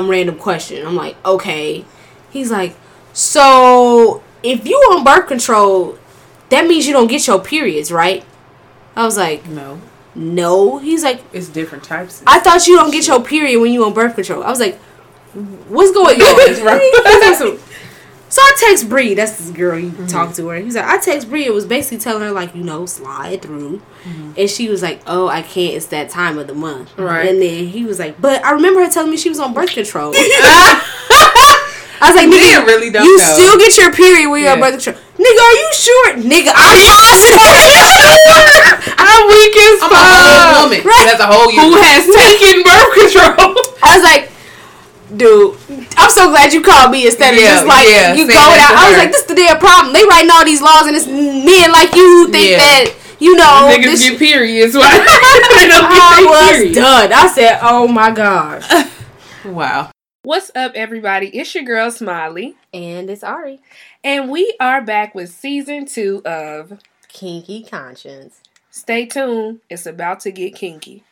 some 0.00 0.10
random 0.10 0.36
question. 0.36 0.86
I'm 0.86 0.96
like, 0.96 1.16
okay. 1.24 1.84
He's 2.30 2.50
like, 2.50 2.74
so 3.12 4.22
if 4.42 4.66
you 4.66 4.76
on 4.76 5.04
birth 5.04 5.26
control, 5.28 5.98
that 6.48 6.66
means 6.66 6.86
you 6.86 6.92
don't 6.92 7.06
get 7.06 7.26
your 7.26 7.38
periods, 7.40 7.92
right? 7.92 8.24
I 8.96 9.04
was 9.04 9.16
like, 9.16 9.46
No, 9.46 9.80
no. 10.14 10.78
He's 10.78 11.04
like, 11.04 11.22
it's 11.32 11.48
different 11.48 11.84
types. 11.84 12.22
I 12.26 12.40
thought 12.40 12.66
you 12.66 12.76
don't 12.76 12.90
get 12.90 13.06
your 13.06 13.22
period 13.22 13.60
when 13.60 13.72
you 13.72 13.84
on 13.84 13.92
birth 13.92 14.14
control. 14.14 14.42
I 14.42 14.50
was 14.50 14.60
like, 14.60 14.78
what's 15.68 15.92
going 15.92 16.20
on? 16.22 17.58
So 18.30 18.40
I 18.40 18.52
text 18.58 18.88
Bree, 18.88 19.14
that's 19.14 19.36
this 19.38 19.50
girl 19.50 19.76
you 19.76 19.90
mm-hmm. 19.90 20.06
talked 20.06 20.36
to 20.36 20.46
her. 20.48 20.56
He's 20.56 20.76
like, 20.76 20.84
I 20.84 20.98
text 20.98 21.28
Bree, 21.28 21.44
it 21.44 21.52
was 21.52 21.66
basically 21.66 21.98
telling 21.98 22.22
her 22.22 22.30
like, 22.30 22.54
you 22.54 22.62
know, 22.62 22.86
slide 22.86 23.42
through. 23.42 23.82
Mm-hmm. 24.04 24.32
And 24.38 24.48
she 24.48 24.68
was 24.68 24.82
like, 24.82 25.02
Oh, 25.04 25.26
I 25.26 25.42
can't, 25.42 25.74
it's 25.74 25.86
that 25.86 26.10
time 26.10 26.38
of 26.38 26.46
the 26.46 26.54
month. 26.54 26.96
Right. 26.96 27.28
And 27.28 27.42
then 27.42 27.66
he 27.66 27.84
was 27.84 27.98
like, 27.98 28.20
But 28.20 28.44
I 28.44 28.52
remember 28.52 28.84
her 28.84 28.88
telling 28.88 29.10
me 29.10 29.16
she 29.16 29.28
was 29.28 29.40
on 29.40 29.52
birth 29.52 29.70
control. 29.74 30.14
I 32.00 32.08
was 32.08 32.16
like, 32.16 32.32
nigga, 32.32 32.64
really 32.64 32.88
don't 32.88 33.04
you 33.04 33.18
know. 33.18 33.34
still 33.36 33.58
get 33.58 33.76
your 33.76 33.92
period 33.92 34.30
when 34.30 34.40
you're 34.40 34.56
on 34.56 34.60
birth 34.60 34.80
control. 34.80 34.96
Nigga, 35.20 35.36
are 35.36 35.56
you 35.60 35.68
sure? 35.76 36.08
Nigga, 36.16 36.48
I'm 36.56 36.80
positive. 36.80 37.36
I'm 38.96 39.22
weak 39.28 39.56
as 39.60 39.84
I'm 39.84 39.92
a 39.92 40.64
woman. 40.64 40.80
Right. 40.80 41.04
That's 41.12 41.20
a 41.20 41.28
whole 41.28 41.52
Who 41.52 41.76
has 41.76 42.08
taken 42.08 42.64
birth 42.64 42.90
control? 42.96 43.52
I 43.84 44.00
was 44.00 44.04
like, 44.06 44.32
dude, 45.12 45.59
I'm 45.96 46.10
so 46.10 46.30
glad 46.30 46.52
you 46.52 46.62
called 46.62 46.90
me 46.92 47.06
instead 47.06 47.34
of 47.34 47.40
Yeah, 47.40 47.54
just 47.54 47.66
like 47.66 47.86
yeah, 47.88 48.14
you 48.14 48.26
say 48.26 48.32
go 48.34 48.40
that 48.40 48.70
out. 48.72 48.78
I 48.78 48.88
was 48.90 48.98
like, 48.98 49.10
this 49.12 49.20
is 49.22 49.26
the 49.26 49.34
damn 49.34 49.58
problem. 49.58 49.92
They 49.92 50.04
writing 50.04 50.30
all 50.30 50.44
these 50.44 50.62
laws 50.62 50.86
and 50.86 50.96
it's 50.96 51.06
men 51.06 51.72
like 51.72 51.94
you 51.94 52.26
who 52.26 52.32
think 52.32 52.50
Yeah. 52.50 52.58
that 52.58 52.94
you 53.20 53.36
know. 53.36 53.68
Niggas 53.70 53.84
this 53.84 54.08
get 54.10 54.18
periods. 54.18 54.74
Why? 54.74 54.98
they 55.58 55.68
don't 55.68 55.84
I 55.90 56.24
was 56.26 56.48
their 56.48 56.58
period. 56.58 56.74
done. 56.74 57.12
I 57.12 57.26
said, 57.28 57.58
oh 57.62 57.86
my 57.88 58.10
gosh. 58.10 58.66
Wow. 59.44 59.90
What's 60.22 60.50
up, 60.54 60.72
everybody? 60.74 61.28
It's 61.28 61.54
your 61.54 61.64
girl 61.64 61.90
Smiley, 61.90 62.56
and 62.74 63.08
it's 63.08 63.24
Ari. 63.24 63.60
and 64.04 64.28
we 64.30 64.54
are 64.60 64.82
back 64.82 65.14
with 65.14 65.30
season 65.30 65.86
two 65.86 66.20
of 66.26 66.78
Kinky 67.08 67.62
conscience. 67.64 68.40
Stay 68.70 69.06
tuned. 69.06 69.60
It's 69.70 69.86
about 69.86 70.20
to 70.20 70.30
get 70.30 70.54
kinky. 70.54 71.04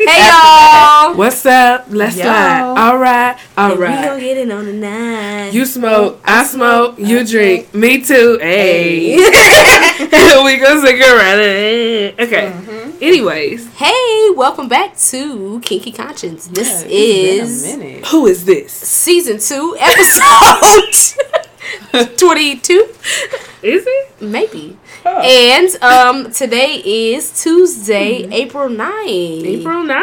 Hey 0.00 0.28
y'all. 0.28 1.16
What's 1.16 1.44
up? 1.44 1.86
Let's 1.88 2.16
Yo. 2.16 2.22
slide. 2.22 2.74
All 2.78 2.98
right. 2.98 3.36
All 3.56 3.70
We 3.70 3.78
gonna 3.78 4.10
right. 4.12 4.20
get 4.20 4.36
it 4.36 4.48
on 4.48 4.66
the 4.66 4.72
night. 4.72 5.50
You 5.52 5.66
smoke, 5.66 6.20
I 6.24 6.44
smoke, 6.44 6.94
you 7.00 7.26
drink, 7.26 7.74
me 7.74 8.00
too. 8.04 8.38
Hey. 8.40 9.16
We 10.44 10.56
gonna 10.58 10.80
sing 10.86 11.02
around. 11.02 11.40
Okay. 11.40 12.52
Mm-hmm. 12.54 12.98
Anyways, 13.02 13.66
hey, 13.74 14.30
welcome 14.36 14.68
back 14.68 14.96
to 14.96 15.58
Kinky 15.64 15.90
Conscience. 15.90 16.46
This 16.46 16.84
is 16.88 17.64
a 17.74 17.76
minute. 17.76 18.06
who 18.06 18.26
is 18.28 18.44
this? 18.44 18.72
season 18.72 19.38
two, 19.40 19.76
episode 19.80 20.94
twenty-two. 22.18 22.86
Is 23.62 23.84
it? 23.86 24.12
Maybe. 24.20 24.78
And 25.04 25.68
um 25.82 26.32
today 26.32 26.82
is 26.84 27.42
Tuesday, 27.42 28.28
April 28.32 28.68
9th. 28.68 29.44
April 29.46 29.82
9. 29.84 30.00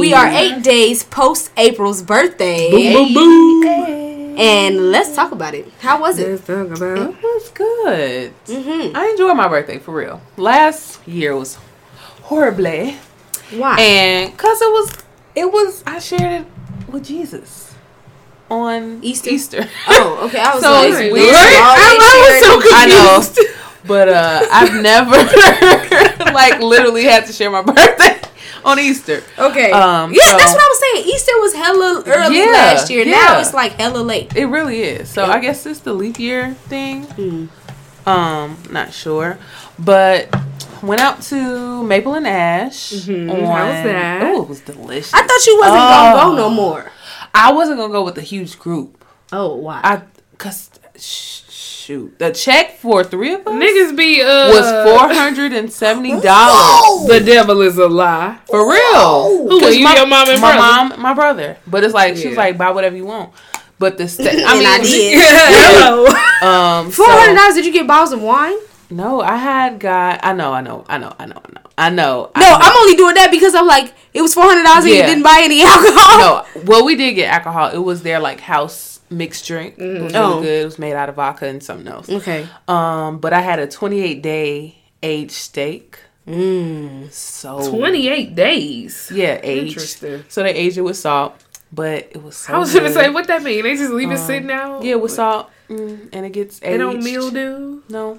We 0.00 0.12
are 0.14 0.26
eight 0.28 0.62
days 0.62 1.04
post 1.04 1.50
April's 1.56 2.02
birthday. 2.02 2.70
Boom, 2.92 3.14
boom, 3.14 3.60
boom. 3.62 4.38
And 4.38 4.92
let's 4.92 5.14
talk 5.16 5.32
about 5.32 5.54
it. 5.54 5.70
How 5.80 6.00
was 6.00 6.18
it? 6.18 6.28
Let's 6.30 6.46
talk 6.46 6.66
about. 6.66 7.10
It 7.10 7.22
was 7.22 7.50
good. 7.50 8.32
Mm-hmm. 8.46 8.96
I 8.96 9.06
enjoyed 9.08 9.36
my 9.36 9.48
birthday 9.48 9.78
for 9.78 9.92
real. 9.94 10.20
Last 10.36 11.06
year 11.08 11.34
was 11.36 11.58
horribly, 12.22 12.96
Why? 13.56 13.76
and 13.80 14.36
cause 14.38 14.60
it 14.62 14.70
was, 14.72 14.92
it 15.34 15.52
was. 15.52 15.82
I 15.86 15.98
shared 15.98 16.42
it 16.42 16.46
with 16.88 17.04
Jesus 17.04 17.74
on 18.48 19.00
Easter? 19.02 19.30
Easter. 19.30 19.68
oh, 19.88 20.26
okay. 20.28 20.38
I 20.40 20.54
was 20.54 20.62
So 20.62 20.70
like, 20.70 20.92
weird. 21.12 21.34
always 21.34 21.34
I, 21.34 21.98
I 22.00 22.30
was 22.30 22.40
so 22.46 22.60
sharing- 22.60 22.92
I 22.92 23.44
know. 23.50 23.54
But 23.86 24.08
uh, 24.08 24.40
I've 24.50 24.82
never 24.82 25.12
like 26.32 26.60
literally 26.60 27.04
had 27.04 27.26
to 27.26 27.32
share 27.32 27.50
my 27.50 27.62
birthday 27.62 28.20
on 28.64 28.78
Easter. 28.78 29.22
Okay. 29.38 29.70
Um, 29.70 30.12
yeah, 30.12 30.22
so- 30.24 30.36
that's 30.38 30.52
what 30.52 30.62
I 30.62 30.68
was 30.68 30.80
saying. 30.80 31.14
Easter 31.14 31.32
was 31.40 31.54
hella 31.54 32.02
early 32.06 32.38
Yeah, 32.38 32.44
last 32.52 32.90
year. 32.90 33.04
Now 33.04 33.38
it's 33.40 33.54
like 33.54 33.72
hella 33.72 34.02
late. 34.02 34.34
It 34.36 34.46
really 34.46 34.82
is. 34.82 35.08
So 35.08 35.24
I 35.24 35.38
guess 35.40 35.64
it's 35.66 35.80
the 35.80 35.92
leap 35.92 36.18
year 36.18 36.54
thing. 36.54 37.06
Mm. 37.06 37.48
Um, 38.06 38.56
not 38.70 38.92
sure, 38.92 39.38
but 39.78 40.34
went 40.82 41.00
out 41.00 41.20
to 41.22 41.82
Maple 41.84 42.14
and 42.14 42.26
Ash. 42.26 42.92
Mhm. 42.92 43.30
On, 43.30 43.36
How 43.44 43.66
was 43.66 43.84
that? 43.84 44.22
Oh, 44.22 44.42
it 44.42 44.48
was 44.48 44.60
delicious. 44.60 45.12
I 45.14 45.26
thought 45.26 45.46
you 45.46 45.58
wasn't 45.58 45.76
gonna 45.78 46.20
Oh. 46.22 46.30
go 46.30 46.36
no 46.36 46.50
more. 46.50 46.90
I 47.34 47.52
wasn't 47.52 47.78
gonna 47.78 47.92
go 47.92 48.02
with 48.04 48.16
a 48.18 48.22
huge 48.22 48.58
group. 48.58 49.04
Oh, 49.32 49.54
why? 49.56 49.80
I 49.84 50.02
cause 50.38 50.70
shoot, 51.00 52.18
the 52.18 52.30
check 52.32 52.78
for 52.78 53.02
three 53.04 53.34
of 53.34 53.46
us 53.46 53.54
Niggas 53.54 53.96
be 53.96 54.20
uh 54.22 54.48
was 54.50 54.66
four 54.90 55.08
hundred 55.14 55.52
and 55.52 55.72
seventy 55.72 56.18
dollars 56.20 57.08
The 57.08 57.20
devil 57.24 57.60
is 57.62 57.78
a 57.78 57.88
lie. 57.88 58.38
for 58.46 58.70
real. 58.70 59.48
Who, 59.48 59.60
'Cause 59.60 59.76
you, 59.76 59.84
my, 59.84 59.94
your 59.96 60.06
mom 60.06 60.28
and 60.28 60.40
my 60.40 60.56
brother? 60.56 60.88
mom, 60.94 61.00
my 61.02 61.14
brother. 61.14 61.56
But 61.66 61.84
it's 61.84 61.94
like 61.94 62.16
she 62.16 62.28
was 62.28 62.36
like, 62.36 62.58
buy 62.58 62.70
whatever 62.70 62.96
you 62.96 63.06
want. 63.06 63.32
But 63.78 63.96
the 63.96 64.08
sta- 64.08 64.24
I 64.28 64.30
And 64.30 64.58
mean, 64.58 64.66
I 64.66 64.78
did. 64.82 65.18
Hello. 65.22 66.06
um, 66.48 66.90
Four 66.90 67.06
hundred 67.08 67.36
so- 67.36 67.42
dollars. 67.42 67.54
Did 67.54 67.66
you 67.66 67.72
get 67.72 67.86
bottles 67.86 68.12
of 68.12 68.20
wine? 68.22 68.56
No, 68.90 69.20
I 69.20 69.36
had 69.36 69.78
got. 69.78 70.20
I 70.24 70.32
know, 70.32 70.52
I 70.52 70.62
know, 70.62 70.84
I 70.88 70.98
know, 70.98 71.14
I 71.18 71.26
know, 71.26 71.42
I 71.46 71.50
know, 71.54 71.62
I 71.76 71.90
know. 71.90 72.30
No, 72.36 72.56
I'm 72.58 72.76
only 72.82 72.96
doing 72.96 73.14
that 73.16 73.30
because 73.30 73.54
I'm 73.54 73.66
like, 73.66 73.92
it 74.14 74.22
was 74.22 74.34
four 74.34 74.44
hundred 74.44 74.64
dollars 74.64 74.84
and 74.84 74.94
you 74.94 75.02
didn't 75.02 75.22
buy 75.22 75.40
any 75.42 75.62
alcohol. 75.64 76.18
no. 76.54 76.62
Well, 76.64 76.84
we 76.84 76.96
did 76.96 77.12
get 77.14 77.32
alcohol. 77.32 77.70
It 77.70 77.78
was 77.78 78.02
their 78.02 78.18
like 78.18 78.40
house 78.40 78.97
mixed 79.10 79.46
drink. 79.46 79.74
It 79.78 80.02
was 80.02 80.12
really 80.12 80.14
Oh. 80.14 80.40
good. 80.42 80.62
It 80.62 80.64
was 80.64 80.78
made 80.78 80.94
out 80.94 81.08
of 81.08 81.14
vodka 81.16 81.46
and 81.46 81.62
something 81.62 81.88
else. 81.88 82.08
Okay. 82.08 82.46
Um, 82.66 83.18
but 83.18 83.32
I 83.32 83.40
had 83.40 83.58
a 83.58 83.66
28 83.66 84.22
day 84.22 84.76
aged 85.02 85.32
steak. 85.32 85.98
Mm. 86.26 87.10
So 87.12 87.70
28 87.70 88.34
days. 88.34 89.10
Yeah, 89.14 89.40
aged. 89.42 89.68
Interesting. 89.68 90.24
So 90.28 90.42
they 90.42 90.50
aged 90.54 90.76
it 90.78 90.82
with 90.82 90.96
salt, 90.98 91.34
but 91.72 92.08
it 92.10 92.22
was 92.22 92.36
so. 92.36 92.54
I 92.54 92.58
was 92.58 92.72
gonna 92.74 92.92
say, 92.92 93.08
what 93.08 93.26
that 93.28 93.42
mean? 93.42 93.62
They 93.62 93.76
just 93.76 93.92
leave 93.92 94.10
it 94.10 94.18
sitting 94.18 94.50
out? 94.50 94.82
Yeah, 94.84 94.96
with 94.96 95.12
salt, 95.12 95.48
mm, 95.70 96.08
and 96.12 96.26
it 96.26 96.32
gets 96.32 96.60
aged. 96.62 96.72
They 96.72 96.76
don't 96.78 97.02
mildew. 97.02 97.80
No. 97.88 98.18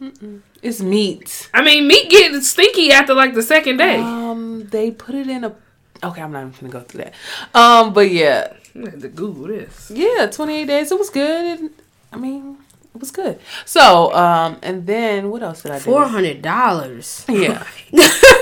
Mm-mm. 0.00 0.40
It's 0.62 0.80
meat. 0.80 1.50
I 1.52 1.62
mean, 1.62 1.86
meat 1.86 2.08
gets 2.08 2.48
stinky 2.48 2.90
after 2.90 3.12
like 3.12 3.34
the 3.34 3.42
second 3.42 3.76
day. 3.76 3.98
Um, 4.00 4.66
they 4.70 4.90
put 4.90 5.14
it 5.14 5.28
in 5.28 5.44
a. 5.44 5.54
Okay, 6.02 6.22
I'm 6.22 6.32
not 6.32 6.46
even 6.46 6.52
gonna 6.58 6.72
go 6.72 6.80
through 6.80 7.04
that. 7.04 7.14
Um, 7.54 7.92
but 7.92 8.10
yeah, 8.10 8.54
I 8.76 8.90
had 8.90 9.00
to 9.00 9.08
Google 9.08 9.48
this. 9.48 9.90
yeah, 9.94 10.26
28 10.26 10.64
days. 10.66 10.92
It 10.92 10.98
was 10.98 11.10
good. 11.10 11.60
And, 11.60 11.70
I 12.12 12.16
mean, 12.16 12.58
it 12.94 13.00
was 13.00 13.10
good. 13.10 13.38
So, 13.64 14.12
um, 14.14 14.58
and 14.62 14.86
then 14.86 15.30
what 15.30 15.42
else 15.42 15.62
did 15.62 15.72
I 15.72 15.78
do? 15.78 15.84
Four 15.84 16.06
hundred 16.06 16.42
dollars. 16.42 17.24
Yeah, 17.28 17.64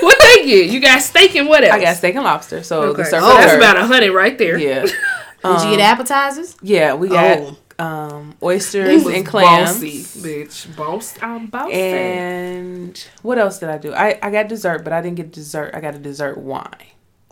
what 0.01 0.19
they 0.21 0.45
get? 0.45 0.69
You 0.71 0.79
got 0.79 1.01
steak 1.01 1.35
and 1.35 1.47
what 1.47 1.63
else? 1.63 1.73
I 1.73 1.81
got 1.81 1.97
steak 1.97 2.15
and 2.15 2.23
lobster. 2.23 2.63
So 2.63 2.81
Okay. 2.83 3.03
the 3.03 3.09
server. 3.09 3.25
Oh, 3.25 3.37
that's 3.37 3.53
about 3.53 3.77
a 3.77 3.85
hundred 3.85 4.11
right 4.13 4.37
there. 4.37 4.57
Yeah. 4.57 4.81
Did 5.43 5.61
you 5.63 5.77
get 5.77 5.79
appetizers? 5.79 6.55
Yeah, 6.61 6.95
we 6.95 7.07
got 7.09 7.39
Oh. 7.39 7.57
um 7.85 8.35
oysters 8.43 9.05
and 9.05 9.25
clams. 9.25 9.73
bossy, 9.75 9.99
bitch. 10.19 10.75
Boss, 10.75 11.13
I'm 11.21 11.45
bossy. 11.47 11.73
And 11.73 13.05
what 13.21 13.37
else 13.37 13.59
did 13.59 13.69
I 13.69 13.77
do? 13.77 13.93
I, 13.93 14.19
I 14.21 14.31
got 14.31 14.49
dessert, 14.49 14.83
but 14.83 14.91
I 14.93 15.01
didn't 15.01 15.15
get 15.15 15.31
dessert. 15.31 15.71
I 15.73 15.79
got 15.79 15.95
a 15.95 15.99
dessert 15.99 16.37
wine. 16.37 16.65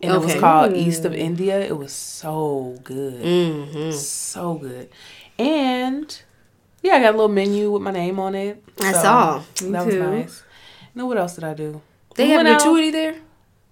And 0.03 0.13
it 0.13 0.19
was 0.21 0.35
called 0.35 0.73
East 0.75 1.05
of 1.05 1.13
India. 1.15 1.59
It 1.59 1.75
was 1.77 1.91
so 1.91 2.77
good. 2.83 3.21
Mm-hmm. 3.23 3.91
So 3.91 4.55
good. 4.55 4.89
And 5.39 6.21
yeah, 6.83 6.93
I 6.95 6.99
got 7.01 7.09
a 7.09 7.17
little 7.17 7.27
menu 7.29 7.71
with 7.71 7.81
my 7.81 7.91
name 7.91 8.19
on 8.19 8.35
it. 8.35 8.63
I 8.79 8.91
So, 8.93 9.01
saw. 9.01 9.43
Me 9.63 9.71
That 9.71 9.85
was 9.85 9.95
too. 9.95 10.03
nice. 10.03 10.43
No, 10.93 11.05
what 11.07 11.17
else 11.17 11.35
did 11.35 11.43
I 11.43 11.53
do? 11.53 11.81
They 12.15 12.25
We 12.25 12.29
have 12.31 12.37
went 12.39 12.47
out- 12.49 12.61
gratuity 12.61 12.91
there. 12.91 13.15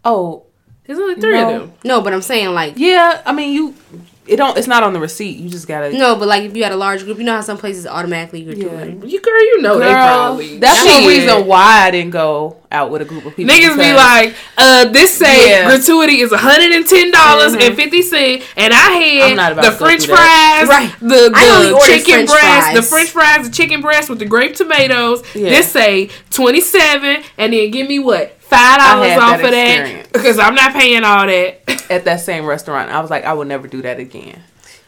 Oh, 0.03 0.44
There's 0.86 1.00
only 1.00 1.16
three 1.16 1.34
No. 1.34 1.50
of 1.56 1.62
them. 1.62 1.74
No, 1.84 2.02
but 2.02 2.13
I'm 2.13 2.22
saying 2.22 2.53
like 2.53 2.74
yeah. 2.77 3.22
I 3.25 3.31
mean, 3.31 3.54
you. 3.54 3.74
It 4.27 4.38
don't. 4.38 4.57
It's 4.57 4.68
not 4.68 4.81
on 4.83 4.94
the 4.94 5.00
receipt. 5.00 5.38
You 5.38 5.50
just 5.50 5.68
gotta. 5.68 5.92
no, 5.92 6.16
but 6.16 6.27
like 6.27 6.44
if 6.44 6.56
you 6.56 6.63
had 6.63 6.72
a 6.72 6.75
large 6.77 7.04
group, 7.04 7.18
you 7.19 7.24
know 7.24 7.33
how 7.36 7.42
some 7.42 7.57
places 7.57 7.86
automatically 7.86 8.44
gratuity. 8.44 9.07
You 9.07 9.22
girl, 9.22 9.39
you 9.39 9.62
know 9.62 9.77
they 9.80 9.86
probably. 9.92 10.57
that's 10.60 10.83
Shit. 10.83 10.94
one 11.04 11.06
reason 11.07 11.45
why 11.48 11.81
I 11.88 11.92
didn't 11.92 12.12
go 12.12 12.57
out 12.72 12.89
with 12.89 13.01
a 13.04 13.06
group 13.06 13.25
of 13.25 13.36
people. 13.36 13.54
Niggas 13.54 13.77
be 13.77 13.94
like, 13.94 14.36
uh, 14.57 14.86
this 14.89 15.13
say 15.16 15.50
Yeah. 15.51 15.66
gratuity 15.68 16.22
is 16.22 16.31
hundred 16.33 16.72
and 16.72 16.88
ten 16.88 17.12
dollars 17.12 17.54
and 17.54 17.75
fifty 17.75 18.01
cent, 18.01 18.42
and 18.57 18.74
I 18.74 19.30
I'm 19.30 19.36
not 19.36 19.56
had 19.56 19.63
the 19.66 19.72
French 19.72 20.07
fries, 20.07 20.68
Right. 20.68 20.92
the 21.00 21.30
the 21.30 21.81
chicken 21.86 22.25
French 22.27 22.30
breast, 22.31 22.75
the. 22.75 22.81
French 22.81 23.10
fries, 23.12 23.48
the 23.50 23.54
chicken 23.56 23.81
breast 23.81 24.10
with 24.10 24.19
the 24.19 24.25
grape 24.25 24.56
tomatoes. 24.56 25.24
Yeah. 25.36 25.50
This 25.50 25.72
say 25.72 26.10
twenty 26.31 26.62
seven, 26.62 27.22
and 27.38 27.54
then 27.54 27.69
give 27.72 27.88
me 27.88 28.00
what 28.00 28.35
five 28.50 28.77
dollars 28.80 29.18
off 29.18 29.42
that 29.42 29.45
of 29.45 29.51
that 29.51 30.12
because 30.13 30.39
I'm 30.39 30.56
not 30.56 30.74
paying 30.74 31.03
all 31.03 31.25
that. 31.27 31.92
at 31.92 32.06
that 32.06 32.21
same 32.21 32.45
restaurant. 32.45 32.89
I 32.92 33.00
was 33.01 33.09
like, 33.09 33.24
I 33.25 33.33
would 33.33 33.47
never 33.47 33.68
do 33.68 33.81
that 33.83 34.00
again. 34.00 34.42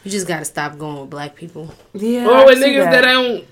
You 0.04 0.10
just 0.10 0.26
gotta 0.26 0.44
stop 0.44 0.78
going 0.78 1.00
with 1.00 1.10
black 1.10 1.34
people. 1.34 1.74
Yeah. 1.94 2.26
or 2.26 2.34
I 2.34 2.44
with 2.44 2.58
niggas 2.58 2.90
that. 2.90 3.02
don't 3.02 3.44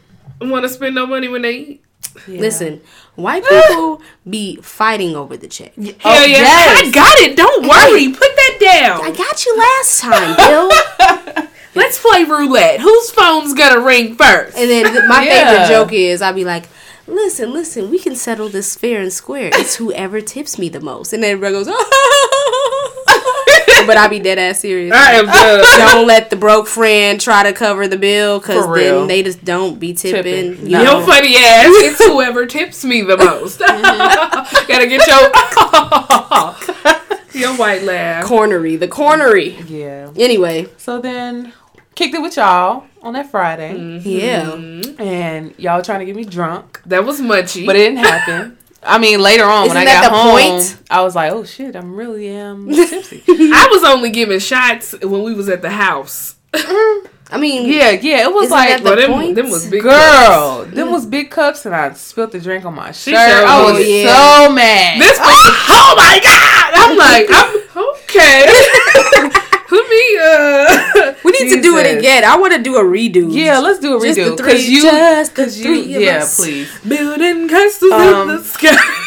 want 0.50 0.64
to 0.64 0.68
spend 0.68 0.94
no 0.94 1.06
money 1.06 1.28
when 1.28 1.42
they 1.42 1.52
eat. 1.56 1.82
Yeah. 2.26 2.40
Listen, 2.40 2.80
white 3.16 3.42
ah! 3.46 3.62
people 3.68 4.02
be 4.28 4.56
fighting 4.62 5.14
over 5.16 5.36
the 5.36 5.48
check. 5.48 5.74
Hell 5.74 5.92
Oh, 6.04 6.24
yeah, 6.24 6.38
yes. 6.38 6.88
I 6.88 6.90
got 6.90 7.18
it. 7.18 7.36
Don't 7.36 7.68
worry. 7.68 8.08
Put 8.10 8.20
that 8.20 8.58
down. 8.60 9.04
I 9.04 9.10
got 9.14 9.44
you 9.44 9.56
last 9.58 10.00
time, 10.00 10.36
Bill. 10.36 11.46
Let's 11.74 12.00
play 12.00 12.24
roulette. 12.24 12.80
Whose 12.80 13.10
phone's 13.10 13.52
gonna 13.52 13.80
ring 13.80 14.14
first? 14.14 14.56
and 14.56 14.70
then 14.70 15.08
my 15.08 15.24
Yeah. 15.26 15.50
favorite 15.50 15.68
joke 15.68 15.92
is 15.92 16.22
I'll 16.22 16.32
be 16.32 16.44
like, 16.46 16.64
listen, 17.06 17.52
listen, 17.52 17.90
we 17.90 17.98
can 17.98 18.14
settle 18.16 18.48
this 18.48 18.76
fair 18.76 19.00
and 19.00 19.12
square. 19.12 19.50
It's 19.54 19.76
whoever 19.76 20.20
tips 20.20 20.58
me 20.58 20.68
the 20.68 20.80
most. 20.80 21.12
And 21.12 21.22
then 21.22 21.32
everybody 21.32 21.52
goes, 21.54 21.66
oh. 21.68 23.02
but 23.86 23.96
I 23.96 24.08
be 24.08 24.18
dead 24.18 24.38
ass 24.38 24.60
serious. 24.60 24.94
I 24.94 25.12
am 25.14 25.26
done. 25.26 25.64
Don't 25.94 26.06
let 26.06 26.30
the 26.30 26.36
broke 26.36 26.66
friend 26.66 27.20
try 27.20 27.42
to 27.42 27.52
cover 27.52 27.86
the 27.88 27.98
bill 27.98 28.40
because 28.40 28.66
then 28.74 29.06
they 29.06 29.22
just 29.22 29.44
don't 29.44 29.78
be 29.78 29.92
tipping. 29.94 30.52
Tipping. 30.54 30.66
You 30.66 30.72
No. 30.72 30.82
Your 30.82 31.06
funny 31.06 31.36
ass. 31.36 31.66
It's 31.68 32.04
whoever 32.04 32.46
tips 32.46 32.84
me 32.84 33.02
the 33.02 33.16
most. 33.16 33.60
Mm-hmm. 33.60 34.66
Gotta 34.66 34.86
get 34.86 35.06
your 35.06 35.30
your 37.36 37.54
white 37.56 37.82
laugh. 37.82 38.24
Cornery, 38.24 38.78
the 38.78 38.88
cornery. 38.88 39.62
Yeah. 39.68 40.10
Anyway, 40.16 40.68
So 40.78 41.00
then 41.00 41.52
kicked 41.96 42.14
it 42.14 42.22
with 42.22 42.36
y'all 42.36 42.84
on 43.02 43.14
that 43.14 43.28
Friday. 43.28 43.74
Mm-hmm. 43.74 44.08
yeah. 44.08 44.52
And 45.04 45.52
y'all 45.58 45.82
trying 45.82 45.98
to 46.00 46.06
get 46.06 46.14
me 46.14 46.24
drunk. 46.24 46.80
That 46.86 47.04
was 47.04 47.20
munchy. 47.20 47.66
But 47.66 47.74
it 47.74 47.88
didn't 47.90 48.04
happen. 48.04 48.56
I 48.82 48.98
mean, 48.98 49.20
later 49.20 49.44
on 49.44 49.66
when 49.66 49.76
I 49.76 49.82
Isn't 49.82 49.86
that 49.86 50.02
got 50.02 50.10
the 50.10 50.16
home, 50.16 50.38
point? 50.38 50.76
I 50.88 51.02
was 51.02 51.16
like, 51.16 51.32
"Oh 51.32 51.42
shit, 51.42 51.74
I'm 51.74 51.96
really 51.96 52.28
am 52.28 52.68
um, 52.68 52.70
tipsy." 52.74 53.24
I 53.26 53.66
was 53.68 53.82
only 53.82 54.10
giving 54.10 54.38
shots 54.38 54.94
when 55.02 55.24
we 55.24 55.34
was 55.34 55.48
at 55.48 55.60
the 55.60 55.70
house. 55.70 56.36
Mm-hmm. 56.52 57.06
I 57.28 57.38
mean, 57.38 57.68
yeah, 57.68 57.90
yeah, 57.90 58.22
it 58.22 58.32
was 58.32 58.50
like, 58.50 58.68
that 58.68 58.84
the 58.84 58.94
them, 58.94 59.34
them 59.34 59.50
was 59.50 59.66
big 59.68 59.82
girl, 59.82 60.64
them 60.66 60.92
was 60.92 61.04
big 61.04 61.32
cups, 61.32 61.66
and 61.66 61.74
I 61.74 61.92
spilled 61.94 62.30
the 62.30 62.38
drink 62.38 62.64
on 62.64 62.76
my 62.76 62.92
shirt. 62.92 63.14
sure 63.14 63.44
I 63.46 63.64
was 63.64 63.78
was. 63.78 63.88
Yeah. 63.88 64.44
so 64.44 64.52
mad. 64.52 65.00
This 65.00 65.18
was, 65.18 65.26
oh 65.68 65.94
my 65.96 66.20
god! 66.22 66.74
I'm 66.76 66.96
like, 66.96 67.28
I'm 67.32 67.64
okay. 69.32 69.40
Put 69.68 69.88
me, 69.88 70.18
uh, 70.18 71.14
we 71.24 71.32
need 71.32 71.54
to 71.56 71.60
do 71.60 71.76
it 71.78 71.98
again. 71.98 72.24
I 72.24 72.36
want 72.36 72.52
to 72.54 72.62
do 72.62 72.76
a 72.76 72.82
redo. 72.84 73.26
yeah, 73.34 73.58
let's 73.58 73.78
do 73.80 73.96
a 73.96 74.00
Just 74.00 74.16
the 74.16 74.22
redo 74.22 74.36
three- 74.38 74.60
you, 74.66 74.82
just 74.82 75.34
the 75.34 75.42
you, 75.50 75.62
three 75.64 75.94
of 75.96 76.02
yeah, 76.02 76.18
us. 76.18 76.36
please. 76.36 76.70
building 76.86 77.48
castles 77.48 77.92
Um, 77.92 78.30
in 78.30 78.36
the 78.36 78.44
sky. 78.44 78.76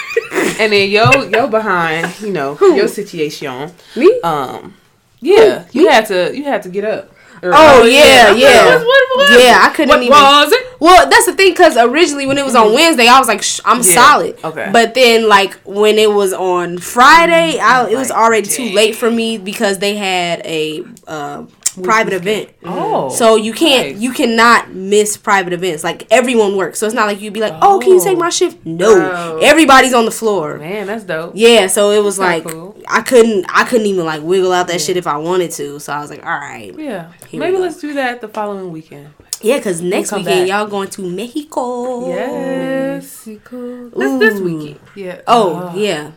And 0.60 0.74
then 0.74 0.90
yo, 0.90 1.24
yo 1.30 1.48
behind, 1.48 2.20
you 2.22 2.32
know, 2.32 2.58
your 2.60 2.88
situation. 2.90 3.72
Me? 3.96 4.20
Um, 4.22 4.76
yeah, 5.22 5.66
you 5.72 5.88
had 5.88 6.06
to, 6.08 6.36
you 6.36 6.44
had 6.44 6.62
to 6.64 6.70
get 6.70 6.84
up. 6.84 7.10
Oh, 7.44 7.84
yeah, 7.86 8.32
yeah. 8.34 8.76
What, 8.76 8.86
what, 8.86 9.18
what, 9.30 9.44
Yeah, 9.44 9.60
I 9.62 9.70
couldn't 9.70 9.90
what 9.90 10.02
even- 10.02 10.12
was 10.12 10.52
it? 10.52 10.66
Well, 10.80 11.10
that's 11.10 11.26
the 11.26 11.34
thing 11.34 11.52
because 11.52 11.76
originally 11.76 12.26
when 12.26 12.38
it 12.38 12.46
was 12.46 12.56
on 12.56 12.74
Wednesday, 12.74 13.08
I 13.08 13.20
was 13.20 13.28
like, 13.28 13.44
I'm 13.66 13.78
Yeah, 13.78 13.94
solid. 13.96 14.40
okay. 14.44 14.70
But 14.72 14.94
then 14.94 15.28
like 15.28 15.54
when 15.66 15.98
it 15.98 16.10
was 16.12 16.32
on 16.32 16.78
Friday, 16.78 17.60
I, 17.60 17.88
it 17.90 17.98
was 17.98 18.10
Like, 18.10 18.18
already 18.18 18.48
too 18.48 18.70
late 18.74 18.96
for 18.96 19.12
me 19.12 19.38
because 19.38 19.80
they 19.80 19.96
had 19.98 20.40
a 20.46 20.84
uh, 21.06 21.44
private 21.83 22.13
event. 22.13 22.50
Oh, 22.63 23.07
mm-hmm. 23.10 23.16
So 23.16 23.36
you 23.36 23.54
can't, 23.54 23.94
nice. 23.94 24.01
you 24.01 24.12
cannot 24.13 24.71
miss 24.74 25.18
private 25.18 25.54
events. 25.54 25.83
Like 25.83 26.07
everyone 26.12 26.56
works, 26.57 26.80
so 26.80 26.86
it's 26.86 26.95
not 26.95 27.07
like 27.07 27.21
you'd 27.21 27.33
be 27.33 27.39
like, 27.42 27.54
"Oh, 27.62 27.80
can 27.80 27.92
you 27.94 28.04
take 28.04 28.18
Oh. 28.18 28.19
my 28.21 28.30
shift?" 28.30 28.66
No, 28.66 28.89
Oh. 29.13 29.39
everybody's 29.42 29.94
on 29.94 30.06
the 30.06 30.12
floor. 30.12 30.57
man, 30.57 30.88
that's 30.88 31.04
dope. 31.04 31.33
Yeah, 31.36 31.68
so 31.68 31.92
it 31.92 32.04
was 32.04 32.18
like 32.19 32.44
cool. 32.45 32.77
I 32.88 33.01
couldn't, 33.01 33.45
I 33.50 33.63
couldn't 33.66 33.88
even 33.88 34.06
like 34.06 34.21
wiggle 34.24 34.51
out 34.51 34.68
that 34.68 34.81
shit 34.81 34.98
if 34.98 35.07
I 35.07 35.18
wanted 35.18 35.51
to. 35.51 35.80
So 35.80 35.94
I 35.94 36.00
was 36.01 36.10
like, 36.10 36.25
"All 36.25 36.31
right, 36.39 36.74
Yeah, 36.77 37.12
maybe 37.33 37.57
let's 37.57 37.80
do 37.80 37.94
that 37.94 38.21
the 38.21 38.27
following 38.27 38.71
weekend. 38.71 39.10
yeah," 39.42 39.57
because 39.57 39.81
next 39.81 40.10
come 40.10 40.19
weekend 40.24 40.48
back. 40.48 40.57
y'all 40.60 40.68
going 40.68 40.89
to 40.89 41.01
Mexico. 41.10 42.07
Yes. 42.10 43.25
That's 43.25 44.19
this 44.19 44.39
Ooh. 44.39 44.44
weekend. 44.44 44.80
Yeah. 44.95 45.21
Oh, 45.27 45.56
uh-huh. 45.56 45.77
yeah. 45.77 46.12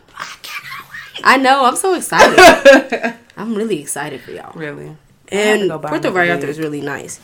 I 1.23 1.37
know. 1.37 1.63
I'm 1.65 1.75
so 1.75 1.93
excited. 1.93 3.15
I'm 3.37 3.55
really 3.55 3.79
excited 3.81 4.21
for 4.21 4.31
y'all. 4.31 4.51
really. 4.55 4.95
I 5.31 5.35
have 5.35 5.59
to 5.59 5.73
And 5.73 5.81
Puerto 5.81 6.11
Vallarta 6.11 6.43
is 6.43 6.59
really 6.59 6.81
nice. 6.81 7.19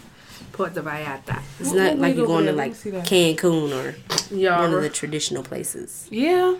Puerto 0.52 0.82
Vallarta. 0.82 1.42
It's 1.60 1.72
not 1.72 1.98
like 1.98 2.16
you're 2.16 2.28
going 2.28 2.46
to 2.46 2.52
like 2.52 2.72
me 2.72 2.76
see 2.76 2.90
that. 2.92 3.06
Cancun 3.06 3.72
or 3.72 3.96
one 4.30 4.74
of 4.74 4.82
the 4.82 4.90
traditional 4.90 5.44
places. 5.44 6.08
Yeah. 6.12 6.58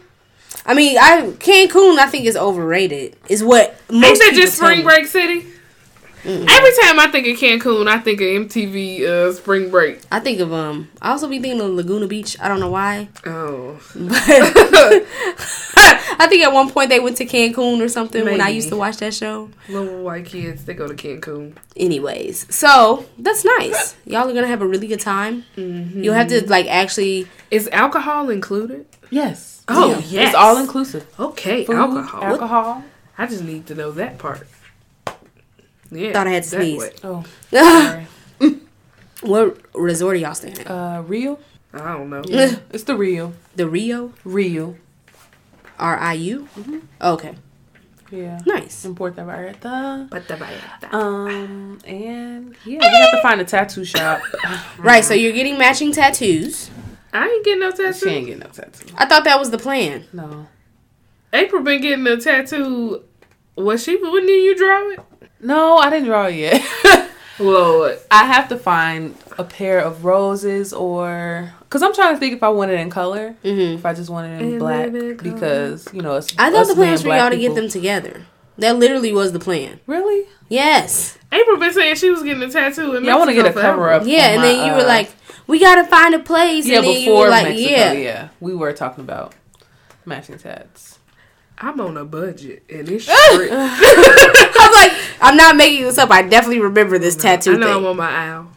I 0.66 0.74
mean, 0.74 0.98
I 0.98 1.34
Cancun 1.38 1.98
I 2.00 2.08
think 2.08 2.26
is 2.26 2.36
overrated. 2.36 3.16
Is 3.28 3.44
what 3.44 3.80
most 3.90 4.06
Ain't 4.06 4.20
that 4.20 4.34
just 4.34 4.56
Spring. 4.56 4.84
Break 4.84 5.06
City? 5.06 5.46
Every 6.26 6.72
time 6.82 7.00
I 7.00 7.08
think 7.12 7.28
of 7.28 7.38
Cancun, 7.38 7.88
I 7.88 7.98
think 8.00 8.20
of 8.22 8.28
MTV 8.28 9.02
uh, 9.04 9.34
Spring 9.34 9.70
Break. 9.72 10.02
I 10.12 10.20
think 10.20 10.40
of 10.40 10.52
um. 10.54 10.90
I 11.02 11.12
also 11.12 11.28
be 11.30 11.40
thinking 11.40 11.62
of 11.62 11.70
Laguna 11.72 12.08
Beach. 12.08 12.36
I 12.42 12.48
don't 12.48 12.60
know 12.60 12.70
why, 12.70 13.08
Oh. 13.26 13.80
but 13.96 14.12
I 16.22 16.28
think 16.30 16.44
at 16.44 16.52
one 16.52 16.70
point 16.70 16.90
they 16.90 17.00
went 17.00 17.18
to 17.18 17.26
Cancun 17.26 17.80
or 17.84 17.88
something 17.88 18.26
when 18.26 18.42
I 18.42 18.50
used 18.50 18.70
to 18.70 18.76
watch 18.76 18.98
that 18.98 19.14
show. 19.14 19.50
Little 19.70 20.04
white 20.04 20.26
kids, 20.26 20.66
they 20.66 20.74
go 20.74 20.88
to 20.88 20.94
Cancun. 20.94 21.56
Anyways, 21.78 22.54
so 22.54 23.06
that's 23.18 23.46
nice. 23.46 23.96
Y'all 24.06 24.30
are 24.30 24.34
gonna 24.34 24.48
have 24.48 24.62
a 24.62 24.68
really 24.68 24.88
good 24.88 25.00
time. 25.00 25.46
Mm-hmm. 25.56 26.04
You'll 26.04 26.16
have 26.16 26.28
to 26.30 26.46
like 26.50 26.68
actually. 26.68 27.28
Is 27.52 27.68
alcohol 27.72 28.30
included? 28.30 28.86
Yes. 29.10 29.64
Oh, 29.68 29.90
Yeah. 29.92 29.98
yes. 30.08 30.28
It's 30.28 30.36
all 30.36 30.58
inclusive. 30.58 31.08
Okay, 31.20 31.66
Food, 31.66 31.76
alcohol. 31.78 32.24
Alcohol. 32.24 32.84
I 33.18 33.26
just 33.28 33.44
need 33.44 33.68
to 33.68 33.76
know 33.76 33.92
that 33.92 34.18
part. 34.18 34.48
Yeah. 35.92 36.14
Thought 36.14 36.28
I 36.28 36.32
had 36.32 36.44
to 36.44 36.50
that 36.52 36.58
sneeze. 36.58 36.90
Oh, 37.04 37.24
sorry. 37.52 38.08
what 39.22 39.58
resort 39.76 40.16
are 40.16 40.20
y'all 40.20 40.34
staying 40.36 40.60
at? 40.60 40.70
uh, 40.70 41.04
Rio. 41.06 41.40
I 41.74 41.94
don't 41.94 42.10
know. 42.10 42.22
It's 42.72 42.84
the 42.84 42.96
Rio. 42.96 43.34
The 43.56 43.68
Rio 43.68 44.14
Rio. 44.24 44.76
R 45.78 45.98
I 45.98 46.14
U. 46.14 46.48
Mm-hmm. 46.58 46.80
Okay, 47.02 47.36
Yeah. 48.12 48.40
nice. 48.46 48.84
In 48.86 48.96
Puerto 48.96 49.22
Vallarta. 49.22 50.10
Puerto 50.10 50.36
Vallarta. 50.36 50.94
Um, 50.94 51.80
and 51.86 52.56
yeah, 52.66 52.80
we 52.80 52.86
have 52.86 53.12
to 53.12 53.22
find 53.22 53.40
a 53.40 53.46
tattoo 53.46 53.86
shop. 53.86 54.22
Right, 54.78 55.04
so 55.06 55.14
you're 55.14 55.32
getting 55.34 55.58
matching 55.58 55.92
tattoos. 55.92 56.70
I 57.14 57.28
ain't 57.28 57.46
getting 57.46 57.60
no 57.62 57.72
tattoo. 57.72 57.94
She 57.94 58.10
ain't 58.10 58.26
getting 58.28 58.42
no 58.42 58.48
tattoo. 58.50 58.94
I 58.98 59.06
thought 59.06 59.24
that 59.26 59.40
was 59.40 59.52
the 59.52 59.58
plan. 59.58 60.06
No. 60.14 60.48
April 61.34 61.62
been 61.64 61.82
getting 61.82 62.06
a 62.08 62.18
tattoo. 62.18 63.04
Was 63.56 63.84
she? 63.84 63.96
When 64.02 64.26
did 64.26 64.44
you 64.44 64.56
draw 64.58 64.90
it? 64.92 65.00
No, 65.42 65.78
I 65.78 65.90
didn't 65.90 66.06
draw 66.06 66.26
it 66.28 66.36
yet. 66.36 67.10
Lord. 67.40 67.98
I 68.12 68.26
have 68.26 68.50
to 68.50 68.58
find 68.58 69.16
a 69.38 69.44
pair 69.44 69.80
of 69.80 70.04
roses 70.04 70.74
or 70.74 71.54
because 71.62 71.82
I'm 71.82 71.94
trying 71.94 72.14
to 72.14 72.20
think 72.20 72.34
if 72.34 72.44
I 72.44 72.50
want 72.50 72.72
it 72.72 72.80
in 72.80 72.90
color, 72.90 73.36
hmm 73.44 73.60
if 73.60 73.86
I 73.86 73.94
just 73.94 74.10
want 74.10 74.28
it 74.28 74.42
in 74.42 74.54
In 74.54 74.60
black 74.60 74.92
because 74.92 75.88
you 75.94 76.02
know 76.02 76.16
it's. 76.16 76.34
I 76.38 76.52
thought 76.52 76.62
us 76.62 76.68
the 76.68 76.76
plan 76.76 76.88
being 76.88 76.92
was 76.94 77.02
for 77.04 77.10
y'all 77.10 77.30
to 77.30 77.38
get 77.38 77.56
them 77.56 77.70
together. 77.70 78.26
That 78.58 78.78
literally 78.78 79.14
was 79.14 79.32
the 79.32 79.40
plan. 79.40 79.80
Really? 79.88 80.28
Yes. 80.50 81.18
April 81.32 81.58
been 81.58 81.72
saying 81.72 81.96
she 81.96 82.10
was 82.10 82.24
getting 82.24 82.44
a 82.44 82.52
tattoo. 82.52 82.96
In 82.96 83.06
Yeah, 83.06 83.16
I 83.16 83.18
want 83.18 83.30
to 83.30 83.34
get 83.34 83.42
a 83.42 83.50
Mexico 83.50 83.62
cover 83.62 83.90
up. 83.90 84.04
Yeah, 84.06 84.32
and 84.32 84.42
my, 84.42 84.48
then 84.48 84.68
you 84.68 84.74
were 84.74 84.82
uh, 84.82 84.88
like, 84.88 85.10
"We 85.48 85.60
gotta 85.60 85.86
find 85.86 86.14
a 86.14 86.20
place." 86.20 86.66
yeah, 86.66 86.78
and 86.78 86.86
then 86.86 86.94
you 86.94 87.00
before 87.06 87.24
were 87.26 87.30
like, 87.30 87.46
Mexico. 87.48 87.70
"Yeah." 87.70 87.92
Yeah. 87.94 88.30
we 88.42 88.54
were 88.54 88.74
talking 88.74 89.04
about 89.04 89.34
matching 90.06 90.38
tats. 90.38 90.99
I'm 91.60 91.80
on 91.82 91.98
a 91.98 92.06
budget 92.06 92.64
and 92.70 92.88
it's 92.90 93.04
strict. 93.32 93.52
I'm 93.54 94.72
like, 94.74 94.94
I'm 95.22 95.36
not 95.38 95.56
making 95.56 95.84
this 95.84 95.98
up. 95.98 96.10
I 96.12 96.22
definitely 96.22 96.62
remember 96.62 96.98
this 96.98 97.16
tattoo 97.16 97.54
I 97.54 97.58
know 97.58 97.68
I'm 97.76 97.82
thing. 97.82 97.86
on 97.88 97.98
my 97.98 98.28
owl. 98.30 98.48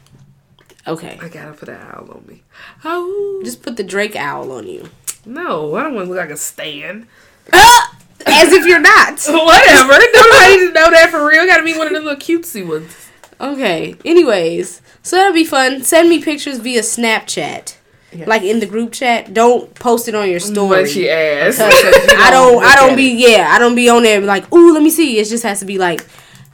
Okay, 0.86 1.18
I 1.20 1.28
gotta 1.28 1.52
put 1.52 1.68
an 1.68 1.76
owl 1.80 2.10
on 2.10 2.24
me. 2.26 2.42
Oh 2.84 3.40
just 3.44 3.62
put 3.62 3.76
the 3.76 3.84
Drake 3.84 4.16
owl 4.16 4.50
on 4.52 4.66
you, 4.66 4.88
no, 5.24 5.74
I 5.76 5.84
don't 5.84 5.94
want 5.94 6.06
to 6.06 6.10
look 6.10 6.18
like 6.20 6.30
a 6.30 6.36
stan. 6.36 7.06
Ah! 7.52 7.96
as 8.26 8.52
if 8.52 8.66
you're 8.66 8.80
not. 8.80 9.20
Whatever. 9.28 9.92
Nobody 9.92 10.56
need 10.56 10.66
to 10.68 10.72
know 10.72 10.90
that 10.90 11.08
for 11.10 11.26
real. 11.26 11.46
Gotta 11.46 11.64
be 11.64 11.76
one 11.76 11.88
of 11.88 11.92
the 11.92 12.00
little 12.00 12.16
cutesy 12.16 12.66
ones. 12.66 13.10
Okay. 13.40 13.96
Anyways, 14.04 14.80
so 15.02 15.16
that'll 15.16 15.32
be 15.32 15.44
fun. 15.44 15.82
Send 15.82 16.08
me 16.08 16.22
pictures 16.22 16.58
via 16.58 16.82
Snapchat, 16.82 17.76
Yes. 18.14 18.28
like 18.28 18.42
in 18.42 18.60
the 18.60 18.66
group 18.66 18.92
chat. 18.92 19.32
Don't 19.32 19.74
post 19.74 20.06
it 20.08 20.14
on 20.14 20.28
your 20.30 20.40
story. 20.40 20.82
But 20.82 20.90
she 20.90 21.08
asked. 21.08 21.58
'Cause 21.58 21.70
I 22.18 22.30
don't. 22.30 22.62
I 22.64 22.74
don't 22.76 22.96
be. 22.96 23.10
Yeah, 23.12 23.48
I 23.50 23.58
don't 23.58 23.74
be 23.74 23.88
on 23.88 24.02
there 24.02 24.20
like, 24.20 24.52
ooh, 24.52 24.72
let 24.74 24.82
me 24.82 24.90
see. 24.90 25.18
It 25.18 25.24
just 25.28 25.42
has 25.44 25.60
to 25.60 25.64
be 25.66 25.78
like, 25.78 26.04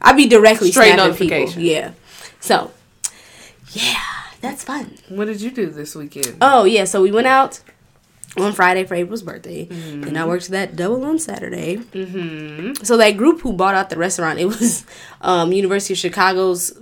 I 0.01 0.13
be 0.13 0.27
directly 0.29 0.71
Straight 0.71 0.95
snapping 0.95 1.17
people. 1.29 1.61
Yeah. 1.61 1.93
So, 2.41 2.71
yeah, 3.73 3.97
that's 4.41 4.63
fun. 4.65 4.97
what 5.09 5.25
did 5.27 5.41
you 5.41 5.51
do 5.51 5.67
this 5.67 5.95
weekend? 5.95 6.37
Oh 6.41 6.65
yeah, 6.65 6.85
so 6.85 7.03
we 7.03 7.11
went 7.11 7.27
out 7.27 7.61
on 8.41 8.53
Friday 8.53 8.85
for 8.85 8.95
April's 8.95 9.23
birthday, 9.23 9.67
and 9.71 10.17
I 10.19 10.25
worked 10.27 10.49
that 10.49 10.77
double 10.77 11.05
on 11.05 11.19
Saturday. 11.19 11.77
Mm-hmm. 11.77 12.85
So 12.85 12.97
that 12.97 13.17
group 13.17 13.41
who 13.41 13.53
bought 13.53 13.75
out 13.75 13.91
the 13.91 13.97
restaurant, 13.99 14.39
it 14.39 14.47
was 14.47 14.85
um, 15.21 15.53
University 15.53 15.95
of 15.95 15.99
Chicago's 15.99 16.73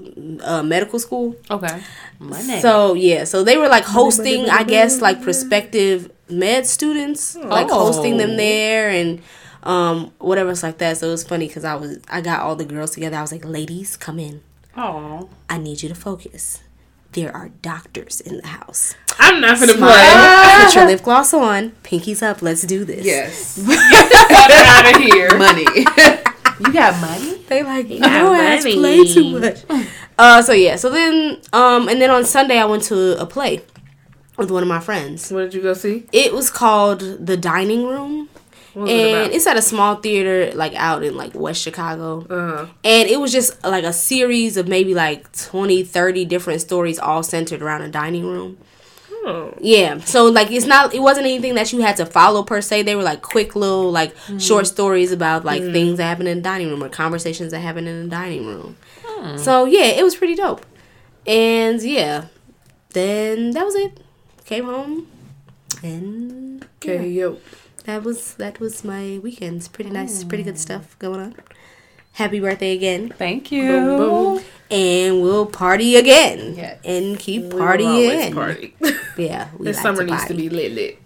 uh, 0.42 0.62
medical 0.62 0.98
school. 0.98 1.36
Okay. 1.50 1.80
Money. 2.18 2.60
So 2.60 2.94
yeah, 2.94 3.24
so 3.24 3.44
they 3.44 3.56
were 3.58 3.68
like 3.68 3.84
hosting, 3.84 4.48
I 4.48 4.62
guess, 4.64 5.00
like 5.00 5.22
prospective 5.28 6.10
med 6.28 6.66
students, 6.66 7.36
like 7.36 7.68
Oh. 7.70 7.86
hosting 7.86 8.16
them 8.16 8.36
there 8.36 8.88
and 8.90 9.20
um 9.62 10.12
whatever 10.18 10.50
it's 10.50 10.62
like 10.62 10.78
that. 10.78 10.96
So 10.98 11.08
it 11.08 11.10
was 11.10 11.24
funny 11.24 11.46
because 11.48 11.64
I 11.64 11.74
was 11.74 11.98
I 12.08 12.20
got 12.20 12.40
all 12.40 12.56
the 12.56 12.64
girls 12.64 12.92
together. 12.92 13.16
I 13.16 13.22
was 13.22 13.32
like, 13.32 13.44
ladies, 13.44 13.96
come 13.96 14.18
in. 14.18 14.40
oh, 14.76 15.28
I 15.48 15.58
need 15.58 15.82
you 15.82 15.88
to 15.88 15.94
focus. 15.94 16.60
There 17.16 17.34
are 17.34 17.48
doctors 17.48 18.20
in 18.20 18.36
the 18.36 18.46
house. 18.46 18.94
I'm 19.18 19.40
not 19.40 19.58
gonna 19.58 19.72
Smile, 19.72 19.90
play. 19.90 20.64
Put 20.66 20.74
your 20.76 20.84
lip 20.86 21.02
gloss 21.02 21.32
on. 21.32 21.70
Pinkies 21.82 22.22
up. 22.22 22.42
Let's 22.42 22.62
do 22.62 22.84
this. 22.84 23.04
Yes. 23.04 23.56
Get 23.66 24.48
the 24.48 24.64
out 24.66 24.94
of 24.94 25.02
here. 25.02 25.36
money. 25.38 25.66
You 26.58 26.72
got 26.72 26.98
money? 27.02 27.36
They 27.48 27.62
like 27.62 27.86
got 27.86 28.00
no 28.00 28.32
ass 28.32 28.64
money. 28.64 28.76
play 28.76 29.04
too 29.04 29.38
much. 29.38 29.58
Uh, 30.16 30.40
so 30.40 30.52
yeah, 30.52 30.76
so 30.76 30.88
then 30.88 31.38
um, 31.52 31.86
and 31.88 32.00
then 32.00 32.10
on 32.10 32.24
Sunday 32.24 32.58
I 32.58 32.64
went 32.64 32.82
to 32.84 33.20
a 33.20 33.26
play 33.26 33.60
with 34.38 34.50
one 34.50 34.62
of 34.62 34.68
my 34.68 34.80
friends. 34.80 35.30
What 35.30 35.40
did 35.42 35.52
you 35.54 35.60
go 35.60 35.74
see? 35.74 36.06
It 36.12 36.32
was 36.32 36.48
called 36.48 37.00
The 37.26 37.36
Dining 37.36 37.84
Room, 37.86 38.30
What 38.30 38.30
was 38.45 38.45
and 38.82 38.88
it 38.90 39.32
it's 39.34 39.46
at 39.46 39.56
a 39.56 39.62
small 39.62 39.96
theater 39.96 40.52
like 40.54 40.74
out 40.74 41.02
in 41.02 41.16
like 41.16 41.34
West 41.34 41.62
Chicago. 41.62 42.26
Uh, 42.28 42.66
And 42.84 43.08
it 43.08 43.18
was 43.20 43.32
just 43.32 43.62
like 43.64 43.84
a 43.84 43.92
series 43.92 44.56
of 44.56 44.68
maybe 44.68 44.94
like 44.94 45.32
20, 45.32 45.82
30 45.82 46.24
different 46.26 46.60
stories 46.60 46.98
all 46.98 47.22
centered 47.22 47.62
around 47.62 47.82
a 47.82 47.88
dining 47.88 48.24
room. 48.26 48.58
oh. 49.24 49.54
Yeah. 49.60 49.98
So 50.00 50.26
like 50.26 50.50
it's 50.52 50.66
not 50.66 50.94
it 50.94 51.00
wasn't 51.00 51.26
anything 51.26 51.54
that 51.54 51.72
you 51.72 51.80
had 51.80 51.96
to 51.96 52.06
follow 52.06 52.42
per 52.42 52.60
se. 52.60 52.82
They 52.82 52.94
were 52.94 53.02
like 53.02 53.22
quick 53.22 53.56
little 53.56 53.90
like 53.90 54.14
short 54.38 54.66
stories 54.66 55.10
about 55.10 55.44
like 55.44 55.62
things 55.62 55.96
that 55.98 56.04
happen 56.04 56.26
in 56.26 56.38
the 56.38 56.42
dining 56.42 56.68
room 56.68 56.82
or 56.84 56.88
conversations 56.88 57.50
that 57.52 57.60
happen 57.60 57.86
in 57.88 58.04
the 58.04 58.08
dining 58.10 58.46
room. 58.46 58.76
So 59.38 59.64
yeah, 59.64 59.86
it 59.98 60.04
was 60.04 60.14
pretty 60.14 60.34
dope. 60.36 60.64
And 61.26 61.82
yeah. 61.82 62.26
Then 62.92 63.50
that 63.50 63.64
was 63.64 63.74
it. 63.74 64.00
Came 64.44 64.64
home 64.66 65.08
and 65.82 66.64
Okay, 66.76 67.08
yo. 67.08 67.38
That 67.86 68.02
was 68.04 68.34
that 68.34 68.60
was 68.60 68.84
my 68.84 69.18
weekends. 69.22 69.68
Pretty 69.68 69.90
nice, 69.90 70.24
pretty 70.24 70.42
good 70.42 70.58
stuff 70.58 70.98
going 70.98 71.20
on. 71.20 71.34
Happy 72.12 72.40
birthday 72.40 72.72
again. 72.72 73.10
Thank 73.10 73.52
you. 73.52 73.68
Boom, 73.68 73.96
boom. 73.98 74.44
And 74.70 75.22
we'll 75.22 75.46
party 75.46 75.96
again. 75.96 76.54
Yes. 76.56 76.80
And 76.84 77.18
keep 77.18 77.42
We 77.44 77.50
partying. 77.50 78.34
Party. 78.34 78.74
Yeah. 79.18 79.48
We 79.56 79.64
this 79.66 79.76
like 79.76 79.82
summer 79.82 80.04
to 80.04 80.10
needs 80.12 80.24
to 80.26 80.34
be 80.34 80.50
lit, 80.50 80.72
lit. 80.72 80.98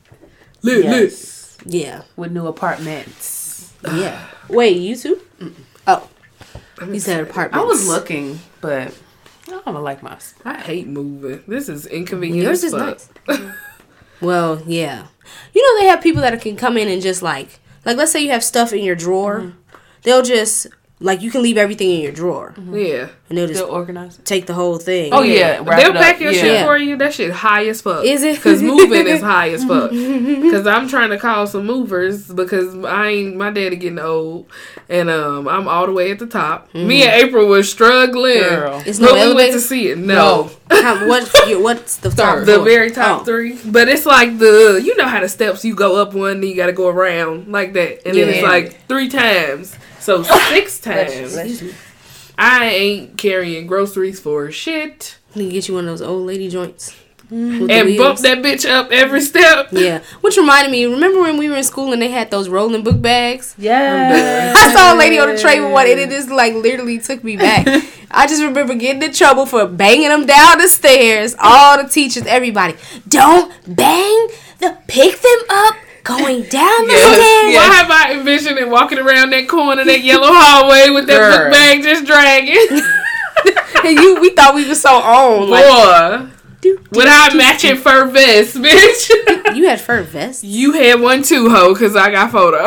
Lit, 0.62 0.84
Yes. 0.84 1.56
Yeah. 1.64 2.02
With 2.16 2.32
new 2.32 2.46
apartments. 2.46 3.72
Yeah. 3.84 4.24
Wait, 4.48 4.76
you 4.78 4.96
too? 4.96 5.20
Oh. 5.86 6.08
lit. 6.80 6.94
You 6.94 7.00
said 7.00 7.20
apartments. 7.22 7.62
I 7.62 7.66
was 7.66 7.86
looking, 7.88 8.40
but 8.60 8.96
I 9.46 9.50
don't 9.50 9.82
like 9.82 10.02
my. 10.02 10.18
I 10.44 10.58
hate 10.58 10.86
moving. 10.88 11.42
This 11.46 11.68
is 11.68 11.86
inconvenient. 11.86 12.42
Yours 12.42 12.64
is 12.64 12.72
nice. 12.72 13.08
Well, 14.20 14.62
yeah. 14.66 15.06
You 15.54 15.62
know 15.62 15.80
they 15.80 15.88
have 15.88 16.02
people 16.02 16.22
that 16.22 16.40
can 16.40 16.56
come 16.56 16.76
in 16.76 16.88
and 16.88 17.02
just 17.02 17.22
like 17.22 17.60
like 17.84 17.96
let's 17.96 18.12
say 18.12 18.22
you 18.22 18.30
have 18.30 18.44
stuff 18.44 18.72
in 18.72 18.84
your 18.84 18.96
drawer. 18.96 19.40
Mm-hmm. 19.40 19.58
They'll 20.02 20.22
just 20.22 20.66
like 21.02 21.22
you 21.22 21.30
can 21.30 21.42
leave 21.42 21.56
everything 21.56 21.90
in 21.90 22.00
your 22.02 22.12
drawer 22.12 22.54
Yeah. 22.72 23.08
and 23.30 23.38
they'll 23.38 23.46
just 23.46 23.62
organize, 23.62 23.72
organized. 24.18 24.24
take 24.26 24.44
the 24.46 24.52
whole 24.52 24.76
thing. 24.76 25.14
Oh, 25.14 25.22
yeah. 25.22 25.62
wrap 25.64 25.78
They'll 25.80 25.90
it 25.90 25.96
up. 25.96 26.02
pack 26.02 26.20
your 26.20 26.32
Yeah. 26.32 26.40
shit 26.42 26.66
for 26.66 26.76
you. 26.76 26.96
That 26.98 27.14
shit 27.14 27.30
high 27.30 27.66
as 27.68 27.80
fuck. 27.80 28.04
Is 28.04 28.22
it? 28.22 28.36
Because 28.36 28.60
moving 28.62 29.06
is 29.06 29.22
high 29.22 29.48
as 29.50 29.64
fuck. 29.64 29.90
Because 30.50 30.66
I'm 30.66 30.88
trying 30.88 31.10
to 31.10 31.18
call 31.18 31.46
some 31.46 31.64
movers 31.64 32.28
because 32.28 32.74
I 32.84 33.08
ain't 33.08 33.36
my 33.36 33.50
daddy 33.50 33.76
getting 33.76 33.98
old, 33.98 34.46
and 34.88 35.08
um 35.08 35.48
I'm 35.48 35.66
all 35.68 35.86
the 35.86 35.92
way 35.92 36.10
at 36.10 36.18
the 36.18 36.26
top. 36.26 36.72
Me 36.74 37.02
and 37.04 37.12
April 37.24 37.46
was 37.46 37.70
struggling. 37.70 38.38
Girl. 38.40 38.82
It's 38.84 38.98
no 38.98 39.06
we 39.08 39.12
went 39.12 39.24
elevator? 39.30 39.52
to 39.54 39.60
see 39.60 39.88
it. 39.88 39.98
No. 39.98 40.50
How, 40.70 41.06
what's 41.12 41.32
what's 41.56 41.96
the 41.98 42.10
top 42.10 42.40
The 42.40 42.54
floor? 42.54 42.64
very 42.64 42.90
top 42.90 43.22
Oh. 43.22 43.24
three, 43.24 43.58
but 43.64 43.88
it's 43.88 44.06
like 44.06 44.38
the 44.38 44.80
you 44.84 44.96
know 44.96 45.06
how 45.06 45.20
the 45.20 45.28
steps 45.28 45.64
you 45.64 45.74
go 45.74 45.96
up 46.02 46.12
one, 46.14 46.40
then 46.40 46.50
you 46.50 46.56
got 46.56 46.66
to 46.66 46.72
go 46.72 46.88
around 46.88 47.48
like 47.50 47.72
that, 47.74 48.06
and 48.06 48.16
then 48.16 48.28
it's 48.28 48.42
like 48.42 48.86
three 48.88 49.08
times, 49.08 49.74
so 50.00 50.22
six 50.48 50.78
times. 50.80 51.62
I 52.38 52.64
ain't 52.66 53.18
carrying 53.18 53.66
groceries 53.66 54.18
for 54.18 54.50
shit. 54.50 55.16
You 55.34 55.42
can 55.42 55.50
get 55.50 55.68
you 55.68 55.74
one 55.74 55.84
of 55.86 55.90
those 55.98 56.02
old 56.02 56.26
lady 56.26 56.48
joints. 56.48 56.96
with 57.30 57.68
the 57.68 57.72
and 57.72 57.96
bump 57.96 58.18
that 58.20 58.38
bitch 58.38 58.68
up 58.68 58.90
every 58.90 59.20
step. 59.20 59.68
Yeah, 59.70 60.02
which 60.20 60.36
reminded 60.36 60.72
me. 60.72 60.84
Remember 60.86 61.20
when 61.20 61.36
we 61.36 61.48
were 61.48 61.56
in 61.56 61.62
school 61.64 61.92
and 61.92 62.00
they 62.02 62.08
had 62.10 62.30
those 62.30 62.48
rolling 62.48 62.82
book 62.82 63.00
bags? 63.00 63.54
Yeah. 63.58 64.54
I 64.56 64.72
saw 64.74 64.94
a 64.94 64.96
lady 64.96 65.18
on 65.18 65.28
the 65.28 65.38
tray 65.38 65.60
with 65.60 65.70
one, 65.72 65.86
and 65.86 66.00
it 66.00 66.10
just 66.10 66.30
like 66.30 66.54
literally 66.54 66.98
took 66.98 67.22
me 67.22 67.36
back. 67.36 67.66
I 68.10 68.26
just 68.26 68.42
remember 68.42 68.74
getting 68.74 69.02
in 69.02 69.12
trouble 69.12 69.46
for 69.46 69.66
banging 69.66 70.08
them 70.08 70.26
down 70.26 70.58
the 70.58 70.66
stairs. 70.66 71.36
All 71.38 71.80
the 71.80 71.88
teachers, 71.88 72.24
everybody, 72.26 72.74
don't 73.06 73.52
bang 73.76 74.28
the 74.58 74.76
pick 74.88 75.20
them 75.20 75.38
up 75.50 75.76
going 76.02 76.42
down 76.44 76.86
the 76.86 76.92
Yes, 76.92 77.14
stairs. 77.14 77.54
Why 77.54 77.74
have 77.76 77.90
I 77.90 78.12
envisioned 78.18 78.18
it 78.18 78.19
walking 78.70 78.98
around 78.98 79.30
that 79.30 79.48
corner, 79.48 79.84
that 79.84 80.00
yellow 80.02 80.28
hallway 80.30 80.90
with 80.90 81.06
that 81.06 81.18
Girl. 81.18 81.44
book 81.44 81.52
bag 81.52 81.82
just 81.82 82.04
dragging? 82.06 82.82
And 83.82 83.98
you, 83.98 84.20
we 84.20 84.28
thought 84.30 84.54
we 84.54 84.68
were 84.68 84.74
so 84.74 84.90
on. 84.90 85.48
Like, 85.48 85.64
Boy, 85.64 86.30
do, 86.60 86.78
with 86.90 87.06
our 87.06 87.34
matching 87.34 87.76
fur 87.76 88.04
vest, 88.10 88.56
bitch. 88.56 89.54
you 89.56 89.66
had 89.66 89.80
fur 89.80 90.02
vests. 90.02 90.44
you 90.44 90.72
had 90.72 91.00
one 91.00 91.22
too, 91.22 91.48
ho, 91.48 91.72
because 91.72 91.96
I 91.96 92.10
got 92.10 92.30
photo. 92.30 92.64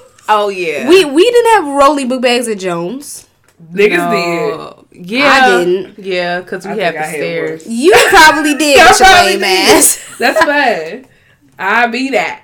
Oh 0.28 0.48
yeah. 0.48 0.88
We 0.88 1.04
we 1.04 1.22
didn't 1.30 1.52
have 1.52 1.66
rolling 1.76 2.08
book 2.08 2.20
bags 2.20 2.48
at 2.48 2.58
Jones. 2.58 3.28
Niggas 3.72 4.10
did. 4.90 5.08
Yeah. 5.08 5.24
I 5.30 5.64
didn't. 5.64 6.04
Yeah, 6.04 6.40
because 6.40 6.66
we 6.66 6.72
I 6.72 6.76
have 6.78 6.94
the 6.94 7.00
I 7.00 7.04
had 7.04 7.14
stairs. 7.14 7.66
You 7.68 7.92
probably 8.08 8.54
did. 8.56 8.76
I 8.80 8.88
with 8.90 8.98
your 8.98 9.08
probably 9.08 9.30
lame 9.34 9.40
did. 9.40 9.76
ass. 9.76 10.04
That's 10.18 10.44
fine. 10.44 11.06
I 11.56 11.86
be 11.86 12.10
that. 12.10 12.42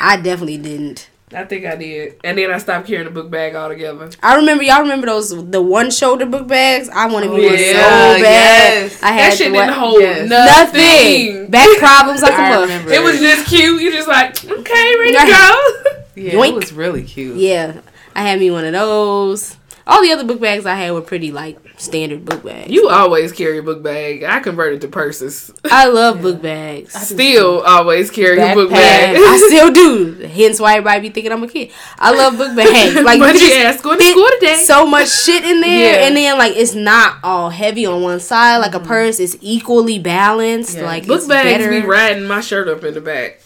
I 0.00 0.16
definitely 0.22 0.58
didn't. 0.58 1.10
I 1.34 1.44
think 1.44 1.66
I 1.66 1.76
did. 1.76 2.16
And 2.24 2.38
then 2.38 2.50
I 2.50 2.58
stopped 2.58 2.86
carrying 2.86 3.04
the 3.04 3.10
book 3.10 3.30
bag 3.30 3.54
altogether. 3.54 4.10
I 4.22 4.36
remember 4.36 4.62
y'all 4.64 4.80
remember 4.80 5.06
those 5.06 5.28
the 5.50 5.60
one 5.60 5.90
shoulder 5.90 6.24
book 6.26 6.46
bags. 6.48 6.88
I 6.88 7.06
wanted 7.06 7.30
me 7.30 7.44
Oh, 7.46 7.48
one 7.50 7.58
yeah, 7.58 7.72
so 7.72 8.22
bad. 8.22 8.22
yes. 8.22 9.02
I 9.02 9.12
had 9.12 9.32
That 9.32 9.36
shit 9.38 9.52
the 9.52 9.58
one- 9.58 9.66
didn't 9.68 9.78
hold 9.78 10.00
Yes. 10.00 10.28
nothing. 10.28 11.34
nothing. 11.34 11.50
Back 11.50 11.68
problems 11.78 12.22
like 12.22 12.32
a 12.32 12.36
I 12.36 12.48
mother. 12.50 12.62
remember. 12.62 12.92
It 12.92 13.02
was 13.02 13.20
just 13.20 13.46
cute. 13.46 13.80
You 13.82 13.92
just 13.92 14.08
like, 14.08 14.42
okay, 14.44 14.94
ready 15.00 15.12
to 15.12 15.26
go. 15.26 15.94
Yeah, 16.18 16.32
Yoink. 16.32 16.48
it 16.48 16.54
was 16.54 16.72
really 16.72 17.04
cute. 17.04 17.36
Yeah, 17.36 17.74
I 18.16 18.22
had 18.22 18.40
me 18.40 18.50
one 18.50 18.64
of 18.64 18.72
those. 18.72 19.56
All 19.86 20.02
the 20.02 20.10
other 20.12 20.24
book 20.24 20.40
bags 20.40 20.66
I 20.66 20.74
had 20.74 20.90
were 20.92 21.00
pretty 21.00 21.30
like 21.30 21.56
standard 21.78 22.24
book 22.24 22.42
bag. 22.44 22.70
You 22.70 22.88
always 22.88 23.32
carry 23.32 23.58
a 23.58 23.62
book 23.62 23.82
bag. 23.82 24.24
I 24.24 24.40
converted 24.40 24.80
to 24.82 24.88
purses. 24.88 25.50
I 25.70 25.86
love 25.86 26.20
book 26.22 26.42
bags. 26.42 26.94
I 26.94 27.00
Still 27.00 27.60
always 27.62 28.10
carry 28.10 28.38
a 28.40 28.54
book 28.54 28.70
bag. 28.70 29.16
I 29.16 29.36
still 29.48 29.72
do. 29.72 30.12
Hence 30.26 30.58
why 30.60 30.72
everybody 30.76 31.00
be 31.08 31.10
thinking 31.10 31.32
I'm 31.32 31.42
a 31.44 31.48
kid. 31.48 31.70
I 31.98 32.12
love 32.14 32.36
book 32.36 32.54
bags. 32.56 32.94
Like 33.04 33.20
but 33.20 33.34
you 33.40 33.52
asked 33.54 33.82
going 33.84 33.98
to 33.98 34.04
school 34.04 34.28
today. 34.40 34.54
so 34.64 34.84
much 34.86 35.08
shit 35.08 35.44
in 35.44 35.60
there, 35.60 36.00
Yeah. 36.00 36.06
and 36.08 36.16
then 36.16 36.36
like 36.36 36.56
it's 36.56 36.74
not 36.74 37.16
all 37.22 37.50
heavy 37.50 37.86
on 37.86 38.02
one 38.02 38.20
side. 38.20 38.58
Like 38.58 38.74
a 38.74 38.80
purse 38.80 39.20
is 39.20 39.38
equally 39.40 39.98
balanced. 39.98 40.76
Yeah. 40.76 40.84
Like 40.84 41.06
book 41.06 41.26
bags 41.28 41.58
better. 41.64 41.70
be 41.70 41.86
riding 41.86 42.26
my 42.26 42.40
shirt 42.40 42.68
up 42.68 42.82
in 42.84 42.94
the 42.94 43.00
back. 43.00 43.40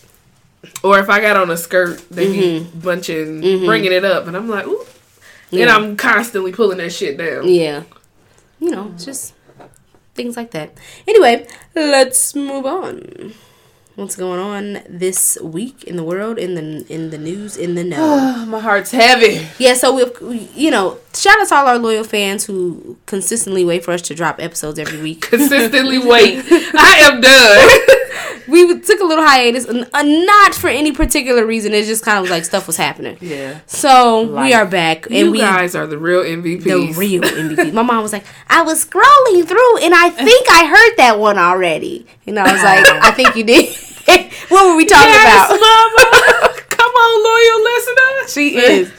Or 0.82 0.98
if 0.98 1.10
I 1.10 1.20
got 1.20 1.36
on 1.36 1.50
a 1.50 1.56
skirt, 1.56 2.02
they 2.10 2.26
Mm-hmm. 2.26 2.70
be 2.74 2.80
bunching, 2.80 3.40
bringing 3.66 3.92
it 3.92 4.04
up, 4.04 4.26
and 4.26 4.36
I'm 4.36 4.48
like, 4.48 4.66
ooh. 4.66 4.84
And 5.52 5.68
I'm 5.68 5.96
constantly 5.96 6.50
pulling 6.52 6.78
that 6.78 6.92
shit 6.92 7.18
down. 7.18 7.46
Yeah. 7.46 7.82
You 8.62 8.70
know, 8.70 8.94
just 8.96 9.34
things 10.14 10.36
like 10.38 10.52
that. 10.52 10.78
Anyway, 11.08 11.46
let's 11.74 12.34
move 12.34 12.62
on. 12.64 13.34
What's 13.98 14.14
going 14.16 14.38
on 14.40 14.80
this 14.88 15.36
week 15.42 15.84
in 15.84 15.96
the 15.96 16.04
world, 16.06 16.38
in 16.38 16.54
the 16.54 16.86
in 16.88 17.10
the 17.10 17.18
news, 17.18 17.56
in 17.58 17.74
the 17.74 17.84
know? 17.84 18.46
My 18.48 18.60
heart's 18.60 18.92
heavy. 18.94 19.48
yeah, 19.58 19.74
so 19.74 19.92
we've 19.94 20.14
we- 20.22 20.48
you 20.54 20.70
know, 20.70 20.98
shout 21.14 21.40
out 21.40 21.48
to 21.48 21.54
all 21.54 21.66
our 21.66 21.78
loyal 21.78 22.04
fans 22.04 22.44
who 22.44 22.96
consistently 23.06 23.64
wait 23.64 23.84
for 23.84 23.92
us 23.92 24.02
to 24.02 24.14
drop 24.14 24.40
episodes 24.40 24.78
every 24.78 25.00
week. 25.00 25.20
Consistently 25.30 25.98
wait. 26.04 26.44
I 26.50 26.96
am 27.02 27.20
done. 27.20 28.42
we 28.48 28.80
took 28.80 29.00
a 29.00 29.04
little 29.04 29.24
hiatus, 29.24 29.66
uh, 29.66 30.02
not 30.02 30.54
for 30.54 30.68
any 30.68 30.92
particular 30.92 31.44
reason. 31.46 31.72
It's 31.74 31.86
just 31.88 32.04
kind 32.04 32.24
of 32.24 32.30
like 32.30 32.44
stuff 32.44 32.66
was 32.66 32.76
happening. 32.76 33.16
Yeah. 33.20 33.60
So 33.66 34.22
we 34.42 34.52
are 34.52 34.66
back, 34.66 35.06
and 35.06 35.14
you 35.16 35.30
we 35.32 35.38
guys 35.38 35.74
are 35.74 35.86
the 35.86 35.98
real 35.98 36.22
MVPs. 36.22 36.64
the 36.64 36.92
real 36.98 37.22
MVP. 37.22 37.72
My 37.72 37.82
mom 37.82 38.02
was 38.02 38.12
like, 38.12 38.24
I 38.48 38.62
was 38.62 38.84
scrolling 38.84 39.46
through 39.46 39.78
and 39.78 39.94
I 39.94 40.10
think 40.10 40.46
I 40.50 40.66
heard 40.66 40.96
that 40.98 41.18
one 41.18 41.38
already. 41.38 42.06
And 42.26 42.38
I 42.38 42.52
was 42.52 42.62
like, 42.62 42.86
I 43.02 43.10
think 43.12 43.36
you 43.36 43.44
did. 43.44 43.74
what 44.48 44.66
were 44.66 44.76
we 44.76 44.84
talking 44.84 45.08
Yes, 45.08 45.48
about? 45.50 45.60
mama. 45.60 46.58
Come 46.68 46.90
on, 46.90 47.24
loyal 47.24 47.62
listener. 47.64 48.28
She 48.28 48.56
is. 48.56 48.92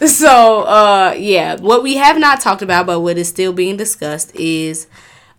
So, 0.06 0.62
uh, 0.62 1.14
yeah, 1.16 1.56
what 1.60 1.82
we 1.82 1.96
have 1.96 2.18
not 2.18 2.40
talked 2.40 2.62
about, 2.62 2.86
but 2.86 3.00
what 3.00 3.16
is 3.16 3.28
still 3.28 3.52
being 3.52 3.76
discussed 3.76 4.34
is 4.34 4.86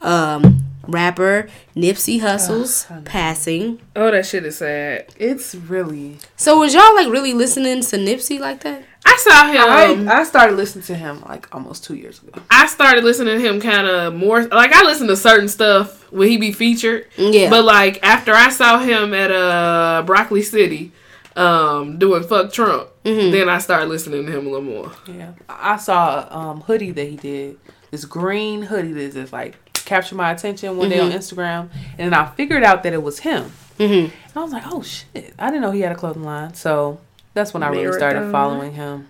um, 0.02 0.64
rapper 0.88 1.48
Nipsey 1.76 2.20
Hussle's 2.22 2.88
passing. 3.06 3.80
Oh, 3.96 4.12
that 4.12 4.26
shit 4.26 4.46
is 4.46 4.58
sad. 4.58 5.08
It's 5.18 5.54
really. 5.56 6.18
So, 6.36 6.60
was 6.60 6.74
y'all 6.74 6.96
like 6.96 7.10
really 7.10 7.34
listening 7.34 7.82
to 7.82 7.98
Nipsey 7.98 8.40
like 8.40 8.62
that? 8.62 8.84
I 9.06 9.18
saw 9.18 9.48
him. 9.48 10.08
I, 10.08 10.20
I 10.20 10.24
started 10.24 10.56
listening 10.56 10.86
to 10.86 10.96
him 10.96 11.22
like 11.28 11.54
almost 11.54 11.84
two 11.84 11.96
years 11.96 12.22
ago. 12.22 12.40
I 12.50 12.68
started 12.68 13.04
listening 13.04 13.40
to 13.40 13.48
him 13.48 13.60
kind 13.60 13.88
of 13.88 14.14
more. 14.14 14.44
Like 14.44 14.74
I 14.74 14.84
listen 14.84 15.08
to 15.08 15.16
certain 15.16 15.48
stuff 15.48 16.12
when 16.12 16.30
he 16.30 16.38
be 16.38 16.52
featured. 16.52 17.08
Yeah. 17.18 17.50
But 17.50 17.66
like 17.66 18.00
after 18.04 18.34
I 18.34 18.50
saw 18.50 18.80
him 18.80 19.14
at 19.14 19.32
uh 19.32 20.04
Broccoli 20.06 20.44
City, 20.44 20.92
um, 21.36 21.98
doing 22.00 22.24
fuck 22.24 22.52
Trump, 22.52 22.88
Mm-hmm. 23.04 23.32
then 23.32 23.50
I 23.50 23.58
started 23.58 23.88
listening 23.90 24.26
to 24.28 24.32
him 24.32 24.46
a 24.46 24.50
little 24.50 24.62
more. 24.62 24.92
Yeah. 25.08 25.32
I 25.50 25.78
saw 25.78 26.28
a 26.30 26.36
um, 26.38 26.62
hoodie 26.62 26.92
that 26.92 27.08
he 27.08 27.16
did. 27.16 27.58
This 27.90 28.06
green 28.06 28.62
hoodie 28.64 28.94
that 28.94 29.14
just 29.14 29.34
like 29.34 29.58
captured 29.74 30.16
my 30.16 30.32
attention 30.32 30.78
one 30.78 30.90
day 30.90 31.00
on 31.00 31.12
Instagram. 31.12 31.70
And 31.98 32.12
then 32.12 32.14
I 32.14 32.28
figured 32.36 32.64
out 32.64 32.84
that 32.84 32.94
it 32.94 33.02
was 33.02 33.20
him. 33.20 33.52
Mm-hmm. 33.80 34.12
And 34.12 34.12
I 34.36 34.40
was 34.44 34.52
like, 34.54 34.64
oh 34.68 34.82
shit. 34.84 35.34
I 35.40 35.48
didn't 35.48 35.62
know 35.62 35.72
he 35.72 35.82
had 35.82 35.92
a 35.92 35.96
clothing 35.96 36.24
line. 36.24 36.54
So 36.54 37.00
that's 37.34 37.54
when 37.54 37.64
I 37.64 37.70
really 37.70 37.92
started 37.98 38.32
following 38.32 38.74
him. 38.74 39.08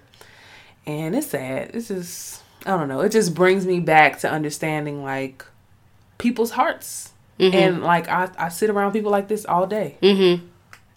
and 0.87 1.15
it's 1.15 1.27
sad. 1.27 1.71
It's 1.73 1.89
just 1.89 2.41
I 2.65 2.77
don't 2.77 2.87
know. 2.87 3.01
It 3.01 3.11
just 3.11 3.33
brings 3.35 3.65
me 3.65 3.79
back 3.81 4.19
to 4.19 4.31
understanding 4.31 5.03
like 5.03 5.45
people's 6.17 6.51
hearts, 6.51 7.09
Mm-hmm. 7.39 7.55
and 7.57 7.83
like 7.83 8.07
I 8.07 8.29
I 8.37 8.49
sit 8.49 8.69
around 8.69 8.91
people 8.93 9.11
like 9.11 9.27
this 9.27 9.45
all 9.45 9.65
day. 9.67 9.97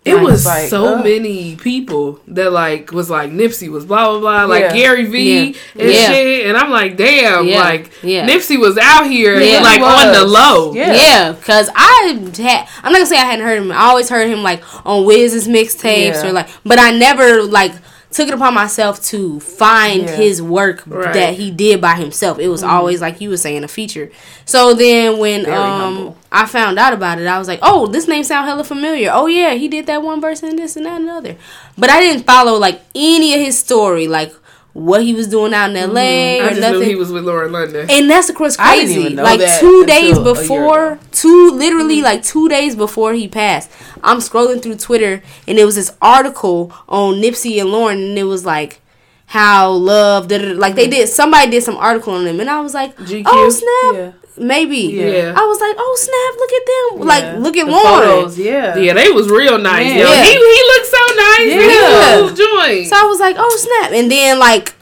It 0.04 0.16
Like, 0.16 0.22
was 0.22 0.44
like, 0.44 0.68
so 0.68 0.98
many 1.02 1.56
people 1.56 2.20
that 2.28 2.52
like 2.52 2.92
was 2.92 3.08
like 3.08 3.30
Nipsey 3.30 3.70
was 3.70 3.86
blah 3.86 4.10
blah 4.10 4.20
blah 4.20 4.44
like 4.44 4.64
Yeah. 4.64 4.72
Gary 4.74 5.06
V 5.06 5.18
Yeah. 5.18 5.52
and 5.82 5.90
Yeah. 5.92 6.06
shit 6.12 6.46
and 6.46 6.56
I'm 6.58 6.70
like 6.70 6.98
damn 6.98 7.48
like. 7.48 7.90
Nipsey 8.02 8.58
was 8.60 8.76
out 8.76 9.06
here 9.06 9.38
like 9.62 9.80
on 9.80 10.12
the 10.12 10.24
low 10.24 10.74
Yeah. 10.74 10.92
Yeah, 10.94 11.32
because 11.32 11.70
I 11.74 12.10
had, 12.36 12.68
I'm 12.82 12.92
not 12.92 12.98
gonna 12.98 13.06
say 13.06 13.16
I 13.16 13.24
hadn't 13.24 13.46
heard 13.46 13.62
him. 13.62 13.72
I 13.72 13.84
always 13.86 14.10
heard 14.10 14.28
him 14.28 14.42
like 14.42 14.62
on 14.86 15.04
Wiz's 15.06 15.48
mixtapes 15.48 16.22
or 16.22 16.32
like, 16.32 16.48
but 16.66 16.78
I 16.78 16.90
never 16.90 17.42
like 17.42 17.72
took 18.14 18.28
it 18.28 18.34
upon 18.34 18.54
myself 18.54 19.02
to 19.06 19.40
find 19.40 20.02
Yeah. 20.04 20.16
his 20.16 20.40
work 20.40 20.82
Right. 20.86 21.12
that 21.12 21.34
he 21.34 21.50
did 21.50 21.80
by 21.80 21.94
himself. 21.96 22.38
It 22.38 22.48
was 22.48 22.62
always 22.62 23.00
like 23.00 23.20
you 23.20 23.28
were 23.30 23.36
saying 23.36 23.64
a 23.64 23.68
feature. 23.68 24.10
So 24.44 24.72
then 24.74 25.18
when 25.18 25.44
Very 25.44 25.56
um 25.56 25.80
humble. 25.80 26.16
I 26.30 26.46
found 26.46 26.78
out 26.78 26.92
about 26.92 27.18
it, 27.20 27.26
I 27.26 27.38
was 27.38 27.48
like, 27.48 27.58
oh, 27.62 27.86
this 27.86 28.06
name 28.08 28.24
sound 28.24 28.46
hella 28.46 28.64
familiar. 28.64 29.10
Oh 29.12 29.26
yeah, 29.26 29.54
he 29.54 29.68
did 29.68 29.86
that 29.86 30.02
one 30.02 30.20
verse 30.20 30.42
and 30.42 30.58
this 30.58 30.76
and 30.76 30.86
that 30.86 31.00
and 31.00 31.08
the 31.08 31.12
other. 31.12 31.36
But 31.76 31.90
I 31.90 32.00
didn't 32.00 32.24
follow 32.24 32.58
like 32.58 32.80
any 32.94 33.34
of 33.34 33.40
his 33.40 33.58
story, 33.58 34.06
like 34.06 34.32
what 34.74 35.02
he 35.02 35.14
was 35.14 35.28
doing 35.28 35.54
out 35.54 35.70
in 35.70 35.76
L.A. 35.76 36.38
Mm-hmm. 36.38 36.44
I 36.44 36.46
or 36.46 36.50
just 36.50 36.60
nothing. 36.60 36.80
knew 36.80 36.86
he 36.86 36.94
was 36.96 37.10
with 37.10 37.24
Lauren 37.24 37.52
London 37.52 37.86
And 37.90 38.10
that's 38.10 38.28
of 38.28 38.34
course 38.34 38.56
I 38.58 38.76
didn't 38.76 38.88
crazy. 38.88 39.00
even 39.02 39.14
know 39.16 39.22
like 39.22 39.40
that 39.40 39.60
two 39.60 39.86
days 39.86 40.18
a 40.18 40.22
before, 40.22 40.98
two 41.12 41.50
literally 41.52 42.02
like 42.02 42.22
two 42.22 42.48
days 42.48 42.74
before 42.76 43.12
he 43.14 43.26
passed, 43.28 43.70
I'm 44.02 44.18
scrolling 44.18 44.62
through 44.62 44.76
Twitter 44.76 45.22
and 45.48 45.58
it 45.58 45.64
was 45.64 45.76
this 45.76 45.96
article 46.02 46.72
on 46.88 47.14
Nipsey 47.22 47.60
and 47.60 47.70
Lauren, 47.70 48.02
and 48.02 48.18
it 48.18 48.24
was 48.24 48.44
like 48.44 48.80
how 49.26 49.70
love, 49.70 50.28
da, 50.28 50.38
da, 50.38 50.48
da. 50.52 50.58
like 50.58 50.74
they 50.74 50.86
did. 50.86 51.08
Somebody 51.08 51.50
did 51.50 51.62
some 51.62 51.76
article 51.76 52.12
on 52.12 52.24
them, 52.24 52.40
and 52.40 52.50
I 52.50 52.60
was 52.60 52.74
like, 52.74 52.94
GQ? 52.98 53.22
oh 53.26 53.48
snap, 53.50 53.94
Yeah. 53.94 54.23
Maybe. 54.36 54.78
Yeah. 54.92 55.32
I 55.36 55.42
was 55.46 55.60
like, 55.60 55.76
oh 55.78 55.94
snap, 55.96 56.32
look 56.40 56.52
at 56.52 56.64
them, 56.66 56.90
Yeah. 56.98 57.14
like 57.14 57.42
look 57.42 57.56
at 57.56 57.66
The 57.66 57.72
Lauren. 57.72 58.08
photos, 58.08 58.38
yeah. 58.38 58.76
yeah 58.76 58.92
they 58.94 59.10
was 59.10 59.28
real 59.30 59.58
nice 59.58 59.86
Yeah. 59.94 60.02
yo. 60.02 60.22
He 60.22 60.32
he 60.32 60.62
looked 60.74 60.86
so 60.86 61.04
nice 61.16 61.48
Yeah. 61.48 61.60
yeah. 61.60 62.16
he 62.16 62.22
was 62.22 62.32
joint 62.38 62.86
So 62.88 62.96
I 62.96 63.04
was 63.04 63.20
like, 63.20 63.36
oh 63.38 63.56
snap, 63.56 63.92
and 63.92 64.10
then 64.10 64.38
like 64.38 64.73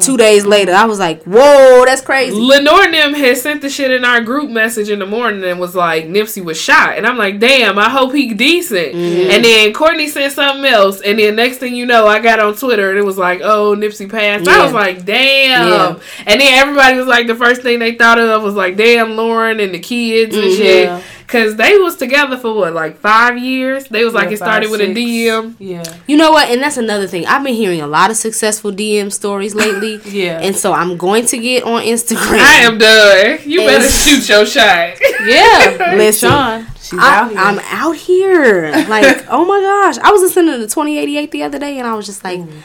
two 0.00 0.16
days 0.16 0.46
later, 0.46 0.72
I 0.72 0.84
was 0.84 1.00
like, 1.00 1.24
whoa, 1.24 1.84
that's 1.84 2.00
crazy. 2.00 2.36
Lenore 2.36 2.84
and 2.84 2.94
them 2.94 3.14
had 3.14 3.36
sent 3.36 3.62
the 3.62 3.68
shit 3.68 3.90
in 3.90 4.04
our 4.04 4.20
group 4.20 4.48
message 4.48 4.90
in 4.90 5.00
the 5.00 5.06
morning 5.06 5.42
and 5.42 5.58
was 5.58 5.74
like 5.74 6.04
Nipsey 6.06 6.44
was 6.44 6.56
shot 6.60 6.96
and 6.96 7.04
I'm 7.04 7.18
like 7.18 7.40
damn 7.40 7.76
I 7.78 7.88
hope 7.90 8.12
he 8.14 8.32
decent 8.32 8.94
Mm-hmm. 8.94 9.30
and 9.32 9.44
then 9.44 9.72
Courtney 9.72 10.06
sent 10.06 10.32
something 10.32 10.64
else 10.64 11.00
and 11.00 11.18
then 11.18 11.34
next 11.34 11.58
thing 11.58 11.74
you 11.74 11.84
know 11.84 12.06
I 12.06 12.20
got 12.20 12.38
on 12.38 12.54
Twitter 12.54 12.90
and 12.90 12.98
it 12.98 13.02
was 13.02 13.18
like 13.18 13.40
oh 13.42 13.74
Nipsey 13.74 14.08
passed 14.08 14.46
I 14.48 14.62
was 14.62 14.72
like 14.72 15.04
damn 15.04 15.68
Yeah. 15.68 15.98
and 16.26 16.40
then 16.40 16.54
everybody 16.60 16.96
was 16.96 17.06
like 17.08 17.26
the 17.26 17.34
first 17.34 17.62
thing 17.62 17.80
they 17.80 17.96
thought 17.96 18.20
of 18.20 18.42
was 18.44 18.54
like 18.54 18.76
damn 18.76 19.16
Lauren 19.16 19.58
and 19.58 19.74
the 19.74 19.80
kids 19.80 20.34
and 20.36 20.44
Mhm. 20.44 20.56
shit 20.56 21.04
Yeah. 21.28 21.32
cause 21.42 21.56
they 21.56 21.76
was 21.78 21.96
together 21.96 22.36
for 22.38 22.54
what 22.54 22.72
like 22.72 22.98
five 22.98 23.38
years 23.38 23.86
they 23.88 24.04
was 24.04 24.14
like 24.14 24.26
Yeah, 24.28 24.34
it 24.34 24.36
started 24.38 24.68
five, 24.70 24.78
with 24.78 24.80
a. 24.80 24.94
DM 24.94 25.54
Yeah. 25.58 25.82
You 26.06 26.16
know 26.16 26.30
what? 26.30 26.48
And 26.50 26.62
that's 26.62 26.76
another 26.76 27.06
thing. 27.06 27.26
I've 27.26 27.42
been 27.44 27.54
hearing 27.54 27.80
a 27.80 27.86
lot 27.86 28.10
of 28.10 28.16
successful 28.16 28.72
DM 28.72 29.12
stories 29.12 29.54
lately. 29.64 30.00
Yeah. 30.04 30.40
And 30.40 30.54
so 30.56 30.72
I'm 30.72 30.96
going 30.96 31.26
to 31.26 31.38
get 31.38 31.64
on 31.64 31.82
Instagram. 31.82 32.38
I 32.38 32.60
am 32.62 32.78
done 32.78 33.38
you 33.48 33.60
better 33.60 33.88
shoot 33.88 34.28
your 34.28 34.46
shot 34.46 34.94
Yeah. 35.24 35.94
Listen, 35.96 36.30
Sean, 36.30 36.66
she's 36.80 36.98
I, 36.98 37.18
out 37.20 37.30
here. 37.30 37.38
I'm 37.38 37.58
out 37.64 37.96
here. 37.96 38.70
Like, 38.88 39.26
oh 39.28 39.44
my 39.44 39.60
gosh. 39.60 39.98
I 39.98 40.10
was 40.10 40.22
listening 40.22 40.52
to 40.52 40.58
the 40.58 40.66
2088 40.66 41.30
the 41.30 41.42
other 41.42 41.58
day 41.58 41.78
and 41.78 41.86
I 41.86 41.94
was 41.94 42.06
just 42.06 42.22
like, 42.24 42.40
That's 42.40 42.56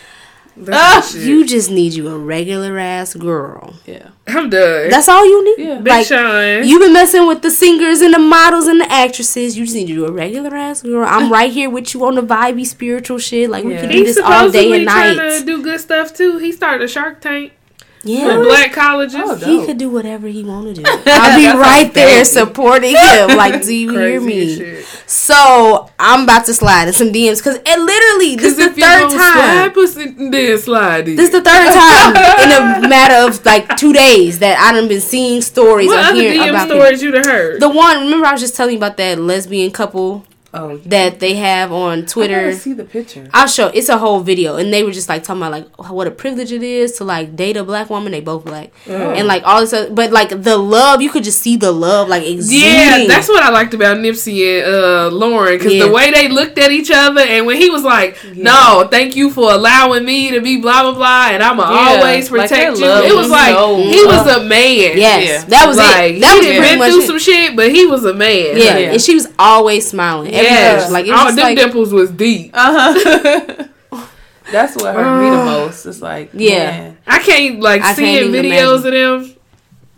Ah, 0.71 1.07
shit. 1.09 1.21
you 1.23 1.45
just 1.45 1.71
need 1.71 1.93
you 1.93 2.07
a 2.09 2.17
regular 2.17 2.77
ass 2.77 3.13
girl. 3.13 3.73
yeah. 3.85 4.09
I'm 4.27 4.49
done 4.49 4.89
That's 4.89 5.09
all 5.09 5.25
you 5.25 5.43
need. 5.57 5.65
Yeah. 5.65 5.75
Big 5.79 5.87
Like, 5.87 6.05
Sean 6.07 6.63
You've 6.63 6.79
been 6.81 6.93
messing 6.93 7.27
with 7.27 7.41
the 7.41 7.51
singers 7.51 8.01
and 8.01 8.13
the 8.13 8.19
models 8.19 8.67
and 8.67 8.79
the 8.81 8.91
actresses. 8.91 9.57
You 9.57 9.65
just 9.65 9.75
need 9.75 9.87
to 9.87 9.93
do 9.93 10.05
a 10.05 10.11
regular 10.11 10.55
ass 10.55 10.81
girl. 10.83 11.05
I'm 11.07 11.31
right 11.37 11.51
here 11.51 11.69
with 11.69 11.93
you 11.93 12.05
on 12.05 12.15
the 12.15 12.21
vibey 12.21 12.65
spiritual 12.65 13.17
shit. 13.17 13.49
Like 13.49 13.63
we 13.63 13.75
can 13.75 13.89
do 13.89 13.97
He's 13.97 14.15
this 14.15 14.23
all 14.23 14.49
day 14.49 14.71
and 14.73 14.87
trying 14.87 15.17
night. 15.17 15.39
to 15.39 15.45
do 15.45 15.63
good 15.63 15.81
stuff 15.81 16.13
too. 16.13 16.37
He 16.37 16.51
started 16.51 16.83
a 16.85 16.87
Shark 16.87 17.19
Tank 17.21 17.53
for 18.01 18.09
Yeah. 18.09 18.37
black 18.37 18.73
colleges. 18.73 19.15
Oh, 19.23 19.35
He 19.35 19.65
could 19.65 19.77
do 19.77 19.89
whatever 19.89 20.27
he 20.27 20.43
want 20.43 20.75
to 20.75 20.81
do. 20.81 20.83
I'll 21.05 21.37
be 21.37 21.45
right 21.59 21.93
there 21.93 22.17
dope. 22.23 22.27
supporting 22.27 22.95
him. 22.95 23.37
Like, 23.37 23.63
do 23.63 23.73
you 23.73 23.91
hear 23.97 24.19
me? 24.19 24.55
shit. 24.55 24.85
So 25.07 25.89
I'm 25.99 26.23
about 26.23 26.45
to 26.45 26.53
slide 26.53 26.87
in 26.87 26.93
some 26.93 27.11
DMs 27.11 27.37
because 27.37 27.57
it 27.57 27.79
literally 27.79 28.35
this 28.37 28.57
is 28.57 28.57
the 28.57 28.69
third 28.69 28.75
gonna 28.79 29.09
time. 29.09 29.33
slide 29.33 29.73
pussy, 29.73 30.05
then 30.29 30.57
slide 30.57 31.07
it. 31.09 31.15
This 31.17 31.27
is 31.27 31.31
the 31.31 31.41
third 31.41 31.73
time 31.73 32.15
in 32.43 32.85
a 32.85 32.87
matter 32.89 33.27
of 33.27 33.45
like 33.45 33.77
two 33.77 33.93
days 33.93 34.39
that 34.39 34.57
I 34.57 34.71
done 34.73 34.87
been 34.87 35.01
seeing 35.01 35.41
stories 35.41 35.87
what 35.87 35.97
or 35.97 36.07
other 36.09 36.15
hearing 36.21 36.39
DM 36.39 36.49
about 36.49 36.67
stories 36.69 37.03
you 37.03 37.11
done 37.11 37.25
heard? 37.25 37.59
The 37.61 37.69
one, 37.69 37.99
remember 38.05 38.25
I 38.25 38.31
was 38.31 38.41
just 38.41 38.55
telling 38.55 38.73
you 38.73 38.79
about 38.79 38.97
that 38.97 39.19
lesbian 39.19 39.71
couple 39.71 40.25
Oh, 40.53 40.75
that 40.85 41.21
they 41.21 41.35
have 41.35 41.71
on 41.71 41.99
I 41.99 42.05
Twitter. 42.05 42.53
see 42.53 42.73
the 42.73 42.83
picture. 42.83 43.29
I'll 43.33 43.47
show. 43.47 43.67
It's 43.67 43.87
a 43.87 43.97
whole 43.97 44.19
video, 44.19 44.57
and 44.57 44.73
they 44.73 44.83
were 44.83 44.91
just 44.91 45.07
like 45.07 45.23
talking 45.23 45.41
about 45.41 45.51
like 45.53 45.89
what 45.89 46.07
a 46.07 46.11
privilege 46.11 46.51
it 46.51 46.61
is 46.61 46.91
to 46.97 47.05
like 47.05 47.37
date 47.37 47.55
a 47.55 47.63
black 47.63 47.89
woman. 47.89 48.11
They 48.11 48.19
both 48.19 48.43
black, 48.43 48.71
and 48.85 49.27
like 49.29 49.43
all 49.45 49.61
this, 49.61 49.71
other, 49.71 49.89
but 49.89 50.11
like 50.11 50.29
the 50.43 50.57
love, 50.57 51.01
you 51.01 51.09
could 51.09 51.23
just 51.23 51.41
see 51.41 51.55
the 51.55 51.71
love 51.71 52.09
like 52.09 52.23
exuding. 52.23 52.67
yeah, 52.67 53.05
that's 53.07 53.29
what 53.29 53.41
I 53.43 53.49
liked 53.49 53.73
about 53.73 53.97
Nipsey 53.97 54.59
and 54.61 54.75
uh, 54.75 55.09
Lauren 55.15 55.57
because 55.57 55.73
Yeah. 55.73 55.85
the 55.85 55.91
way 55.91 56.11
they 56.11 56.27
looked 56.27 56.57
at 56.57 56.69
each 56.71 56.91
other, 56.91 57.21
and 57.21 57.45
when 57.45 57.55
he 57.55 57.69
was 57.69 57.83
like, 57.83 58.17
"No, 58.35 58.85
thank 58.91 59.15
you 59.15 59.29
for 59.31 59.53
allowing 59.53 60.03
me 60.03 60.31
to 60.31 60.41
be 60.41 60.57
blah 60.57 60.81
blah 60.83 60.93
blah," 60.95 61.27
and 61.31 61.41
I'ma 61.41 61.63
Yeah, 61.71 61.95
always 61.97 62.27
protect 62.27 62.49
their 62.51 62.75
you. 62.75 63.07
It 63.09 63.15
was 63.15 63.21
was 63.27 63.29
like 63.31 63.53
so- 63.55 63.77
he 63.77 64.03
was 64.03 64.27
a 64.27 64.43
man. 64.43 64.97
Yes, 64.97 65.27
Yeah. 65.27 65.45
that 65.45 65.65
was 65.65 65.77
like 65.77 66.15
it. 66.15 66.19
That 66.19 66.33
he 66.33 66.37
was 66.39 66.45
done 66.47 66.55
pretty 66.57 66.59
been 66.71 66.79
much 66.79 66.91
through 66.91 67.01
it. 67.03 67.07
some 67.07 67.19
shit, 67.19 67.55
but 67.55 67.71
he 67.71 67.85
was 67.85 68.03
a 68.03 68.13
man. 68.13 68.57
Yeah, 68.57 68.77
Yeah. 68.77 68.91
and 68.91 69.01
she 69.01 69.13
was 69.15 69.27
always 69.39 69.87
smiling. 69.87 70.40
Yes. 70.43 70.91
like 70.91 71.05
it 71.05 71.11
was 71.11 71.35
them 71.35 71.43
like, 71.43 71.57
dimples 71.57 71.93
was 71.93 72.11
deep. 72.11 72.51
Uh 72.53 72.93
huh. 72.93 73.67
That's 74.51 74.75
what 74.75 74.93
hurt 74.95 75.21
me 75.23 75.29
the 75.29 75.45
most. 75.45 75.85
It's 75.85 76.01
like, 76.01 76.31
Yeah. 76.33 76.71
man. 76.71 76.97
I 77.07 77.19
can't 77.19 77.59
like 77.61 77.81
I 77.81 77.93
seeing 77.93 78.31
can't 78.33 78.45
videos 78.45 78.85
of 78.85 79.35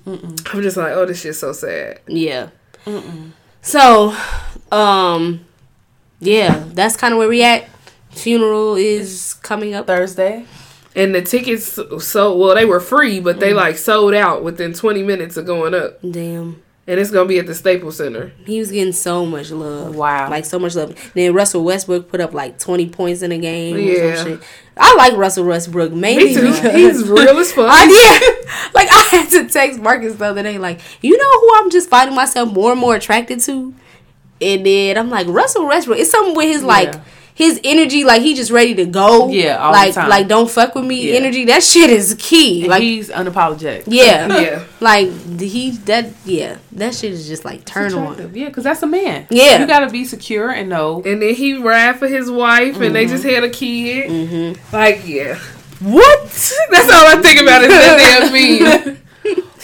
them. 0.06 0.36
I'm 0.54 0.62
just 0.62 0.78
like, 0.78 0.92
oh, 0.94 1.06
this 1.06 1.22
shit's 1.22 1.40
so 1.40 1.54
sad. 1.54 2.02
yeah. 2.08 2.50
So, 3.62 4.16
um, 4.72 5.46
yeah, 6.20 6.66
that's 6.74 6.98
kind 6.98 7.14
of 7.14 7.18
where 7.18 7.30
we 7.30 7.44
at. 7.44 7.68
Funeral 8.12 8.76
is 8.76 9.36
coming 9.36 9.74
up. 9.74 9.88
Thursday. 9.88 10.46
And 10.96 11.16
the 11.16 11.22
tickets 11.22 11.80
so 12.06 12.38
well 12.38 12.54
they 12.56 12.66
were 12.66 12.80
free, 12.80 13.20
but 13.20 13.38
Mm. 13.38 13.40
they 13.40 13.54
like 13.54 13.78
sold 13.78 14.14
out 14.14 14.44
within 14.44 14.74
20 14.74 15.02
minutes 15.02 15.38
of 15.38 15.46
going 15.48 15.74
up, 15.74 16.00
Damn, 16.08 16.62
and 16.86 17.00
it's 17.00 17.12
gonna 17.12 17.28
be 17.28 17.40
at 17.40 17.48
the 17.48 17.56
Staples 17.56 17.98
Center. 17.98 18.32
he 18.46 18.60
was 18.60 18.72
getting 18.72 18.94
so 18.94 19.26
much 19.26 19.52
love. 19.52 19.96
Wow. 19.96 20.30
like 20.30 20.46
so 20.46 20.60
much 20.60 20.76
love. 20.76 20.96
Then 21.14 21.34
Russell 21.34 21.64
Westbrook 21.64 22.10
put 22.10 22.20
up 22.22 22.34
like 22.34 22.60
twenty 22.60 22.90
points 22.90 23.22
in 23.22 23.32
a 23.32 23.38
game. 23.38 23.78
Yeah, 23.78 23.94
Yeah. 23.94 24.16
some 24.16 24.28
shit. 24.40 24.44
I 24.76 24.96
like 24.96 25.14
Russell 25.14 25.46
Westbrook 25.46 25.92
mainly 25.94 26.26
Me 26.26 26.34
too. 26.36 26.52
because 26.52 26.74
He's 26.76 27.08
real 27.08 27.38
as 27.38 27.52
fuck. 27.54 27.68
I 27.70 27.86
did. 27.88 28.40
Like 28.74 28.88
I 28.92 29.02
had 29.12 29.30
to 29.32 29.48
text 29.50 29.80
Marcus 29.80 30.16
the 30.16 30.26
other 30.26 30.42
day, 30.44 30.58
like, 30.58 30.80
you 31.02 31.16
know 31.18 31.40
who 31.42 31.52
I'm 31.56 31.70
just 31.70 31.90
finding 31.90 32.16
myself 32.16 32.52
more 32.52 32.72
and 32.72 32.80
more 32.82 32.96
attracted 32.96 33.40
to? 33.42 33.74
And 34.42 34.66
then 34.66 34.98
I'm 34.98 35.10
like, 35.12 35.28
Russell 35.28 35.68
Westbrook. 35.68 36.00
It's 36.00 36.10
something 36.12 36.36
with 36.36 36.48
his 36.48 36.64
like 36.64 36.94
Yeah. 36.94 37.02
His 37.36 37.60
energy, 37.64 38.04
like 38.04 38.22
he 38.22 38.36
just 38.36 38.52
ready 38.52 38.76
to 38.76 38.86
go. 38.86 39.30
Yeah, 39.30 39.58
all 39.58 39.72
the 39.72 39.78
like 39.80 39.94
time. 39.96 40.10
like 40.10 40.28
don't 40.28 40.50
fuck 40.50 40.76
with 40.76 40.86
me 40.86 41.10
Yeah. 41.12 41.16
energy. 41.18 41.46
That 41.46 41.64
shit 41.64 41.90
is 41.90 42.16
key. 42.20 42.62
And 42.62 42.70
like 42.70 42.84
he's 42.84 43.10
unapologetic. 43.10 43.84
yeah. 43.88 44.28
yeah, 44.42 44.64
Like 44.80 45.10
he 45.40 45.72
that 45.86 46.10
yeah, 46.26 46.58
that 46.74 46.94
shit 46.94 47.12
is 47.12 47.28
just 47.28 47.44
like 47.44 47.66
turn 47.66 47.94
on. 47.94 48.32
Yeah, 48.36 48.48
because 48.50 48.64
that's 48.64 48.84
a 48.84 48.88
man. 48.88 49.28
Yeah. 49.30 49.60
You 49.62 49.68
gotta 49.68 49.90
be 49.90 50.06
secure 50.06 50.50
and 50.52 50.70
know. 50.70 51.02
and 51.06 51.22
then 51.22 51.34
he 51.36 51.56
ride 51.56 51.98
for 52.00 52.08
his 52.08 52.30
wife, 52.30 52.76
and 52.76 52.84
Mm-hmm. 52.84 52.94
they 52.94 53.06
just 53.08 53.24
had 53.24 53.44
a 53.44 53.50
kid. 53.50 54.58
Like, 54.72 55.08
yeah, 55.08 55.40
what? 55.80 56.22
That's 56.72 56.90
all 56.92 57.08
I 57.08 57.22
think 57.22 57.42
about 57.42 57.62
is 57.64 57.70
that 57.70 58.30
damn 58.32 58.86
meme. 58.86 58.98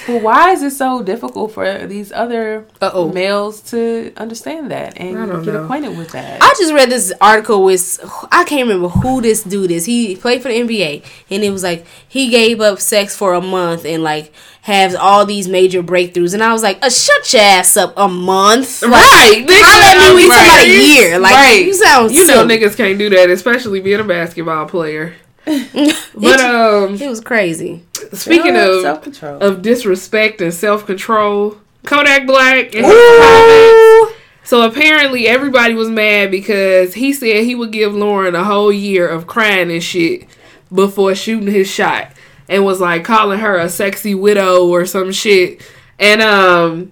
But 0.10 0.24
why 0.24 0.52
is 0.52 0.63
it 0.63 0.72
so 0.72 1.04
difficult 1.04 1.52
for 1.54 1.86
these 1.88 2.12
other 2.12 2.65
Uh-oh. 2.82 3.12
males 3.12 3.62
to 3.72 4.12
understand 4.17 4.72
that 4.72 4.98
and 4.98 5.15
get 5.45 5.54
know. 5.54 5.63
acquainted 5.63 5.98
with 5.98 6.12
that? 6.12 6.41
I 6.41 6.54
just 6.58 6.74
read 6.74 6.89
this 6.89 7.13
article 7.22 7.63
with 7.63 8.00
I 8.32 8.43
can't 8.43 8.67
remember 8.67 8.89
who 8.89 9.22
this 9.22 9.43
dude 9.43 9.72
is. 9.72 9.86
He 9.86 10.15
played 10.15 10.41
for 10.41 10.48
the 10.50 10.56
NBA 10.60 11.04
and 11.30 11.43
it 11.43 11.52
was 11.52 11.63
like 11.63 11.86
he 12.08 12.30
gave 12.30 12.60
up 12.62 12.80
sex 12.80 13.15
for 13.15 13.34
a 13.34 13.41
month 13.41 13.86
and 13.86 14.04
like 14.04 14.34
has 14.63 14.93
all 14.95 15.26
these 15.26 15.48
major 15.48 15.82
breakthroughs 15.82 16.34
and 16.34 16.43
I 16.43 16.52
was 16.54 16.63
like, 16.63 16.80
uh, 16.84 16.89
shut 16.89 17.32
your 17.34 17.41
ass 17.41 17.78
up 17.78 17.93
a 17.95 18.08
month. 18.08 18.82
Like, 18.82 18.91
right? 18.91 19.45
I 19.50 19.95
let 19.98 20.15
me 20.15 20.24
we 20.24 20.28
talking 20.28 20.45
about 20.45 20.63
a 20.65 20.93
year. 20.93 21.19
Like 21.19 21.34
Right. 21.34 21.65
you 21.65 21.74
sound 21.74 22.12
You 22.12 22.26
know 22.28 22.34
silly. 22.34 22.58
niggas 22.58 22.76
can't 22.76 22.98
do 23.00 23.10
that, 23.12 23.30
especially 23.30 23.80
being 23.80 24.00
a 24.00 24.04
basketball 24.04 24.65
player. 24.67 25.15
But 25.45 26.39
it, 26.39 26.39
um, 26.41 26.95
it 26.95 27.08
was 27.10 27.22
crazy. 27.22 27.84
speaking 28.13 28.56
of 28.56 29.13
of 29.24 29.62
disrespect 29.62 30.41
and 30.41 30.54
self 30.54 30.86
control, 30.86 31.58
Kodak 31.86 32.26
Black 32.26 32.74
and 32.76 32.86
comments. 32.86 34.15
So 34.43 34.63
apparently 34.67 35.28
everybody 35.28 35.76
was 35.76 35.89
mad 35.89 36.32
because 36.32 36.95
he 36.95 37.13
said 37.13 37.43
he 37.43 37.54
would 37.54 37.72
give 37.72 37.93
Lauren 37.93 38.34
a 38.34 38.43
whole 38.43 38.72
year 38.72 39.08
of 39.08 39.28
crying 39.28 39.72
and 39.72 39.84
shit 39.84 40.26
before 40.74 41.13
shooting 41.13 41.48
his 41.48 41.69
shot. 41.69 42.12
and 42.48 42.65
was 42.65 42.80
like 42.82 43.04
calling 43.04 43.38
her 43.39 43.58
a 43.58 43.69
sexy 43.69 44.15
widow 44.15 44.65
or 44.67 44.86
some 44.88 45.12
shit. 45.12 45.62
And 46.00 46.22
um, 46.24 46.91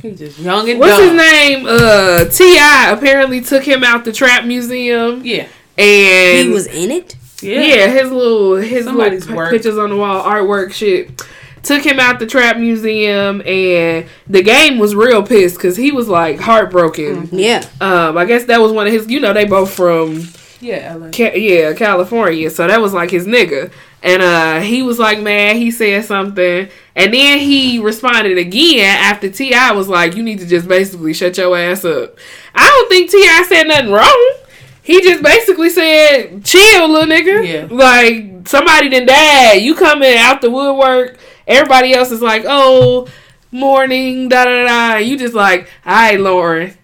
He's 0.00 0.18
just 0.18 0.38
young 0.38 0.70
and 0.70 0.78
what's 0.80 0.96
dumb. 0.96 1.08
his 1.08 1.12
name? 1.32 1.66
Uh, 1.68 2.24
T.I. 2.26 2.92
apparently 2.96 3.40
took 3.42 3.64
him 3.64 3.84
out 3.84 4.04
the 4.06 4.12
trap 4.12 4.44
museum, 4.46 5.20
Yeah. 5.24 5.48
and 5.76 6.48
He 6.48 6.54
was 6.54 6.66
in 6.68 6.90
it. 6.92 7.16
Yeah. 7.40 7.60
yeah, 7.60 7.86
his 7.88 8.10
little 8.10 8.56
his 8.56 8.84
Somebody's 8.84 9.22
little 9.22 9.36
work. 9.36 9.50
pictures 9.50 9.78
on 9.78 9.90
the 9.90 9.96
wall, 9.96 10.24
artwork 10.24 10.72
shit. 10.72 11.22
Took 11.62 11.84
him 11.84 11.98
out 12.00 12.18
the 12.18 12.26
trap 12.26 12.56
museum, 12.56 13.42
and 13.44 14.06
the 14.28 14.42
game 14.42 14.78
was 14.78 14.94
real 14.94 15.22
pissed 15.22 15.56
because 15.56 15.76
he 15.76 15.90
was 15.92 16.08
like 16.08 16.38
heartbroken. 16.40 17.28
Yeah. 17.32 17.64
Um, 17.80 18.16
I 18.16 18.24
guess 18.24 18.44
that 18.44 18.60
was 18.60 18.72
one 18.72 18.86
of 18.86 18.92
his. 18.92 19.08
You 19.08 19.20
know, 19.20 19.32
they 19.32 19.44
both 19.44 19.72
from 19.74 20.22
Yeah. 20.60 20.94
LA. 20.94 21.10
Ca- 21.10 21.36
yeah, 21.36 21.72
California. 21.74 22.48
So 22.50 22.66
that 22.66 22.80
was 22.80 22.92
like 22.94 23.10
his 23.10 23.26
nigga. 23.26 23.70
And 24.02 24.22
uh 24.22 24.60
he 24.60 24.82
was 24.82 25.00
like 25.00 25.20
mad, 25.20 25.56
he 25.56 25.72
said 25.72 26.04
something. 26.04 26.68
And 26.94 27.12
then 27.14 27.40
he 27.40 27.80
responded 27.80 28.38
again 28.38 28.96
after 28.96 29.28
T.I. 29.28 29.72
was 29.72 29.88
like, 29.88 30.14
You 30.14 30.22
need 30.22 30.38
to 30.38 30.46
just 30.46 30.68
basically 30.68 31.12
shut 31.12 31.36
your 31.36 31.56
ass 31.58 31.84
up. 31.84 32.16
I 32.54 32.66
don't 32.66 32.88
think 32.88 33.10
T.I. 33.10 33.44
said 33.48 33.64
nothing 33.64 33.90
wrong. 33.90 34.32
He 34.88 35.02
just 35.02 35.22
basically 35.22 35.68
said, 35.68 36.42
Chill, 36.46 36.88
little 36.88 37.06
nigga. 37.14 37.46
Yeah. 37.46 37.68
Like 37.70 38.48
somebody 38.48 38.88
done 38.88 39.04
died. 39.04 39.60
You 39.60 39.74
coming 39.74 40.16
out 40.16 40.40
the 40.40 40.50
woodwork. 40.50 41.18
Everybody 41.46 41.92
else 41.92 42.10
is 42.10 42.22
like, 42.22 42.44
Oh, 42.48 43.06
morning, 43.52 44.30
da 44.30 44.46
da 44.46 44.64
da. 44.64 44.96
You 44.96 45.18
just 45.18 45.34
like, 45.34 45.68
all 45.84 45.92
right, 45.92 46.18
Lauren. 46.18 46.74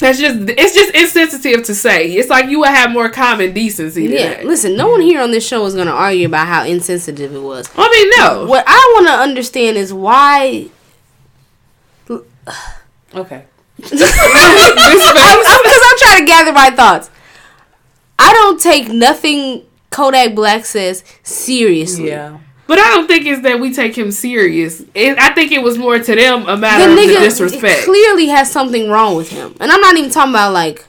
That's 0.00 0.18
just 0.18 0.48
it's 0.50 0.74
just 0.74 0.92
insensitive 0.96 1.62
to 1.66 1.74
say. 1.76 2.10
It's 2.12 2.28
like 2.28 2.46
you 2.50 2.58
would 2.58 2.68
have 2.70 2.90
more 2.90 3.08
common 3.08 3.52
decency. 3.52 4.08
Than 4.08 4.16
Yeah. 4.16 4.28
that. 4.34 4.44
Listen, 4.44 4.76
no 4.76 4.88
one 4.88 5.00
here 5.00 5.20
on 5.22 5.30
this 5.30 5.46
show 5.46 5.64
is 5.66 5.74
going 5.74 5.86
to 5.86 5.92
argue 5.92 6.26
about 6.26 6.48
how 6.48 6.64
insensitive 6.64 7.32
it 7.34 7.40
was. 7.40 7.70
I 7.76 7.88
mean, 7.88 8.10
no. 8.18 8.46
What 8.46 8.64
I 8.66 8.92
want 8.96 9.06
to 9.06 9.12
understand 9.12 9.76
is 9.76 9.92
why. 9.94 10.70
Okay. 13.14 13.44
Because 13.78 14.02
I'm 14.02 15.98
trying 15.98 16.18
to 16.20 16.24
gather 16.26 16.52
my 16.52 16.70
thoughts. 16.70 17.10
I 18.18 18.32
don't 18.32 18.60
take 18.60 18.88
nothing 18.88 19.62
Kodak 19.90 20.34
Black 20.34 20.64
says 20.64 21.04
seriously. 21.22 22.08
Yeah. 22.08 22.38
but 22.66 22.78
I 22.78 22.88
don't 22.94 23.06
think 23.06 23.24
it's 23.26 23.42
that 23.42 23.58
we 23.60 23.72
take 23.72 23.96
him 23.96 24.10
serious. 24.10 24.82
It, 24.94 25.18
I 25.18 25.30
think 25.34 25.52
it 25.52 25.62
was 25.62 25.78
more 25.78 25.98
to 25.98 26.14
them 26.14 26.42
a 26.42 26.46
The 26.52 26.56
matter 26.56 26.90
of 26.90 26.96
the 26.96 27.02
nigga 27.02 27.20
disrespect. 27.20 27.84
clearly 27.84 28.26
has 28.28 28.50
something 28.52 28.90
wrong 28.90 29.16
with 29.16 29.30
him, 29.30 29.54
and 29.60 29.70
I'm 29.72 29.80
not 29.80 29.96
even 29.96 30.10
talking 30.10 30.32
about 30.32 30.52
like 30.52 30.84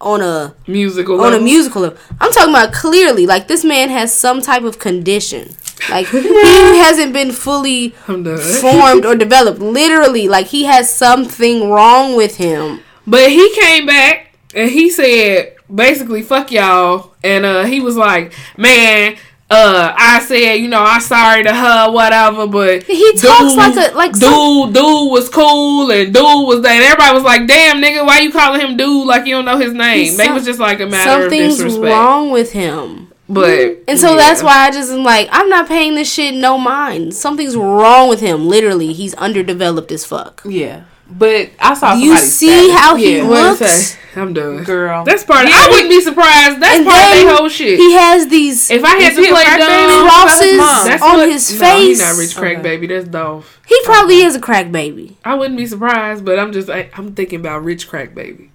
on 0.00 0.20
a 0.20 0.54
musical. 0.66 1.14
on 1.20 1.28
a 1.28 1.30
level. 1.30 1.40
musical 1.44 1.82
level. 1.82 1.98
I'm 2.20 2.32
talking 2.32 2.50
about 2.52 2.72
clearly 2.72 3.26
like 3.26 3.48
this 3.48 3.64
man 3.64 3.88
has 3.90 4.12
some 4.12 4.40
type 4.42 4.62
of 4.64 4.78
condition. 4.78 5.54
Like 5.90 6.08
he 6.10 6.78
hasn't 6.78 7.12
been 7.12 7.32
fully 7.32 7.90
formed 7.90 9.04
or 9.06 9.14
developed. 9.14 9.60
Literally, 9.60 10.26
like 10.28 10.46
he 10.48 10.64
has 10.64 10.90
something 10.92 11.70
wrong 11.70 12.16
with 12.16 12.36
him. 12.36 12.80
But 13.06 13.30
he 13.30 13.54
came 13.54 13.86
back 13.86 14.34
and 14.54 14.70
he 14.70 14.90
said 14.90 15.55
basically 15.74 16.22
fuck 16.22 16.50
y'all 16.52 17.12
and 17.24 17.44
uh 17.44 17.64
he 17.64 17.80
was 17.80 17.96
like, 17.96 18.32
Man, 18.56 19.16
uh 19.50 19.94
I 19.96 20.20
said, 20.20 20.54
you 20.54 20.68
know, 20.68 20.82
I'm 20.82 21.00
sorry 21.00 21.42
to 21.44 21.54
her, 21.54 21.90
whatever, 21.92 22.46
but 22.46 22.82
He 22.84 23.12
talks 23.16 23.54
like 23.54 23.76
a- 23.76 23.94
like 23.96 24.12
dude, 24.12 24.22
some- 24.22 24.72
dude 24.72 25.12
was 25.12 25.28
cool 25.28 25.90
and 25.90 26.12
dude 26.12 26.22
was 26.22 26.62
that. 26.62 26.72
And 26.72 26.84
everybody 26.84 27.14
was 27.14 27.22
like, 27.24 27.46
"Damn, 27.46 27.80
nigga, 27.82 28.04
why 28.06 28.20
you 28.20 28.32
calling 28.32 28.60
him 28.60 28.76
dude 28.76 29.06
like 29.06 29.26
you 29.26 29.34
don't 29.36 29.44
know 29.44 29.58
his 29.58 29.72
name?" 29.72 29.98
He's 29.98 30.16
they 30.16 30.24
some- 30.26 30.34
was 30.34 30.44
just 30.44 30.58
like 30.60 30.80
a 30.80 30.86
matter 30.86 31.10
of 31.10 31.22
Something's 31.22 31.56
disrespect. 31.56 31.84
wrong 31.92 32.30
with 32.30 32.52
him. 32.52 33.12
But 33.28 33.78
And 33.88 33.98
so 33.98 34.10
yeah. 34.12 34.16
that's 34.18 34.42
why 34.42 34.66
I 34.66 34.70
just 34.70 34.92
am 34.92 35.02
like, 35.02 35.28
I'm 35.32 35.48
not 35.48 35.66
paying 35.66 35.96
this 35.96 36.12
shit 36.12 36.32
no 36.34 36.58
mind. 36.58 37.12
Something's 37.12 37.56
wrong 37.56 38.08
with 38.08 38.20
him. 38.20 38.46
Literally, 38.48 38.92
he's 38.92 39.14
underdeveloped 39.14 39.90
as 39.90 40.04
fuck. 40.04 40.42
Yeah. 40.46 40.82
But 41.08 41.50
I 41.60 41.74
saw 41.74 41.94
You 41.94 42.16
see 42.18 42.48
status. 42.48 42.78
how 42.80 42.96
he 42.96 43.16
yeah. 43.18 43.28
What 43.28 43.60
looks? 43.60 43.72
say? 43.72 43.98
I'm 44.16 44.32
done. 44.32 44.64
Girl. 44.64 45.04
That's 45.04 45.22
part. 45.24 45.44
Of, 45.44 45.50
Yeah, 45.50 45.56
I 45.58 45.68
wouldn't 45.70 45.90
be 45.90 46.00
surprised. 46.00 46.60
That's 46.60 46.76
And 46.78 46.86
part 46.86 46.98
of 46.98 47.10
then 47.10 47.26
their 47.26 47.36
whole 47.36 47.48
shit. 47.48 47.78
He 47.78 47.92
has 47.92 48.26
these 48.28 48.70
if 48.70 48.82
I 48.82 48.88
had 48.96 49.12
Is 49.12 49.16
to 49.16 49.22
he 49.22 49.28
a 49.28 49.30
play 49.32 49.44
crack 49.44 49.58
baby? 49.60 49.70
dumb, 49.92 50.08
crosses 50.08 50.56
That's 50.88 51.02
on 51.02 51.16
what- 51.18 51.28
his 51.28 51.52
No, 51.52 51.58
face. 51.66 51.80
he's 51.86 52.00
not 52.00 52.16
rich 52.16 52.34
crack 52.36 52.52
Okay. 52.54 52.62
baby. 52.62 52.86
That's 52.88 53.08
Dolph. 53.08 53.60
He 53.66 53.78
probably 53.84 54.22
is 54.22 54.34
a 54.34 54.40
crack 54.40 54.72
baby. 54.72 55.16
I 55.24 55.34
wouldn't 55.34 55.56
be 55.58 55.66
surprised, 55.66 56.24
but 56.24 56.38
I'm 56.38 56.52
just 56.52 56.68
I, 56.70 56.88
I'm 56.94 57.14
thinking 57.14 57.40
about 57.40 57.62
rich 57.62 57.88
crack 57.88 58.14
baby. 58.14 58.50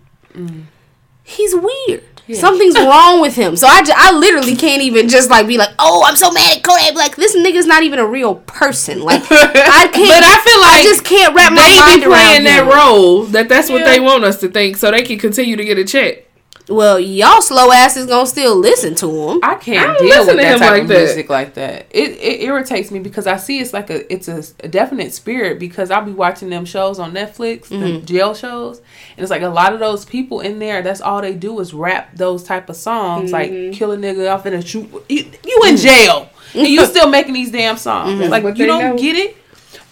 He's 1.23 1.53
weird. 1.55 2.03
Something's 2.33 2.75
wrong 2.79 3.19
with 3.21 3.35
him. 3.35 3.55
So 3.57 3.67
I, 3.67 3.81
I 3.95 4.11
literally 4.17 4.55
can't 4.55 4.81
even 4.81 5.09
just 5.09 5.29
like 5.29 5.47
be 5.47 5.57
like, 5.57 5.69
oh, 5.79 6.03
I'm 6.07 6.15
so 6.15 6.31
mad 6.31 6.57
at 6.57 6.63
Kodak 6.63 6.95
Like 6.95 7.15
This 7.15 7.35
nigga's 7.35 7.65
not 7.65 7.83
even 7.83 7.99
a 7.99 8.05
real 8.05 8.35
person. 8.35 9.01
Like 9.01 9.21
I 9.31 9.89
can't. 9.91 9.95
But 10.11 10.23
I 10.23 10.41
feel 10.43 10.61
like 10.61 10.79
I 10.79 10.83
just 10.83 11.03
can't 11.03 11.35
wrap 11.35 11.51
my 11.53 11.61
They 11.61 11.79
mind 11.79 12.01
be 12.01 12.07
playing 12.07 12.33
around 12.37 12.43
that 12.45 12.63
him. 12.63 12.69
role 12.69 13.23
that 13.25 13.49
that's 13.49 13.69
what 13.69 13.81
Yeah. 13.81 13.91
they 13.91 13.99
want 13.99 14.23
us 14.23 14.39
to 14.41 14.49
think, 14.49 14.77
so 14.77 14.91
they 14.91 15.01
can 15.03 15.17
continue 15.19 15.55
to 15.55 15.65
get 15.65 15.77
a 15.77 15.83
check. 15.85 16.25
Well, 16.71 16.99
y'all 16.99 17.41
slow 17.41 17.71
asses 17.71 18.05
gonna 18.07 18.25
still 18.25 18.55
listen 18.55 18.95
to 18.95 19.07
him. 19.09 19.39
I 19.43 19.51
I 19.51 19.55
can't 19.55 19.97
don't 19.97 20.07
deal 20.07 20.07
listen 20.17 20.25
with 20.27 20.35
to 20.37 20.41
that 20.41 20.53
him 20.53 20.59
type 20.59 20.71
like 20.71 20.81
of 20.83 20.87
that. 20.87 20.97
music 20.99 21.29
like 21.29 21.53
that. 21.55 21.87
It 21.91 22.11
it 22.11 22.41
irritates 22.43 22.91
me 22.91 22.99
because 22.99 23.27
I 23.27 23.37
see 23.37 23.59
it's 23.59 23.73
like 23.73 23.89
a 23.89 24.11
it's 24.11 24.27
a, 24.27 24.43
a 24.63 24.67
definite 24.67 25.13
spirit 25.13 25.59
because 25.59 25.91
I'll 25.91 26.05
be 26.05 26.11
watching 26.13 26.49
them 26.49 26.65
shows 26.65 26.97
on 26.99 27.11
Netflix, 27.13 27.67
the 27.67 27.75
Mm-hmm. 27.75 28.05
jail 28.05 28.33
shows, 28.33 28.77
and 29.17 29.19
it's 29.23 29.29
like 29.31 29.41
a 29.41 29.49
lot 29.49 29.73
of 29.73 29.79
those 29.79 30.05
people 30.05 30.39
in 30.39 30.59
there. 30.59 30.81
That's 30.81 31.01
all 31.01 31.21
they 31.21 31.33
do 31.33 31.59
is 31.59 31.73
rap 31.73 32.15
those 32.15 32.43
type 32.43 32.69
of 32.69 32.75
songs, 32.75 33.31
Mm-hmm. 33.31 33.69
like 33.69 33.73
"Kill 33.77 33.91
a 33.91 33.97
nigga 33.97 34.33
off 34.33 34.45
in 34.45 34.53
a 34.53 34.61
shoot." 34.61 34.89
You, 35.09 35.31
you 35.45 35.61
in 35.67 35.77
jail 35.77 36.29
and 36.53 36.67
you 36.67 36.85
still 36.93 37.09
making 37.09 37.33
these 37.33 37.51
damn 37.51 37.77
songs. 37.77 38.19
Mm-hmm. 38.19 38.29
Like 38.31 38.57
you 38.57 38.65
don't 38.65 38.83
know. 38.83 38.97
get 38.97 39.15
it. 39.15 39.37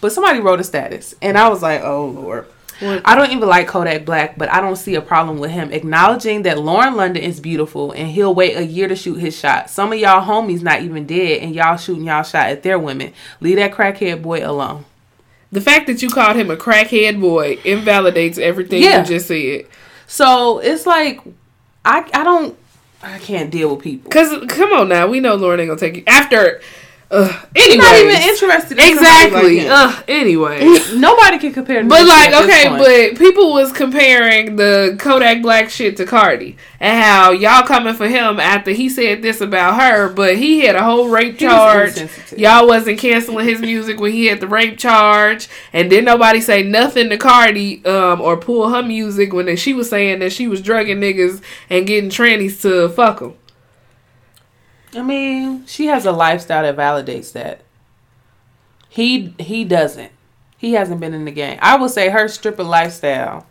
But 0.00 0.12
somebody 0.12 0.40
wrote 0.40 0.60
a 0.60 0.64
status, 0.64 1.14
and 1.20 1.36
I 1.36 1.48
was 1.50 1.60
like, 1.62 1.82
"Oh 1.82 2.06
lord." 2.06 2.46
I 2.82 3.14
don't 3.14 3.30
even 3.30 3.48
like 3.48 3.68
Kodak 3.68 4.04
Black, 4.04 4.38
but 4.38 4.50
I 4.50 4.60
don't 4.60 4.76
see 4.76 4.94
a 4.94 5.00
problem 5.02 5.38
with 5.38 5.50
him 5.50 5.72
acknowledging 5.72 6.42
that 6.42 6.58
Lauren 6.58 6.96
London 6.96 7.22
is 7.22 7.38
beautiful 7.40 7.92
and 7.92 8.08
he'll 8.08 8.34
wait 8.34 8.56
a 8.56 8.64
year 8.64 8.88
to 8.88 8.96
shoot 8.96 9.16
his 9.16 9.36
shot. 9.38 9.68
Some 9.70 9.92
of 9.92 9.98
y'all 9.98 10.24
homies 10.26 10.62
not 10.62 10.82
even 10.82 11.06
dead 11.06 11.42
and 11.42 11.54
y'all 11.54 11.76
shooting 11.76 12.04
y'all 12.04 12.22
shot 12.22 12.48
at 12.48 12.62
their 12.62 12.78
women. 12.78 13.12
Leave 13.40 13.56
that 13.56 13.72
crackhead 13.72 14.22
boy 14.22 14.46
alone. 14.46 14.84
The 15.52 15.60
fact 15.60 15.88
that 15.88 16.00
you 16.00 16.08
called 16.08 16.36
him 16.36 16.50
a 16.50 16.56
crackhead 16.56 17.20
boy 17.20 17.58
invalidates 17.64 18.38
everything 18.38 18.82
Yeah. 18.82 19.00
you 19.00 19.06
just 19.06 19.26
said. 19.26 19.66
So 20.06 20.58
it's 20.60 20.86
like 20.86 21.20
I 21.84 22.08
I 22.14 22.24
don't 22.24 22.56
I 23.02 23.18
can't 23.18 23.50
deal 23.50 23.74
with 23.74 23.82
people. 23.84 24.10
Cause 24.10 24.44
come 24.48 24.72
on 24.72 24.88
now, 24.88 25.06
we 25.06 25.20
know 25.20 25.34
Lauren 25.34 25.60
ain't 25.60 25.68
gonna 25.68 25.80
take 25.80 25.96
you 25.96 26.04
after. 26.06 26.60
Uh, 27.10 27.26
He's 27.56 27.66
anyway, 27.66 27.84
not 27.84 27.96
even 27.96 28.22
interested. 28.28 28.78
In 28.78 28.88
exactly. 28.88 29.58
Exactly. 29.58 29.68
uh, 29.68 30.02
anyway. 30.06 30.60
Nobody 30.94 31.38
can 31.38 31.52
compare. 31.52 31.82
But 31.82 32.06
like, 32.06 32.30
shit 32.30 32.34
at 32.34 32.46
this 32.46 32.66
okay, 32.66 33.10
but 33.10 33.18
people 33.18 33.52
was 33.52 33.72
comparing 33.72 34.54
the 34.54 34.96
Kodak 34.98 35.42
Black 35.42 35.70
shit 35.70 35.96
to 35.96 36.06
Cardi 36.06 36.56
and 36.78 37.02
how 37.02 37.32
y'all 37.32 37.66
coming 37.66 37.94
for 37.94 38.06
him 38.06 38.38
after 38.38 38.70
he 38.70 38.88
said 38.88 39.22
this 39.22 39.40
about 39.40 39.80
her, 39.80 40.08
but 40.08 40.36
he 40.36 40.60
had 40.60 40.76
a 40.76 40.84
whole 40.84 41.08
rape 41.08 41.38
He 41.38 41.46
was 41.46 41.96
charge. 41.96 42.32
Y'all 42.38 42.68
wasn't 42.68 43.00
canceling 43.00 43.46
his 43.46 43.60
music 43.60 43.98
when 43.98 44.12
he 44.12 44.26
had 44.26 44.38
the 44.38 44.46
rape 44.46 44.78
charge, 44.78 45.48
and 45.72 45.90
then 45.90 46.04
nobody 46.04 46.40
say 46.40 46.62
nothing 46.62 47.10
to 47.10 47.18
Cardi 47.18 47.84
um 47.86 48.20
or 48.20 48.36
pull 48.36 48.68
her 48.68 48.84
music 48.84 49.32
when 49.32 49.56
she 49.56 49.74
was 49.74 49.90
saying 49.90 50.20
that 50.20 50.32
she 50.32 50.46
was 50.46 50.62
drugging 50.62 50.98
niggas 51.00 51.42
and 51.68 51.88
getting 51.88 52.08
trannies 52.08 52.62
to 52.62 52.88
fuck 52.90 53.18
them. 53.18 53.34
I 54.94 55.02
mean, 55.02 55.66
she 55.66 55.86
has 55.86 56.04
a 56.04 56.12
lifestyle 56.12 56.62
that 56.62 56.76
validates 56.76 57.32
that. 57.32 57.62
He 58.88 59.34
he 59.38 59.64
doesn't. 59.64 60.12
He 60.58 60.72
hasn't 60.72 61.00
been 61.00 61.14
in 61.14 61.24
the 61.24 61.30
game. 61.30 61.58
I 61.62 61.76
would 61.76 61.90
say 61.90 62.10
her 62.10 62.28
stripper 62.28 62.64
lifestyle 62.64 63.46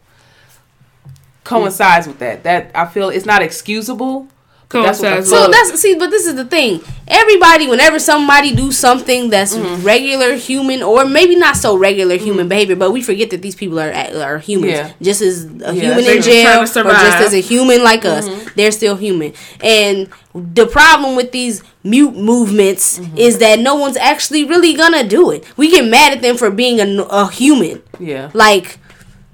coincides 1.43 2.07
with 2.07 2.19
that. 2.19 2.43
That 2.43 2.71
I 2.75 2.85
feel 2.85 3.09
it's 3.09 3.25
not 3.25 3.41
excusable. 3.41 4.27
But 4.69 4.83
that's 4.83 4.99
what 4.99 5.09
the 5.09 5.15
Coincides 5.15 5.29
So 5.29 5.41
with- 5.47 5.51
that's 5.51 5.81
see, 5.81 5.95
but 5.95 6.09
this 6.11 6.25
is 6.27 6.35
the 6.35 6.45
thing. 6.45 6.81
Everybody, 7.07 7.67
whenever 7.67 7.97
somebody 7.97 8.53
do 8.55 8.71
something 8.71 9.29
that's 9.31 9.55
Mm-hmm. 9.55 9.83
regular 9.83 10.35
human, 10.35 10.83
or 10.83 11.05
maybe 11.05 11.35
not 11.35 11.57
so 11.57 11.75
regular 11.75 12.17
human 12.17 12.47
behavior, 12.47 12.75
but 12.75 12.91
we 12.91 13.01
forget 13.01 13.31
that 13.31 13.41
these 13.41 13.55
people 13.55 13.79
are 13.79 13.91
are 13.91 14.37
humans, 14.37 14.73
Yeah. 14.73 14.91
just 15.01 15.21
as 15.23 15.45
a 15.45 15.73
Yeah, 15.73 15.95
human 15.95 16.05
in 16.05 16.21
jail, 16.21 16.45
or. 16.67 16.93
Mm-hmm. 16.93 17.05
just 17.11 17.27
as 17.27 17.33
a 17.33 17.41
human 17.41 17.83
like 17.83 18.05
us. 18.05 18.27
They're 18.55 18.71
still 18.71 18.95
human, 18.95 19.33
and 19.61 20.07
the 20.35 20.67
problem 20.67 21.15
with 21.15 21.31
these 21.31 21.63
mute 21.83 22.15
movements 22.15 22.99
Mm-hmm. 22.99 23.17
is 23.17 23.39
that 23.39 23.59
no 23.59 23.73
one's 23.75 23.97
actually 23.97 24.43
really 24.43 24.73
gonna 24.75 25.03
do 25.03 25.31
it. 25.31 25.43
We 25.57 25.71
get 25.71 25.85
mad 25.85 26.13
at 26.13 26.21
them 26.21 26.37
for 26.37 26.51
being 26.51 26.79
a, 26.79 27.01
a 27.09 27.27
human 27.31 27.81
Yeah. 27.99 28.29
like 28.33 28.77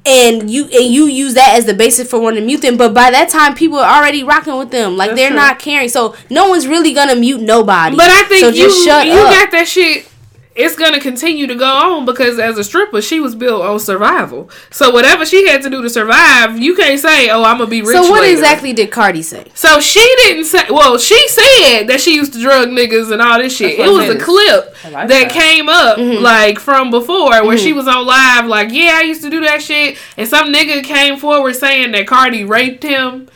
and 0.06 0.50
you 0.50 0.64
and 0.66 0.94
you 0.94 1.06
use 1.06 1.34
that 1.34 1.56
as 1.58 1.66
the 1.66 1.74
basis 1.74 2.10
for 2.10 2.20
wanting 2.20 2.42
to 2.42 2.46
mute 2.46 2.62
them. 2.62 2.78
But 2.78 2.94
by 2.94 3.12
that 3.12 3.30
time 3.30 3.56
people 3.56 3.80
are 3.80 3.98
already 3.98 4.24
rocking 4.24 4.58
with 4.58 4.72
them. 4.72 4.98
Like 4.98 5.12
That's 5.12 5.20
they're 5.20 5.30
true. 5.30 5.38
not 5.38 5.60
caring. 5.60 5.90
So 5.90 6.16
no 6.30 6.50
one's 6.50 6.68
really 6.68 6.94
gonna 6.94 7.16
mute 7.16 7.42
nobody. 7.42 7.96
But 7.96 8.10
I 8.10 8.24
think 8.24 8.42
so 8.42 8.50
you 8.50 8.70
you 8.70 8.92
up. 8.92 9.32
got 9.32 9.52
that 9.52 9.68
shit 9.68 10.10
it's 10.56 10.76
gonna 10.78 11.00
continue 11.02 11.48
to 11.48 11.56
go 11.56 11.66
on 11.68 12.06
because 12.06 12.40
as 12.40 12.58
a 12.58 12.64
stripper, 12.64 13.02
she 13.02 13.20
was 13.20 13.36
built 13.36 13.62
on 13.62 13.78
survival. 13.80 14.50
So 14.72 14.90
whatever 14.90 15.26
she 15.26 15.48
had 15.48 15.62
to 15.64 15.70
do 15.70 15.82
to 15.82 15.90
survive, 15.90 16.58
you 16.58 16.76
can't 16.76 17.00
say, 17.00 17.30
"Oh, 17.30 17.44
I'm 17.44 17.58
gonna 17.58 17.70
be 17.70 17.82
rich." 17.82 17.96
So 17.96 18.10
what 18.10 18.22
later. 18.22 18.34
exactly 18.34 18.72
did 18.72 18.90
Cardi 18.90 19.22
say? 19.22 19.46
So 19.54 19.80
she 19.82 20.00
didn't 20.24 20.46
say. 20.46 20.64
Well, 20.70 20.98
she 20.98 21.28
said 21.28 21.84
that 21.88 22.00
she 22.00 22.16
used 22.16 22.34
to 22.34 22.40
drug 22.42 22.70
niggas 22.70 23.12
and 23.12 23.22
all 23.22 23.38
this 23.38 23.56
shit. 23.56 23.78
It 23.80 23.90
was 23.92 24.10
it 24.10 24.16
a 24.16 24.24
clip 24.24 24.76
like 24.86 25.08
that 25.08 25.08
that. 25.10 25.32
came 25.32 25.68
up 25.68 25.98
Mm-hmm. 25.98 26.24
like 26.24 26.60
from 26.60 26.90
before 26.90 27.46
where 27.46 27.58
she 27.58 27.74
was 27.74 27.88
on 27.88 28.06
live, 28.06 28.46
like, 28.48 28.72
yeah, 28.72 28.94
I 28.96 29.02
used 29.02 29.22
to 29.24 29.30
do 29.30 29.42
that 29.42 29.62
shit, 29.62 29.98
and 30.18 30.28
some 30.28 30.54
nigga 30.54 30.84
came 30.84 31.18
forward 31.18 31.56
saying 31.56 31.92
that 31.92 32.08
Cardi 32.08 32.44
raped 32.46 32.84
him 32.84 33.28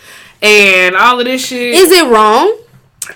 and 0.42 0.96
all 0.96 1.20
of 1.20 1.26
this 1.26 1.46
shit. 1.46 1.76
Is 1.76 1.92
it 1.92 2.06
wrong? 2.08 2.56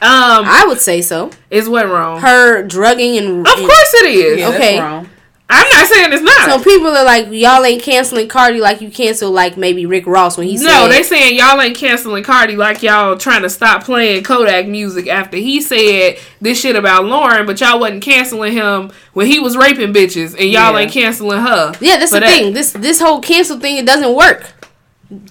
Um, 0.02 0.46
I 0.46 0.66
would 0.68 0.80
say 0.82 1.02
so. 1.02 1.32
is 1.50 1.70
what 1.70 1.88
wrong? 1.88 2.20
Her 2.22 2.64
drugging 2.64 3.18
and 3.18 3.40
of 3.48 3.54
course 3.54 3.94
it 3.96 4.12
is. 4.12 4.40
Yeah, 4.40 4.50
Okay. 4.50 4.80
wrong. 4.80 5.10
I'm 5.50 5.68
not 5.70 5.88
saying 5.88 6.12
it's 6.14 6.24
not. 6.24 6.50
So 6.50 6.64
people 6.64 6.88
are 6.88 7.04
like, 7.06 7.28
y'all 7.30 7.64
ain't 7.64 7.84
canceling 7.84 8.28
Cardi 8.28 8.60
like 8.60 8.82
you 8.82 8.90
cancel 8.90 9.30
like 9.30 9.56
maybe 9.56 9.86
Rick 9.86 10.08
Ross 10.08 10.36
when 10.36 10.48
he 10.48 10.58
said. 10.58 10.66
No, 10.66 10.88
they 10.90 11.04
saying 11.04 11.38
y'all 11.38 11.62
ain't 11.62 11.78
canceling 11.78 12.24
Cardi 12.24 12.56
like 12.56 12.82
y'all 12.82 13.18
trying 13.18 13.44
to 13.44 13.50
stop 13.52 13.84
playing 13.84 14.24
Kodak 14.24 14.66
music 14.68 15.08
after 15.08 15.38
he 15.38 15.62
said 15.62 16.18
this 16.42 16.60
shit 16.60 16.76
about 16.76 17.06
Lauren, 17.06 17.46
but 17.46 17.60
y'all 17.62 17.80
wasn't 17.80 18.02
canceling 18.02 18.54
him 18.54 18.92
when 19.12 19.28
he 19.28 19.40
was 19.40 19.56
raping 19.56 19.94
bitches, 19.94 20.32
and 20.32 20.50
y'all 20.50 20.74
Yeah. 20.74 20.78
ain't 20.80 20.92
canceling 20.92 21.42
her. 21.42 21.74
Yeah, 21.80 21.98
that's 21.98 22.12
for 22.12 22.16
the 22.16 22.26
that. 22.26 22.40
thing. 22.40 22.54
This 22.54 22.72
this 22.72 23.00
whole 23.00 23.20
cancel 23.20 23.60
thing 23.60 23.78
it 23.78 23.86
doesn't 23.86 24.16
work. 24.16 24.50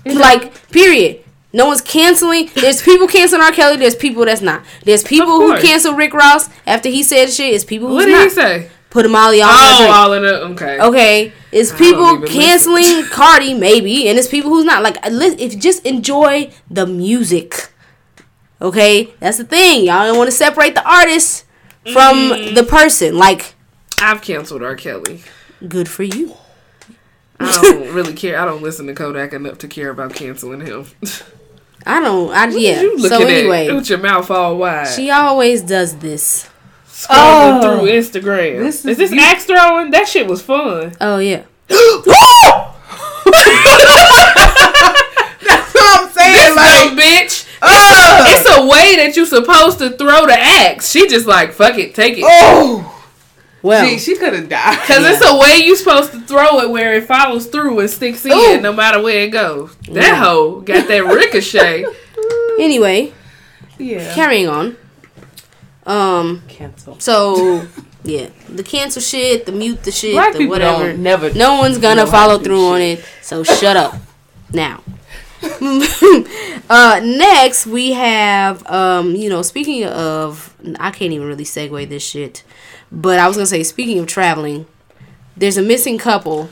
Like 0.04 0.70
period. 0.70 1.21
No 1.52 1.66
one's 1.66 1.80
canceling. 1.82 2.48
There's 2.54 2.80
people 2.82 3.06
canceling 3.06 3.42
R. 3.42 3.52
Kelly. 3.52 3.76
There's 3.76 3.94
people 3.94 4.24
that's 4.24 4.40
not. 4.40 4.62
There's 4.84 5.02
people 5.04 5.36
who 5.40 5.58
cancel 5.60 5.94
Rick 5.94 6.14
Ross 6.14 6.48
after 6.66 6.88
he 6.88 7.02
said 7.02 7.30
shit. 7.30 7.52
It's 7.54 7.64
people 7.64 7.88
who's 7.88 7.96
What 7.96 8.04
did 8.06 8.12
not. 8.12 8.24
he 8.24 8.30
say? 8.30 8.70
Put 8.90 9.06
him 9.06 9.14
all 9.14 9.32
y'all. 9.34 9.48
Oh, 9.50 9.90
all 9.94 10.12
in 10.12 10.22
the 10.22 10.42
okay. 10.52 10.78
Okay, 10.80 11.32
it's 11.50 11.72
people 11.72 12.20
canceling 12.22 13.04
Cardi 13.10 13.54
maybe, 13.54 14.06
and 14.08 14.18
it's 14.18 14.28
people 14.28 14.50
who's 14.50 14.64
not. 14.66 14.82
Like, 14.82 14.96
li- 15.10 15.36
if 15.38 15.58
just 15.58 15.84
enjoy 15.86 16.50
the 16.70 16.86
music. 16.86 17.70
Okay, 18.60 19.12
that's 19.18 19.38
the 19.38 19.44
thing. 19.44 19.86
Y'all 19.86 20.06
don't 20.06 20.16
want 20.18 20.28
to 20.30 20.36
separate 20.36 20.74
the 20.74 20.86
artist 20.88 21.44
from 21.92 22.16
Mm. 22.32 22.54
the 22.54 22.62
person. 22.64 23.16
Like, 23.18 23.54
I've 24.00 24.20
canceled 24.22 24.62
R. 24.62 24.76
Kelly. 24.76 25.22
good 25.66 25.88
for 25.88 26.02
you. 26.02 26.34
I 27.40 27.60
don't 27.62 27.92
really 27.94 28.12
care. 28.12 28.38
I 28.38 28.44
don't 28.44 28.62
listen 28.62 28.86
to 28.86 28.94
Kodak 28.94 29.32
enough 29.32 29.58
to 29.58 29.68
care 29.68 29.90
about 29.90 30.14
canceling 30.14 30.60
him. 30.60 30.86
I 31.86 32.00
don't. 32.00 32.30
I 32.32 32.48
yeah. 32.48 32.80
you 32.80 32.96
looking 32.96 33.08
So 33.08 33.22
at 33.24 33.30
anyway, 33.30 33.72
with 33.72 33.88
your 33.90 33.98
mouth 33.98 34.30
all 34.30 34.56
wide, 34.56 34.86
she 34.88 35.10
always 35.10 35.62
does 35.62 35.96
this. 35.96 36.48
scrolling 36.88 37.60
Oh. 37.62 37.78
through 37.80 37.88
Instagram. 37.90 38.58
This 38.64 38.80
is 38.80 38.86
is 38.86 38.96
this 38.98 39.10
you- 39.12 39.20
axe 39.20 39.44
throwing? 39.44 39.90
That 39.90 40.06
shit 40.08 40.26
was 40.26 40.42
fun. 40.42 40.92
Oh 41.00 41.18
yeah. 41.18 41.42
That's 45.42 45.74
what 45.74 46.00
I'm 46.00 46.10
saying. 46.12 46.32
This 46.34 46.56
like, 46.56 46.88
dumb 46.88 46.96
bitch. 46.98 47.48
oh, 47.62 48.24
It's 48.28 48.58
a 48.58 48.62
way 48.66 48.96
that 48.96 49.16
you're 49.16 49.26
supposed 49.26 49.78
to 49.78 49.90
throw 49.90 50.26
the 50.26 50.36
axe. 50.38 50.90
She 50.90 51.08
just 51.08 51.26
like 51.26 51.52
fuck 51.52 51.78
it, 51.78 51.94
take 51.94 52.18
it. 52.18 52.24
oh, 52.26 52.88
Well, 53.62 53.86
Gee, 53.86 53.98
she 53.98 54.16
could 54.16 54.32
have 54.34 54.48
died. 54.48 54.78
Cause 54.86 55.04
it's 55.04 55.24
a 55.24 55.38
way 55.38 55.64
you 55.64 55.76
supposed 55.76 56.10
to 56.12 56.20
throw 56.20 56.60
it 56.60 56.70
where 56.70 56.94
it 56.94 57.04
follows 57.04 57.46
through 57.46 57.78
and 57.78 57.88
sticks 57.88 58.26
in 58.26 58.32
Ooh. 58.32 58.60
no 58.60 58.72
matter 58.72 59.00
where 59.00 59.22
it 59.22 59.30
goes. 59.30 59.74
That 59.90 60.18
hoe 60.18 60.60
got 60.60 60.88
that 60.88 61.04
ricochet. 61.04 61.84
anyway, 62.58 63.12
yeah. 63.78 64.12
carrying 64.14 64.48
on. 64.48 64.76
Um. 65.86 66.42
Cancel. 66.48 66.98
So 66.98 67.66
yeah, 68.04 68.30
the 68.48 68.62
cancel 68.64 69.02
shit, 69.02 69.46
the 69.46 69.52
mute 69.52 69.84
the 69.84 69.92
shit, 69.92 70.14
Black 70.14 70.34
the 70.34 70.46
whatever. 70.46 70.88
don't 70.88 71.02
never. 71.02 71.32
No 71.34 71.58
one's 71.58 71.78
gonna 71.78 72.06
follow 72.06 72.38
to 72.38 72.44
do 72.44 72.50
through 72.50 72.66
on 72.66 72.80
shit. 72.80 72.98
it. 72.98 73.04
So 73.22 73.44
shut 73.44 73.76
up 73.76 73.94
now. 74.52 74.82
uh, 76.70 77.00
next 77.02 77.66
we 77.66 77.92
have 77.92 78.64
um, 78.70 79.14
you 79.16 79.28
know, 79.28 79.42
speaking 79.42 79.84
of 79.84 80.54
I 80.78 80.90
can't 80.90 81.12
even 81.12 81.26
really 81.26 81.44
segue 81.44 81.88
this 81.88 82.04
shit. 82.04 82.44
But 82.92 83.18
I 83.18 83.26
was 83.26 83.36
gonna 83.36 83.46
say, 83.46 83.62
speaking 83.62 83.98
of 83.98 84.06
traveling, 84.06 84.66
there's 85.36 85.56
a 85.56 85.62
missing 85.62 85.96
couple 85.96 86.50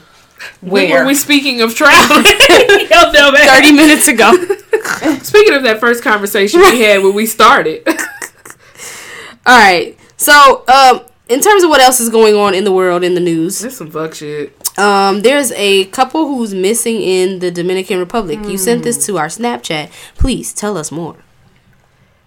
Where 0.61 1.01
were 1.01 1.05
we 1.07 1.13
speaking 1.13 1.61
of 1.61 1.75
traveling? 1.75 2.25
Y'all 2.89 3.13
know 3.13 3.31
that. 3.31 3.61
30 3.61 3.73
minutes 3.73 4.07
ago. 4.07 4.31
Speaking 5.21 5.53
of 5.53 5.61
that 5.63 5.79
first 5.79 6.03
conversation 6.03 6.59
we 6.59 6.81
had 6.81 7.03
when 7.03 7.13
we 7.13 7.27
started. 7.27 7.87
All 9.45 9.57
right. 9.57 9.97
So, 10.17 10.63
um, 10.67 11.01
in 11.29 11.41
terms 11.41 11.63
of 11.63 11.69
what 11.69 11.79
else 11.81 11.99
is 11.99 12.09
going 12.09 12.35
on 12.35 12.53
in 12.55 12.63
the 12.63 12.71
world 12.71 13.03
in 13.03 13.13
the 13.13 13.19
news, 13.21 13.59
there's 13.59 13.77
some 13.77 13.91
fuck 13.91 14.15
shit. 14.15 14.55
um, 14.79 15.21
there's 15.21 15.51
a 15.53 15.85
couple 15.85 16.27
who's 16.27 16.53
missing 16.55 16.99
in 17.01 17.39
the 17.39 17.51
Dominican 17.51 17.99
Republic. 17.99 18.39
You 18.45 18.57
sent 18.57 18.83
this 18.83 19.05
to 19.05 19.17
our 19.19 19.27
Snapchat. 19.27 19.91
Please 20.17 20.53
tell 20.53 20.77
us 20.77 20.91
more. 20.91 21.17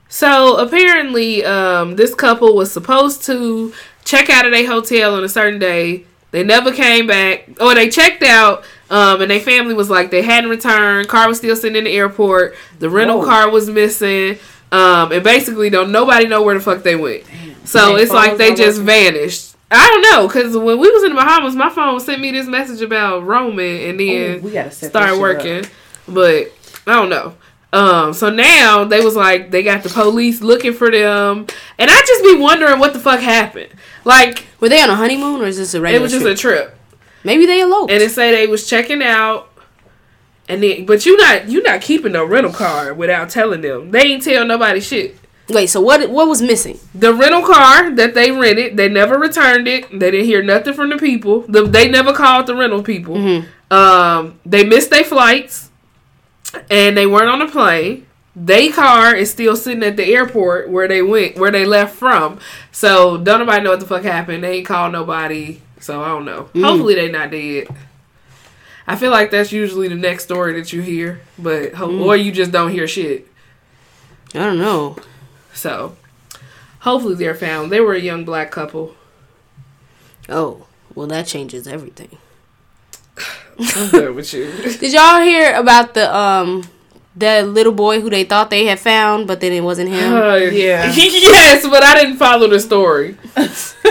So 0.08 0.56
apparently, 0.58 1.44
um, 1.44 1.96
this 1.96 2.14
couple 2.14 2.54
was 2.54 2.70
supposed 2.70 3.24
to 3.24 3.72
check 4.04 4.30
out 4.30 4.46
of 4.46 4.52
their 4.52 4.66
hotel 4.66 5.14
on 5.14 5.24
a 5.24 5.28
certain 5.28 5.58
day. 5.58 6.04
They 6.30 6.42
never 6.42 6.72
came 6.72 7.06
back. 7.06 7.48
Or 7.60 7.74
they 7.74 7.88
checked 7.88 8.22
out, 8.22 8.64
um, 8.90 9.22
and 9.22 9.30
their 9.30 9.40
family 9.40 9.74
was 9.74 9.88
like 9.90 10.10
they 10.10 10.22
hadn't 10.22 10.50
returned. 10.50 11.08
Car 11.08 11.28
was 11.28 11.38
still 11.38 11.54
sitting 11.56 11.76
in 11.76 11.84
the 11.84 11.92
airport. 11.92 12.56
The 12.80 12.90
rental 12.90 13.20
Whoa. 13.20 13.26
car 13.26 13.50
was 13.50 13.68
missing. 13.70 14.38
Um, 14.72 15.12
and 15.12 15.22
basically, 15.22 15.70
don't 15.70 15.92
nobody 15.92 16.26
know 16.26 16.42
where 16.42 16.54
the 16.54 16.60
fuck 16.60 16.82
they 16.82 16.96
went. 16.96 17.22
So 17.64 17.94
They 17.96 18.02
it's 18.02 18.12
like 18.12 18.36
they 18.36 18.54
just 18.54 18.78
working? 18.78 18.86
vanished. 18.86 19.54
I 19.70 19.86
don't 19.88 20.02
know, 20.12 20.28
cause 20.28 20.56
when 20.56 20.78
we 20.78 20.90
was 20.90 21.02
in 21.04 21.10
the 21.10 21.16
Bahamas, 21.16 21.56
my 21.56 21.70
phone 21.70 21.98
sent 21.98 22.20
me 22.20 22.30
this 22.30 22.46
message 22.46 22.80
about 22.82 23.24
Roman, 23.24 23.80
and 23.88 23.98
then 23.98 24.36
Ooh, 24.36 24.40
we 24.40 24.50
gotta 24.52 24.70
start 24.70 25.18
working. 25.18 25.64
But 26.06 26.52
I 26.86 26.92
don't 26.94 27.08
know. 27.08 27.34
Um, 27.74 28.12
so 28.12 28.30
now 28.30 28.84
they 28.84 29.00
was 29.00 29.16
like 29.16 29.50
they 29.50 29.62
got 29.64 29.82
the 29.82 29.88
police 29.88 30.40
looking 30.40 30.72
for 30.72 30.90
them, 30.90 31.46
and 31.78 31.90
I 31.90 32.00
just 32.06 32.22
be 32.22 32.36
wondering 32.36 32.78
what 32.78 32.92
the 32.92 33.00
fuck 33.00 33.20
happened. 33.20 33.70
Like 34.04 34.46
Were 34.60 34.68
they 34.68 34.80
on 34.80 34.90
a 34.90 34.94
honeymoon 34.94 35.40
or 35.40 35.46
is 35.46 35.56
this 35.56 35.74
a 35.74 35.84
it 35.84 36.00
was 36.00 36.12
just 36.12 36.24
trip? 36.24 36.34
a 36.36 36.40
trip, 36.40 36.78
Maybe 37.24 37.46
they 37.46 37.60
eloped. 37.62 37.90
and 37.90 38.00
they 38.00 38.08
say 38.08 38.30
they 38.30 38.46
was 38.46 38.68
checking 38.68 39.02
out, 39.02 39.50
and 40.48 40.62
then 40.62 40.86
but 40.86 41.04
you 41.04 41.16
not 41.16 41.48
you 41.48 41.62
not 41.62 41.80
keeping 41.80 42.12
no 42.12 42.24
rental 42.24 42.52
car 42.52 42.94
without 42.94 43.28
telling 43.30 43.60
them. 43.62 43.90
They 43.90 44.02
ain't 44.02 44.22
tell 44.22 44.44
nobody 44.46 44.80
shit. 44.80 45.16
Wait, 45.48 45.66
so 45.66 45.80
what? 45.80 46.08
What 46.10 46.28
was 46.28 46.40
missing? 46.40 46.78
The 46.94 47.12
rental 47.12 47.42
car 47.42 47.90
that 47.90 48.14
they 48.14 48.30
rented, 48.30 48.76
they 48.76 48.88
never 48.88 49.18
returned 49.18 49.66
it. 49.68 49.90
They 49.90 50.10
didn't 50.10 50.26
hear 50.26 50.42
nothing 50.42 50.72
from 50.74 50.90
the 50.90 50.96
people. 50.96 51.40
The, 51.40 51.64
they 51.66 51.88
never 51.88 52.12
called 52.14 52.46
the 52.46 52.54
rental 52.54 52.82
people. 52.82 53.16
Mm-hmm. 53.16 53.72
Um, 53.74 54.38
they 54.46 54.64
missed 54.64 54.88
their 54.90 55.04
flights, 55.04 55.63
and 56.70 56.96
they 56.96 57.06
weren't 57.06 57.28
on 57.28 57.42
a 57.42 57.50
plane. 57.50 58.06
They 58.36 58.68
car 58.70 59.14
is 59.14 59.30
still 59.30 59.56
sitting 59.56 59.84
at 59.84 59.96
the 59.96 60.04
airport 60.12 60.68
where 60.68 60.88
they 60.88 61.02
went, 61.02 61.36
where 61.36 61.52
they 61.52 61.64
left 61.64 61.94
from. 61.96 62.40
So 62.72 63.16
don't 63.16 63.38
nobody 63.40 63.62
know 63.62 63.70
what 63.70 63.80
the 63.80 63.86
fuck 63.86 64.02
happened. 64.02 64.42
They 64.42 64.58
ain't 64.58 64.66
called 64.66 64.92
nobody. 64.92 65.60
So 65.78 66.02
I 66.02 66.08
don't 66.08 66.24
know. 66.24 66.48
Mm. 66.54 66.64
Hopefully 66.64 66.94
they 66.96 67.10
not 67.10 67.30
dead. 67.30 67.68
I 68.86 68.96
feel 68.96 69.10
like 69.12 69.30
that's 69.30 69.52
usually 69.52 69.88
the 69.88 69.94
next 69.94 70.24
story 70.24 70.52
that 70.60 70.72
you 70.72 70.82
hear, 70.82 71.20
but 71.38 71.72
Mm. 71.72 72.04
or 72.04 72.16
you 72.16 72.32
just 72.32 72.50
don't 72.50 72.70
hear 72.72 72.88
shit. 72.88 73.28
I 74.34 74.38
don't 74.40 74.58
know. 74.58 74.96
So 75.52 75.96
hopefully 76.80 77.14
they're 77.14 77.34
found. 77.36 77.70
They 77.70 77.80
were 77.80 77.94
a 77.94 78.00
young 78.00 78.24
black 78.24 78.50
couple. 78.50 78.94
Oh, 80.28 80.66
well, 80.94 81.06
that 81.06 81.26
changes 81.26 81.68
everything. 81.68 82.18
I'm 83.58 83.90
good 83.90 84.14
with 84.14 84.32
you. 84.34 84.50
Did 84.80 84.92
y'all 84.92 85.20
hear 85.22 85.54
about 85.54 85.94
the 85.94 86.14
um 86.14 86.64
that 87.16 87.46
little 87.48 87.72
boy 87.72 88.00
who 88.00 88.10
they 88.10 88.24
thought 88.24 88.50
they 88.50 88.64
had 88.66 88.80
found, 88.80 89.26
but 89.28 89.40
then 89.40 89.52
it 89.52 89.60
wasn't 89.62 89.88
him? 89.90 90.12
Uh, 90.12 90.34
Yeah. 90.36 90.92
yes, 90.96 91.66
but 91.66 91.82
I 91.82 91.94
didn't 92.02 92.16
follow 92.16 92.48
the 92.48 92.58
story. 92.60 93.16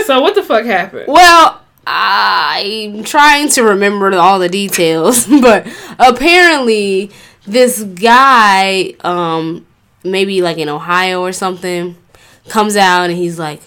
so 0.04 0.20
what 0.20 0.34
the 0.34 0.42
fuck 0.42 0.64
happened? 0.66 1.06
Well, 1.08 1.60
I'm 1.86 3.04
trying 3.04 3.48
to 3.50 3.62
remember 3.62 4.14
all 4.14 4.38
the 4.38 4.48
details, 4.48 5.26
but 5.26 5.66
apparently 5.98 7.10
this 7.46 7.82
guy, 7.82 8.94
um, 9.00 9.66
maybe 10.02 10.40
like 10.42 10.56
in 10.58 10.68
Ohio 10.68 11.20
or 11.22 11.32
something, 11.32 11.96
comes 12.48 12.76
out 12.76 13.10
and 13.10 13.18
he's 13.18 13.38
like, 13.38 13.60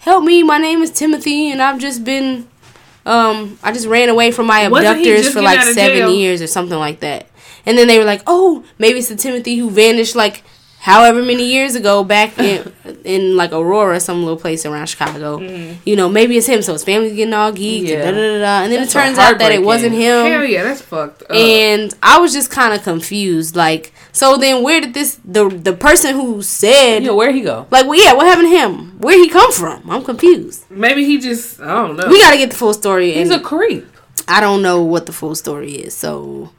"Help 0.00 0.24
me! 0.24 0.42
My 0.42 0.58
name 0.58 0.82
is 0.82 0.90
Timothy, 0.90 1.50
and 1.50 1.62
I've 1.62 1.78
just 1.78 2.02
been, 2.04 2.48
um, 3.06 3.58
I 3.62 3.72
just 3.72 3.86
ran 3.86 4.08
away 4.08 4.30
from 4.30 4.46
my 4.46 4.60
abductors 4.60 5.32
for 5.32 5.40
like 5.42 5.62
seven 5.62 5.98
jail? 5.98 6.10
years 6.10 6.42
or 6.42 6.46
something 6.46 6.78
like 6.78 7.00
that." 7.00 7.28
And 7.66 7.76
then 7.76 7.88
they 7.88 7.98
were 7.98 8.04
like, 8.04 8.22
"Oh, 8.26 8.64
maybe 8.78 8.98
it's 8.98 9.08
the 9.08 9.16
Timothy 9.16 9.56
who 9.56 9.70
vanished 9.70 10.16
like 10.16 10.42
however 10.80 11.22
many 11.22 11.44
years 11.44 11.74
ago 11.74 12.02
back 12.04 12.38
in 12.38 12.72
in 13.04 13.36
like 13.36 13.52
Aurora, 13.52 14.00
some 14.00 14.20
little 14.24 14.38
place 14.38 14.64
around 14.66 14.86
Chicago. 14.86 15.38
Mm-hmm. 15.38 15.80
You 15.84 15.96
know, 15.96 16.08
maybe 16.08 16.36
it's 16.36 16.46
him, 16.46 16.62
so 16.62 16.72
his 16.72 16.84
family's 16.84 17.14
getting 17.14 17.34
all 17.34 17.52
geeked 17.52 17.88
Yeah. 17.88 18.08
and 18.08 18.16
da 18.16 18.22
da 18.22 18.32
da 18.34 18.38
da. 18.40 18.62
And 18.64 18.72
then 18.72 18.80
That's 18.80 18.90
it 18.94 18.98
turns 18.98 19.18
out 19.18 19.38
that 19.38 19.52
it 19.52 19.62
wasn't 19.62 19.92
him. 19.92 20.26
Hell 20.26 20.44
yeah, 20.44 20.62
that's 20.64 20.80
fucked 20.82 21.22
up. 21.22 21.30
And 21.32 21.94
I 22.02 22.18
was 22.18 22.32
just 22.32 22.50
kind 22.50 22.72
of 22.74 22.82
confused. 22.82 23.56
Like, 23.56 23.92
so 24.12 24.36
then 24.36 24.62
where 24.62 24.80
did 24.80 24.94
this 24.94 25.18
the 25.24 25.48
the 25.48 25.72
person 25.74 26.14
who 26.14 26.42
said 26.42 27.04
Yeah, 27.04 27.12
where'd 27.12 27.34
he 27.34 27.42
go? 27.42 27.66
like, 27.70 27.86
well, 27.86 28.02
yeah, 28.02 28.12
what 28.14 28.26
happened 28.26 28.48
to 28.50 28.56
him? 28.58 28.98
Where 29.00 29.16
he 29.18 29.28
come 29.28 29.52
from? 29.52 29.88
I'm 29.90 30.02
confused. 30.04 30.64
Maybe 30.70 31.04
he 31.04 31.18
just 31.18 31.60
I 31.60 31.74
don't 31.86 31.96
know. 31.96 32.06
We 32.08 32.18
got 32.20 32.32
to 32.32 32.38
get 32.38 32.50
the 32.50 32.56
full 32.56 32.74
story, 32.74 33.12
He's 33.12 33.30
a 33.30 33.40
creep. 33.40 33.86
I 34.28 34.40
don't 34.40 34.62
know 34.62 34.82
what 34.82 35.06
the 35.06 35.12
full 35.12 35.34
story 35.34 35.72
is. 35.72 35.92
So, 35.94 36.50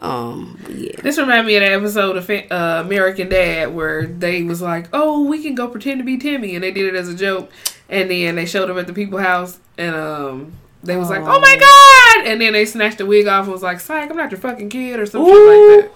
um, 0.00 0.58
yeah. 0.68 1.00
This 1.02 1.18
reminded 1.18 1.46
me 1.46 1.56
of 1.56 1.62
that 1.62 1.72
episode 1.72 2.16
of 2.16 2.28
uh, 2.30 2.82
American 2.84 3.28
Dad 3.28 3.74
where 3.74 4.06
they 4.06 4.42
was 4.42 4.60
like, 4.60 4.88
"Oh, 4.92 5.24
we 5.24 5.42
can 5.42 5.54
go 5.54 5.68
pretend 5.68 5.98
to 5.98 6.04
be 6.04 6.18
Timmy," 6.18 6.54
and 6.54 6.62
they 6.64 6.70
did 6.72 6.86
it 6.86 6.96
as 6.98 7.08
a 7.08 7.14
joke, 7.14 7.50
and 7.88 8.10
then 8.10 8.36
they 8.36 8.44
showed 8.46 8.68
him 8.68 8.78
at 8.78 8.86
the 8.86 8.92
people 8.92 9.18
house, 9.18 9.58
and 9.78 9.94
um, 9.94 10.52
they 10.82 10.96
was 10.96 11.08
like, 11.10 11.22
"Oh 11.22 11.40
my 11.40 11.56
god!" 11.56 12.26
and 12.28 12.40
then 12.40 12.52
they 12.52 12.64
snatched 12.66 12.98
the 12.98 13.06
wig 13.06 13.26
off 13.26 13.44
and 13.44 13.52
was 13.52 13.62
like, 13.62 13.80
"Psych, 13.80 14.10
I'm 14.10 14.16
not 14.16 14.30
your 14.30 14.40
fucking 14.40 14.68
kid" 14.68 14.98
or 15.00 15.06
something 15.06 15.32
like 15.32 15.84
that. 15.84 15.90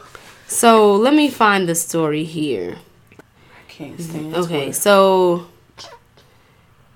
So 0.46 0.94
let 0.94 1.12
me 1.12 1.28
find 1.28 1.68
the 1.68 1.74
story 1.74 2.24
here. 2.24 2.76
I 3.18 3.70
can't 3.70 4.00
stand 4.00 4.34
Okay, 4.34 4.56
Twitter. 4.66 4.72
so 4.72 5.46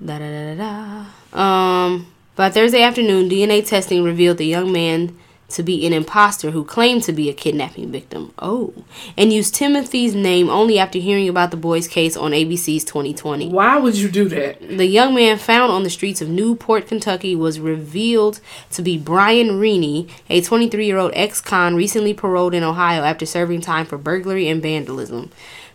da 0.04 0.18
da 0.18 0.30
da 0.30 0.54
da 0.54 1.04
da. 1.34 1.38
Um, 1.38 2.06
by 2.36 2.48
Thursday 2.50 2.82
afternoon, 2.82 3.28
DNA 3.28 3.66
testing 3.66 4.02
revealed 4.04 4.38
the 4.38 4.46
young 4.46 4.72
man 4.72 5.16
to 5.52 5.62
be 5.62 5.86
an 5.86 5.92
imposter 5.92 6.50
who 6.50 6.64
claimed 6.64 7.02
to 7.04 7.12
be 7.12 7.28
a 7.28 7.32
kidnapping 7.34 7.90
victim. 7.92 8.32
Oh, 8.38 8.72
and 9.16 9.32
used 9.32 9.54
Timothy's 9.54 10.14
name 10.14 10.50
only 10.50 10.78
after 10.78 10.98
hearing 10.98 11.28
about 11.28 11.50
the 11.50 11.56
boy's 11.56 11.86
case 11.88 12.16
on 12.16 12.32
ABC's 12.32 12.84
2020. 12.84 13.48
Why 13.48 13.76
would 13.78 13.96
you 13.96 14.08
do 14.10 14.28
that? 14.30 14.60
The 14.66 14.86
young 14.86 15.14
man 15.14 15.38
found 15.38 15.70
on 15.72 15.82
the 15.82 15.90
streets 15.90 16.20
of 16.20 16.28
Newport, 16.28 16.86
Kentucky, 16.86 17.34
was 17.36 17.60
revealed 17.60 18.40
to 18.72 18.82
be 18.82 18.98
Brian 18.98 19.60
Rini, 19.60 20.08
a 20.28 20.40
23 20.40 20.84
year 20.86 20.98
old 20.98 21.12
ex 21.14 21.40
con 21.40 21.74
recently 21.76 22.14
paroled 22.14 22.54
in 22.54 22.62
Ohio 22.62 23.02
after 23.02 23.26
serving 23.26 23.60
time 23.60 23.86
for 23.86 23.98
burglary 23.98 24.48
and 24.48 24.62
vandalism. 24.62 25.30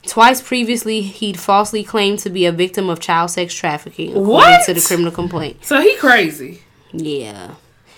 Twice 0.05 0.41
previously, 0.41 1.01
he'd 1.01 1.37
falsely 1.39 1.83
claimed 1.83 2.19
to 2.19 2.29
be 2.29 2.45
a 2.45 2.51
victim 2.51 2.89
of 2.89 2.99
child 2.99 3.29
sex 3.31 3.53
trafficking, 3.53 4.11
according 4.11 4.27
What? 4.29 4.65
to 4.65 4.73
the 4.73 4.79
criminal 4.81 5.11
complaint. 5.11 5.65
So 5.65 5.81
he 5.81 5.95
crazy. 5.97 6.61
Yeah. 6.93 7.55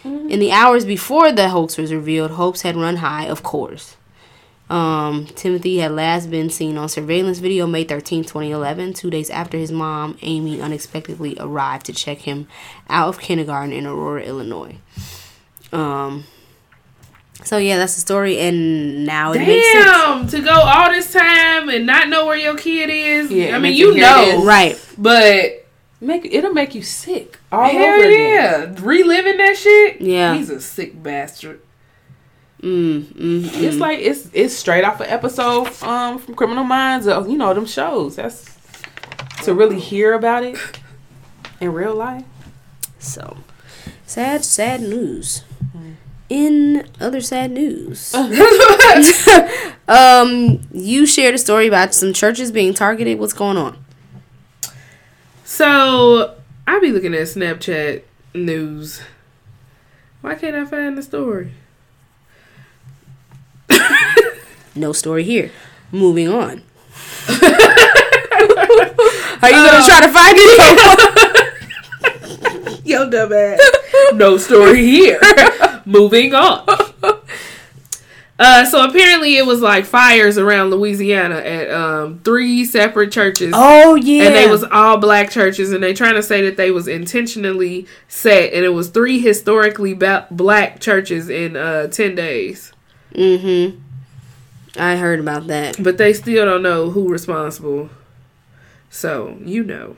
In 0.10 0.39
the 0.39 0.52
hours 0.52 0.86
before 0.86 1.32
the 1.32 1.50
hoax 1.50 1.78
was 1.78 1.93
revealed, 1.93 2.32
hopes 2.32 2.62
had 2.62 2.76
run 2.76 2.98
high, 2.98 3.26
of 3.26 3.43
course. 3.43 3.95
Um, 4.69 5.26
Timothy 5.26 5.80
had 5.80 5.91
last 5.91 6.30
been 6.30 6.50
seen 6.50 6.78
on 6.78 6.89
surveillance 6.89 7.39
video 7.39 7.65
May 7.65 7.84
13, 7.84 8.24
2011, 8.24 8.93
two 8.93 9.10
days 9.10 9.30
after 9.32 9.58
his 9.58 9.72
mom, 9.72 10.17
Amy, 10.22 10.62
unexpectedly 10.62 11.36
arrived 11.39 11.88
to 11.88 11.93
check 11.93 12.19
him 12.19 12.48
out 12.88 13.10
of 13.10 13.19
kindergarten 13.19 13.74
in 13.74 13.88
Aurora, 13.88 14.22
Illinois. 14.24 14.78
Um, 15.72 16.26
so, 17.43 17.58
yeah, 17.58 17.78
that's 17.78 17.95
the 17.95 18.02
story, 18.02 18.38
and 18.38 19.06
now 19.06 19.32
it 19.32 19.39
makes 19.39 19.72
sense. 19.72 19.86
Damn, 19.86 20.28
to 20.28 20.41
go 20.41 20.54
all 20.54 20.91
this 20.91 21.12
time 21.13 21.69
and 21.69 21.88
not 21.88 22.10
know 22.10 22.28
where 22.28 22.38
your 22.38 22.56
kid 22.58 22.89
is. 22.89 23.32
Yeah, 23.32 23.56
I 23.56 23.60
mean, 23.60 23.74
you 23.74 23.95
know. 23.95 24.43
Right. 24.43 24.80
but 24.98 25.59
Make 26.02 26.26
it'll 26.26 26.54
make 26.54 26.76
you 26.76 26.82
sick 26.82 27.40
all 27.52 27.70
hell 27.70 27.96
over 27.96 28.06
again. 28.06 28.30
yeah, 28.30 28.76
reliving 28.80 29.38
that 29.38 29.58
shit. 29.58 30.00
Yeah. 30.02 30.34
he's 30.36 30.50
a 30.50 30.62
sick 30.62 31.02
bastard. 31.02 31.62
Mm, 32.62 33.04
mm, 33.04 33.42
mm. 33.42 33.64
It's 33.64 33.78
like 33.78 34.00
it's 34.00 34.30
it's 34.34 34.54
straight 34.54 34.84
off 34.84 35.00
an 35.02 35.08
episode 35.08 35.68
um 35.84 36.20
from 36.20 36.36
Criminal 36.36 36.64
Minds 36.64 37.08
of 37.08 37.30
you 37.30 37.38
know 37.38 37.54
them 37.54 37.66
shows. 37.66 38.16
That's 38.16 38.46
to 39.44 39.54
really 39.54 39.80
hear 39.80 40.14
about 40.14 40.44
it 40.44 40.58
in 41.60 41.74
real 41.74 41.96
life. 41.96 42.26
So, 42.98 43.38
sad, 44.06 44.44
sad 44.44 44.82
news. 44.82 45.44
In 46.30 46.88
other 47.00 47.22
sad 47.22 47.50
news, 47.50 48.14
um, 49.88 50.62
you 50.72 51.08
shared 51.08 51.34
a 51.34 51.40
story 51.40 51.66
about 51.66 51.96
some 51.96 52.14
churches 52.14 52.52
being 52.52 52.76
targeted. 52.76 53.18
What's 53.18 53.34
going 53.34 53.58
on? 53.58 53.84
So 55.50 56.36
I 56.68 56.80
be 56.80 56.92
looking 56.92 57.16
at 57.16 57.22
Snapchat 57.22 58.04
news. 58.36 59.02
Why 60.22 60.36
can't 60.36 60.56
I 60.56 60.64
find 60.64 60.96
the 60.96 61.02
story? 61.02 61.54
No 64.76 64.94
story 64.94 65.24
here. 65.24 65.50
Moving 65.92 66.30
on. 66.30 66.62
Are 67.30 67.42
you 69.50 69.66
gonna 69.66 69.84
try 69.84 70.02
to 70.06 70.10
find 70.14 70.38
it? 70.38 70.56
Yo, 72.86 73.10
dumbass. 73.10 73.58
no 74.14 74.38
story 74.38 74.86
here. 74.86 75.20
Moving 75.84 76.36
on. 76.36 76.88
Uh, 78.39 78.63
so 78.63 78.86
apparently 78.88 79.36
it 79.36 79.45
was 79.45 79.60
like 79.62 79.84
fires 79.84 80.38
around 80.38 80.69
Louisiana 80.69 81.36
at 81.36 81.69
um 81.69 82.19
three 82.23 82.63
separate 82.63 83.12
churches. 83.12 83.54
oh 83.54 83.95
yeah, 83.95 84.23
And 84.23 84.36
they 84.36 84.47
was 84.47 84.63
all 84.63 84.97
black 84.97 85.30
churches, 85.30 85.73
and 85.73 85.84
they 85.84 85.93
trying 85.93 86.15
to 86.15 86.23
say 86.23 86.41
that 86.43 86.56
they 86.56 86.71
was 86.71 86.88
intentionally 86.88 87.86
set, 88.08 88.54
and 88.54 88.63
it 88.63 88.69
was 88.69 88.89
three 88.89 89.19
historically 89.19 89.93
ba- 89.93 90.25
black 90.32 90.80
churches 90.80 91.30
in 91.30 91.58
uh 91.58 91.88
ten 91.88 92.15
days. 92.15 92.71
Mm-hmm. 93.13 93.78
I 94.80 94.95
heard 94.95 95.19
about 95.19 95.47
that. 95.47 95.82
But 95.84 95.97
they 95.97 96.13
still 96.13 96.45
don't 96.45 96.63
know 96.63 96.91
who 96.91 97.10
responsible. 97.10 97.89
So 98.89 99.38
you 99.43 99.63
know, 99.63 99.97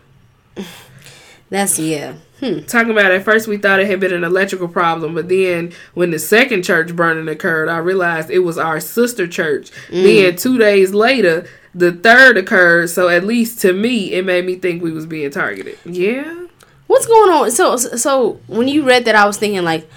That's 1.51 1.77
yeah. 1.77 2.15
Hmm. 2.41 2.62
talking 2.62 2.89
about 2.89 3.12
at 3.12 3.23
first 3.23 3.47
we 3.47 3.58
thought 3.58 3.80
it 3.80 3.86
had 3.86 3.99
been 3.99 4.12
an 4.12 4.23
electrical 4.23 4.67
problem, 4.67 5.13
but 5.13 5.30
then 5.30 5.73
when 5.93 6.10
the 6.10 6.17
second 6.17 6.63
church 6.63 6.95
burning 6.95 7.27
occurred, 7.27 7.69
I 7.69 7.77
realized 7.77 8.32
it 8.32 8.39
was 8.39 8.58
our 8.58 8.80
sister 8.80 9.27
church. 9.27 9.69
Then 9.91 10.36
two 10.36 10.58
days 10.58 10.91
later, 10.91 11.47
the 11.75 11.91
third 11.91 12.38
occurred. 12.38 12.89
So 12.89 13.10
at 13.10 13.23
least 13.23 13.62
to 13.62 13.73
me, 13.73 14.13
it 14.13 14.25
made 14.25 14.45
me 14.45 14.56
think 14.56 14.82
we 14.82 14.91
was 14.91 15.06
being 15.06 15.30
targeted. 15.30 15.77
Yeah. 15.86 16.47
What's 16.88 17.06
going 17.06 17.32
on? 17.32 17.51
So 17.51 17.77
so 17.77 18.39
when 18.47 18.67
you 18.67 18.88
read 18.88 19.06
that, 19.06 19.13
I 19.13 19.25
was 19.25 19.38
thinking 19.38 19.63
like, 19.63 19.88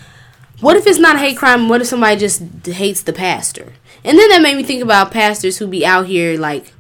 what 0.61 0.77
if 0.77 0.87
it's 0.87 0.99
not 0.99 1.17
a 1.17 1.21
hate 1.21 1.39
crime? 1.39 1.71
What 1.71 1.81
if 1.81 1.87
somebody 1.87 2.21
just 2.21 2.43
hates 2.67 3.03
the 3.03 3.15
pastor? 3.15 3.73
And 4.05 4.19
then 4.19 4.29
that 4.29 4.43
made 4.43 4.59
me 4.59 4.63
think 4.63 4.83
about 4.83 5.11
pastors 5.13 5.57
who 5.57 5.67
be 5.67 5.87
out 5.87 6.07
here 6.07 6.39
like 6.39 6.74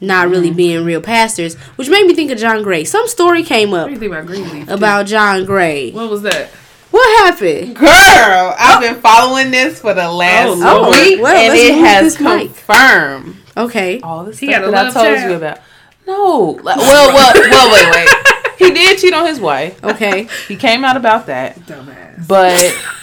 not 0.00 0.28
really 0.28 0.48
mm-hmm. 0.48 0.56
being 0.56 0.84
real 0.84 1.00
pastors, 1.00 1.54
which 1.76 1.88
made 1.88 2.06
me 2.06 2.14
think 2.14 2.30
of 2.30 2.38
John 2.38 2.62
Gray. 2.62 2.84
Some 2.84 3.06
story 3.08 3.42
came 3.42 3.70
What 3.72 3.80
up 3.80 3.86
do 3.88 3.92
you 3.94 3.98
think 3.98 4.12
about 4.12 4.26
Greenleaf? 4.26 4.68
about 4.68 5.06
John 5.06 5.44
Gray. 5.44 5.90
what 5.92 6.10
was 6.10 6.22
that? 6.22 6.50
What 6.90 7.26
happened? 7.26 7.76
Girl, 7.76 7.88
I've 8.58 8.78
oh. 8.78 8.80
been 8.80 8.94
following 9.00 9.50
this 9.50 9.80
for 9.80 9.92
the 9.92 10.10
last 10.10 10.48
Oh, 10.48 10.82
Lord. 10.82 10.96
week, 10.96 11.20
Well, 11.20 11.34
and 11.36 11.54
it 11.58 11.74
has 11.74 12.14
this 12.16 12.20
mic. 12.20 12.46
confirmed 12.46 13.36
Okay. 13.56 14.00
all 14.00 14.24
the 14.24 14.30
He 14.32 14.46
stuff 14.46 14.60
got 14.62 14.68
a 14.68 14.70
that 14.70 14.86
I 14.86 14.90
told 14.90 15.06
child. 15.18 15.30
you 15.30 15.36
about. 15.36 15.58
No, 16.06 16.58
like, 16.62 16.76
well, 16.78 17.14
well, 17.14 17.32
well, 17.34 17.72
wait, 17.72 18.06
wait. 18.06 18.08
He 18.58 18.70
did 18.72 18.98
cheat 18.98 19.14
on 19.14 19.24
his 19.26 19.38
wife. 19.38 19.82
Okay. 19.84 20.26
He 20.48 20.56
came 20.56 20.84
out 20.84 20.96
about 20.96 21.26
that, 21.26 21.54
Dumbass. 21.60 22.26
but 22.26 22.60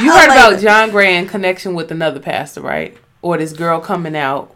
you 0.00 0.12
heard 0.12 0.26
about. 0.26 0.60
John 0.60 0.90
Gray 0.90 1.16
in 1.16 1.26
connection 1.26 1.74
with 1.74 1.90
another 1.90 2.20
pastor, 2.20 2.60
right? 2.60 2.96
Or 3.20 3.36
this 3.36 3.52
girl 3.52 3.80
coming 3.80 4.14
out. 4.14 4.54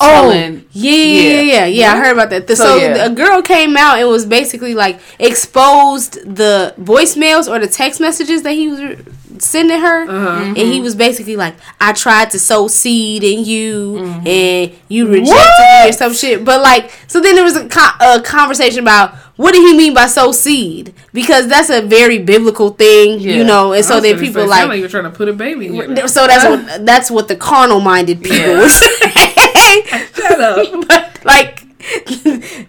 Oh, 0.00 0.30
telling- 0.30 0.64
yeah, 0.72 0.92
yeah, 0.92 1.22
yeah, 1.22 1.40
yeah, 1.40 1.66
yeah. 1.66 1.92
I 1.92 1.96
heard 1.98 2.12
about 2.12 2.30
that. 2.30 2.46
The, 2.46 2.54
so 2.54 2.64
So, 2.64 2.76
yeah. 2.76 3.06
a 3.06 3.10
girl 3.10 3.42
came 3.42 3.76
out 3.76 3.98
and 3.98 4.08
was 4.08 4.24
basically 4.26 4.72
like 4.74 5.00
exposed 5.18 6.12
the 6.24 6.74
voicemails 6.80 7.48
or 7.50 7.58
the 7.58 7.66
text 7.66 8.00
messages 8.00 8.42
that 8.42 8.52
he 8.52 8.68
was 8.68 8.80
re- 8.80 8.98
sending 9.38 9.80
her, 9.80 10.02
Uh-huh. 10.08 10.42
and 10.44 10.56
he 10.56 10.80
was 10.80 10.94
basically 10.94 11.36
like, 11.36 11.54
"I 11.80 11.92
tried 11.92 12.30
to 12.30 12.38
sow 12.38 12.68
seed 12.68 13.22
in 13.24 13.44
you, 13.44 13.98
Mm-hmm. 13.98 14.26
and 14.26 14.72
you 14.88 15.06
rejected 15.08 15.64
me 15.84 15.88
or 15.88 15.92
some 15.92 16.12
shit." 16.14 16.44
But 16.44 16.60
like, 16.62 16.90
so 17.08 17.20
then 17.20 17.34
there 17.34 17.44
was 17.44 17.56
a, 17.56 17.68
co- 17.68 17.96
a 18.00 18.20
conversation 18.22 18.80
about 18.80 19.14
what 19.36 19.52
did 19.52 19.62
he 19.62 19.76
mean 19.76 19.94
by 19.94 20.06
sow 20.06 20.32
seed 20.32 20.92
because 21.12 21.46
that's 21.46 21.70
a 21.70 21.80
very 21.82 22.18
biblical 22.18 22.70
thing, 22.70 23.20
you 23.20 23.44
know. 23.44 23.72
And 23.72 23.84
so 23.84 24.00
then 24.00 24.18
people 24.18 24.42
say, 24.42 24.48
like 24.48 24.68
like 24.68 24.80
you're 24.80 24.88
trying 24.88 25.04
to 25.04 25.10
put 25.10 25.28
a 25.28 25.32
baby 25.32 25.68
so 26.08 26.26
that's 26.26 26.44
what 26.50 26.84
that's 26.86 27.08
what 27.10 27.28
the 27.28 27.36
carnal 27.36 27.80
minded 27.80 28.20
people 28.22 28.66
Yeah. 28.66 29.27
Say. 29.68 29.82
Shut 30.14 30.40
up. 30.40 30.84
But, 30.88 31.24
like 31.24 31.64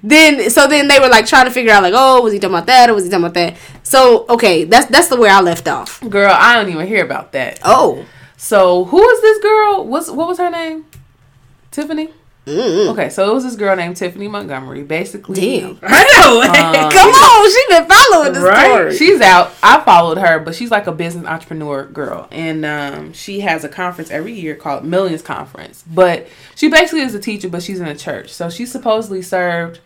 then 0.04 0.50
so 0.50 0.68
then 0.68 0.88
they 0.88 1.00
were 1.00 1.10
like 1.10 1.26
trying 1.26 1.46
to 1.46 1.52
figure 1.52 1.72
out 1.72 1.84
like 1.84 1.94
oh 1.96 2.22
was 2.22 2.32
he 2.32 2.40
talking 2.40 2.56
about 2.56 2.68
that 2.68 2.90
or 2.90 2.94
was 2.94 3.04
he 3.04 3.10
talking 3.10 3.26
about 3.26 3.34
that 3.34 3.58
so 3.84 4.26
okay 4.30 4.64
that's 4.66 4.86
that's 4.88 5.08
the 5.08 5.18
where 5.18 5.32
I 5.34 5.42
left 5.42 5.68
off 5.68 6.00
Girl, 6.08 6.34
I 6.38 6.56
don't 6.56 6.70
even 6.72 6.88
hear 6.88 7.04
about 7.04 7.32
that. 7.34 7.60
oh 7.64 8.06
So 8.38 8.86
who 8.86 9.08
is 9.10 9.22
this 9.22 9.40
girl? 9.42 9.86
What's 9.86 10.10
what 10.10 10.28
was 10.28 10.38
her 10.38 10.50
name? 10.50 10.86
Tiffany. 11.72 12.10
Okay, 12.50 13.10
so 13.10 13.29
it 13.29 13.33
was 13.33 13.43
this 13.43 13.56
girl 13.56 13.75
named 13.75 13.95
Tiffany 13.97 14.27
Montgomery. 14.27 14.83
Basically, 14.83 15.60
Damn. 15.60 15.79
I 15.83 16.04
know. 16.13 16.41
Um, 16.41 16.91
Come 16.91 17.10
on, 17.10 17.52
she 17.52 17.65
been 17.69 17.85
following 17.87 18.33
the 18.33 18.41
Right. 18.41 18.65
story. 18.65 18.95
She's 18.97 19.21
out. 19.21 19.52
I 19.62 19.79
followed 19.81 20.17
her, 20.17 20.39
but 20.39 20.56
she's 20.56 20.71
like 20.71 20.87
a 20.87 20.91
business 20.91 21.25
entrepreneur 21.25 21.85
girl, 21.85 22.27
and 22.31 22.65
um, 22.65 23.13
she 23.13 23.41
has 23.41 23.63
a 23.63 23.69
conference 23.69 24.10
every 24.12 24.33
year 24.33 24.56
called 24.56 24.83
Millions 24.85 25.21
Conference. 25.21 25.83
But 25.91 26.27
she 26.56 26.69
basically 26.69 27.02
is 27.02 27.13
a 27.15 27.19
teacher, 27.19 27.50
but 27.50 27.62
she's 27.63 27.79
in 27.79 27.87
a 27.87 27.95
church. 27.95 28.33
So 28.33 28.50
she 28.50 28.65
supposedly 28.65 29.21
served 29.21 29.79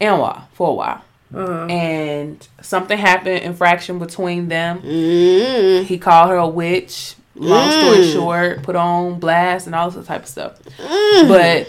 Anwa 0.00 0.44
for 0.52 0.68
a 0.70 0.74
while, 0.74 1.04
Uh-huh. 1.34 1.66
and 1.66 2.46
something 2.62 2.98
happened, 2.98 3.42
infraction 3.42 3.98
between 3.98 4.48
them. 4.48 4.80
Mm. 4.82 5.84
He 5.84 5.98
called 5.98 6.30
her 6.30 6.36
a 6.36 6.46
witch. 6.48 7.14
Long 7.36 7.68
story 7.68 7.98
Mm. 7.98 8.12
short, 8.12 8.62
put 8.62 8.76
on 8.76 9.18
blast 9.18 9.66
and 9.66 9.74
all 9.74 9.90
this 9.90 10.06
type 10.06 10.22
of 10.22 10.28
stuff. 10.28 10.52
Mm. 10.78 11.26
But 11.26 11.68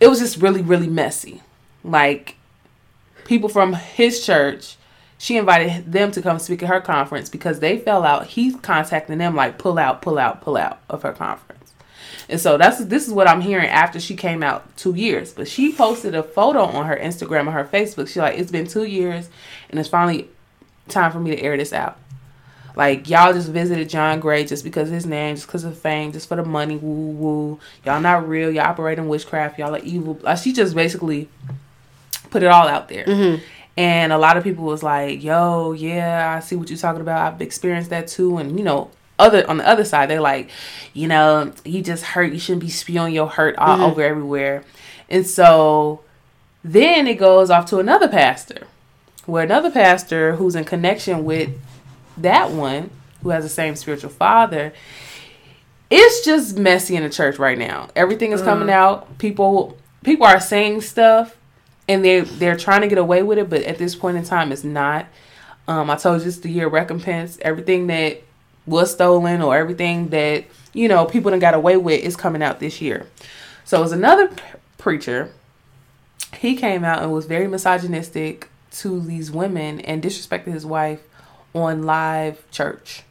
it 0.00 0.08
was 0.08 0.18
just 0.18 0.38
really, 0.38 0.62
really 0.62 0.88
messy. 0.88 1.42
Like 1.84 2.36
people 3.24 3.48
from 3.48 3.74
his 3.74 4.24
church, 4.24 4.76
she 5.18 5.36
invited 5.36 5.90
them 5.90 6.10
to 6.12 6.22
come 6.22 6.38
speak 6.38 6.62
at 6.62 6.68
her 6.68 6.80
conference 6.80 7.28
because 7.28 7.60
they 7.60 7.78
fell 7.78 8.04
out. 8.04 8.28
He's 8.28 8.56
contacting 8.56 9.18
them 9.18 9.34
like 9.34 9.58
pull 9.58 9.78
out, 9.78 10.02
pull 10.02 10.18
out, 10.18 10.40
pull 10.42 10.56
out 10.56 10.80
of 10.88 11.02
her 11.02 11.12
conference. 11.12 11.74
And 12.28 12.40
so 12.40 12.58
that's 12.58 12.84
this 12.84 13.06
is 13.06 13.12
what 13.12 13.26
I'm 13.26 13.40
hearing 13.40 13.68
after 13.68 13.98
she 13.98 14.14
came 14.14 14.42
out 14.42 14.76
two 14.76 14.94
years. 14.94 15.32
But 15.32 15.48
she 15.48 15.72
posted 15.72 16.14
a 16.14 16.22
photo 16.22 16.64
on 16.64 16.86
her 16.86 16.96
Instagram 16.96 17.40
and 17.40 17.50
her 17.50 17.64
Facebook. 17.64 18.08
She 18.08 18.20
like, 18.20 18.38
it's 18.38 18.50
been 18.50 18.66
two 18.66 18.84
years 18.84 19.28
and 19.70 19.80
it's 19.80 19.88
finally 19.88 20.28
time 20.88 21.10
for 21.10 21.20
me 21.20 21.30
to 21.30 21.40
air 21.40 21.56
this 21.56 21.72
out. 21.72 21.98
Like 22.78 23.10
y'all 23.10 23.32
just 23.32 23.48
visited 23.48 23.88
John 23.88 24.20
Gray 24.20 24.44
just 24.44 24.62
because 24.62 24.88
of 24.88 24.94
his 24.94 25.04
name, 25.04 25.34
just 25.34 25.48
because 25.48 25.64
of 25.64 25.76
fame, 25.76 26.12
just 26.12 26.28
for 26.28 26.36
the 26.36 26.44
money, 26.44 26.76
woo 26.76 27.10
woo. 27.10 27.60
Y'all 27.84 28.00
not 28.00 28.28
real. 28.28 28.52
Y'all 28.52 28.66
operating 28.66 29.08
witchcraft. 29.08 29.58
Y'all 29.58 29.74
are 29.74 29.80
evil. 29.80 30.16
Like, 30.22 30.38
she 30.38 30.52
just 30.52 30.76
basically 30.76 31.28
put 32.30 32.44
it 32.44 32.46
all 32.46 32.68
out 32.68 32.88
there. 32.88 33.04
Mm-hmm. 33.04 33.44
And 33.76 34.12
a 34.12 34.18
lot 34.18 34.36
of 34.36 34.44
people 34.44 34.64
was 34.64 34.84
like, 34.84 35.24
"Yo, 35.24 35.72
yeah, 35.72 36.36
I 36.36 36.40
see 36.40 36.54
what 36.54 36.70
you're 36.70 36.78
talking 36.78 37.00
about. 37.00 37.34
I've 37.34 37.42
experienced 37.42 37.90
that 37.90 38.06
too." 38.06 38.38
And 38.38 38.56
you 38.56 38.64
know, 38.64 38.92
other 39.18 39.44
on 39.50 39.56
the 39.56 39.68
other 39.68 39.84
side, 39.84 40.08
they're 40.08 40.20
like, 40.20 40.48
"You 40.94 41.08
know, 41.08 41.52
you 41.64 41.82
just 41.82 42.04
hurt. 42.04 42.32
You 42.32 42.38
shouldn't 42.38 42.62
be 42.62 42.70
spewing 42.70 43.12
your 43.12 43.26
hurt 43.26 43.58
all 43.58 43.74
mm-hmm. 43.74 43.82
over 43.86 44.02
everywhere." 44.02 44.62
And 45.10 45.26
so 45.26 46.02
then 46.62 47.08
it 47.08 47.18
goes 47.18 47.50
off 47.50 47.66
to 47.70 47.78
another 47.80 48.06
pastor, 48.06 48.68
where 49.26 49.42
another 49.42 49.72
pastor 49.72 50.36
who's 50.36 50.54
in 50.54 50.64
connection 50.64 51.24
with 51.24 51.50
that 52.22 52.50
one 52.50 52.90
who 53.22 53.30
has 53.30 53.44
the 53.44 53.50
same 53.50 53.76
spiritual 53.76 54.10
father. 54.10 54.72
It's 55.90 56.24
just 56.24 56.58
messy 56.58 56.96
in 56.96 57.02
the 57.02 57.10
church 57.10 57.38
right 57.38 57.58
now. 57.58 57.88
Everything 57.96 58.32
is 58.32 58.42
coming 58.42 58.70
out. 58.70 59.18
People 59.18 59.78
people 60.04 60.26
are 60.26 60.40
saying 60.40 60.82
stuff 60.82 61.36
and 61.88 62.04
they 62.04 62.20
they're 62.20 62.56
trying 62.56 62.82
to 62.82 62.88
get 62.88 62.98
away 62.98 63.22
with 63.22 63.38
it, 63.38 63.48
but 63.48 63.62
at 63.62 63.78
this 63.78 63.94
point 63.94 64.16
in 64.16 64.24
time 64.24 64.52
it's 64.52 64.64
not. 64.64 65.06
Um, 65.66 65.90
I 65.90 65.96
told 65.96 66.22
you 66.22 66.28
it's 66.28 66.38
the 66.38 66.50
year 66.50 66.66
of 66.66 66.72
recompense. 66.72 67.38
Everything 67.42 67.86
that 67.88 68.22
was 68.66 68.92
stolen 68.92 69.42
or 69.42 69.56
everything 69.56 70.08
that, 70.08 70.44
you 70.72 70.88
know, 70.88 71.04
people 71.04 71.30
done 71.30 71.40
got 71.40 71.54
away 71.54 71.76
with 71.76 72.02
is 72.02 72.16
coming 72.16 72.42
out 72.42 72.60
this 72.60 72.80
year. 72.80 73.06
So 73.64 73.78
it 73.78 73.82
was 73.82 73.92
another 73.92 74.28
p- 74.28 74.42
preacher. 74.76 75.32
He 76.38 76.56
came 76.56 76.84
out 76.84 77.02
and 77.02 77.12
was 77.12 77.26
very 77.26 77.48
misogynistic 77.48 78.50
to 78.72 79.00
these 79.00 79.30
women 79.30 79.80
and 79.80 80.02
disrespected 80.02 80.52
his 80.52 80.66
wife 80.66 81.00
on 81.54 81.82
live 81.82 82.48
church. 82.50 83.02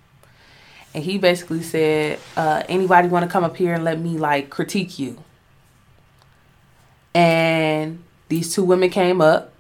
And 0.94 1.04
he 1.04 1.18
basically 1.18 1.62
said, 1.62 2.20
uh, 2.36 2.64
anybody 2.68 3.08
want 3.08 3.24
to 3.24 3.32
come 3.32 3.44
up 3.44 3.58
here 3.58 3.74
and 3.74 3.84
let 3.84 4.00
me 4.00 4.18
like 4.18 4.50
critique 4.50 4.98
you? 4.98 5.24
And 7.14 8.04
these 8.30 8.54
two 8.54 8.64
women 8.64 8.90
came 8.90 9.22
up 9.22 9.54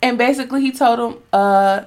and 0.00 0.16
basically 0.16 0.60
he 0.60 0.72
told 0.72 0.98
them, 0.98 1.22
uh, 1.32 1.84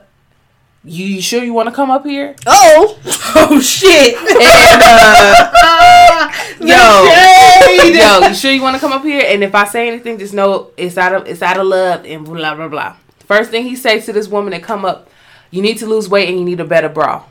you, 0.84 1.22
sure 1.22 1.44
you 1.44 1.54
want 1.54 1.70
to 1.70 1.76
come 1.76 1.92
up 1.92 2.04
here? 2.06 2.36
Oh, 2.48 3.00
oh 3.36 3.60
shit. 3.62 4.16
And, 4.18 4.82
uh, 4.84 6.32
yo, 6.60 7.94
yo, 7.94 8.28
you 8.28 8.34
sure 8.34 8.52
you 8.52 8.62
want 8.64 8.76
to 8.76 8.80
come 8.80 8.92
up 8.92 9.04
here? 9.04 9.24
And 9.28 9.44
if 9.44 9.54
I 9.54 9.66
say 9.66 9.88
anything, 9.88 10.18
just 10.18 10.34
know 10.34 10.72
it's 10.78 10.98
out 10.98 11.14
of 11.14 11.28
it's 11.28 11.44
out 11.44 11.60
of 11.60 11.68
love 11.68 12.04
and 12.06 12.26
blah 12.26 12.56
blah 12.56 12.68
blah. 12.68 12.96
First 13.20 13.52
thing 13.52 13.64
he 13.64 13.76
says 13.76 14.06
to 14.08 14.14
this 14.14 14.28
woman 14.28 14.52
that 14.52 14.64
come 14.64 14.84
up, 14.84 15.08
you 15.52 15.62
need 15.62 15.78
to 15.80 15.86
lose 15.86 16.10
weight 16.10 16.30
and 16.30 16.40
you 16.40 16.46
need 16.46 16.60
a 16.60 16.66
better 16.66 16.90
bra. 16.90 17.24